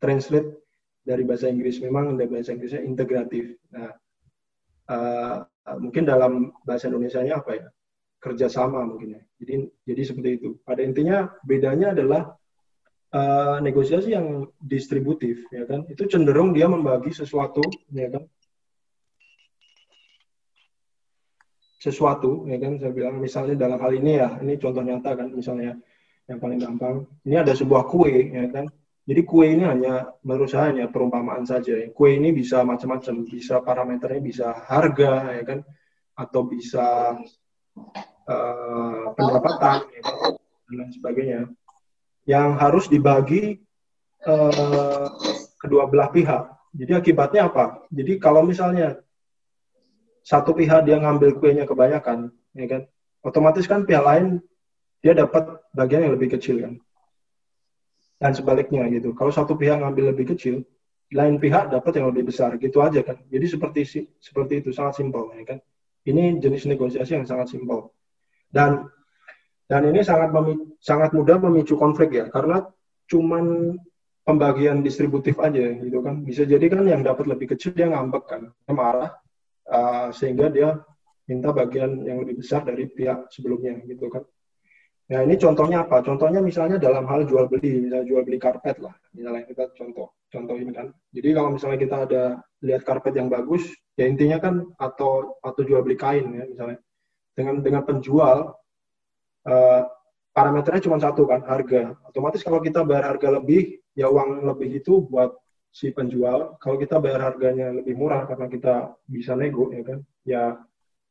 translate 0.03 0.59
dari 1.01 1.23
bahasa 1.23 1.47
Inggris, 1.47 1.79
memang 1.79 2.19
dari 2.19 2.29
bahasa 2.29 2.51
Inggrisnya 2.53 2.83
integratif. 2.83 3.55
Nah, 3.71 3.89
uh, 4.91 5.37
mungkin 5.79 6.03
dalam 6.03 6.51
bahasa 6.67 6.91
Indonesia-nya 6.91 7.39
apa 7.39 7.51
ya? 7.55 7.67
kerjasama 8.19 8.83
mungkin 8.83 9.15
ya. 9.15 9.21
Jadi 9.39 9.53
jadi 9.87 10.01
seperti 10.03 10.29
itu. 10.35 10.49
Pada 10.67 10.83
intinya 10.83 11.31
bedanya 11.47 11.95
adalah 11.95 12.35
uh, 13.15 13.57
negosiasi 13.63 14.11
yang 14.11 14.43
distributif 14.59 15.47
ya 15.49 15.63
kan. 15.63 15.87
Itu 15.87 16.05
cenderung 16.05 16.51
dia 16.51 16.67
membagi 16.67 17.15
sesuatu 17.15 17.63
ya 17.95 18.11
kan. 18.11 18.23
Sesuatu 21.79 22.43
ya 22.51 22.59
kan 22.59 22.75
saya 22.75 22.91
bilang 22.91 23.23
misalnya 23.23 23.55
dalam 23.55 23.79
hal 23.79 23.95
ini 23.95 24.19
ya, 24.19 24.35
ini 24.43 24.59
contoh 24.59 24.83
nyata 24.83 25.15
kan 25.15 25.31
misalnya 25.31 25.79
yang 26.29 26.37
paling 26.37 26.61
gampang. 26.61 27.09
Ini 27.25 27.41
ada 27.41 27.57
sebuah 27.57 27.89
kue 27.89 28.29
ya 28.29 28.45
kan. 28.53 28.69
Jadi 29.09 29.21
kue 29.25 29.49
ini 29.49 29.65
hanya 29.65 30.13
menurut 30.21 30.53
saya 30.53 30.69
hanya 30.69 30.85
perumpamaan 30.85 31.41
saja. 31.41 31.73
Kue 31.89 32.13
ini 32.13 32.29
bisa 32.29 32.61
macam-macam, 32.61 33.25
bisa 33.25 33.57
parameternya 33.65 34.21
bisa 34.21 34.47
harga 34.53 35.33
ya 35.33 35.43
kan 35.43 35.59
atau 36.13 36.41
bisa 36.45 37.17
uh, 38.29 39.03
pendapatan 39.17 39.89
dan 40.69 40.73
lain 40.77 40.91
sebagainya 40.93 41.41
yang 42.29 42.53
harus 42.61 42.85
dibagi 42.85 43.57
uh, 44.29 45.09
kedua 45.57 45.89
belah 45.89 46.13
pihak. 46.13 46.45
Jadi 46.77 46.93
akibatnya 46.93 47.49
apa? 47.49 47.81
Jadi 47.89 48.21
kalau 48.21 48.45
misalnya 48.45 49.01
satu 50.21 50.53
pihak 50.53 50.85
dia 50.85 51.01
ngambil 51.01 51.41
kuenya 51.41 51.65
kebanyakan, 51.65 52.29
ya 52.53 52.65
kan, 52.69 52.81
otomatis 53.25 53.65
kan 53.65 53.89
pihak 53.89 54.05
lain 54.05 54.37
dia 54.99 55.13
dapat 55.15 55.63
bagian 55.71 56.07
yang 56.07 56.13
lebih 56.15 56.35
kecil 56.35 56.59
kan. 56.63 56.73
Dan 58.19 58.31
sebaliknya 58.35 58.83
gitu. 58.91 59.15
Kalau 59.15 59.31
satu 59.31 59.55
pihak 59.55 59.79
ngambil 59.79 60.11
lebih 60.11 60.35
kecil, 60.35 60.67
lain 61.15 61.39
pihak 61.39 61.71
dapat 61.71 62.03
yang 62.03 62.11
lebih 62.11 62.27
besar, 62.27 62.59
gitu 62.59 62.83
aja 62.83 62.99
kan. 62.99 63.15
Jadi 63.31 63.45
seperti 63.47 63.81
seperti 64.19 64.59
itu 64.59 64.75
sangat 64.75 64.99
simpel, 64.99 65.31
ya 65.39 65.55
kan. 65.55 65.59
Ini 66.03 66.43
jenis 66.43 66.67
negosiasi 66.67 67.15
yang 67.15 67.23
sangat 67.23 67.55
simpel. 67.55 67.95
Dan 68.51 68.91
dan 69.69 69.85
ini 69.85 70.01
sangat 70.01 70.33
sangat 70.81 71.13
mudah 71.13 71.37
memicu 71.37 71.77
konflik 71.77 72.09
ya 72.17 72.25
karena 72.33 72.65
cuman 73.05 73.77
pembagian 74.25 74.81
distributif 74.81 75.37
aja 75.37 75.77
gitu 75.77 76.01
kan 76.01 76.25
bisa 76.25 76.41
jadi 76.41 76.65
kan 76.65 76.81
yang 76.89 77.05
dapat 77.05 77.29
lebih 77.29 77.53
kecil 77.53 77.77
dia 77.77 77.85
ngambek 77.85 78.25
kan 78.25 78.41
dia 78.49 78.73
marah 78.73 79.13
uh, 79.69 80.09
sehingga 80.09 80.49
dia 80.49 80.81
minta 81.29 81.53
bagian 81.53 82.01
yang 82.01 82.17
lebih 82.25 82.41
besar 82.41 82.65
dari 82.65 82.89
pihak 82.89 83.29
sebelumnya 83.29 83.77
gitu 83.85 84.09
kan 84.09 84.25
nah 85.09 85.25
ini 85.25 85.35
contohnya 85.41 85.81
apa? 85.83 86.05
Contohnya 86.05 86.37
misalnya 86.37 86.77
dalam 86.77 87.09
hal 87.09 87.25
jual 87.25 87.49
beli 87.49 87.89
misalnya 87.89 88.05
jual 88.05 88.21
beli 88.21 88.37
karpet 88.37 88.77
lah 88.77 88.93
misalnya 89.11 89.41
kita 89.49 89.73
contoh 89.73 90.13
contoh 90.29 90.55
ini 90.55 90.71
kan. 90.71 90.93
Jadi 91.11 91.29
kalau 91.33 91.49
misalnya 91.57 91.79
kita 91.81 91.95
ada 92.05 92.23
lihat 92.61 92.85
karpet 92.85 93.17
yang 93.17 93.27
bagus 93.27 93.65
ya 93.97 94.05
intinya 94.05 94.37
kan 94.37 94.69
atau 94.77 95.41
atau 95.41 95.61
jual 95.65 95.81
beli 95.81 95.97
kain 95.97 96.29
ya 96.29 96.45
misalnya. 96.45 96.79
Dengan 97.33 97.65
dengan 97.65 97.83
penjual 97.87 98.53
uh, 99.47 99.81
parameternya 100.33 100.85
cuma 100.85 101.01
satu 101.01 101.25
kan 101.25 101.41
harga. 101.43 101.97
Otomatis 102.05 102.45
kalau 102.45 102.61
kita 102.61 102.85
bayar 102.85 103.17
harga 103.17 103.33
lebih 103.33 103.81
ya 103.97 104.07
uang 104.07 104.45
lebih 104.45 104.77
itu 104.77 105.01
buat 105.09 105.33
si 105.73 105.89
penjual. 105.89 106.57
Kalau 106.61 106.77
kita 106.77 107.01
bayar 107.01 107.33
harganya 107.33 107.73
lebih 107.73 107.97
murah 107.97 108.29
karena 108.29 108.45
kita 108.45 108.75
bisa 109.09 109.33
nego 109.33 109.73
ya 109.73 109.81
kan 109.81 109.99
ya 110.25 110.43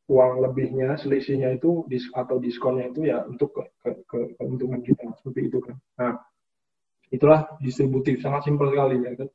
uang 0.09 0.41
lebihnya 0.41 0.97
selisihnya 0.97 1.61
itu 1.61 1.85
atau 2.17 2.41
diskonnya 2.41 2.89
itu 2.89 3.13
ya 3.13 3.29
untuk 3.29 3.53
ke, 3.53 3.63
ke, 3.85 3.91
ke 4.09 4.19
keuntungan 4.41 4.81
kita 4.81 5.05
seperti 5.21 5.53
itu 5.53 5.59
kan. 5.61 5.77
Nah 6.01 6.13
itulah 7.13 7.45
distributif 7.61 8.25
sangat 8.25 8.49
simpel 8.49 8.73
sekali 8.73 9.05
ya 9.05 9.13
kan. 9.15 9.29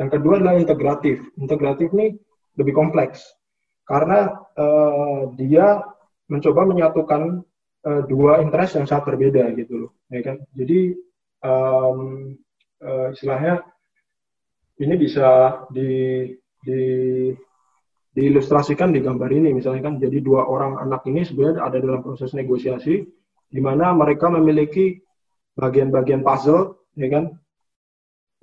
Yang 0.00 0.10
kedua 0.16 0.40
adalah 0.40 0.56
integratif. 0.56 1.20
Integratif 1.36 1.92
ini 1.92 2.16
lebih 2.56 2.72
kompleks 2.72 3.20
karena 3.84 4.32
uh, 4.56 5.34
dia 5.36 5.84
mencoba 6.30 6.62
menyatukan 6.62 7.42
uh, 7.84 8.02
dua 8.06 8.40
interest 8.40 8.78
yang 8.78 8.86
sangat 8.86 9.12
berbeda 9.12 9.50
gitu 9.58 9.86
loh, 9.86 9.90
ya 10.08 10.22
kan? 10.22 10.38
Jadi 10.54 10.94
um, 11.42 12.32
uh, 12.80 13.10
istilahnya 13.10 13.66
ini 14.80 14.94
bisa 14.94 15.60
di, 15.74 15.90
di 16.62 16.82
diilustrasikan 18.20 18.92
di 18.92 19.00
gambar 19.00 19.32
ini 19.32 19.56
misalnya 19.56 19.88
kan 19.88 19.96
jadi 19.96 20.20
dua 20.20 20.44
orang 20.44 20.76
anak 20.76 21.08
ini 21.08 21.24
sebenarnya 21.24 21.64
ada 21.64 21.80
dalam 21.80 22.04
proses 22.04 22.36
negosiasi 22.36 23.00
di 23.48 23.60
mana 23.64 23.96
mereka 23.96 24.28
memiliki 24.28 25.00
bagian-bagian 25.56 26.20
puzzle 26.20 26.84
ya 27.00 27.08
kan 27.08 27.32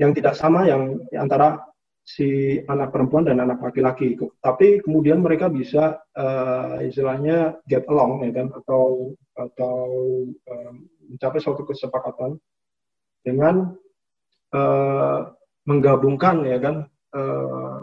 yang 0.01 0.11
tidak 0.17 0.33
sama 0.33 0.65
yang 0.65 0.97
antara 1.13 1.61
si 2.07 2.55
anak 2.71 2.95
perempuan 2.95 3.27
dan 3.27 3.43
anak 3.43 3.59
laki-laki. 3.59 4.15
Tapi 4.39 4.79
kemudian 4.79 5.19
mereka 5.19 5.51
bisa 5.51 5.99
uh, 6.15 6.79
istilahnya 6.79 7.59
get 7.67 7.83
along 7.91 8.23
ya 8.23 8.31
kan 8.31 8.47
atau 8.55 9.11
atau 9.35 9.75
uh, 10.31 10.73
mencapai 11.11 11.43
suatu 11.43 11.67
kesepakatan 11.67 12.39
dengan 13.27 13.75
uh, 14.55 15.19
menggabungkan 15.67 16.47
ya 16.47 16.57
kan 16.63 16.87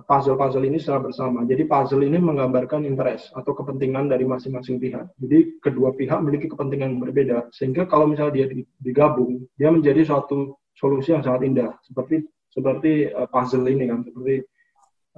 puzzle-puzzle 0.05 0.69
ini 0.69 0.77
secara 0.77 1.01
bersama. 1.01 1.43
Jadi 1.49 1.65
puzzle 1.65 2.05
ini 2.05 2.21
menggambarkan 2.21 2.85
interest 2.85 3.33
atau 3.33 3.57
kepentingan 3.57 4.13
dari 4.13 4.29
masing-masing 4.29 4.77
pihak. 4.77 5.11
Jadi 5.17 5.59
kedua 5.65 5.97
pihak 5.97 6.21
memiliki 6.21 6.47
kepentingan 6.53 6.97
yang 6.97 7.03
berbeda 7.03 7.39
sehingga 7.51 7.89
kalau 7.89 8.05
misalnya 8.05 8.45
dia 8.45 8.47
digabung, 8.79 9.49
dia 9.57 9.73
menjadi 9.73 10.05
suatu 10.05 10.61
solusi 10.77 11.17
yang 11.17 11.25
sangat 11.25 11.49
indah 11.49 11.71
seperti 11.87 12.27
seperti 12.53 13.11
uh, 13.11 13.27
puzzle 13.27 13.67
ini 13.67 13.91
kan 13.91 14.07
seperti 14.07 14.45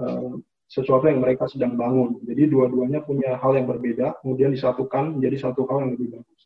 uh, 0.01 0.39
sesuatu 0.67 1.07
yang 1.07 1.23
mereka 1.23 1.47
sedang 1.47 1.79
bangun. 1.79 2.19
Jadi 2.27 2.51
dua-duanya 2.51 3.03
punya 3.03 3.39
hal 3.39 3.55
yang 3.55 3.71
berbeda, 3.71 4.19
kemudian 4.23 4.51
disatukan 4.51 5.19
menjadi 5.19 5.51
satu 5.51 5.63
hal 5.71 5.87
yang 5.87 5.93
lebih 5.95 6.19
bagus. 6.19 6.41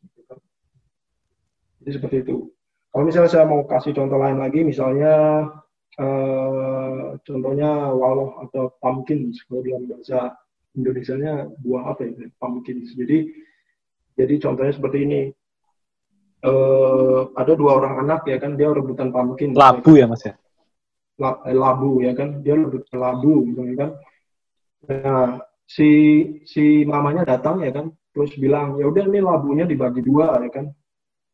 Jadi 1.81 1.91
seperti 1.97 2.17
itu. 2.21 2.53
Kalau 2.93 3.03
misalnya 3.07 3.31
saya 3.31 3.45
mau 3.49 3.65
kasih 3.65 3.97
contoh 3.97 4.19
lain 4.21 4.37
lagi, 4.37 4.61
misalnya 4.61 5.47
uh, 5.99 7.17
contohnya 7.25 7.91
waloh 7.91 8.43
atau 8.47 8.71
pumpkin, 8.79 9.33
kalau 9.47 9.63
dalam 9.65 9.89
bahasa 9.89 10.37
Indonesia-nya 10.77 11.51
buah 11.59 11.95
apa 11.95 12.07
ya, 12.07 12.29
pumpkin. 12.39 12.85
Jadi 12.85 13.31
jadi 14.15 14.33
contohnya 14.39 14.73
seperti 14.75 14.99
ini. 15.03 15.21
Uh, 16.41 17.29
ada 17.37 17.53
dua 17.53 17.77
orang 17.77 18.01
anak 18.01 18.25
ya 18.25 18.41
kan, 18.41 18.57
dia 18.57 18.73
rebutan 18.73 19.13
pumpkin. 19.13 19.53
Labu 19.53 19.93
ya 19.93 20.09
mas 20.09 20.25
ya? 20.25 20.33
Eh, 21.21 21.53
labu 21.53 22.01
ya 22.01 22.17
kan 22.17 22.41
dia 22.41 22.57
lebih 22.57 22.81
labu 22.97 23.45
gitu 23.45 23.61
kan 23.77 23.93
nah 24.89 25.37
si 25.69 25.89
si 26.49 26.81
mamanya 26.81 27.21
datang 27.21 27.61
ya 27.61 27.69
kan 27.69 27.93
terus 28.09 28.33
bilang 28.41 28.81
ya 28.81 28.89
udah 28.89 29.05
ini 29.05 29.21
labunya 29.21 29.69
dibagi 29.69 30.01
dua 30.01 30.41
ya 30.41 30.49
kan 30.49 30.73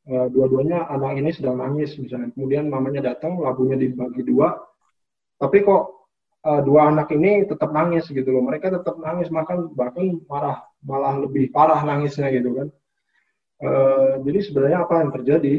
e, 0.07 0.15
dua-duanya 0.31 0.87
anak 0.87 1.19
ini 1.19 1.29
sedang 1.35 1.59
nangis 1.59 1.99
misalnya. 1.99 2.31
Kemudian 2.31 2.71
mamanya 2.71 3.13
datang 3.13 3.37
labunya 3.37 3.75
dibagi 3.75 4.23
dua. 4.23 4.55
Tapi 5.37 5.61
kok 5.61 5.83
e, 6.41 6.51
dua 6.63 6.95
anak 6.95 7.11
ini 7.11 7.43
tetap 7.45 7.75
nangis 7.75 8.07
gitu 8.07 8.25
loh. 8.31 8.47
Mereka 8.47 8.71
tetap 8.71 8.95
nangis 9.03 9.27
makan 9.27 9.75
bahkan 9.75 10.17
marah 10.25 10.63
malah 10.81 11.19
lebih 11.19 11.51
parah 11.51 11.83
nangisnya 11.83 12.31
gitu 12.31 12.55
kan. 12.55 12.67
E, 13.59 13.69
jadi 14.23 14.39
sebenarnya 14.47 14.77
apa 14.87 14.93
yang 15.03 15.11
terjadi? 15.11 15.53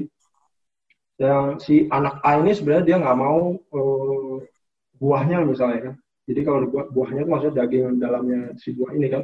Yang 1.19 1.45
si 1.67 1.75
anak 1.91 2.23
A 2.23 2.39
ini 2.39 2.55
sebenarnya 2.55 2.85
dia 2.87 2.97
nggak 3.03 3.19
mau 3.19 3.59
uh, 3.59 4.39
buahnya 5.03 5.43
misalnya 5.43 5.91
kan. 5.91 5.95
Jadi 6.31 6.41
kalau 6.47 6.69
buah, 6.71 6.87
buahnya 6.95 7.27
itu 7.27 7.31
maksudnya 7.31 7.57
daging 7.65 7.99
dalamnya 7.99 8.41
si 8.55 8.71
buah 8.71 8.95
ini 8.95 9.11
kan. 9.11 9.23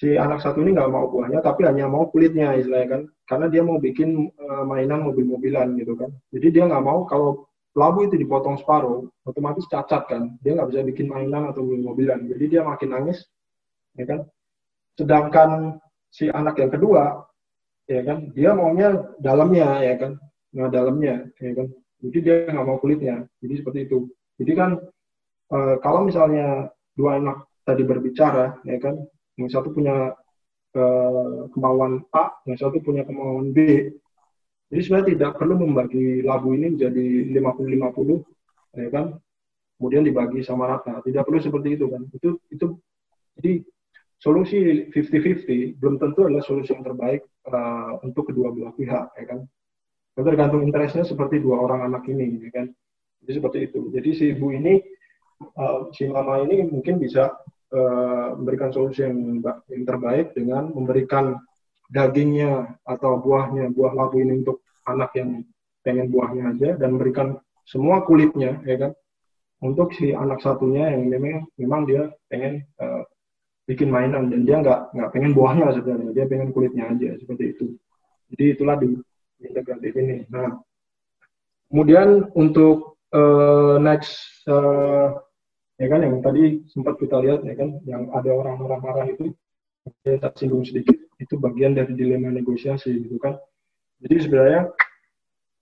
Si 0.00 0.16
anak 0.16 0.40
satu 0.40 0.64
ini 0.64 0.72
nggak 0.72 0.88
mau 0.88 1.12
buahnya, 1.12 1.44
tapi 1.44 1.68
hanya 1.68 1.84
mau 1.84 2.08
kulitnya 2.08 2.56
istilahnya 2.56 2.88
kan. 2.88 3.02
Karena 3.28 3.46
dia 3.52 3.60
mau 3.60 3.76
bikin 3.76 4.32
uh, 4.32 4.64
mainan 4.64 5.04
mobil-mobilan 5.04 5.76
gitu 5.76 5.92
kan. 5.92 6.08
Jadi 6.32 6.46
dia 6.56 6.64
nggak 6.64 6.80
mau 6.80 7.04
kalau 7.04 7.44
labu 7.76 8.08
itu 8.08 8.16
dipotong 8.16 8.56
separuh, 8.56 9.04
otomatis 9.28 9.68
cacat 9.68 10.08
kan. 10.08 10.40
Dia 10.40 10.56
nggak 10.56 10.72
bisa 10.72 10.80
bikin 10.88 11.06
mainan 11.12 11.52
atau 11.52 11.60
mobil-mobilan. 11.60 12.32
Jadi 12.32 12.44
dia 12.48 12.64
makin 12.64 12.96
nangis, 12.96 13.28
ya 13.92 14.08
kan. 14.08 14.24
Sedangkan 14.96 15.76
si 16.08 16.32
anak 16.32 16.56
yang 16.56 16.72
kedua, 16.72 17.28
ya 17.84 18.00
kan, 18.00 18.32
dia 18.32 18.56
maunya 18.56 19.04
dalamnya, 19.20 19.84
ya 19.84 20.00
kan 20.00 20.16
nah 20.50 20.66
dalamnya 20.66 21.30
ya 21.38 21.52
kan 21.54 21.66
jadi 22.02 22.18
dia 22.18 22.36
nggak 22.50 22.66
mau 22.66 22.78
kulitnya 22.82 23.22
jadi 23.38 23.62
seperti 23.62 23.86
itu 23.86 24.10
jadi 24.42 24.52
kan 24.58 24.70
e, 25.46 25.58
kalau 25.78 26.02
misalnya 26.02 26.74
dua 26.98 27.22
anak 27.22 27.46
tadi 27.62 27.86
berbicara 27.86 28.58
ya 28.66 28.78
kan 28.82 28.98
yang 29.38 29.50
satu 29.50 29.70
punya 29.70 30.14
e, 30.74 30.82
kemauan 31.54 32.02
A 32.14 32.34
yang 32.46 32.58
satu 32.58 32.82
punya 32.82 33.06
kemauan 33.06 33.54
B 33.54 33.90
Jadi 34.70 34.80
sebenarnya 34.86 35.08
tidak 35.18 35.30
perlu 35.34 35.54
membagi 35.66 36.22
labu 36.22 36.54
ini 36.54 36.78
menjadi 36.78 37.26
50-50, 37.34 38.22
ya 38.78 38.88
kan? 38.94 39.18
Kemudian 39.74 40.06
dibagi 40.06 40.46
sama 40.46 40.70
rata. 40.70 41.02
Tidak 41.02 41.26
perlu 41.26 41.42
seperti 41.42 41.74
itu 41.74 41.90
kan. 41.90 42.06
Itu 42.14 42.38
itu 42.54 42.78
jadi 43.34 43.66
solusi 44.20 44.86
50-50 44.94 45.74
belum 45.74 45.98
tentu 45.98 46.28
adalah 46.28 46.44
solusi 46.46 46.70
yang 46.70 46.86
terbaik 46.86 47.26
uh, 47.50 47.98
untuk 48.06 48.30
kedua 48.30 48.54
belah 48.54 48.70
pihak, 48.76 49.10
ya 49.18 49.24
kan? 49.26 49.42
Itu 50.14 50.22
tergantung 50.22 50.62
interestnya 50.62 51.02
seperti 51.02 51.42
dua 51.42 51.66
orang 51.66 51.90
anak 51.90 52.06
ini, 52.06 52.38
ya 52.38 52.50
kan? 52.54 52.66
Jadi 53.24 53.32
seperti 53.42 53.58
itu. 53.72 53.80
Jadi 53.90 54.10
si 54.14 54.24
ibu 54.36 54.52
ini, 54.52 54.78
uh, 55.56 55.88
si 55.96 56.04
mama 56.06 56.44
ini 56.44 56.68
mungkin 56.68 57.00
bisa 57.00 57.32
uh, 57.74 58.36
memberikan 58.38 58.70
solusi 58.70 59.06
yang, 59.06 59.42
yang 59.70 59.84
terbaik 59.86 60.34
dengan 60.34 60.70
memberikan 60.70 61.38
dagingnya 61.90 62.78
atau 62.86 63.18
buahnya, 63.18 63.74
buah 63.74 63.92
labu 63.94 64.22
ini 64.22 64.46
untuk 64.46 64.62
anak 64.86 65.10
yang 65.18 65.42
pengen 65.82 66.06
buahnya 66.12 66.54
aja 66.54 66.70
dan 66.78 66.94
memberikan 66.94 67.38
semua 67.66 68.02
kulitnya, 68.06 68.62
ya 68.66 68.76
kan? 68.78 68.92
Untuk 69.60 69.92
si 69.92 70.16
anak 70.16 70.40
satunya 70.40 70.88
yang 70.88 71.12
memang 71.12 71.44
memang 71.60 71.80
dia 71.84 72.08
pengen 72.32 72.64
uh, 72.80 73.04
bikin 73.70 73.86
mainan 73.86 74.26
dan 74.26 74.42
dia 74.42 74.58
nggak 74.58 74.80
nggak 74.98 75.10
pengen 75.14 75.30
buahnya 75.30 75.70
sebenarnya 75.78 76.10
dia 76.10 76.26
pengen 76.26 76.50
kulitnya 76.50 76.90
aja 76.90 77.14
seperti 77.22 77.54
itu 77.54 77.66
jadi 78.34 78.44
itulah 78.58 78.76
di 78.82 78.98
integratif 79.46 79.92
ini 79.94 80.26
nah 80.26 80.58
kemudian 81.70 82.26
untuk 82.34 82.98
uh, 83.14 83.78
next 83.78 84.42
uh, 84.50 85.14
ya 85.80 85.86
kan 85.88 86.00
yang 86.04 86.20
tadi 86.20 86.60
sempat 86.68 87.00
kita 87.00 87.16
lihat 87.24 87.40
ya 87.48 87.56
kan 87.56 87.80
yang 87.88 88.12
ada 88.12 88.30
orang 88.30 88.60
marah-marah 88.60 89.08
itu 89.08 89.32
saya 90.04 90.20
tak 90.20 90.36
singgung 90.36 90.62
sedikit 90.62 90.94
itu 91.16 91.34
bagian 91.40 91.72
dari 91.72 91.96
dilema 91.96 92.28
negosiasi 92.28 93.00
gitu 93.08 93.16
kan 93.16 93.40
jadi 94.04 94.16
sebenarnya 94.20 94.62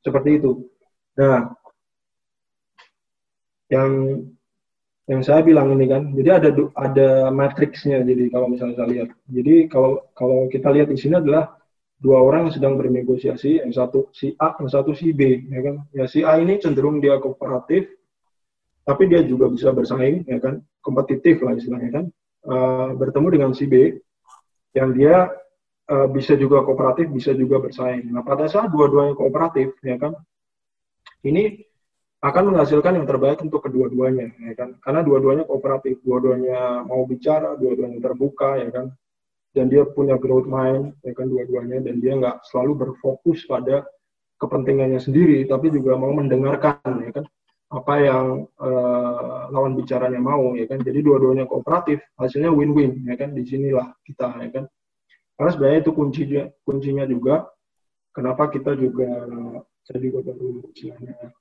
seperti 0.02 0.42
itu 0.42 0.66
nah 1.14 1.54
yang 3.70 3.90
yang 5.08 5.24
saya 5.24 5.40
bilang 5.40 5.72
ini 5.72 5.88
kan, 5.88 6.12
jadi 6.12 6.36
ada 6.36 6.50
ada 6.76 7.08
matriksnya. 7.32 8.04
Jadi 8.04 8.28
kalau 8.28 8.52
misalnya 8.52 8.76
saya 8.76 8.88
lihat, 8.92 9.08
jadi 9.32 9.64
kalau 9.72 10.04
kalau 10.12 10.52
kita 10.52 10.68
lihat 10.68 10.92
di 10.92 11.00
sini 11.00 11.16
adalah 11.16 11.56
dua 11.96 12.20
orang 12.20 12.46
yang 12.46 12.54
sedang 12.54 12.74
bernegosiasi, 12.76 13.64
yang 13.64 13.72
satu 13.72 14.12
si 14.12 14.36
A, 14.36 14.52
yang 14.60 14.68
satu 14.68 14.92
si 14.92 15.16
B, 15.16 15.48
ya 15.48 15.60
kan? 15.64 15.76
Ya 15.96 16.04
si 16.04 16.20
A 16.28 16.36
ini 16.36 16.60
cenderung 16.60 17.00
dia 17.00 17.16
kooperatif, 17.24 17.88
tapi 18.88 19.04
dia 19.04 19.20
juga 19.20 19.52
bisa 19.52 19.68
bersaing, 19.68 20.24
ya 20.24 20.40
kan? 20.40 20.64
Kompetitif 20.80 21.44
lah 21.44 21.52
istilahnya 21.52 21.90
kan. 21.92 22.04
Uh, 22.48 22.96
bertemu 22.96 23.28
dengan 23.28 23.50
si 23.52 23.68
B, 23.68 24.00
yang 24.72 24.96
dia 24.96 25.28
uh, 25.92 26.08
bisa 26.08 26.32
juga 26.40 26.64
kooperatif, 26.64 27.12
bisa 27.12 27.36
juga 27.36 27.60
bersaing. 27.60 28.08
Nah 28.08 28.24
pada 28.24 28.48
saat 28.48 28.72
dua-duanya 28.72 29.12
kooperatif, 29.12 29.76
ya 29.84 30.00
kan? 30.00 30.16
Ini 31.20 31.60
akan 32.24 32.50
menghasilkan 32.50 32.96
yang 32.96 33.04
terbaik 33.04 33.44
untuk 33.44 33.60
kedua-duanya, 33.68 34.32
ya 34.40 34.56
kan? 34.56 34.80
Karena 34.80 35.04
dua-duanya 35.04 35.44
kooperatif, 35.44 36.00
dua-duanya 36.00 36.88
mau 36.88 37.04
bicara, 37.04 37.60
dua-duanya 37.60 38.00
terbuka, 38.00 38.56
ya 38.56 38.72
kan? 38.72 38.86
Dan 39.52 39.68
dia 39.68 39.84
punya 39.84 40.16
growth 40.16 40.48
mind, 40.48 40.96
ya 41.04 41.12
kan, 41.12 41.28
dua-duanya, 41.28 41.84
dan 41.84 42.00
dia 42.00 42.16
nggak 42.16 42.40
selalu 42.48 42.88
berfokus 42.88 43.44
pada 43.44 43.84
kepentingannya 44.40 44.96
sendiri, 44.96 45.44
tapi 45.44 45.68
juga 45.68 45.94
mau 46.00 46.10
mendengarkan, 46.16 47.04
ya 47.04 47.10
kan? 47.12 47.24
Apa 47.68 47.94
yang 48.00 48.48
uh, 48.56 49.52
lawan 49.52 49.76
bicaranya 49.76 50.16
mau, 50.16 50.56
ya 50.56 50.64
kan? 50.64 50.80
Jadi 50.80 51.04
dua-duanya 51.04 51.44
kooperatif, 51.44 52.00
hasilnya 52.16 52.48
win-win, 52.48 53.04
ya 53.04 53.14
kan? 53.20 53.36
Di 53.36 53.44
sinilah 53.44 53.92
kita, 54.08 54.40
ya 54.40 54.50
kan? 54.50 54.64
Karena 55.36 55.50
sebenarnya 55.52 55.80
itu 55.84 55.92
kuncinya, 55.92 56.44
kuncinya 56.64 57.04
juga. 57.04 57.44
Kenapa 58.16 58.48
kita 58.48 58.72
juga, 58.72 59.28
saya 59.88 60.04
juga 60.04 60.20
baru 60.28 60.68
istilahnya 60.68 61.32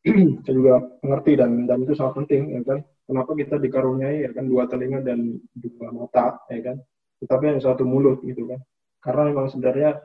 saya 0.46 0.54
juga 0.54 0.74
mengerti 1.02 1.32
dan 1.34 1.66
dan 1.66 1.82
itu 1.82 1.92
sangat 1.98 2.24
penting 2.24 2.56
ya 2.56 2.62
kan 2.64 2.78
kenapa 3.04 3.34
kita 3.34 3.58
dikaruniai 3.58 4.24
ya 4.24 4.30
kan 4.30 4.46
dua 4.46 4.70
telinga 4.70 5.02
dan 5.02 5.42
dua 5.58 5.90
mata 5.92 6.40
ya 6.48 6.60
kan 6.70 6.76
tetapi 7.20 7.52
yang 7.52 7.60
satu 7.60 7.82
mulut 7.84 8.22
gitu 8.22 8.46
kan 8.46 8.62
karena 9.02 9.22
memang 9.34 9.50
sebenarnya 9.50 10.00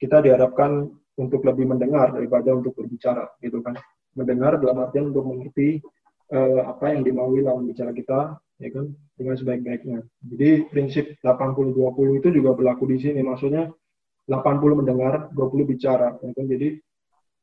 kita 0.00 0.24
diharapkan 0.24 0.88
untuk 1.20 1.44
lebih 1.44 1.68
mendengar 1.68 2.10
daripada 2.10 2.56
untuk 2.56 2.72
berbicara 2.74 3.28
gitu 3.44 3.60
kan 3.60 3.76
mendengar 4.18 4.58
dalam 4.58 4.82
artian 4.82 5.14
untuk 5.14 5.24
mengerti 5.26 5.82
uh, 6.34 6.70
apa 6.70 6.94
yang 6.94 7.06
dimaui 7.06 7.44
lawan 7.44 7.66
bicara 7.68 7.94
kita 7.94 8.38
ya 8.60 8.68
kan 8.74 8.92
dengan 9.16 9.34
sebaik-baiknya 9.38 10.04
jadi 10.24 10.68
prinsip 10.68 11.16
80-20 11.22 12.20
itu 12.20 12.28
juga 12.34 12.50
berlaku 12.52 12.90
di 12.90 12.98
sini 13.00 13.20
maksudnya 13.24 13.70
80 14.28 14.80
mendengar 14.84 15.32
20 15.32 15.70
bicara 15.70 16.18
ya 16.20 16.30
kan 16.34 16.44
jadi 16.44 16.80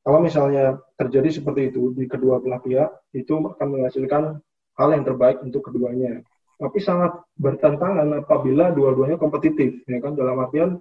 kalau 0.07 0.23
misalnya 0.23 0.79
terjadi 0.95 1.35
seperti 1.35 1.67
itu 1.67 1.91
di 1.91 2.07
kedua 2.07 2.39
belah 2.39 2.63
pihak, 2.63 3.11
itu 3.11 3.43
akan 3.43 3.67
menghasilkan 3.75 4.39
hal 4.79 4.89
yang 4.95 5.03
terbaik 5.03 5.43
untuk 5.43 5.67
keduanya. 5.67 6.23
Tapi 6.55 6.79
sangat 6.79 7.27
bertentangan 7.35 8.23
apabila 8.23 8.71
dua-duanya 8.71 9.19
kompetitif, 9.19 9.83
ya 9.83 9.99
kan? 9.99 10.15
Dalam 10.15 10.39
artian 10.39 10.79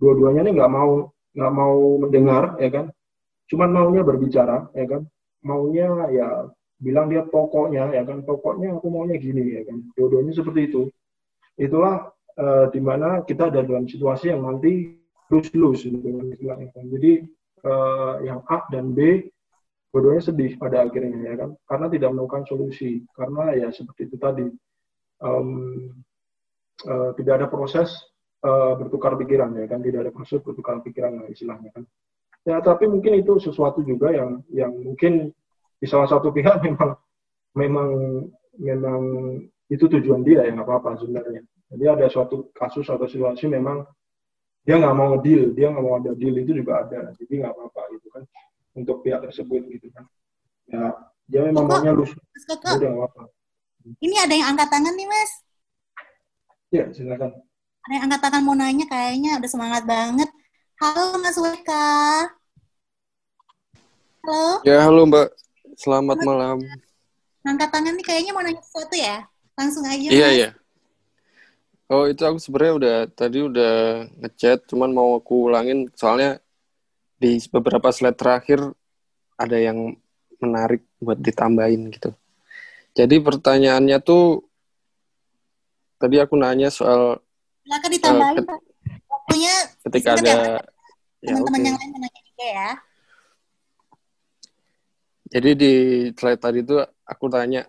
dua-duanya 0.00 0.48
ini 0.48 0.56
nggak 0.56 0.72
mau 0.72 1.12
nggak 1.36 1.52
mau 1.52 2.00
mendengar, 2.00 2.56
ya 2.64 2.72
kan? 2.72 2.86
Cuman 3.52 3.76
maunya 3.76 4.00
berbicara, 4.08 4.72
ya 4.72 4.88
kan? 4.88 5.04
Maunya 5.42 6.10
ya 6.10 6.28
bilang 6.78 7.10
dia 7.10 7.22
pokoknya, 7.26 7.90
ya 7.94 8.02
kan? 8.02 8.22
Pokoknya 8.22 8.78
aku 8.78 8.86
maunya 8.90 9.18
gini, 9.18 9.58
ya 9.58 9.62
kan? 9.66 9.78
Dua-duanya 9.94 10.32
seperti 10.34 10.70
itu. 10.70 10.82
Itulah 11.58 12.10
uh, 12.38 12.66
di 12.70 12.80
mana 12.82 13.22
kita 13.22 13.50
ada 13.50 13.62
dalam 13.62 13.86
situasi 13.86 14.30
yang 14.34 14.42
nanti 14.46 14.98
lose-lose, 15.30 15.86
gitu, 15.86 16.08
istilahnya. 16.34 16.70
Kan? 16.74 16.86
Jadi 16.90 17.12
uh, 17.66 18.22
yang 18.22 18.42
A 18.46 18.66
dan 18.70 18.94
B 18.94 19.26
dua-duanya 19.92 20.24
sedih 20.24 20.56
pada 20.56 20.88
akhirnya 20.88 21.20
ya 21.20 21.34
kan 21.36 21.50
karena 21.68 21.86
tidak 21.92 22.08
menemukan 22.16 22.42
solusi 22.48 23.04
karena 23.12 23.52
ya 23.52 23.68
seperti 23.68 24.08
itu 24.08 24.16
tadi 24.16 24.48
um, 25.20 25.92
uh, 26.88 27.12
tidak 27.20 27.44
ada 27.44 27.46
proses 27.52 27.92
uh, 28.40 28.72
bertukar 28.80 29.20
pikiran 29.20 29.52
ya 29.52 29.68
kan 29.68 29.84
tidak 29.84 30.08
ada 30.08 30.12
proses 30.16 30.40
bertukar 30.40 30.80
pikiran 30.80 31.20
lah 31.20 31.28
istilahnya 31.28 31.68
kan 31.76 31.84
ya 32.42 32.58
tapi 32.58 32.90
mungkin 32.90 33.22
itu 33.22 33.38
sesuatu 33.38 33.86
juga 33.86 34.10
yang 34.10 34.42
yang 34.50 34.72
mungkin 34.74 35.30
di 35.78 35.86
salah 35.86 36.06
satu 36.10 36.30
pihak 36.30 36.62
memang 36.66 36.94
memang 37.54 37.88
memang 38.58 39.00
itu 39.72 39.84
tujuan 39.88 40.20
dia 40.22 40.44
ya 40.44 40.52
nggak 40.52 40.68
apa-apa 40.68 41.00
sebenarnya. 41.00 41.42
Jadi 41.72 41.84
ada 41.88 42.06
suatu 42.12 42.52
kasus 42.52 42.84
atau 42.92 43.08
situasi 43.08 43.48
memang 43.48 43.88
dia 44.62 44.76
nggak 44.76 44.94
mau 44.94 45.16
deal 45.18 45.50
dia 45.56 45.72
nggak 45.72 45.84
mau 45.84 45.96
ada 45.96 46.12
deal 46.12 46.36
itu 46.36 46.52
juga 46.52 46.84
ada. 46.84 47.10
Jadi 47.16 47.32
nggak 47.40 47.52
apa-apa 47.56 47.80
gitu 47.96 48.08
kan 48.12 48.22
untuk 48.76 49.00
pihak 49.00 49.24
tersebut 49.24 49.62
gitu 49.72 49.88
kan. 49.96 50.04
Ya 50.68 50.92
dia 51.26 51.40
memang 51.48 51.64
maunya 51.64 51.96
lu 51.96 52.04
udah 52.04 52.76
nggak 52.76 52.92
apa-apa. 52.92 53.22
ini 53.98 54.14
ada 54.14 54.30
yang 54.30 54.54
angkat 54.54 54.68
tangan 54.70 54.94
nih 54.94 55.08
mas. 55.08 55.32
Ya 56.70 56.84
silakan. 56.92 57.30
Ada 57.88 57.92
yang 57.96 58.04
angkat 58.06 58.20
tangan 58.22 58.42
mau 58.44 58.54
nanya 58.54 58.86
kayaknya 58.86 59.40
udah 59.40 59.50
semangat 59.50 59.82
banget 59.88 60.28
halo 60.82 61.14
mas 61.22 61.38
Weka. 61.38 61.86
Halo. 64.26 64.46
Ya 64.66 64.82
halo 64.82 65.06
mbak. 65.06 65.30
Selamat 65.78 66.18
malam. 66.26 66.58
Angkat 67.46 67.70
tangan 67.70 67.94
nih 67.94 68.02
kayaknya 68.02 68.34
mau 68.34 68.42
nanya 68.42 68.58
sesuatu 68.66 68.98
ya? 68.98 69.22
Langsung 69.54 69.86
aja 69.86 70.10
iya 70.10 70.26
mas. 70.26 70.34
iya. 70.34 70.48
Oh 71.86 72.10
itu 72.10 72.26
aku 72.26 72.42
sebenarnya 72.42 72.74
udah 72.74 72.96
tadi 73.14 73.38
udah 73.46 73.74
ngechat, 74.26 74.66
cuman 74.66 74.90
mau 74.90 75.14
aku 75.14 75.54
ulangin. 75.54 75.86
Soalnya 75.94 76.42
di 77.14 77.38
beberapa 77.46 77.94
slide 77.94 78.18
terakhir 78.18 78.58
ada 79.38 79.54
yang 79.62 79.94
menarik 80.42 80.82
buat 80.98 81.22
ditambahin 81.22 81.94
gitu. 81.94 82.10
Jadi 82.98 83.22
pertanyaannya 83.22 84.02
tuh 84.02 84.42
tadi 86.02 86.18
aku 86.18 86.34
nanya 86.34 86.74
soal 86.74 87.22
Silakan 87.62 87.90
ditambahin 87.94 88.42
uh, 88.42 88.58
waktunya 89.06 89.54
ketika 89.86 90.10
ada 90.18 90.34
ya, 90.34 90.71
teman-teman 91.22 91.60
ya, 91.62 91.66
yang 91.70 91.78
lain 91.78 91.90
menanya 91.94 92.20
juga 92.26 92.46
ya. 92.46 92.70
Jadi 95.32 95.50
di 95.56 95.72
slide 96.12 96.42
tadi 96.42 96.60
tuh 96.60 96.84
aku 97.08 97.24
tanya 97.32 97.64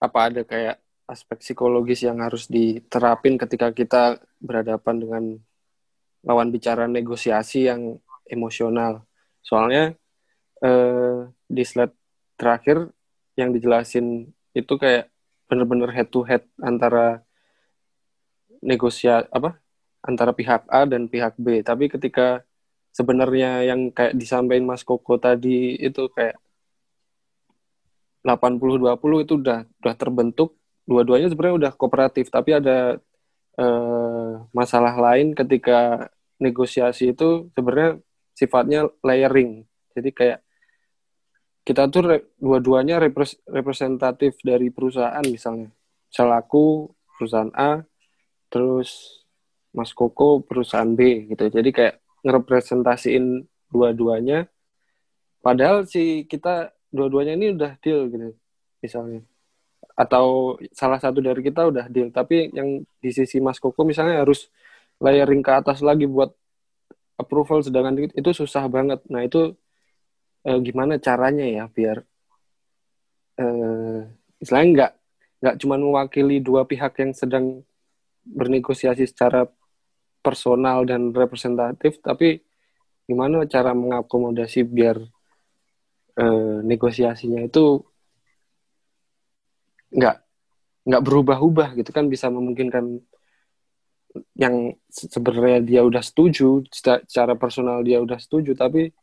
apa 0.00 0.18
ada 0.32 0.42
kayak 0.42 0.82
aspek 1.06 1.38
psikologis 1.42 2.02
yang 2.02 2.18
harus 2.24 2.50
diterapin 2.50 3.38
ketika 3.38 3.70
kita 3.70 4.18
berhadapan 4.40 4.96
dengan 4.98 5.24
lawan 6.26 6.50
bicara 6.50 6.90
negosiasi 6.90 7.70
yang 7.70 8.00
emosional. 8.26 9.06
Soalnya 9.44 9.94
eh, 10.64 11.18
di 11.46 11.62
slide 11.62 11.94
terakhir 12.34 12.88
yang 13.38 13.54
dijelasin 13.54 14.32
itu 14.56 14.74
kayak 14.80 15.12
bener-bener 15.46 15.90
head 15.92 16.08
to 16.10 16.26
head 16.26 16.42
antara 16.62 17.22
negosiasi 18.62 19.26
apa 19.30 19.58
antara 20.04 20.32
pihak 20.32 20.64
A 20.68 20.88
dan 20.88 21.06
pihak 21.06 21.36
B. 21.36 21.60
Tapi 21.64 21.92
ketika 21.92 22.42
sebenarnya 22.90 23.64
yang 23.68 23.94
kayak 23.94 24.16
disampaikan 24.16 24.66
Mas 24.66 24.82
Koko 24.82 25.16
tadi 25.20 25.78
itu 25.78 26.10
kayak 26.10 26.36
80-20 28.24 29.24
itu 29.24 29.34
udah 29.40 29.64
udah 29.80 29.94
terbentuk 29.96 30.56
dua-duanya 30.84 31.32
sebenarnya 31.32 31.56
udah 31.56 31.72
kooperatif 31.72 32.28
tapi 32.28 32.52
ada 32.52 33.00
uh, 33.56 34.44
masalah 34.52 34.92
lain 34.98 35.32
ketika 35.32 36.10
negosiasi 36.40 37.12
itu 37.12 37.52
sebenarnya 37.52 38.00
sifatnya 38.32 38.88
layering. 39.04 39.68
Jadi 39.92 40.10
kayak 40.16 40.40
kita 41.60 41.92
tuh 41.92 42.02
re- 42.02 42.26
dua-duanya 42.40 42.96
repres- 42.96 43.38
representatif 43.44 44.40
dari 44.40 44.72
perusahaan 44.72 45.22
misalnya. 45.28 45.68
Selaku 46.08 46.88
perusahaan 47.20 47.52
A, 47.52 47.84
terus 48.48 49.19
Mas 49.70 49.94
Koko 49.94 50.42
perusahaan 50.42 50.88
B 50.88 51.30
gitu. 51.30 51.46
Jadi 51.46 51.70
kayak 51.70 51.94
ngerepresentasiin 52.26 53.46
dua-duanya. 53.70 54.50
Padahal 55.40 55.86
si 55.88 56.26
kita 56.26 56.74
dua-duanya 56.90 57.38
ini 57.38 57.54
udah 57.54 57.78
deal 57.80 58.10
gitu 58.10 58.34
misalnya. 58.82 59.22
Atau 59.94 60.56
salah 60.74 60.98
satu 60.98 61.22
dari 61.22 61.40
kita 61.40 61.70
udah 61.70 61.86
deal. 61.86 62.10
Tapi 62.10 62.50
yang 62.52 62.82
di 63.00 63.10
sisi 63.14 63.38
Mas 63.38 63.62
Koko 63.62 63.86
misalnya 63.86 64.20
harus 64.26 64.50
layering 65.00 65.40
ke 65.40 65.52
atas 65.54 65.80
lagi 65.80 66.04
buat 66.04 66.34
approval 67.16 67.64
sedangkan 67.64 68.10
itu- 68.10 68.36
susah 68.36 68.66
banget. 68.68 69.00
Nah 69.08 69.24
itu 69.24 69.54
eh, 70.44 70.58
gimana 70.64 70.96
caranya 70.96 71.44
ya 71.44 71.64
biar 71.68 72.04
eh 73.40 74.00
istilahnya 74.40 74.68
nggak 74.76 74.92
nggak 75.40 75.56
cuma 75.60 75.76
mewakili 75.80 76.36
dua 76.44 76.68
pihak 76.68 76.92
yang 77.00 77.12
sedang 77.16 77.64
bernegosiasi 78.24 79.08
secara 79.08 79.48
personal 80.20 80.84
dan 80.84 81.12
representatif, 81.12 81.98
tapi 82.04 82.40
gimana 83.08 83.42
cara 83.48 83.74
mengakomodasi 83.74 84.62
biar 84.68 84.96
eh, 86.20 86.58
negosiasinya 86.62 87.42
itu 87.42 87.82
nggak 89.90 90.16
nggak 90.86 91.02
berubah-ubah 91.02 91.74
gitu 91.82 91.90
kan 91.90 92.06
bisa 92.06 92.30
memungkinkan 92.30 93.02
yang 94.38 94.74
se- 94.86 95.10
sebenarnya 95.10 95.60
dia 95.62 95.80
udah 95.82 96.02
setuju 96.02 96.62
seca- 96.70 97.02
secara 97.06 97.34
personal 97.34 97.82
dia 97.82 97.98
udah 97.98 98.18
setuju 98.18 98.54
tapi 98.54 98.94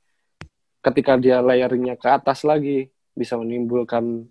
ketika 0.84 1.20
dia 1.20 1.44
layeringnya 1.44 2.00
ke 2.00 2.08
atas 2.08 2.48
lagi 2.48 2.88
bisa 3.12 3.36
menimbulkan 3.36 4.24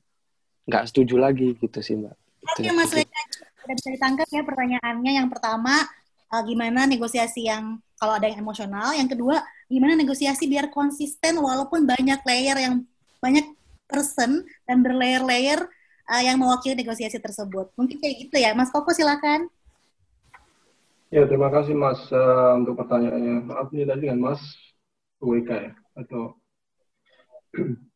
nggak 0.67 0.85
setuju 0.89 1.21
lagi 1.21 1.55
gitu 1.61 1.79
sih 1.85 1.95
mbak. 2.01 2.17
Oke 2.47 2.67
Itu- 2.67 2.75
Mas 2.75 2.91
udah 3.67 3.75
bisa 3.75 3.91
ditangkap 3.91 4.29
ya 4.31 4.43
pertanyaannya. 4.47 5.13
Yang 5.19 5.29
pertama, 5.35 5.75
eh, 6.33 6.43
gimana 6.47 6.85
negosiasi 6.89 7.47
yang 7.47 7.79
kalau 7.97 8.17
ada 8.17 8.29
yang 8.29 8.41
emosional. 8.41 8.93
Yang 8.93 9.17
kedua, 9.17 9.41
gimana 9.67 9.97
negosiasi 9.97 10.47
biar 10.47 10.69
konsisten 10.69 11.41
walaupun 11.41 11.89
banyak 11.89 12.21
layer 12.25 12.57
yang 12.61 12.75
banyak 13.19 13.47
person 13.89 14.45
dan 14.69 14.85
berlayer-layer 14.85 15.65
eh, 16.13 16.23
yang 16.27 16.37
mewakili 16.37 16.77
negosiasi 16.77 17.19
tersebut. 17.19 17.73
Mungkin 17.75 17.97
kayak 17.99 18.29
gitu 18.29 18.37
ya. 18.37 18.53
Mas 18.53 18.71
Koko 18.71 18.93
silakan. 18.93 19.49
Ya, 21.09 21.23
terima 21.25 21.49
kasih 21.55 21.73
Mas 21.79 22.03
eh, 22.11 22.53
untuk 22.59 22.77
pertanyaannya. 22.77 23.47
Maaf 23.47 23.71
ini 23.73 23.87
tadi 23.87 24.11
dengan 24.11 24.21
Mas 24.33 24.43
WK 25.23 25.51
ya 25.51 25.73
atau 25.97 26.37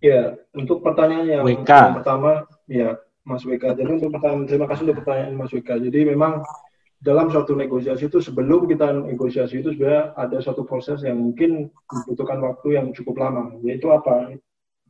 Ya, 0.00 0.32
untuk 0.56 0.80
pertanyaan 0.80 1.28
yang, 1.28 1.44
WK. 1.44 1.68
yang 1.68 1.96
pertama, 2.00 2.48
ya 2.64 2.96
Mas 3.20 3.44
WK. 3.44 3.76
Jadi 3.76 4.00
untuk 4.00 4.08
pertanyaan, 4.08 4.48
terima 4.48 4.64
kasih 4.64 4.88
untuk 4.88 5.04
pertanyaan 5.04 5.36
Mas 5.36 5.52
WK. 5.52 5.76
Jadi 5.76 6.00
memang 6.08 6.40
dalam 7.00 7.32
suatu 7.32 7.56
negosiasi 7.56 8.12
itu 8.12 8.20
sebelum 8.20 8.68
kita 8.68 8.92
negosiasi 8.92 9.64
itu 9.64 9.72
sebenarnya 9.72 10.12
ada 10.20 10.36
suatu 10.44 10.68
proses 10.68 11.00
yang 11.00 11.16
mungkin 11.16 11.72
membutuhkan 11.88 12.44
waktu 12.44 12.76
yang 12.76 12.92
cukup 12.92 13.24
lama, 13.24 13.56
yaitu 13.64 13.88
apa? 13.88 14.36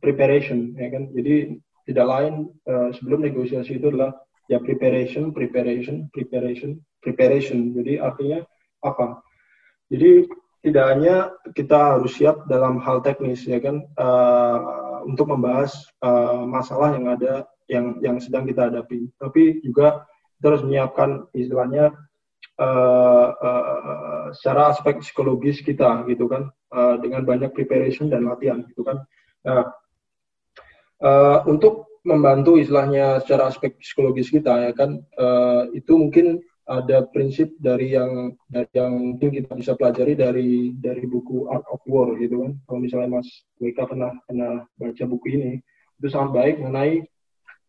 Preparation, 0.03 0.75
ya 0.75 0.91
kan? 0.91 1.07
Jadi 1.15 1.55
tidak 1.87 2.05
lain 2.11 2.33
eh, 2.67 2.89
sebelum 2.99 3.23
negosiasi 3.23 3.79
itu 3.79 3.95
adalah 3.95 4.11
ya 4.51 4.59
preparation, 4.59 5.31
preparation, 5.31 6.11
preparation, 6.11 6.83
preparation. 6.99 7.71
Jadi 7.79 8.03
artinya 8.03 8.43
apa? 8.83 9.23
Jadi 9.87 10.27
tidak 10.61 10.85
hanya 10.91 11.15
kita 11.55 11.97
harus 11.97 12.11
siap 12.19 12.45
dalam 12.45 12.77
hal 12.83 12.99
teknis 13.01 13.47
ya 13.47 13.63
kan 13.63 13.87
eh, 13.87 14.57
untuk 15.07 15.31
membahas 15.31 15.71
eh, 16.03 16.43
masalah 16.43 16.91
yang 16.91 17.07
ada 17.07 17.47
yang 17.71 18.03
yang 18.03 18.19
sedang 18.19 18.43
kita 18.43 18.67
hadapi, 18.67 19.07
tapi 19.15 19.63
juga 19.63 20.03
harus 20.47 20.63
menyiapkan 20.65 21.29
istilahnya 21.35 21.93
eh, 22.57 23.27
eh, 23.29 24.25
secara 24.33 24.73
aspek 24.73 25.01
psikologis 25.03 25.61
kita 25.61 26.05
gitu 26.09 26.25
kan. 26.25 26.49
Eh, 26.71 26.95
dengan 27.03 27.27
banyak 27.27 27.51
preparation 27.51 28.07
dan 28.07 28.23
latihan 28.23 28.63
gitu 28.63 28.87
kan. 28.87 29.03
Nah, 29.43 29.67
eh, 31.03 31.37
untuk 31.43 31.99
membantu 32.07 32.55
istilahnya 32.55 33.19
secara 33.19 33.51
aspek 33.51 33.75
psikologis 33.75 34.31
kita 34.31 34.55
ya 34.55 34.71
kan 34.71 35.03
eh, 35.03 35.63
itu 35.75 35.99
mungkin 35.99 36.39
ada 36.63 37.03
prinsip 37.11 37.51
dari 37.59 37.91
yang 37.91 38.39
dari 38.47 38.71
yang 38.71 38.95
mungkin 38.95 39.35
kita 39.35 39.51
bisa 39.51 39.75
pelajari 39.75 40.15
dari 40.15 40.71
dari 40.79 41.03
buku 41.03 41.51
Art 41.51 41.67
of 41.67 41.83
War 41.91 42.15
gitu 42.15 42.39
kan. 42.39 42.55
Kalau 42.63 42.79
misalnya 42.79 43.19
Mas 43.19 43.27
Weka 43.59 43.83
pernah 43.83 44.15
pernah 44.23 44.63
baca 44.79 45.03
buku 45.03 45.27
ini 45.27 45.59
itu 45.99 46.07
sangat 46.07 46.31
baik 46.31 46.55
mengenai 46.63 47.03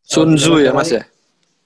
Sun 0.06 0.38
Tzu 0.38 0.62
ya 0.62 0.70
mas 0.70 0.94
ya 0.94 1.02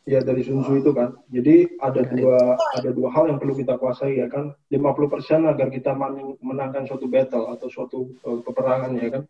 ya 0.07 0.23
dari 0.23 0.47
Sun 0.47 0.63
Tzu 0.63 0.81
itu 0.81 0.95
kan. 0.95 1.19
Jadi 1.29 1.77
ada 1.83 2.07
dua 2.07 2.55
ada 2.55 2.91
dua 2.95 3.11
hal 3.11 3.29
yang 3.29 3.43
perlu 3.43 3.59
kita 3.59 3.75
kuasai 3.77 4.23
ya 4.23 4.31
kan. 4.31 4.55
50% 4.71 5.51
agar 5.51 5.69
kita 5.69 5.93
men- 5.99 6.39
menangkan 6.39 6.87
suatu 6.87 7.11
battle 7.11 7.51
atau 7.53 7.67
suatu 7.67 8.15
eh, 8.15 8.41
peperangan 8.47 8.95
ya 8.97 9.09
kan. 9.11 9.23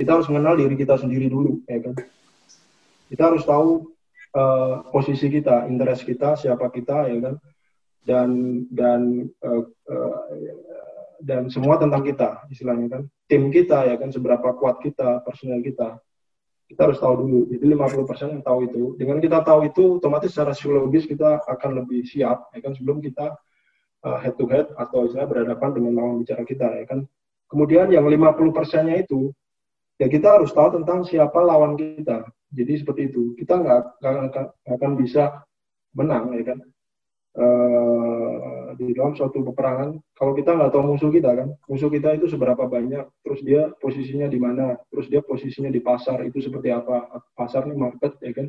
Kita 0.00 0.16
harus 0.16 0.26
mengenal 0.32 0.56
diri 0.56 0.74
kita 0.74 0.96
sendiri 0.96 1.28
dulu 1.28 1.60
ya 1.68 1.78
kan. 1.84 1.94
Kita 3.12 3.22
harus 3.28 3.44
tahu 3.44 3.92
eh, 4.32 4.74
posisi 4.88 5.28
kita 5.28 5.68
interest 5.68 6.08
kita 6.08 6.40
siapa 6.40 6.72
kita 6.72 7.12
ya 7.12 7.18
kan. 7.20 7.34
Dan 8.08 8.28
dan 8.72 9.28
eh, 9.28 9.64
eh, 9.92 10.16
dan 11.20 11.52
semua 11.52 11.76
tentang 11.76 12.00
kita 12.00 12.48
istilahnya 12.48 12.88
kan. 12.88 13.02
Tim 13.28 13.52
kita 13.52 13.84
ya 13.84 14.00
kan 14.00 14.08
seberapa 14.08 14.56
kuat 14.56 14.80
kita 14.80 15.20
personel 15.20 15.60
kita 15.60 16.00
kita 16.68 16.84
harus 16.84 17.00
tahu 17.00 17.24
dulu. 17.24 17.40
Jadi 17.48 17.64
50% 17.64 18.36
yang 18.38 18.44
tahu 18.44 18.58
itu. 18.68 18.82
Dengan 19.00 19.18
kita 19.24 19.40
tahu 19.40 19.72
itu, 19.72 19.96
otomatis 19.96 20.28
secara 20.28 20.52
psikologis 20.52 21.08
kita 21.08 21.40
akan 21.48 21.80
lebih 21.82 22.04
siap, 22.04 22.52
ya 22.52 22.60
kan, 22.60 22.76
sebelum 22.76 23.00
kita 23.00 23.32
uh, 24.04 24.18
head 24.20 24.36
to 24.36 24.44
head 24.52 24.68
atau 24.76 25.08
istilah 25.08 25.24
berhadapan 25.24 25.70
dengan 25.72 25.92
lawan 25.96 26.20
bicara 26.20 26.44
kita, 26.44 26.68
ya 26.76 26.84
kan. 26.84 27.08
Kemudian 27.48 27.88
yang 27.88 28.04
50 28.04 28.52
persennya 28.52 29.00
itu, 29.00 29.32
ya 29.96 30.12
kita 30.12 30.36
harus 30.36 30.52
tahu 30.52 30.76
tentang 30.76 31.08
siapa 31.08 31.40
lawan 31.40 31.80
kita. 31.80 32.28
Jadi 32.52 32.72
seperti 32.84 33.08
itu. 33.08 33.32
Kita 33.40 33.56
nggak 33.56 33.80
akan- 34.04 34.52
akan 34.68 34.90
bisa 35.00 35.40
menang, 35.96 36.36
ya 36.36 36.52
kan. 36.52 36.58
Eh, 37.38 38.57
di 38.78 38.94
dalam 38.94 39.18
suatu 39.18 39.42
peperangan, 39.42 39.98
kalau 40.14 40.32
kita 40.38 40.54
nggak 40.54 40.70
tahu 40.70 40.94
musuh 40.94 41.10
kita 41.10 41.34
kan, 41.34 41.48
musuh 41.66 41.90
kita 41.90 42.14
itu 42.14 42.30
seberapa 42.30 42.62
banyak, 42.70 43.04
terus 43.26 43.42
dia 43.42 43.74
posisinya 43.82 44.30
di 44.30 44.38
mana, 44.38 44.78
terus 44.94 45.10
dia 45.10 45.18
posisinya 45.18 45.74
di 45.74 45.82
pasar 45.82 46.22
itu 46.22 46.38
seperti 46.38 46.70
apa, 46.70 47.18
pasar 47.34 47.66
ini 47.66 47.74
market 47.74 48.14
ya 48.22 48.30
kan, 48.30 48.46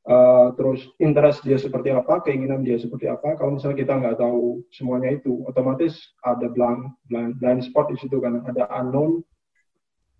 Eh, 0.00 0.48
terus 0.56 0.80
interest 0.96 1.44
dia 1.44 1.60
seperti 1.60 1.92
apa, 1.92 2.24
keinginan 2.24 2.64
dia 2.64 2.80
seperti 2.80 3.04
apa. 3.04 3.36
Kalau 3.36 3.60
misalnya 3.60 3.84
kita 3.84 3.92
nggak 4.00 4.16
tahu 4.16 4.64
semuanya 4.72 5.12
itu, 5.12 5.44
otomatis 5.44 5.92
ada 6.24 6.48
blind, 6.48 6.88
blind, 7.04 7.36
blind 7.36 7.60
spot 7.68 7.92
di 7.92 8.00
situ 8.00 8.16
kan, 8.16 8.40
ada 8.48 8.64
unknown, 8.80 9.20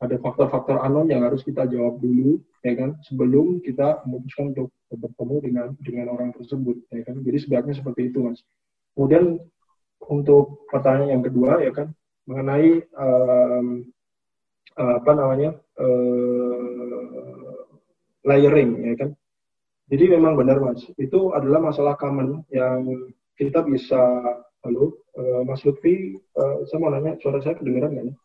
ada 0.04 0.20
faktor-faktor 0.20 0.84
unknown 0.84 1.08
yang 1.08 1.24
harus 1.24 1.40
kita 1.40 1.64
jawab 1.64 1.96
dulu, 1.96 2.44
ya 2.60 2.76
kan, 2.76 2.92
sebelum 3.08 3.64
kita 3.64 4.04
memutuskan 4.04 4.52
untuk 4.52 4.68
bertemu 4.92 5.36
dengan 5.48 5.66
dengan 5.80 6.06
orang 6.12 6.36
tersebut, 6.36 6.76
ya 6.92 7.00
kan. 7.00 7.16
Jadi 7.24 7.38
sebaiknya 7.40 7.74
seperti 7.80 8.12
itu, 8.12 8.20
mas. 8.20 8.44
Kemudian 8.94 9.38
untuk 10.10 10.66
pertanyaan 10.70 11.20
yang 11.20 11.24
kedua, 11.24 11.62
ya 11.62 11.72
kan, 11.72 11.88
mengenai 12.26 12.82
eh, 12.82 13.62
apa 14.80 15.10
namanya 15.12 15.50
eh, 15.78 17.50
layering, 18.24 18.70
ya 18.84 18.94
kan. 18.98 19.10
Jadi 19.90 20.04
memang 20.06 20.38
benar 20.38 20.62
mas, 20.62 20.86
itu 21.02 21.34
adalah 21.34 21.58
masalah 21.58 21.98
common 21.98 22.46
yang 22.54 22.86
kita 23.34 23.66
bisa, 23.66 23.98
halo, 24.62 24.94
eh, 25.18 25.42
Mas 25.42 25.66
Lutfi, 25.66 26.14
eh, 26.14 26.56
saya 26.70 26.78
mau 26.78 26.94
nanya, 26.94 27.18
suara 27.18 27.42
saya 27.42 27.58
kedengeran 27.58 27.98
nggak 27.98 28.06
nih? 28.12 28.16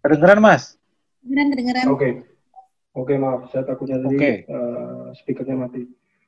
Kedengeran, 0.00 0.40
Mas? 0.40 0.80
Kedengeran, 1.20 1.46
kedengeran. 1.52 1.84
Oke, 1.92 2.08
oke 2.96 3.14
maaf, 3.20 3.50
saya 3.52 3.68
takutnya 3.68 4.00
tadi 4.00 4.16
Oke. 4.16 4.30
eh, 4.48 5.06
speakernya 5.20 5.56
mati. 5.58 5.84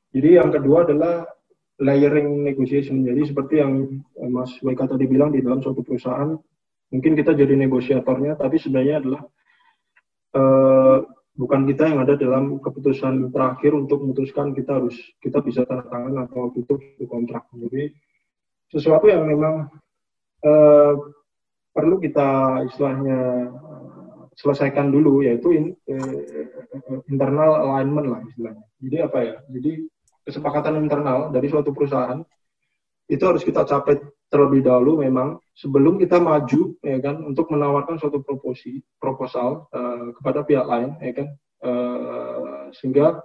Jadi 0.08 0.28
yang 0.40 0.48
kedua 0.48 0.88
adalah 0.88 1.28
layering 1.78 2.42
negotiation. 2.42 3.06
Jadi 3.06 3.28
seperti 3.28 3.62
yang 3.62 4.02
eh, 4.18 4.30
Mas 4.30 4.56
Weka 4.64 4.88
tadi 4.90 5.06
bilang 5.06 5.30
di 5.30 5.44
dalam 5.44 5.62
suatu 5.62 5.84
perusahaan, 5.84 6.34
mungkin 6.90 7.12
kita 7.14 7.36
jadi 7.36 7.54
negosiatornya, 7.54 8.34
tapi 8.40 8.56
sebenarnya 8.58 9.04
adalah 9.04 9.22
eh, 10.34 10.96
bukan 11.38 11.60
kita 11.70 11.82
yang 11.86 12.02
ada 12.02 12.18
dalam 12.18 12.58
keputusan 12.58 13.30
terakhir 13.30 13.76
untuk 13.78 14.02
memutuskan 14.02 14.50
kita 14.58 14.82
harus 14.82 14.96
kita 15.22 15.38
bisa 15.38 15.62
tanda 15.68 15.86
tangan 15.86 16.26
atau 16.26 16.50
tutup 16.50 16.82
kontrak. 17.06 17.46
Jadi 17.54 17.94
sesuatu 18.74 19.06
yang 19.06 19.22
memang 19.22 19.70
eh, 20.42 20.92
perlu 21.70 22.02
kita 22.02 22.62
istilahnya 22.66 23.54
selesaikan 24.34 24.90
dulu 24.90 25.22
yaitu 25.22 25.54
in- 25.54 25.78
eh, 25.86 26.18
internal 27.06 27.70
alignment 27.70 28.06
lah 28.10 28.20
istilahnya. 28.26 28.66
Jadi 28.82 28.96
apa 28.98 29.18
ya? 29.22 29.36
Jadi 29.54 29.72
kesepakatan 30.28 30.76
internal 30.76 31.32
dari 31.32 31.48
suatu 31.48 31.72
perusahaan 31.72 32.20
itu 33.08 33.24
harus 33.24 33.40
kita 33.40 33.64
capai 33.64 33.96
terlebih 34.28 34.60
dahulu 34.60 35.00
memang 35.00 35.40
sebelum 35.56 35.96
kita 35.96 36.20
maju 36.20 36.76
ya 36.84 37.00
kan 37.00 37.24
untuk 37.24 37.48
menawarkan 37.48 37.96
suatu 37.96 38.20
proposi 38.20 38.84
proposal 39.00 39.64
uh, 39.72 40.12
kepada 40.20 40.44
pihak 40.44 40.68
lain 40.68 40.92
ya 41.00 41.12
kan. 41.16 41.28
Uh, 41.58 42.70
sehingga 42.76 43.18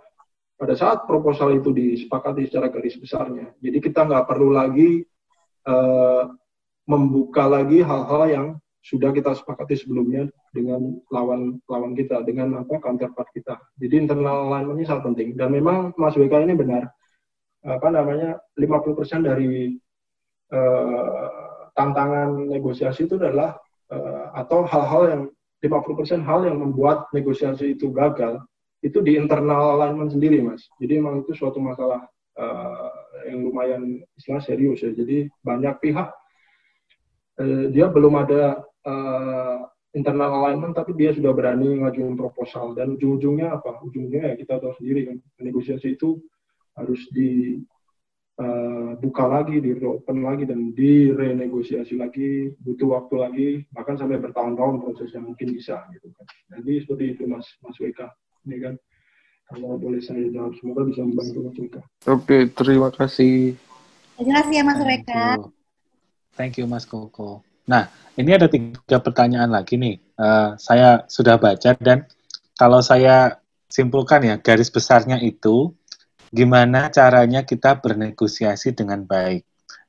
pada 0.58 0.74
saat 0.80 1.04
proposal 1.06 1.54
itu 1.54 1.70
disepakati 1.70 2.50
secara 2.50 2.72
garis 2.74 2.98
besarnya 2.98 3.54
jadi 3.62 3.78
kita 3.78 4.10
nggak 4.10 4.26
perlu 4.26 4.50
lagi 4.50 5.06
uh, 5.70 6.34
membuka 6.90 7.46
lagi 7.46 7.86
hal-hal 7.86 8.24
yang 8.26 8.48
sudah 8.82 9.14
kita 9.14 9.38
sepakati 9.38 9.78
sebelumnya 9.78 10.34
dengan 10.54 11.02
lawan 11.10 11.58
lawan 11.66 11.98
kita 11.98 12.22
dengan 12.22 12.62
apa 12.62 12.78
counterpart 12.78 13.28
kita. 13.34 13.58
Jadi 13.82 14.06
internal 14.06 14.48
alignment 14.48 14.78
ini 14.80 14.86
sangat 14.86 15.10
penting 15.10 15.30
dan 15.34 15.50
memang 15.50 15.98
Mas 15.98 16.14
WK 16.14 16.46
ini 16.46 16.54
benar 16.54 16.94
apa 17.64 17.88
namanya 17.90 18.38
50% 18.60 19.24
dari 19.24 19.74
uh, 20.52 21.68
tantangan 21.74 22.52
negosiasi 22.52 23.08
itu 23.08 23.16
adalah 23.18 23.58
uh, 23.90 24.36
atau 24.38 24.68
hal-hal 24.68 25.04
yang 25.10 25.22
50% 25.64 26.28
hal 26.28 26.44
yang 26.44 26.60
membuat 26.60 27.08
negosiasi 27.16 27.74
itu 27.74 27.90
gagal 27.96 28.44
itu 28.84 29.00
di 29.00 29.16
internal 29.16 29.80
alignment 29.80 30.12
sendiri 30.12 30.44
Mas. 30.44 30.68
Jadi 30.78 31.00
memang 31.00 31.24
itu 31.24 31.32
suatu 31.34 31.58
masalah 31.64 32.04
uh, 32.36 32.92
yang 33.32 33.48
lumayan 33.48 34.04
istilah 34.20 34.44
serius 34.44 34.84
ya. 34.84 34.92
Jadi 34.92 35.32
banyak 35.42 35.80
pihak 35.82 36.12
dia 37.74 37.90
belum 37.90 38.14
ada 38.22 38.62
uh, 38.86 39.73
internal 39.94 40.42
alignment 40.42 40.74
tapi 40.74 40.98
dia 40.98 41.14
sudah 41.14 41.32
berani 41.34 41.82
ngajuin 41.82 42.18
proposal. 42.18 42.74
Dan 42.74 42.98
ujung-ujungnya 42.98 43.54
apa? 43.54 43.80
Ujungnya 43.86 44.34
ya 44.34 44.36
kita 44.38 44.58
tahu 44.60 44.74
sendiri 44.82 45.06
kan 45.10 45.18
negosiasi 45.42 45.94
itu 45.94 46.18
harus 46.74 46.98
dibuka 47.14 47.64
uh, 49.26 49.30
lagi 49.30 49.62
di 49.62 49.78
open 49.86 50.26
lagi 50.26 50.50
dan 50.50 50.74
direnegosiasi 50.74 51.94
lagi 52.02 52.50
butuh 52.66 52.98
waktu 52.98 53.16
lagi 53.22 53.50
bahkan 53.70 53.94
sampai 53.94 54.18
bertahun-tahun 54.18 54.82
prosesnya 54.82 55.22
mungkin 55.22 55.54
bisa 55.54 55.86
gitu 55.94 56.10
kan. 56.18 56.26
Jadi 56.58 56.72
seperti 56.82 57.06
itu 57.14 57.30
mas 57.30 57.46
mas 57.62 57.78
Weka 57.78 58.10
ini 58.50 58.58
kan. 58.60 58.76
Kalau 59.54 59.78
boleh 59.78 60.02
saya 60.02 60.26
jawab 60.34 60.58
semoga 60.58 60.82
bisa 60.90 61.06
membantu 61.06 61.46
mas 61.46 61.58
Weka 61.62 61.82
oke 62.10 62.38
terima 62.58 62.90
kasih. 62.90 63.54
Terima 64.18 64.42
kasih 64.42 64.54
ya 64.58 64.64
mas 64.66 64.82
Weka 64.82 65.54
thank 66.34 66.58
you 66.58 66.66
mas 66.66 66.90
Koko. 66.90 67.46
Nah, 67.64 67.88
ini 68.18 68.32
ada 68.34 68.46
tiga 68.46 69.02
pertanyaan 69.02 69.50
lagi 69.50 69.78
nih. 69.78 69.98
Uh, 70.14 70.54
saya 70.62 71.06
sudah 71.10 71.42
baca 71.42 71.74
dan 71.82 72.06
kalau 72.54 72.80
saya 72.86 73.42
simpulkan 73.66 74.22
ya, 74.22 74.36
garis 74.38 74.70
besarnya 74.70 75.18
itu 75.18 75.74
gimana 76.30 76.94
caranya 76.94 77.42
kita 77.42 77.82
bernegosiasi 77.82 78.78
dengan 78.78 79.02
baik. 79.06 79.46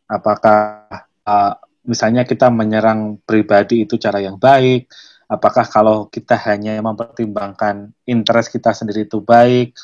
Apakah 0.09 0.89
uh, 1.25 1.55
misalnya 1.85 2.25
kita 2.25 2.49
menyerang 2.49 3.21
pribadi 3.25 3.85
itu 3.85 4.01
cara 4.01 4.21
yang 4.25 4.41
baik? 4.41 4.89
Apakah 5.29 5.65
kalau 5.69 6.09
kita 6.09 6.37
hanya 6.49 6.81
mempertimbangkan 6.81 7.93
interest 8.09 8.53
kita 8.53 8.73
sendiri 8.73 9.05
itu 9.09 9.21
baik? 9.21 9.77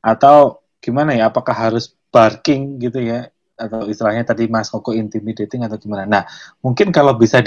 Atau 0.00 0.64
gimana 0.80 1.16
ya? 1.16 1.28
Apakah 1.28 1.68
harus 1.68 1.92
barking 2.12 2.80
gitu 2.80 3.00
ya? 3.00 3.28
atau 3.62 3.86
istilahnya 3.86 4.26
tadi 4.26 4.50
Mas 4.50 4.66
Koko 4.72 4.90
intimidating 4.90 5.62
atau 5.62 5.78
gimana. 5.78 6.02
Nah, 6.08 6.22
mungkin 6.64 6.90
kalau 6.90 7.14
bisa 7.14 7.38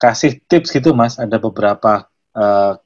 dikasih 0.00 0.40
tips 0.48 0.72
gitu 0.72 0.96
Mas, 0.96 1.20
ada 1.20 1.36
beberapa 1.36 2.08
uh, 2.32 2.80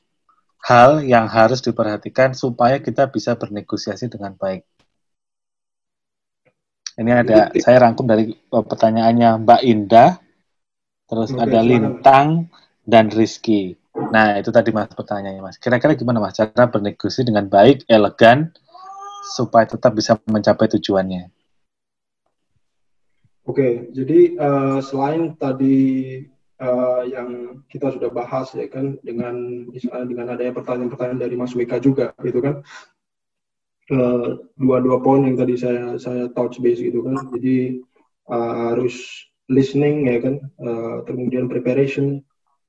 hal 0.67 1.07
yang 1.07 1.31
harus 1.31 1.63
diperhatikan 1.63 2.35
supaya 2.35 2.83
kita 2.83 3.07
bisa 3.07 3.39
bernegosiasi 3.39 4.11
dengan 4.11 4.35
baik. 4.35 4.67
Ini 6.99 7.23
ada 7.23 7.55
saya 7.55 7.87
rangkum 7.87 8.11
dari 8.11 8.35
eh, 8.35 8.65
pertanyaannya 8.67 9.47
Mbak 9.47 9.63
Indah, 9.63 10.19
terus 11.07 11.31
Oke, 11.31 11.39
ada 11.39 11.63
Lintang 11.63 12.51
dan 12.83 13.15
Rizky. 13.15 13.79
Nah, 13.95 14.35
itu 14.43 14.51
tadi 14.51 14.75
Mas 14.75 14.91
pertanyaannya 14.91 15.39
Mas. 15.39 15.63
Kira-kira 15.63 15.95
gimana 15.95 16.19
Mas 16.19 16.35
cara 16.35 16.67
bernegosiasi 16.67 17.31
dengan 17.31 17.47
baik, 17.47 17.87
elegan 17.87 18.51
supaya 19.39 19.71
tetap 19.71 19.95
bisa 19.95 20.19
mencapai 20.27 20.67
tujuannya? 20.67 21.31
Oke, 23.47 23.95
jadi 23.95 24.35
uh, 24.35 24.79
selain 24.83 25.39
tadi 25.39 26.34
uh, 26.61 27.03
yang 27.09 27.61
kita 27.67 27.91
sudah 27.95 28.11
bahas 28.13 28.53
ya 28.55 28.67
kan 28.71 28.99
dengan 29.03 29.67
misalnya 29.71 30.07
dengan 30.07 30.27
adanya 30.35 30.53
pertanyaan-pertanyaan 30.55 31.23
dari 31.23 31.35
Mas 31.35 31.55
Wika 31.57 31.81
juga 31.83 32.15
gitu 32.23 32.39
kan. 32.45 32.63
Uh, 33.93 34.41
dua-dua 34.57 35.05
poin 35.05 35.29
yang 35.29 35.37
tadi 35.37 35.61
saya 35.61 36.01
saya 36.01 36.31
touch 36.33 36.61
base 36.63 36.81
gitu 36.81 37.05
kan. 37.05 37.17
Jadi 37.35 37.81
uh, 38.31 38.75
harus 38.75 38.95
listening 39.51 40.09
ya 40.09 40.19
kan. 40.23 40.35
Uh, 40.61 40.97
kemudian 41.09 41.51
preparation 41.51 42.23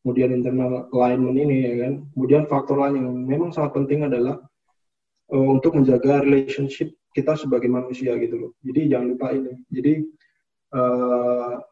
kemudian 0.06 0.30
internal 0.38 0.86
alignment 0.94 1.38
ini 1.38 1.58
ya 1.66 1.76
kan. 1.88 1.94
Kemudian 2.14 2.44
faktor 2.50 2.78
lain 2.82 3.00
yang 3.02 3.10
memang 3.16 3.50
sangat 3.56 3.74
penting 3.78 4.06
adalah 4.06 4.42
uh, 5.34 5.48
untuk 5.50 5.78
menjaga 5.78 6.22
relationship 6.26 6.94
kita 7.16 7.40
sebagai 7.40 7.72
manusia 7.72 8.12
gitu 8.20 8.36
loh. 8.36 8.52
Jadi 8.60 8.92
jangan 8.92 9.08
lupa 9.16 9.28
ini. 9.32 9.56
Jadi 9.72 9.94
uh, 10.76 11.64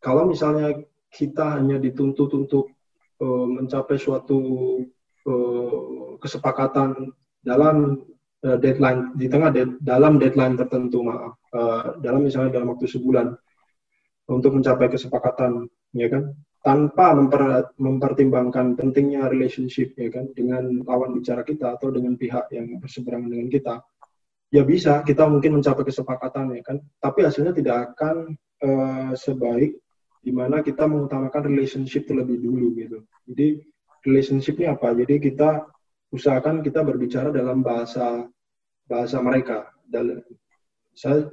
kalau 0.00 0.32
misalnya 0.32 0.80
kita 1.10 1.60
hanya 1.60 1.80
dituntut 1.80 2.30
untuk 2.34 2.72
uh, 3.22 3.46
mencapai 3.46 3.96
suatu 3.96 4.38
uh, 5.26 6.18
kesepakatan 6.20 7.12
dalam 7.40 8.02
uh, 8.44 8.58
deadline 8.58 9.14
di 9.14 9.26
tengah 9.30 9.50
de 9.54 9.78
dalam 9.80 10.18
deadline 10.18 10.58
tertentu 10.58 11.06
maaf. 11.06 11.38
Uh, 11.54 11.96
dalam 12.02 12.26
misalnya 12.26 12.60
dalam 12.60 12.74
waktu 12.74 12.90
sebulan 12.90 13.32
untuk 14.26 14.58
mencapai 14.58 14.90
kesepakatan 14.90 15.70
ya 15.94 16.10
kan? 16.10 16.34
Tanpa 16.66 17.14
memper, 17.14 17.70
mempertimbangkan 17.78 18.74
pentingnya 18.74 19.30
relationship 19.30 19.94
ya 19.94 20.10
kan? 20.10 20.26
Dengan 20.34 20.82
lawan 20.82 21.14
bicara 21.14 21.46
kita 21.46 21.78
atau 21.78 21.94
dengan 21.94 22.18
pihak 22.18 22.50
yang 22.50 22.82
berseberangan 22.82 23.30
dengan 23.30 23.46
kita 23.46 23.74
ya 24.54 24.62
bisa 24.62 25.02
kita 25.02 25.26
mungkin 25.26 25.58
mencapai 25.58 25.86
kesepakatan 25.86 26.58
ya 26.58 26.62
kan? 26.66 26.82
Tapi 26.98 27.26
hasilnya 27.26 27.54
tidak 27.54 27.94
akan 27.94 28.34
uh, 28.66 29.12
sebaik 29.14 29.78
di 30.26 30.34
mana 30.34 30.58
kita 30.58 30.90
mengutamakan 30.90 31.46
relationship 31.46 32.10
terlebih 32.10 32.42
dulu 32.42 32.74
gitu. 32.74 32.98
Jadi 33.30 33.62
relationshipnya 34.02 34.74
apa? 34.74 34.90
Jadi 34.90 35.22
kita 35.22 35.62
usahakan 36.10 36.66
kita 36.66 36.82
berbicara 36.82 37.30
dalam 37.30 37.62
bahasa 37.62 38.26
bahasa 38.90 39.22
mereka. 39.22 39.70
Dalam 39.86 40.18
saya 40.98 41.30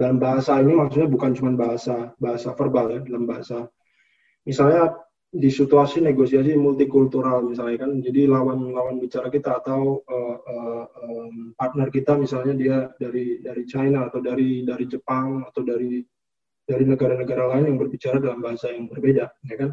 dalam 0.00 0.16
bahasa 0.16 0.56
ini 0.64 0.72
maksudnya 0.72 1.12
bukan 1.12 1.36
cuma 1.36 1.52
bahasa 1.52 2.16
bahasa 2.16 2.56
verbal 2.56 2.96
ya 2.96 3.00
dalam 3.04 3.28
bahasa. 3.28 3.68
Misalnya 4.48 4.96
di 5.32 5.48
situasi 5.52 6.00
negosiasi 6.00 6.56
multikultural 6.56 7.44
misalnya 7.44 7.88
kan 7.88 8.00
jadi 8.04 8.28
lawan 8.28 8.72
lawan 8.72 9.00
bicara 9.00 9.32
kita 9.32 9.64
atau 9.64 10.04
uh, 10.04 10.36
uh, 10.44 10.84
um, 11.08 11.56
partner 11.56 11.88
kita 11.88 12.16
misalnya 12.20 12.52
dia 12.52 12.76
dari 13.00 13.40
dari 13.40 13.64
China 13.64 14.12
atau 14.12 14.20
dari 14.20 14.60
dari 14.60 14.84
Jepang 14.84 15.40
atau 15.48 15.64
dari 15.64 16.04
dari 16.62 16.84
negara-negara 16.86 17.56
lain 17.56 17.74
yang 17.74 17.78
berbicara 17.78 18.22
dalam 18.22 18.38
bahasa 18.38 18.70
yang 18.70 18.86
berbeda 18.86 19.30
ya 19.48 19.56
kan? 19.58 19.70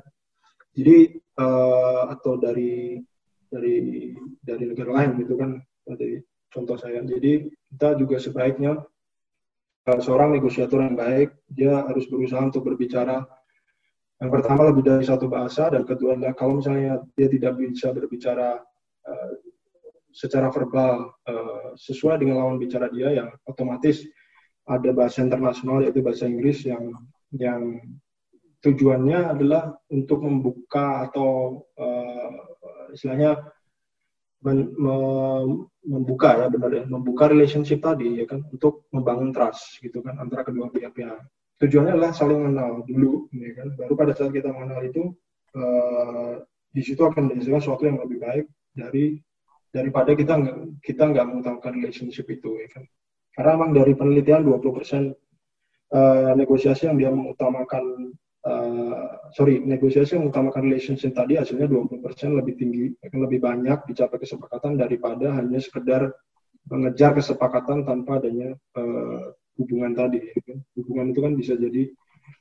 Jadi 0.73 1.17
uh, 1.37 2.13
atau 2.13 2.37
dari 2.37 3.01
dari 3.49 3.77
dari 4.41 4.63
negara 4.69 4.91
lain 5.01 5.17
gitu 5.21 5.33
kan 5.37 5.57
contoh 6.49 6.77
saya. 6.77 7.01
Jadi 7.05 7.49
kita 7.73 7.97
juga 7.97 8.21
sebaiknya 8.21 8.77
uh, 9.89 9.99
seorang 10.01 10.37
negosiator 10.37 10.81
yang 10.81 10.97
baik 10.97 11.33
dia 11.49 11.85
harus 11.85 12.05
berusaha 12.09 12.41
untuk 12.41 12.65
berbicara 12.65 13.25
yang 14.19 14.31
pertama 14.35 14.67
lebih 14.67 14.83
dari 14.83 15.07
satu 15.07 15.31
bahasa 15.31 15.71
dan 15.71 15.87
kedua 15.87 16.19
adalah 16.19 16.35
kalau 16.35 16.59
misalnya 16.59 16.99
dia 17.15 17.31
tidak 17.31 17.55
bisa 17.55 17.95
berbicara 17.95 18.59
uh, 19.07 19.31
secara 20.11 20.51
verbal 20.51 21.15
uh, 21.23 21.71
sesuai 21.79 22.19
dengan 22.19 22.43
lawan 22.43 22.59
bicara 22.59 22.91
dia 22.91 23.15
yang 23.15 23.31
otomatis 23.47 24.03
ada 24.69 24.89
bahasa 24.93 25.25
internasional 25.25 25.81
yaitu 25.81 26.05
bahasa 26.05 26.29
Inggris 26.29 26.61
yang 26.63 26.93
yang 27.33 27.81
tujuannya 28.61 29.33
adalah 29.33 29.73
untuk 29.89 30.21
membuka 30.21 31.09
atau 31.09 31.63
uh, 31.79 32.93
istilahnya 32.93 33.41
men, 34.45 34.69
me, 34.77 34.95
membuka 35.81 36.45
ya 36.45 36.47
benar 36.53 36.71
ya 36.71 36.83
membuka 36.85 37.27
relationship 37.31 37.81
tadi 37.81 38.21
ya 38.21 38.25
kan 38.29 38.45
untuk 38.53 38.85
membangun 38.93 39.33
trust 39.33 39.81
gitu 39.81 40.05
kan 40.05 40.21
antara 40.21 40.45
kedua 40.45 40.69
pihak-pihak 40.69 41.23
tujuannya 41.59 41.91
adalah 41.93 42.11
saling 42.15 42.39
mengenal 42.39 42.87
dulu, 42.87 43.27
ya 43.35 43.51
kan? 43.53 43.67
Baru 43.75 43.93
pada 43.99 44.15
saat 44.15 44.31
kita 44.31 44.49
mengenal 44.49 44.79
itu, 44.87 45.11
uh, 45.59 46.39
di 46.71 46.81
situ 46.81 47.03
akan 47.03 47.29
menghasilkan 47.29 47.61
sesuatu 47.61 47.83
yang 47.85 47.99
lebih 47.99 48.23
baik 48.23 48.45
dari 48.71 49.19
daripada 49.69 50.15
kita 50.15 50.33
nggak 50.39 50.57
kita 50.81 51.03
nggak 51.13 51.25
mengutamakan 51.27 51.71
relationship 51.77 52.25
itu, 52.31 52.49
ya 52.63 52.67
kan? 52.71 52.83
Karena 53.39 53.55
memang 53.55 53.71
dari 53.71 53.95
penelitian 53.95 54.43
20% 54.43 54.51
uh, 54.51 54.67
eh, 55.95 56.31
negosiasi 56.35 56.91
yang 56.91 56.99
dia 56.99 57.07
mengutamakan 57.07 58.11
uh, 58.43 59.31
sorry 59.31 59.63
negosiasi 59.63 60.19
yang 60.19 60.27
mengutamakan 60.27 60.67
relationship 60.67 61.15
tadi 61.15 61.39
hasilnya 61.39 61.71
20% 61.71 62.03
lebih 62.35 62.59
tinggi 62.59 62.91
lebih 63.15 63.39
banyak 63.39 63.87
dicapai 63.87 64.19
kesepakatan 64.19 64.75
daripada 64.75 65.39
hanya 65.39 65.55
sekedar 65.63 66.11
mengejar 66.67 67.15
kesepakatan 67.15 67.87
tanpa 67.87 68.19
adanya 68.19 68.59
uh, 68.75 69.31
hubungan 69.55 69.95
tadi 69.95 70.19
ya 70.19 70.39
kan? 70.43 70.59
hubungan 70.75 71.05
itu 71.15 71.19
kan 71.23 71.33
bisa 71.39 71.55
jadi 71.55 71.87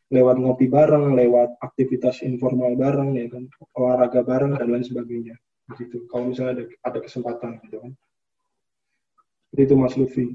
lewat 0.09 0.41
ngopi 0.41 0.67
bareng, 0.73 1.13
lewat 1.13 1.61
aktivitas 1.61 2.25
informal 2.25 2.73
bareng, 2.77 3.13
ya 3.13 3.29
kan, 3.29 3.45
olahraga 3.77 4.25
bareng 4.25 4.57
dan 4.57 4.69
lain 4.73 4.85
sebagainya. 4.85 5.37
Begitu. 5.69 6.09
Kalau 6.09 6.33
misalnya 6.33 6.53
ada, 6.57 6.65
ada 6.89 6.99
kesempatan 7.05 7.61
gitu 7.69 7.77
kan. 7.85 7.93
Itu 9.53 9.77
Mas 9.77 9.97
Lutfi. 10.01 10.33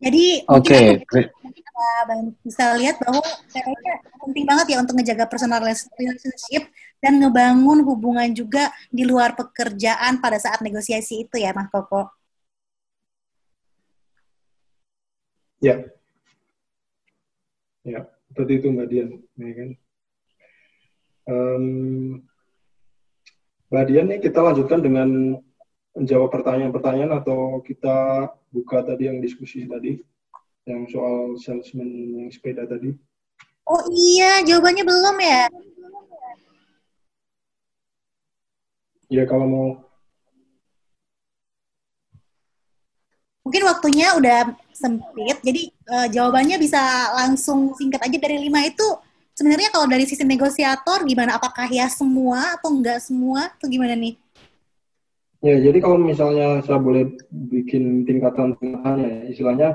Jadi 0.00 0.48
mungkin 0.48 1.04
kita 1.04 1.84
bisa 2.40 2.64
lihat 2.80 2.96
bahwa 3.04 3.20
kayaknya 3.52 3.94
penting 4.24 4.44
banget 4.48 4.66
ya 4.72 4.76
untuk 4.80 4.96
ngejaga 4.96 5.24
personal 5.28 5.60
relationship 5.60 6.72
dan 7.04 7.20
ngebangun 7.20 7.84
hubungan 7.84 8.28
juga 8.32 8.72
di 8.88 9.04
luar 9.04 9.36
pekerjaan 9.36 10.20
pada 10.24 10.40
saat 10.40 10.64
negosiasi 10.64 11.28
itu 11.28 11.36
ya, 11.36 11.52
Mas 11.52 11.68
Koko. 11.68 12.08
Ya. 15.60 15.84
Ya, 17.84 18.08
seperti 18.32 18.52
itu 18.60 18.66
Mbak 18.72 18.86
Dian, 18.88 19.08
ya 19.36 19.52
kan. 19.56 19.70
Em, 21.28 21.64
Mbak 23.68 23.84
Dian 23.88 24.06
nih 24.08 24.20
kita 24.20 24.40
lanjutkan 24.40 24.80
dengan 24.80 25.40
menjawab 25.94 26.30
pertanyaan-pertanyaan 26.30 27.12
atau 27.18 27.58
kita 27.66 28.28
buka 28.54 28.82
tadi 28.86 29.10
yang 29.10 29.18
diskusi 29.18 29.66
tadi 29.66 29.98
yang 30.68 30.86
soal 30.86 31.34
salesman 31.40 31.88
yang 32.24 32.30
sepeda 32.30 32.68
tadi. 32.68 32.94
Oh 33.66 33.82
iya, 33.90 34.42
jawabannya 34.46 34.84
belum 34.86 35.16
ya? 35.18 35.44
Ya 39.10 39.24
kalau 39.26 39.46
mau 39.46 39.68
Mungkin 43.40 43.66
waktunya 43.66 44.14
udah 44.14 44.54
sempit, 44.70 45.42
jadi 45.42 45.74
eh, 45.74 46.08
jawabannya 46.14 46.54
bisa 46.60 46.78
langsung 47.18 47.74
singkat 47.74 47.98
aja 47.98 48.14
dari 48.14 48.46
lima 48.46 48.62
itu. 48.62 48.84
Sebenarnya 49.34 49.74
kalau 49.74 49.90
dari 49.90 50.06
sisi 50.06 50.22
negosiator 50.22 51.02
gimana? 51.02 51.34
Apakah 51.34 51.66
ya 51.66 51.90
semua 51.90 52.54
atau 52.54 52.70
enggak 52.70 53.02
semua? 53.02 53.50
Atau 53.58 53.66
gimana 53.66 53.98
nih? 53.98 54.14
Ya, 55.40 55.56
jadi 55.56 55.80
kalau 55.80 55.96
misalnya 55.96 56.60
saya 56.60 56.76
boleh 56.76 57.16
bikin 57.32 58.04
tingkatan-tingkatannya, 58.04 59.08
ya, 59.08 59.20
istilahnya 59.32 59.68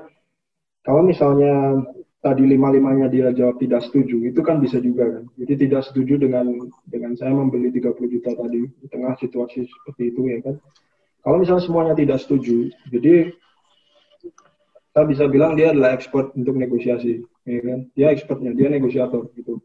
kalau 0.85 1.01
misalnya 1.01 1.81
tadi 2.21 2.45
lima-limanya 2.45 3.09
dia 3.09 3.33
jawab 3.33 3.57
tidak 3.57 3.81
setuju, 3.81 4.29
itu 4.29 4.41
kan 4.45 4.61
bisa 4.61 4.77
juga 4.77 5.09
kan. 5.09 5.25
Jadi 5.41 5.65
tidak 5.65 5.89
setuju 5.89 6.21
dengan 6.21 6.69
dengan 6.85 7.17
saya 7.17 7.33
membeli 7.33 7.73
30 7.73 7.97
juta 7.97 8.37
tadi 8.37 8.61
di 8.65 8.87
tengah 8.93 9.17
situasi 9.17 9.65
seperti 9.65 10.13
itu 10.13 10.21
ya 10.29 10.37
kan. 10.45 10.55
Kalau 11.25 11.41
misalnya 11.41 11.65
semuanya 11.65 11.93
tidak 11.97 12.21
setuju, 12.21 12.69
jadi 12.93 13.33
saya 14.93 15.05
bisa 15.09 15.25
bilang 15.25 15.57
dia 15.57 15.73
adalah 15.73 15.97
expert 15.97 16.29
untuk 16.37 16.53
negosiasi, 16.53 17.25
ya 17.49 17.61
kan? 17.65 17.79
Dia 17.97 18.13
expertnya, 18.13 18.53
dia 18.53 18.69
negosiator 18.69 19.33
gitu. 19.33 19.57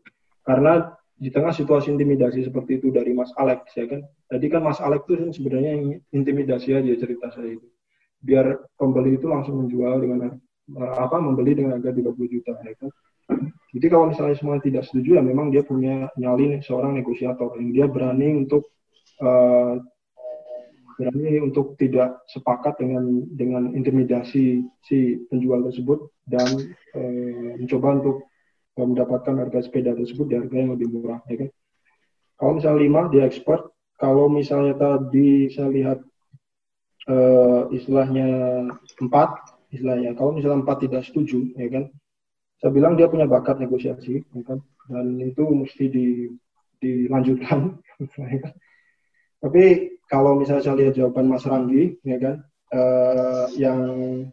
Karena 0.49 0.97
di 1.21 1.29
tengah 1.29 1.53
situasi 1.53 1.93
intimidasi 1.93 2.49
seperti 2.49 2.81
itu 2.81 2.89
dari 2.89 3.13
Mas 3.13 3.29
Alex 3.37 3.77
ya 3.77 3.85
kan. 3.85 4.01
Tadi 4.25 4.47
kan 4.49 4.65
Mas 4.65 4.81
Alex 4.81 5.05
itu 5.05 5.37
sebenarnya 5.37 5.77
yang 5.77 5.85
intimidasi 6.17 6.73
aja 6.73 6.93
cerita 6.97 7.29
saya 7.29 7.61
itu. 7.61 7.69
Biar 8.25 8.57
pembeli 8.81 9.21
itu 9.21 9.29
langsung 9.29 9.61
menjual 9.61 10.01
dengan 10.01 10.33
eh, 10.81 10.95
apa 10.97 11.21
membeli 11.21 11.61
dengan 11.61 11.77
harga 11.77 11.93
30 11.93 12.17
juta 12.25 12.57
ya 12.65 12.73
kan. 12.81 12.91
Jadi 13.71 13.87
kalau 13.87 14.11
misalnya 14.11 14.35
semua 14.35 14.59
tidak 14.65 14.89
setuju 14.89 15.21
ya 15.21 15.23
memang 15.23 15.53
dia 15.53 15.63
punya 15.63 16.09
nyali 16.17 16.59
seorang 16.65 16.97
negosiator 16.97 17.53
yang 17.61 17.71
dia 17.71 17.87
berani 17.87 18.41
untuk 18.41 18.73
eh, 19.21 19.77
berani 20.97 21.37
untuk 21.45 21.77
tidak 21.77 22.25
sepakat 22.33 22.81
dengan 22.81 23.29
dengan 23.37 23.77
intimidasi 23.77 24.65
si 24.89 25.21
penjual 25.29 25.69
tersebut 25.69 26.09
dan 26.25 26.49
eh, 26.97 27.61
mencoba 27.61 28.01
untuk 28.01 28.30
mendapatkan 28.79 29.35
harga 29.37 29.61
sepeda 29.67 29.93
tersebut 29.97 30.27
di 30.31 30.35
harga 30.39 30.57
yang 30.57 30.73
lebih 30.75 30.89
murah 30.91 31.21
ya 31.27 31.47
kan. 31.47 31.51
Kalau 32.41 32.53
misalnya 32.57 32.81
lima 32.81 33.01
dia 33.13 33.23
expert, 33.29 33.69
kalau 34.01 34.27
misalnya 34.33 34.75
tadi 34.79 35.53
saya 35.53 35.69
lihat 35.69 35.99
eh, 37.11 37.63
istilahnya 37.77 38.29
empat, 38.97 39.31
istilahnya 39.75 40.17
kalau 40.17 40.33
misalnya 40.37 40.65
empat 40.65 40.89
tidak 40.89 41.03
setuju 41.05 41.53
ya 41.59 41.69
kan, 41.69 41.85
saya 42.61 42.71
bilang 42.73 42.97
dia 42.97 43.09
punya 43.13 43.29
bakat 43.29 43.61
negosiasi 43.61 44.25
ya 44.25 44.43
kan, 44.45 44.65
dan 44.89 45.21
itu 45.21 45.45
mesti 45.45 45.85
di 45.93 46.07
dilanjutkan. 46.81 47.77
ya 48.33 48.39
kan. 48.41 48.55
Tapi 49.41 49.65
kalau 50.09 50.37
misalnya 50.37 50.65
saya 50.65 50.77
lihat 50.77 50.97
jawaban 50.97 51.29
Mas 51.29 51.45
Ranggi, 51.49 51.97
ya 52.05 52.17
kan, 52.21 52.35
eh, 52.73 53.47
yang 53.57 53.81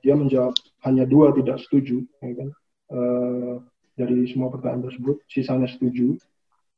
dia 0.03 0.15
menjawab 0.15 0.55
hanya 0.83 1.03
dua 1.07 1.31
tidak 1.35 1.59
setuju, 1.63 2.03
ya 2.23 2.33
kan, 2.35 2.49
eh, 2.91 3.55
dari 3.97 4.29
semua 4.29 4.53
pertanyaan 4.53 4.85
tersebut, 4.87 5.25
sisanya 5.25 5.65
setuju, 5.65 6.13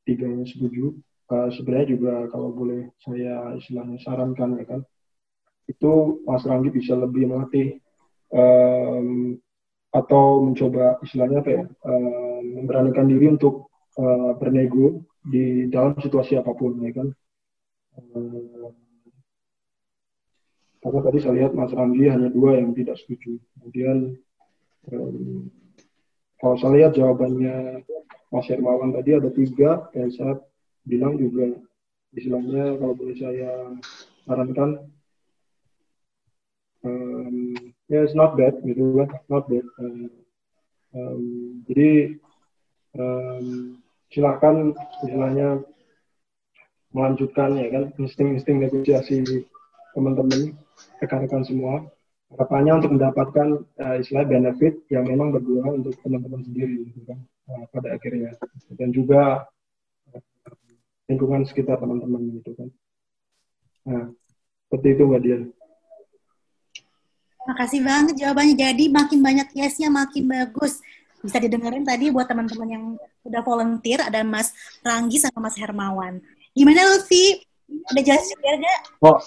tiganya 0.08 0.48
setuju. 0.48 0.96
Eh, 1.30 1.50
sebenarnya 1.54 1.88
juga 1.94 2.14
kalau 2.34 2.50
boleh 2.50 2.90
saya 3.04 3.54
istilahnya 3.60 4.02
sarankan, 4.02 4.58
ya 4.58 4.66
kan, 4.66 4.82
itu 5.70 6.24
Mas 6.26 6.42
Ranggi 6.42 6.74
bisa 6.74 6.98
lebih 6.98 7.30
melatih 7.30 7.78
em, 8.34 9.38
atau 9.94 10.42
mencoba 10.42 10.98
istilahnya 11.06 11.46
apa 11.46 11.52
ya, 11.54 11.64
em, 11.70 12.44
memberanikan 12.58 13.06
diri 13.06 13.30
untuk 13.30 13.70
eh, 14.00 14.32
bernego 14.40 15.06
di 15.22 15.68
dalam 15.70 15.94
situasi 16.02 16.40
apa 16.40 16.56
pun, 16.58 16.82
ya 16.82 16.92
kan. 16.98 17.08
Eh, 18.00 18.70
karena 20.80 21.00
tadi 21.04 21.18
saya 21.22 21.34
lihat 21.44 21.52
Mas 21.54 21.76
Ranggi 21.76 22.10
hanya 22.10 22.32
dua 22.34 22.58
yang 22.58 22.74
tidak 22.74 22.98
setuju. 22.98 23.38
Kemudian 23.54 24.18
em, 24.90 25.46
kalau 26.40 26.56
saya 26.56 26.72
lihat 26.80 26.92
jawabannya 26.96 27.84
Mas 28.32 28.48
Hermawan 28.48 28.96
tadi 28.96 29.18
ada 29.18 29.30
tiga, 29.34 29.92
yang 29.92 30.12
saya 30.16 30.34
bilang 30.88 31.20
juga 31.20 31.60
istilahnya 32.16 32.80
kalau 32.80 32.94
boleh 32.96 33.16
saya 33.20 33.76
sarankan, 34.24 34.88
em, 36.88 37.54
ya 37.92 38.06
it's 38.08 38.16
not 38.16 38.40
bad 38.40 38.56
gitu 38.64 39.04
kan, 39.04 39.10
not 39.28 39.46
bad. 39.52 39.66
Eh, 39.66 40.08
em, 40.96 41.24
jadi 41.68 41.92
em, 42.96 43.46
silakan 44.10 44.74
istilahnya 45.04 45.62
melanjutkan 46.90 47.54
ya 47.58 47.68
kan 47.70 47.84
insting-insting 48.02 48.58
negosiasi 48.66 49.46
teman-teman 49.94 50.58
rekan-rekan 50.98 51.46
semua 51.46 51.86
harapannya 52.30 52.74
untuk 52.78 52.92
mendapatkan 52.94 53.48
uh, 53.82 53.96
istilah 53.98 54.26
benefit 54.26 54.86
yang 54.94 55.06
memang 55.06 55.34
berguna 55.34 55.74
untuk 55.74 55.98
teman-teman 56.06 56.46
sendiri 56.46 56.94
gitu 56.94 57.02
kan 57.10 57.20
uh, 57.50 57.66
pada 57.74 57.98
akhirnya 57.98 58.38
dan 58.78 58.90
juga 58.94 59.50
uh, 60.14 60.22
lingkungan 61.10 61.42
sekitar 61.50 61.82
teman-teman 61.82 62.22
gitu 62.38 62.54
kan 62.54 62.70
nah 63.90 64.06
seperti 64.70 64.88
itu 64.94 65.04
mbak 65.10 65.22
Dian 65.26 65.44
Makasih 67.50 67.82
banget 67.82 68.14
jawabannya. 68.22 68.54
Jadi 68.54 68.94
makin 68.94 69.20
banyak 69.26 69.48
yes-nya 69.58 69.90
makin 69.90 70.30
bagus. 70.30 70.86
Bisa 71.26 71.42
didengerin 71.42 71.82
tadi 71.82 72.14
buat 72.14 72.30
teman-teman 72.30 72.70
yang 72.70 72.86
udah 73.26 73.42
volunteer 73.42 74.06
ada 74.06 74.22
Mas 74.22 74.54
Ranggi 74.86 75.18
sama 75.18 75.50
Mas 75.50 75.58
Hermawan. 75.58 76.22
Gimana 76.54 76.86
Lutfi? 76.94 77.42
Udah 77.90 78.04
jelas 78.06 78.22
juga 78.30 78.50
gak? 78.54 78.80
Wah, 79.02 79.20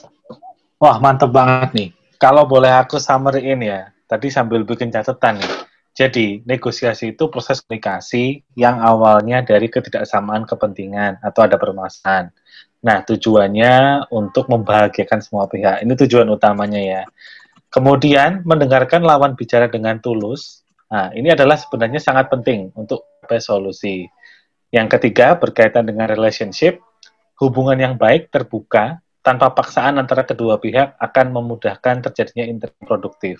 wah 0.79 0.97
mantep 1.03 1.35
banget 1.35 1.70
nih. 1.74 1.89
Kalau 2.23 2.47
boleh 2.47 2.70
aku 2.70 3.03
summary-in 3.03 3.66
ya, 3.66 3.90
tadi 4.07 4.31
sambil 4.31 4.62
bikin 4.62 4.94
catatan 4.94 5.43
nih. 5.43 5.55
Jadi, 5.90 6.47
negosiasi 6.47 7.19
itu 7.19 7.27
proses 7.27 7.59
komunikasi 7.66 8.47
yang 8.55 8.78
awalnya 8.78 9.43
dari 9.43 9.66
ketidaksamaan 9.66 10.47
kepentingan 10.47 11.19
atau 11.19 11.43
ada 11.43 11.59
permasalahan. 11.59 12.31
Nah, 12.78 13.03
tujuannya 13.03 14.07
untuk 14.15 14.47
membahagiakan 14.47 15.19
semua 15.19 15.51
pihak. 15.51 15.82
Ini 15.82 15.99
tujuan 16.07 16.31
utamanya 16.31 16.78
ya. 16.78 17.03
Kemudian, 17.74 18.47
mendengarkan 18.47 19.03
lawan 19.03 19.35
bicara 19.35 19.66
dengan 19.66 19.99
tulus. 19.99 20.62
Nah, 20.94 21.11
ini 21.19 21.35
adalah 21.35 21.59
sebenarnya 21.59 21.99
sangat 21.99 22.31
penting 22.31 22.70
untuk 22.78 23.03
solusi. 23.43 24.07
Yang 24.70 24.94
ketiga, 24.94 25.35
berkaitan 25.35 25.90
dengan 25.90 26.07
relationship, 26.07 26.78
hubungan 27.43 27.82
yang 27.82 27.94
baik, 27.99 28.31
terbuka, 28.31 29.02
tanpa 29.23 29.55
paksaan 29.55 30.03
antara 30.03 30.27
kedua 30.27 30.59
pihak 30.59 30.99
akan 30.99 31.27
memudahkan 31.31 32.11
terjadinya 32.11 32.44
interaksi 32.47 32.82
produktif. 32.82 33.36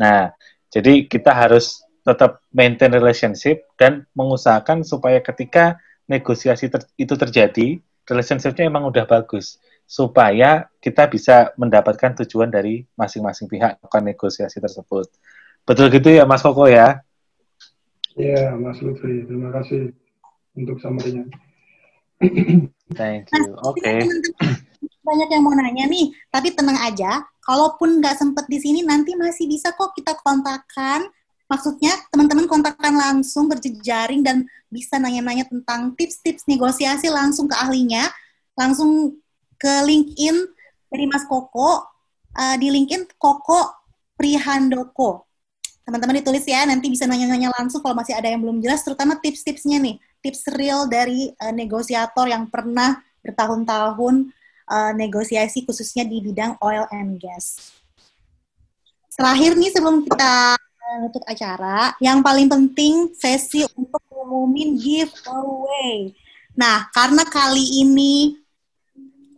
Nah, 0.00 0.32
jadi 0.72 1.04
kita 1.04 1.36
harus 1.36 1.84
tetap 2.00 2.40
maintain 2.50 2.88
relationship 2.88 3.68
dan 3.76 4.08
mengusahakan 4.16 4.80
supaya 4.82 5.20
ketika 5.20 5.76
negosiasi 6.08 6.72
ter- 6.72 6.88
itu 6.96 7.14
terjadi, 7.14 7.78
relationshipnya 8.08 8.66
emang 8.66 8.88
udah 8.88 9.04
bagus 9.04 9.60
supaya 9.84 10.66
kita 10.80 11.06
bisa 11.12 11.52
mendapatkan 11.60 12.24
tujuan 12.24 12.48
dari 12.48 12.88
masing-masing 12.96 13.46
pihak 13.46 13.76
melakukan 13.78 14.02
negosiasi 14.08 14.56
tersebut. 14.58 15.12
Betul 15.68 15.92
gitu 15.92 16.08
ya 16.08 16.24
Mas 16.24 16.40
Koko 16.40 16.64
ya? 16.64 17.04
ya 18.18 18.56
Mas 18.58 18.80
Lutfi 18.82 19.26
terima 19.28 19.54
kasih 19.54 19.94
untuk 20.58 20.82
summary-nya 20.82 21.30
Thank 22.92 23.32
you. 23.32 23.56
Oke. 23.64 23.80
Okay. 23.80 24.56
Banyak 25.00 25.28
yang 25.32 25.42
mau 25.42 25.56
nanya 25.56 25.88
nih, 25.88 26.12
tapi 26.28 26.52
tenang 26.52 26.76
aja. 26.80 27.24
Kalaupun 27.40 27.98
nggak 27.98 28.20
sempet 28.20 28.44
di 28.46 28.58
sini, 28.60 28.80
nanti 28.84 29.16
masih 29.16 29.48
bisa 29.48 29.72
kok 29.72 29.96
kita 29.96 30.12
kontakkan 30.20 31.08
Maksudnya 31.50 31.98
teman-teman 32.14 32.46
kontakkan 32.46 32.94
langsung 32.94 33.50
berjejaring 33.50 34.22
dan 34.22 34.46
bisa 34.70 35.02
nanya-nanya 35.02 35.50
tentang 35.50 35.98
tips-tips 35.98 36.46
negosiasi 36.46 37.10
langsung 37.10 37.50
ke 37.50 37.58
ahlinya, 37.58 38.06
langsung 38.54 39.18
ke 39.58 39.82
LinkedIn 39.82 40.46
dari 40.86 41.10
Mas 41.10 41.26
Koko, 41.26 41.90
uh, 42.38 42.54
di 42.54 42.70
LinkedIn 42.70 43.18
Koko 43.18 43.66
Prihandoko. 44.14 45.26
Teman-teman 45.82 46.22
ditulis 46.22 46.46
ya, 46.46 46.62
nanti 46.70 46.86
bisa 46.86 47.10
nanya-nanya 47.10 47.50
langsung 47.58 47.82
kalau 47.82 47.98
masih 47.98 48.14
ada 48.14 48.30
yang 48.30 48.46
belum 48.46 48.62
jelas, 48.62 48.86
terutama 48.86 49.18
tips-tipsnya 49.18 49.82
nih, 49.82 49.98
tips 50.22 50.54
real 50.54 50.86
dari 50.86 51.34
uh, 51.34 51.50
negosiator 51.50 52.30
yang 52.30 52.46
pernah 52.46 53.02
bertahun-tahun 53.26 54.30
uh, 54.70 54.94
negosiasi 54.94 55.66
khususnya 55.66 56.06
di 56.06 56.22
bidang 56.22 56.54
oil 56.62 56.86
and 56.94 57.18
gas. 57.18 57.74
Terakhir 59.10 59.58
nih 59.58 59.74
sebelum 59.74 60.06
kita 60.06 60.56
nutup 61.04 61.22
acara, 61.28 61.94
yang 62.02 62.18
paling 62.24 62.50
penting 62.50 63.14
sesi 63.14 63.62
untuk 63.78 64.02
ngumumin 64.10 64.74
giveaway. 64.78 66.14
Nah, 66.56 66.90
karena 66.90 67.22
kali 67.26 67.84
ini 67.84 68.34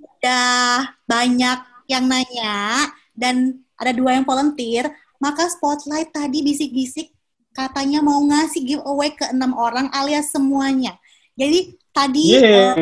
udah 0.00 0.86
banyak 1.04 1.58
yang 1.90 2.04
nanya 2.08 2.88
dan 3.12 3.60
ada 3.76 3.92
dua 3.92 4.16
yang 4.16 4.24
volunteer, 4.24 4.88
maka 5.20 5.50
Spotlight 5.50 6.14
tadi 6.14 6.40
bisik-bisik 6.40 7.12
katanya 7.52 8.00
mau 8.00 8.22
ngasih 8.24 8.64
giveaway 8.64 9.12
ke 9.12 9.28
enam 9.28 9.52
orang 9.52 9.92
alias 9.92 10.32
semuanya. 10.32 10.96
Jadi 11.36 11.76
tadi 11.92 12.38
uh, 12.40 12.74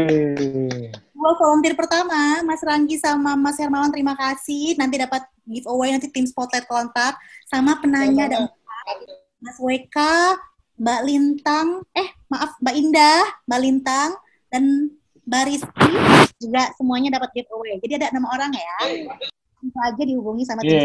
dua 1.20 1.36
volunteer 1.36 1.76
pertama, 1.76 2.40
Mas 2.48 2.64
Ranggi 2.64 2.96
sama 2.96 3.36
Mas 3.36 3.60
Hermawan 3.60 3.92
terima 3.92 4.16
kasih. 4.16 4.72
Nanti 4.80 4.96
dapat 4.96 5.28
giveaway 5.44 5.92
nanti 5.92 6.08
tim 6.08 6.24
Spotlight 6.24 6.64
kontak 6.64 7.20
sama 7.52 7.76
penanya 7.76 8.24
ada 8.32 8.38
Mas 9.44 9.60
WK, 9.60 9.96
Mbak 10.80 11.00
Lintang, 11.04 11.84
eh 11.92 12.08
maaf 12.32 12.56
Mbak 12.64 12.74
Indah, 12.74 13.20
Mbak 13.44 13.60
Lintang 13.60 14.10
dan 14.48 14.64
Mbak 15.28 15.42
Rizky 15.52 15.92
juga 16.40 16.72
semuanya 16.80 17.20
dapat 17.20 17.28
giveaway. 17.36 17.76
Jadi 17.84 18.00
ada 18.00 18.08
enam 18.16 18.24
orang 18.24 18.50
ya. 18.56 18.76
Bisa 19.60 19.80
aja 19.92 20.02
dihubungi 20.08 20.48
sama 20.48 20.64
tim 20.64 20.80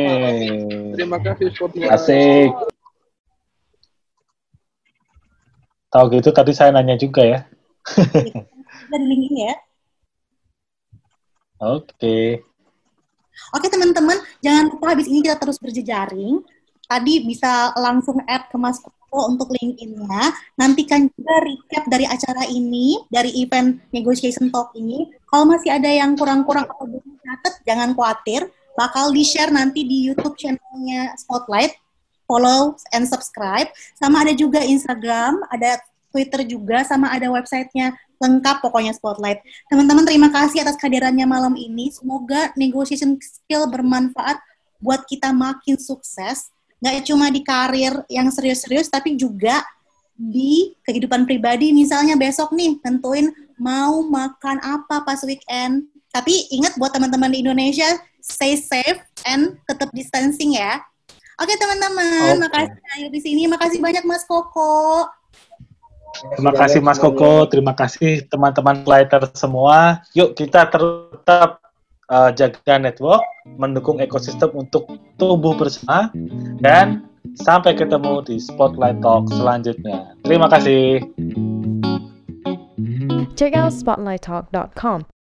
Terima 1.00 1.16
kasih 1.24 1.48
Spotlight. 1.56 1.96
Asik. 1.96 2.52
Tahu 5.96 6.12
gitu 6.12 6.36
tadi 6.36 6.52
saya 6.52 6.76
nanya 6.76 7.00
juga 7.00 7.24
ya. 7.24 7.40
Kita 7.88 8.96
di 9.00 9.08
LinkedIn 9.08 9.48
ya. 9.48 9.56
Oke. 11.62 11.96
Okay. 11.96 12.28
Oke 13.52 13.68
teman-teman, 13.68 14.16
jangan 14.40 14.72
lupa 14.72 14.96
habis 14.96 15.08
ini 15.12 15.24
kita 15.24 15.36
terus 15.40 15.60
berjejaring. 15.60 16.40
Tadi 16.86 17.14
bisa 17.26 17.74
langsung 17.76 18.22
add 18.30 18.48
ke 18.48 18.58
Mas 18.60 18.80
Koko 18.80 19.32
untuk 19.32 19.52
LinkedIn-nya. 19.52 20.32
Nantikan 20.56 21.10
juga 21.10 21.36
recap 21.44 21.84
dari 21.90 22.06
acara 22.06 22.44
ini, 22.48 23.00
dari 23.12 23.34
event 23.42 23.82
negotiation 23.92 24.54
talk 24.54 24.72
ini. 24.78 25.10
Kalau 25.28 25.50
masih 25.50 25.74
ada 25.74 25.90
yang 25.90 26.16
kurang-kurang 26.16 26.70
atau 26.70 26.86
belum 26.88 27.20
catat, 27.24 27.60
jangan 27.68 27.92
khawatir. 27.98 28.48
Bakal 28.76 29.16
di-share 29.16 29.52
nanti 29.52 29.88
di 29.88 30.12
YouTube 30.12 30.36
channelnya 30.36 31.16
Spotlight. 31.20 31.76
Follow 32.26 32.76
and 32.92 33.06
subscribe. 33.06 33.70
Sama 33.96 34.26
ada 34.26 34.34
juga 34.34 34.58
Instagram, 34.62 35.46
ada 35.54 35.78
Twitter 36.16 36.48
juga, 36.48 36.82
sama 36.88 37.12
ada 37.12 37.28
websitenya 37.28 37.94
lengkap 38.22 38.64
pokoknya 38.64 38.96
Spotlight. 38.96 39.44
Teman-teman 39.68 40.08
terima 40.08 40.30
kasih 40.32 40.64
atas 40.64 40.80
kehadirannya 40.80 41.28
malam 41.28 41.54
ini. 41.60 41.92
Semoga 41.92 42.52
negotiation 42.56 43.20
skill 43.20 43.68
bermanfaat 43.68 44.40
buat 44.80 45.04
kita 45.08 45.32
makin 45.34 45.80
sukses 45.80 46.52
nggak 46.84 47.08
cuma 47.08 47.32
di 47.32 47.42
karir 47.42 47.98
yang 48.12 48.28
serius-serius 48.30 48.92
tapi 48.92 49.16
juga 49.16 49.64
di 50.16 50.76
kehidupan 50.86 51.28
pribadi 51.28 51.74
misalnya 51.74 52.14
besok 52.16 52.54
nih 52.54 52.80
tentuin 52.84 53.32
mau 53.58 54.04
makan 54.06 54.62
apa 54.62 55.04
pas 55.04 55.20
weekend 55.26 55.88
tapi 56.12 56.48
ingat 56.52 56.78
buat 56.80 56.94
teman-teman 56.94 57.32
di 57.32 57.44
Indonesia 57.44 57.88
stay 58.22 58.56
safe 58.56 59.02
and 59.28 59.60
tetap 59.68 59.92
distancing 59.92 60.56
ya 60.56 60.80
oke 61.42 61.52
teman-teman 61.58 62.38
okay. 62.38 62.44
makasih 62.48 63.04
di 63.12 63.20
sini 63.20 63.44
makasih 63.50 63.80
banyak 63.82 64.04
Mas 64.06 64.24
Koko 64.28 65.10
Terima 66.36 66.54
kasih 66.56 66.80
Mas 66.80 67.00
Koko, 67.00 67.48
terima 67.50 67.74
kasih 67.76 68.24
teman-teman 68.30 68.84
lighter 68.88 69.28
semua. 69.36 70.04
Yuk 70.16 70.36
kita 70.38 70.68
tetap 70.70 71.60
uh, 72.12 72.30
jaga 72.36 72.76
network, 72.78 73.24
mendukung 73.58 74.00
ekosistem 74.00 74.52
untuk 74.54 74.86
tumbuh 75.18 75.56
bersama, 75.58 76.12
dan 76.62 77.08
sampai 77.42 77.74
ketemu 77.74 78.22
di 78.26 78.36
Spotlight 78.38 79.02
Talk 79.02 79.32
selanjutnya. 79.34 80.14
Terima 80.22 80.48
kasih. 80.52 81.02
Check 83.36 83.52
out 83.58 83.76
spotlighttalk.com 83.76 85.15